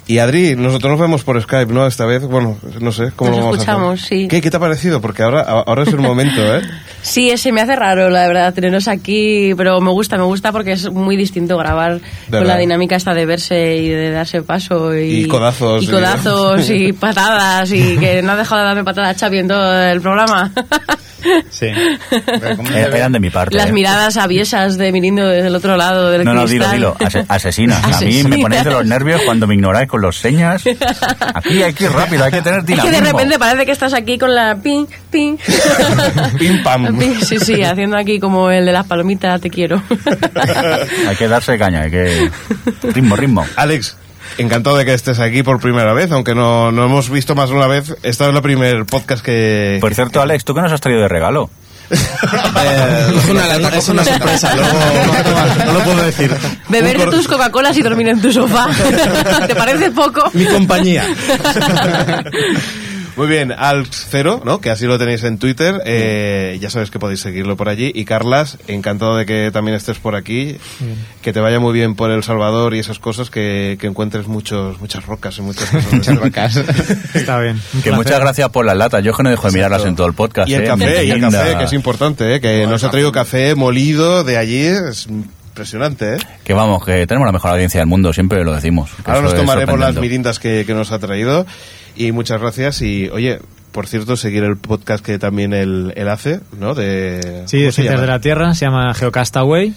Y 0.08 0.18
Adri, 0.18 0.54
nosotros 0.54 0.92
nos 0.92 1.00
vemos 1.00 1.24
por 1.24 1.40
Skype, 1.42 1.72
¿no? 1.74 1.84
Esta 1.84 2.06
vez, 2.06 2.22
bueno, 2.22 2.56
no 2.80 2.92
sé 2.92 3.10
cómo 3.16 3.30
Nos 3.30 3.38
lo 3.40 3.44
vamos 3.46 3.58
a 3.58 3.60
escuchamos, 3.62 4.02
hacer. 4.04 4.08
sí. 4.20 4.28
¿Qué, 4.28 4.40
¿Qué 4.40 4.50
te 4.52 4.56
ha 4.56 4.60
parecido? 4.60 5.00
Porque 5.00 5.24
ahora, 5.24 5.40
ahora 5.40 5.82
es 5.82 5.88
el 5.88 5.98
momento, 5.98 6.40
¿eh? 6.56 6.62
Sí, 7.02 7.30
ese 7.30 7.52
me 7.52 7.60
hace 7.60 7.76
raro, 7.76 8.08
la 8.10 8.26
verdad, 8.26 8.52
tenernos 8.52 8.88
aquí, 8.88 9.52
pero 9.56 9.80
me 9.80 9.90
gusta, 9.90 10.16
me 10.16 10.24
gusta 10.24 10.50
porque 10.50 10.72
es 10.72 10.90
muy 10.90 11.16
distinto 11.16 11.56
grabar 11.56 12.00
con 12.00 12.30
verdad. 12.30 12.46
la 12.48 12.56
dinámica 12.58 12.96
esta 12.96 13.14
de 13.14 13.26
verse 13.26 13.76
y 13.76 13.88
de 13.88 14.10
darse 14.10 14.42
paso 14.42 14.92
y, 14.96 15.20
Y 15.22 15.28
codazos, 15.28 15.82
y 15.82 15.86
y- 15.86 15.90
codazos 15.90 16.70
y 16.70 16.92
patadas 16.92 17.70
y 17.72 17.96
que 17.98 18.22
no 18.22 18.32
ha 18.32 18.36
dejado 18.36 18.60
de 18.62 18.66
darme 18.66 18.82
patadas 18.84 19.16
Xavi 19.20 19.38
en 19.38 19.48
todo 19.48 19.82
el 19.82 20.00
programa. 20.00 20.52
Sí. 21.50 21.66
Eran 22.74 23.12
de 23.12 23.20
mi 23.20 23.30
parte. 23.30 23.56
Las 23.56 23.68
eh. 23.70 23.72
miradas 23.72 24.16
aviesas 24.16 24.76
de 24.78 24.92
Mirindo 24.92 25.26
desde 25.26 25.48
el 25.48 25.54
otro 25.56 25.76
lado 25.76 26.10
del 26.10 26.24
No, 26.24 26.34
no, 26.34 26.46
dilo, 26.46 26.66
cristal. 26.66 26.72
dilo. 26.76 26.96
Ase- 27.00 27.24
asesinas. 27.28 27.78
A 27.82 27.86
mí 27.86 27.92
me 27.92 27.96
Asesinas. 27.96 28.38
ponéis 28.40 28.64
de 28.64 28.70
los 28.70 28.86
nervios 28.86 29.22
cuando 29.24 29.46
me 29.46 29.54
ignoráis 29.54 29.88
con 29.88 30.00
los 30.02 30.16
señas. 30.18 30.64
Aquí 31.34 31.62
hay 31.62 31.72
que 31.72 31.84
ir 31.84 31.90
rápido, 31.92 32.24
hay 32.24 32.32
que 32.32 32.42
tener 32.42 32.60
Es 32.60 32.66
dinamismo. 32.66 32.98
que 32.98 33.04
de 33.04 33.12
repente 33.12 33.38
parece 33.38 33.66
que 33.66 33.72
estás 33.72 33.92
aquí 33.94 34.18
con 34.18 34.34
la 34.34 34.56
ping, 34.56 34.86
ping. 35.10 35.36
Pim 36.38 36.62
pam. 36.62 36.86
Ping, 36.98 37.14
Sí, 37.22 37.38
sí, 37.38 37.62
haciendo 37.62 37.96
aquí 37.96 38.20
como 38.20 38.50
el 38.50 38.64
de 38.66 38.72
las 38.72 38.86
palomitas, 38.86 39.40
te 39.40 39.50
quiero. 39.50 39.82
Hay 41.08 41.16
que 41.16 41.28
darse 41.28 41.58
caña, 41.58 41.82
hay 41.82 41.90
que... 41.90 42.30
Ritmo, 42.92 43.16
ritmo. 43.16 43.44
Alex, 43.56 43.96
encantado 44.38 44.76
de 44.76 44.84
que 44.84 44.94
estés 44.94 45.18
aquí 45.18 45.42
por 45.42 45.60
primera 45.60 45.92
vez, 45.92 46.10
aunque 46.12 46.34
no, 46.34 46.70
no 46.72 46.84
hemos 46.84 47.08
visto 47.10 47.34
más 47.34 47.48
de 47.50 47.56
una 47.56 47.66
vez. 47.66 47.94
Esta 48.02 48.28
es 48.28 48.34
la 48.34 48.42
primer 48.42 48.84
podcast 48.86 49.24
que... 49.24 49.78
Por 49.80 49.94
cierto, 49.94 50.20
Alex, 50.20 50.44
¿tú 50.44 50.54
qué 50.54 50.60
nos 50.62 50.72
has 50.72 50.80
traído 50.80 51.02
de 51.02 51.08
regalo? 51.08 51.50
es 51.90 53.28
una, 53.28 53.46
lata- 53.46 53.76
es 53.78 53.88
una 53.88 54.04
sorpresa, 54.04 54.56
luego 54.56 54.72
no, 55.66 55.72
lo 55.72 55.80
puedo 55.84 56.02
decir. 56.02 56.34
Beber 56.68 56.98
de 56.98 57.06
tus 57.06 57.28
Coca-Colas 57.28 57.76
y 57.76 57.82
dormir 57.82 58.08
en 58.08 58.20
tu 58.20 58.32
sofá. 58.32 58.66
¿Te 59.46 59.54
parece 59.54 59.92
poco? 59.92 60.28
Mi 60.32 60.46
compañía. 60.46 61.04
Muy 63.16 63.28
bien, 63.28 63.50
Alx 63.50 64.08
Cero, 64.10 64.42
¿no? 64.44 64.60
Que 64.60 64.70
así 64.70 64.84
lo 64.84 64.98
tenéis 64.98 65.24
en 65.24 65.38
Twitter. 65.38 65.80
eh, 65.86 66.58
ya 66.60 66.68
sabes 66.68 66.90
que 66.90 66.98
podéis 66.98 67.20
seguirlo 67.20 67.56
por 67.56 67.68
allí. 67.70 67.90
Y 67.94 68.04
Carlas, 68.04 68.58
encantado 68.66 69.16
de 69.16 69.24
que 69.24 69.50
también 69.50 69.74
estés 69.74 69.98
por 69.98 70.14
aquí. 70.14 70.58
Que 71.22 71.32
te 71.32 71.40
vaya 71.40 71.58
muy 71.58 71.72
bien 71.72 71.94
por 71.94 72.10
El 72.10 72.22
Salvador 72.22 72.74
y 72.74 72.78
esas 72.78 72.98
cosas, 72.98 73.30
que, 73.30 73.78
que 73.80 73.86
encuentres 73.86 74.26
muchos, 74.26 74.80
muchas 74.80 75.06
rocas 75.06 75.38
y 75.38 75.42
muchas 75.42 75.70
cosas. 75.70 75.92
Muchas 75.92 76.18
rocas. 76.18 76.56
Está 77.14 77.40
bien. 77.40 77.60
Que 77.82 77.92
muchas 77.92 78.20
gracias 78.20 78.50
por 78.50 78.66
las 78.66 78.76
latas. 78.76 79.02
Yo 79.02 79.12
es 79.12 79.16
que 79.16 79.22
no 79.22 79.30
dejo 79.30 79.48
de 79.48 79.54
mirarlas 79.54 79.84
en 79.84 79.96
todo 79.96 80.06
el 80.06 80.12
podcast. 80.12 80.48
Y 80.48 80.54
el 80.54 80.64
eh. 80.64 80.66
café, 80.66 81.04
y 81.04 81.10
el 81.10 81.20
café, 81.20 81.56
que 81.56 81.64
es 81.64 81.72
importante, 81.72 82.34
¿eh? 82.34 82.40
Que 82.40 82.66
nos 82.66 82.84
ha 82.84 82.90
traído 82.90 83.12
café 83.12 83.54
molido 83.54 84.24
de 84.24 84.36
allí. 84.36 84.66
Es 84.66 85.06
impresionante, 85.06 86.16
¿eh? 86.16 86.18
Que 86.44 86.52
vamos, 86.52 86.84
que 86.84 87.06
tenemos 87.06 87.26
la 87.26 87.32
mejor 87.32 87.52
audiencia 87.52 87.80
del 87.80 87.88
mundo, 87.88 88.12
siempre 88.12 88.44
lo 88.44 88.52
decimos. 88.54 88.90
Ahora 89.06 89.22
nos 89.22 89.34
tomaremos 89.34 89.78
las 89.78 89.94
mirindas 89.94 90.38
que, 90.38 90.64
que 90.66 90.74
nos 90.74 90.92
ha 90.92 90.98
traído. 90.98 91.46
Y 91.96 92.12
muchas 92.12 92.40
gracias. 92.40 92.82
Y, 92.82 93.08
oye, 93.08 93.40
por 93.72 93.86
cierto, 93.86 94.16
seguir 94.16 94.44
el 94.44 94.56
podcast 94.56 95.04
que 95.04 95.18
también 95.18 95.52
él, 95.52 95.92
él 95.96 96.08
hace, 96.08 96.40
¿no? 96.58 96.74
De, 96.74 97.42
Sí, 97.46 97.58
¿cómo 97.58 97.66
de 97.66 97.72
Ciencias 97.72 98.00
de 98.00 98.06
la 98.06 98.20
Tierra, 98.20 98.54
se 98.54 98.64
llama 98.64 98.94
Geocastaway. 98.94 99.74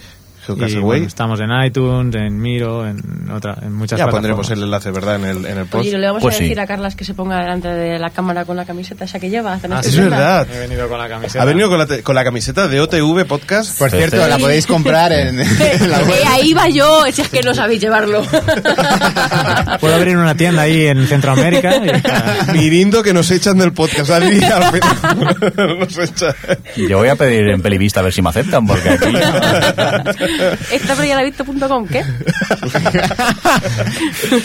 Geocastaway. 0.55 0.81
Y, 0.81 0.85
bueno, 0.85 1.07
estamos 1.07 1.39
en 1.39 1.49
iTunes, 1.65 2.15
en 2.15 2.37
Miro, 2.39 2.87
en, 2.87 3.29
otra, 3.31 3.57
en 3.61 3.73
muchas 3.73 3.97
Ya 3.99 4.05
plataformas. 4.05 4.11
pondremos 4.45 4.51
el 4.51 4.63
enlace, 4.63 4.91
¿verdad? 4.91 5.15
En 5.15 5.25
el, 5.25 5.45
en 5.45 5.57
el 5.57 5.65
post. 5.65 5.87
Oye, 5.87 5.97
le 5.97 6.07
vamos 6.07 6.21
Pues 6.21 6.35
a 6.35 6.37
sí. 6.37 6.43
decir 6.45 6.59
a 6.59 6.67
Carlas 6.67 6.95
que 6.95 7.03
se 7.05 7.13
ponga 7.13 7.39
delante 7.39 7.67
de 7.67 7.97
la 7.99 8.09
cámara 8.09 8.45
con 8.45 8.55
la 8.55 8.65
camiseta 8.65 9.05
esa 9.05 9.19
que 9.19 9.29
lleva. 9.29 9.59
Ah, 9.69 9.81
es 9.83 9.95
verdad. 9.95 10.47
He 10.53 10.59
venido 10.59 10.87
con 10.89 10.97
la 10.99 11.07
camiseta. 11.09 11.41
Ha 11.41 11.45
venido 11.45 11.69
con 11.69 11.77
la, 11.77 11.85
te- 11.85 12.03
con 12.03 12.15
la 12.15 12.23
camiseta 12.23 12.67
de 12.67 12.79
OTV 12.81 13.25
Podcast. 13.25 13.77
Por 13.77 13.89
cierto, 13.91 14.23
Sí. 14.23 14.29
la 14.29 14.37
podéis 14.37 14.65
comprar 14.67 15.11
en, 15.11 15.39
en 15.39 15.89
la 15.91 15.99
web. 15.99 16.09
Eh, 16.11 16.23
ahí 16.27 16.53
va 16.53 16.67
yo, 16.69 17.03
si 17.11 17.21
es 17.21 17.29
que 17.29 17.41
no 17.41 17.53
sabéis 17.53 17.81
llevarlo. 17.81 18.21
Puedo 19.79 19.95
abrir 19.95 20.17
una 20.17 20.35
tienda 20.35 20.63
ahí 20.63 20.87
en 20.87 21.05
Centroamérica. 21.07 21.75
y- 21.75 22.51
Mirindo 22.57 23.01
que 23.03 23.13
nos 23.13 23.29
echan 23.31 23.57
del 23.57 23.71
podcast. 23.73 24.09
Al 24.11 24.23
final 24.23 24.63
nos 25.79 25.97
echa. 25.97 26.35
Yo 26.75 26.97
voy 26.97 27.09
a 27.09 27.15
pedir 27.15 27.49
en 27.49 27.61
Pelivista 27.61 27.99
a 27.99 28.03
ver 28.03 28.13
si 28.13 28.21
me 28.21 28.29
aceptan, 28.29 28.65
porque 28.65 28.89
aquí... 28.89 29.05
Esta 30.71 31.23
visto.com, 31.23 31.87
¿qué? 31.87 31.99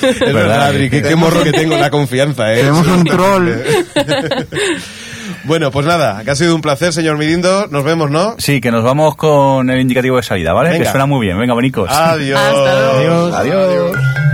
Es 0.00 0.32
verdad, 0.32 0.66
Adri, 0.66 0.90
qué, 0.90 1.02
qué 1.02 1.16
morro 1.16 1.42
que 1.42 1.52
tengo 1.52 1.76
la 1.76 1.90
confianza, 1.90 2.52
¿eh? 2.52 2.56
Tenemos 2.58 2.86
un 2.86 3.04
troll. 3.04 3.50
Bueno, 5.44 5.70
pues 5.70 5.84
nada, 5.84 6.24
que 6.24 6.30
ha 6.30 6.34
sido 6.34 6.54
un 6.54 6.62
placer, 6.62 6.92
señor 6.94 7.18
Mirindo. 7.18 7.66
Nos 7.70 7.84
vemos, 7.84 8.10
¿no? 8.10 8.34
Sí, 8.38 8.62
que 8.62 8.70
nos 8.70 8.82
vamos 8.82 9.14
con 9.14 9.68
el 9.68 9.78
indicativo 9.78 10.16
de 10.16 10.22
salida, 10.22 10.54
¿vale? 10.54 10.70
Venga. 10.70 10.84
Que 10.84 10.90
suena 10.90 11.04
muy 11.04 11.26
bien. 11.26 11.38
Venga, 11.38 11.52
bonicos. 11.52 11.90
Adiós. 11.90 12.40
Hasta 12.40 12.94
luego. 12.94 13.34
Adiós. 13.34 13.34
Adiós. 13.34 13.96
O 13.96 14.33